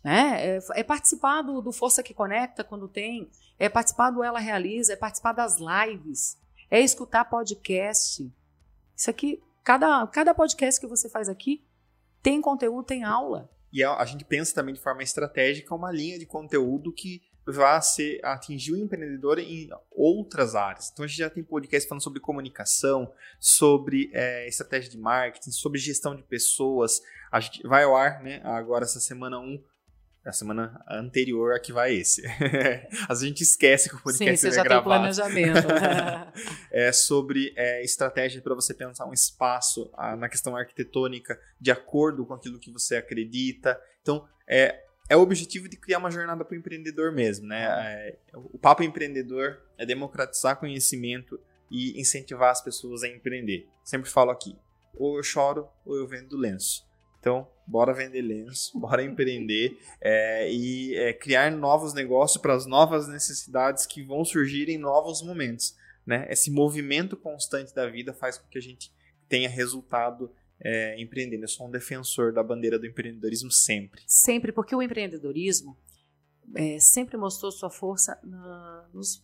né? 0.03 0.57
É, 0.57 0.59
é 0.75 0.83
participar 0.83 1.41
do, 1.41 1.59
do 1.59 1.71
Força 1.73 2.01
que 2.03 2.13
Conecta 2.13 2.63
quando 2.63 2.87
tem, 2.87 3.29
é 3.59 3.69
participar 3.69 4.11
do 4.11 4.23
Ela 4.23 4.39
Realiza, 4.39 4.93
é 4.93 4.95
participar 4.95 5.33
das 5.33 5.57
lives, 5.57 6.37
é 6.69 6.79
escutar 6.79 7.25
podcast. 7.25 8.31
Isso 8.95 9.09
aqui, 9.09 9.41
cada, 9.63 10.05
cada 10.07 10.33
podcast 10.33 10.79
que 10.79 10.87
você 10.87 11.09
faz 11.09 11.29
aqui 11.29 11.63
tem 12.21 12.41
conteúdo, 12.41 12.85
tem 12.85 13.03
aula. 13.03 13.49
E 13.71 13.83
a, 13.83 13.95
a 13.95 14.05
gente 14.05 14.25
pensa 14.25 14.53
também 14.53 14.73
de 14.73 14.81
forma 14.81 15.03
estratégica 15.03 15.73
uma 15.75 15.91
linha 15.91 16.17
de 16.17 16.25
conteúdo 16.25 16.91
que 16.91 17.21
vá 17.45 17.79
ser, 17.79 18.19
atingir 18.23 18.73
o 18.73 18.77
empreendedor 18.77 19.39
em 19.39 19.69
outras 19.91 20.55
áreas. 20.55 20.89
Então 20.91 21.05
a 21.05 21.07
gente 21.07 21.17
já 21.17 21.29
tem 21.29 21.43
podcast 21.43 21.87
falando 21.87 22.03
sobre 22.03 22.19
comunicação, 22.19 23.11
sobre 23.39 24.09
é, 24.13 24.47
estratégia 24.47 24.91
de 24.91 24.97
marketing, 24.97 25.51
sobre 25.51 25.79
gestão 25.79 26.15
de 26.15 26.23
pessoas. 26.23 27.01
A 27.31 27.39
gente 27.39 27.65
vai 27.65 27.83
ao 27.83 27.95
ar, 27.95 28.21
né? 28.21 28.41
Agora 28.43 28.83
essa 28.83 28.99
semana 28.99 29.39
1, 29.39 29.43
um, 29.43 29.63
a 30.27 30.33
semana 30.33 30.83
anterior 30.89 31.53
a 31.53 31.59
que 31.59 31.71
vai 31.71 31.93
esse. 31.93 32.25
Às 33.07 33.19
vezes 33.19 33.23
a 33.23 33.25
gente 33.27 33.43
esquece 33.43 33.89
que 33.89 33.95
o 33.95 33.97
Sim, 33.97 34.03
podcast 34.03 34.39
você 34.39 34.47
é 34.47 34.51
já 34.51 34.61
tem 34.61 34.69
gravado. 34.69 34.83
planejamento. 34.85 35.67
né? 35.67 36.31
é 36.71 36.91
sobre 36.91 37.53
é, 37.55 37.83
estratégia 37.83 38.41
para 38.41 38.53
você 38.53 38.73
pensar 38.73 39.05
um 39.05 39.13
espaço 39.13 39.89
ah, 39.93 40.15
na 40.15 40.27
questão 40.27 40.55
arquitetônica 40.55 41.39
de 41.59 41.71
acordo 41.71 42.25
com 42.25 42.33
aquilo 42.33 42.59
que 42.59 42.71
você 42.71 42.97
acredita. 42.97 43.79
Então, 44.01 44.27
é, 44.47 44.83
é 45.09 45.15
o 45.15 45.21
objetivo 45.21 45.69
de 45.69 45.77
criar 45.77 45.99
uma 45.99 46.11
jornada 46.11 46.43
para 46.43 46.53
o 46.53 46.57
empreendedor 46.57 47.11
mesmo, 47.11 47.47
né? 47.47 47.65
É, 47.65 48.17
o 48.33 48.57
papo 48.57 48.83
empreendedor 48.83 49.61
é 49.77 49.85
democratizar 49.85 50.59
conhecimento 50.59 51.39
e 51.71 51.99
incentivar 51.99 52.51
as 52.51 52.61
pessoas 52.61 53.03
a 53.03 53.07
empreender. 53.07 53.67
Sempre 53.83 54.09
falo 54.09 54.31
aqui, 54.31 54.57
ou 54.93 55.17
eu 55.17 55.23
choro 55.23 55.69
ou 55.85 55.95
eu 55.95 56.07
vendo 56.07 56.37
lenço. 56.37 56.85
Então, 57.19 57.47
bora 57.67 57.93
vender 57.93 58.21
lenço, 58.21 58.71
bora 58.79 59.03
empreender 59.03 59.77
é, 60.01 60.51
e 60.51 60.95
é, 60.95 61.13
criar 61.13 61.51
novos 61.51 61.93
negócios 61.93 62.41
para 62.41 62.53
as 62.55 62.65
novas 62.65 63.07
necessidades 63.07 63.85
que 63.85 64.01
vão 64.01 64.23
surgir 64.23 64.69
em 64.69 64.77
novos 64.77 65.21
momentos 65.21 65.75
né? 66.07 66.25
Esse 66.29 66.49
movimento 66.49 67.17
constante 67.17 67.75
da 67.75 67.85
vida 67.85 68.13
faz 68.13 68.37
com 68.37 68.47
que 68.47 68.57
a 68.57 68.61
gente 68.61 68.93
tenha 69.27 69.49
resultado 69.49 70.31
é, 70.57 70.99
empreendendo. 71.01 71.43
Eu 71.43 71.49
sou 71.49 71.67
um 71.67 71.69
defensor 71.69 72.31
da 72.31 72.41
bandeira 72.41 72.79
do 72.79 72.85
empreendedorismo 72.85 73.51
sempre. 73.51 74.01
Sempre, 74.07 74.53
porque 74.53 74.73
o 74.73 74.81
empreendedorismo 74.81 75.77
é, 76.55 76.79
sempre 76.79 77.17
mostrou 77.17 77.51
sua 77.51 77.69
força 77.69 78.17
na- 78.23 78.87
nos 78.93 79.21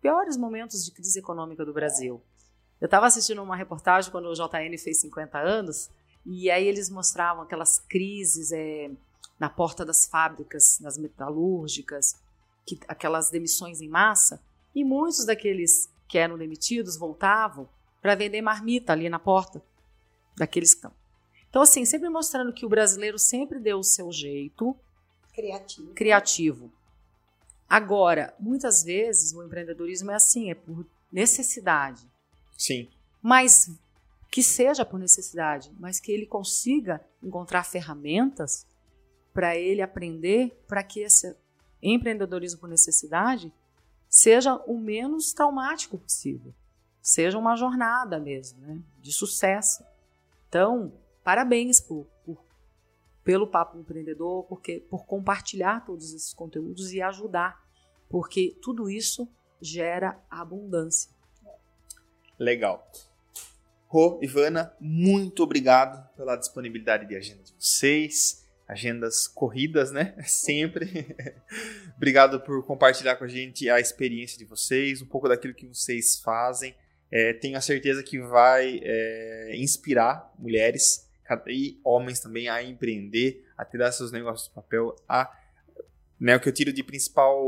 piores 0.00 0.38
momentos 0.38 0.86
de 0.86 0.90
crise 0.90 1.18
econômica 1.18 1.66
do 1.66 1.74
Brasil. 1.74 2.22
Eu 2.80 2.86
estava 2.86 3.06
assistindo 3.06 3.42
uma 3.42 3.54
reportagem 3.54 4.10
quando 4.10 4.30
o 4.30 4.34
JN 4.34 4.74
fez 4.78 5.00
50 5.02 5.38
anos, 5.38 5.90
e 6.26 6.50
aí 6.50 6.66
eles 6.66 6.90
mostravam 6.90 7.44
aquelas 7.44 7.78
crises 7.78 8.50
é, 8.50 8.90
na 9.38 9.48
porta 9.48 9.84
das 9.84 10.06
fábricas, 10.06 10.80
nas 10.80 10.98
metalúrgicas, 10.98 12.20
que, 12.66 12.78
aquelas 12.88 13.30
demissões 13.30 13.80
em 13.80 13.88
massa, 13.88 14.42
e 14.74 14.84
muitos 14.84 15.24
daqueles 15.24 15.88
que 16.08 16.18
eram 16.18 16.36
demitidos 16.36 16.96
voltavam 16.96 17.68
para 18.02 18.16
vender 18.16 18.42
marmita 18.42 18.92
ali 18.92 19.08
na 19.08 19.18
porta 19.20 19.62
daqueles 20.36 20.74
que 20.74 20.78
estão. 20.78 20.92
Então, 21.48 21.62
assim, 21.62 21.84
sempre 21.84 22.08
mostrando 22.10 22.52
que 22.52 22.66
o 22.66 22.68
brasileiro 22.68 23.18
sempre 23.18 23.58
deu 23.60 23.78
o 23.78 23.84
seu 23.84 24.10
jeito 24.12 24.76
Criativo. 25.32 25.94
criativo. 25.94 26.72
Agora, 27.68 28.34
muitas 28.38 28.82
vezes 28.82 29.32
o 29.32 29.42
empreendedorismo 29.42 30.10
é 30.10 30.14
assim, 30.14 30.50
é 30.50 30.54
por 30.54 30.86
necessidade. 31.10 32.06
Sim. 32.56 32.88
Mas 33.22 33.70
que 34.30 34.42
seja 34.42 34.84
por 34.84 34.98
necessidade, 34.98 35.72
mas 35.78 35.98
que 36.00 36.12
ele 36.12 36.26
consiga 36.26 37.00
encontrar 37.22 37.64
ferramentas 37.64 38.66
para 39.32 39.56
ele 39.56 39.82
aprender 39.82 40.62
para 40.66 40.82
que 40.82 41.00
esse 41.00 41.34
empreendedorismo 41.82 42.60
por 42.60 42.68
necessidade 42.68 43.52
seja 44.08 44.54
o 44.66 44.78
menos 44.78 45.32
traumático 45.32 45.98
possível. 45.98 46.54
Seja 47.00 47.38
uma 47.38 47.54
jornada 47.56 48.18
mesmo, 48.18 48.60
né, 48.60 48.80
de 49.00 49.12
sucesso. 49.12 49.84
Então, 50.48 50.92
parabéns 51.22 51.80
por, 51.80 52.06
por- 52.24 52.42
pelo 53.22 53.46
Papo 53.46 53.78
Empreendedor, 53.78 54.44
porque, 54.44 54.80
por 54.90 55.04
compartilhar 55.06 55.84
todos 55.84 56.12
esses 56.12 56.32
conteúdos 56.34 56.92
e 56.92 57.00
ajudar, 57.02 57.62
porque 58.08 58.56
tudo 58.62 58.88
isso 58.90 59.28
gera 59.60 60.20
abundância. 60.30 61.10
Legal. 62.38 62.86
Rô, 63.88 64.18
Ivana, 64.20 64.74
muito 64.80 65.44
obrigado 65.44 66.04
pela 66.16 66.34
disponibilidade 66.34 67.06
de 67.06 67.14
agenda 67.14 67.44
de 67.44 67.52
vocês. 67.56 68.44
Agendas 68.66 69.28
corridas, 69.28 69.92
né? 69.92 70.16
Sempre. 70.26 71.14
obrigado 71.96 72.40
por 72.40 72.66
compartilhar 72.66 73.14
com 73.14 73.22
a 73.22 73.28
gente 73.28 73.70
a 73.70 73.78
experiência 73.78 74.36
de 74.36 74.44
vocês, 74.44 75.00
um 75.00 75.06
pouco 75.06 75.28
daquilo 75.28 75.54
que 75.54 75.68
vocês 75.68 76.18
fazem. 76.18 76.74
É, 77.12 77.32
tenho 77.34 77.56
a 77.56 77.60
certeza 77.60 78.02
que 78.02 78.18
vai 78.18 78.80
é, 78.82 79.52
inspirar 79.54 80.34
mulheres 80.36 81.08
e 81.46 81.78
homens 81.84 82.18
também 82.18 82.48
a 82.48 82.60
empreender, 82.60 83.44
a 83.56 83.64
tirar 83.64 83.92
seus 83.92 84.10
negócios 84.10 84.48
do 84.48 84.54
papel, 84.54 84.96
a 85.08 85.32
né, 86.18 86.34
o 86.34 86.40
que 86.40 86.48
eu 86.48 86.52
tiro 86.52 86.72
de 86.72 86.82
principal 86.82 87.40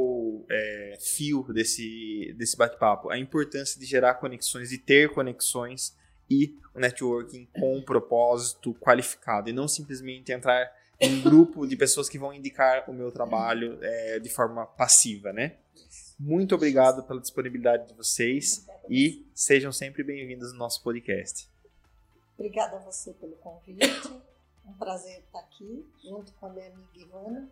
é, 0.49 0.99
fio 1.01 1.43
desse, 1.53 2.33
desse 2.37 2.57
bate-papo, 2.57 3.11
a 3.11 3.19
importância 3.19 3.81
de 3.81 3.87
gerar 3.87 4.15
conexões, 4.15 4.69
de 4.69 4.79
ter 4.79 5.09
conexões 5.09 5.97
e 6.31 6.57
o 6.75 6.81
networking 6.81 7.47
com 7.59 7.77
um 7.77 7.83
propósito 7.83 8.75
qualificado 8.75 9.49
e 9.49 9.53
não 9.53 9.67
simplesmente 9.67 10.33
entrar 10.33 10.71
em 11.01 11.19
um 11.19 11.23
grupo 11.23 11.67
de 11.67 11.77
pessoas 11.77 12.09
que 12.09 12.19
vão 12.19 12.33
indicar 12.33 12.89
o 12.91 12.93
meu 12.93 13.11
trabalho 13.13 13.79
é, 13.81 14.19
de 14.19 14.29
forma 14.29 14.67
passiva, 14.67 15.33
né? 15.33 15.57
Muito 16.19 16.55
obrigado 16.55 17.05
pela 17.05 17.21
disponibilidade 17.21 17.87
de 17.87 17.95
vocês 17.95 18.67
e 18.91 19.25
sejam 19.33 19.71
sempre 19.71 20.03
bem-vindos 20.03 20.53
no 20.53 20.59
nosso 20.59 20.83
podcast. 20.83 21.49
Obrigada 22.37 22.77
a 22.77 22.81
você 22.81 23.13
pelo 23.15 23.37
convite. 23.37 24.09
Um 24.67 24.73
prazer 24.75 25.21
estar 25.21 25.39
aqui 25.39 25.87
junto 26.05 26.33
com 26.35 26.47
a 26.47 26.51
minha 26.51 26.67
amiga 26.67 26.89
Ivana. 26.95 27.49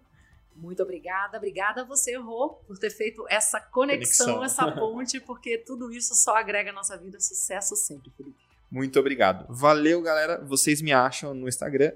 Muito 0.57 0.82
obrigada. 0.82 1.36
Obrigada 1.36 1.82
a 1.82 1.85
você, 1.85 2.16
Rô, 2.16 2.51
por 2.66 2.78
ter 2.78 2.90
feito 2.90 3.24
essa 3.28 3.61
conexão, 3.61 4.39
Conexão. 4.39 4.44
essa 4.44 4.73
ponte, 4.73 5.20
porque 5.20 5.59
tudo 5.59 5.93
isso 5.93 6.15
só 6.15 6.36
agrega 6.36 6.70
a 6.70 6.73
nossa 6.73 6.97
vida. 6.97 7.20
Sucesso 7.20 7.77
sempre, 7.77 8.11
Felipe. 8.16 8.39
Muito 8.70 8.98
obrigado. 8.98 9.47
Valeu, 9.48 10.02
galera. 10.02 10.44
Vocês 10.44 10.82
me 10.82 10.93
acham 10.93 11.32
no 11.34 11.48
Instagram, 11.48 11.93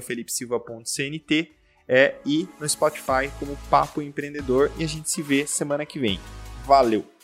felipesilva.cnt 0.00 1.50
é, 1.88 2.14
e 2.24 2.48
no 2.60 2.68
Spotify 2.68 3.30
como 3.38 3.56
Papo 3.68 4.00
Empreendedor. 4.00 4.70
E 4.78 4.84
a 4.84 4.86
gente 4.86 5.10
se 5.10 5.22
vê 5.22 5.46
semana 5.46 5.84
que 5.84 5.98
vem. 5.98 6.20
Valeu! 6.64 7.19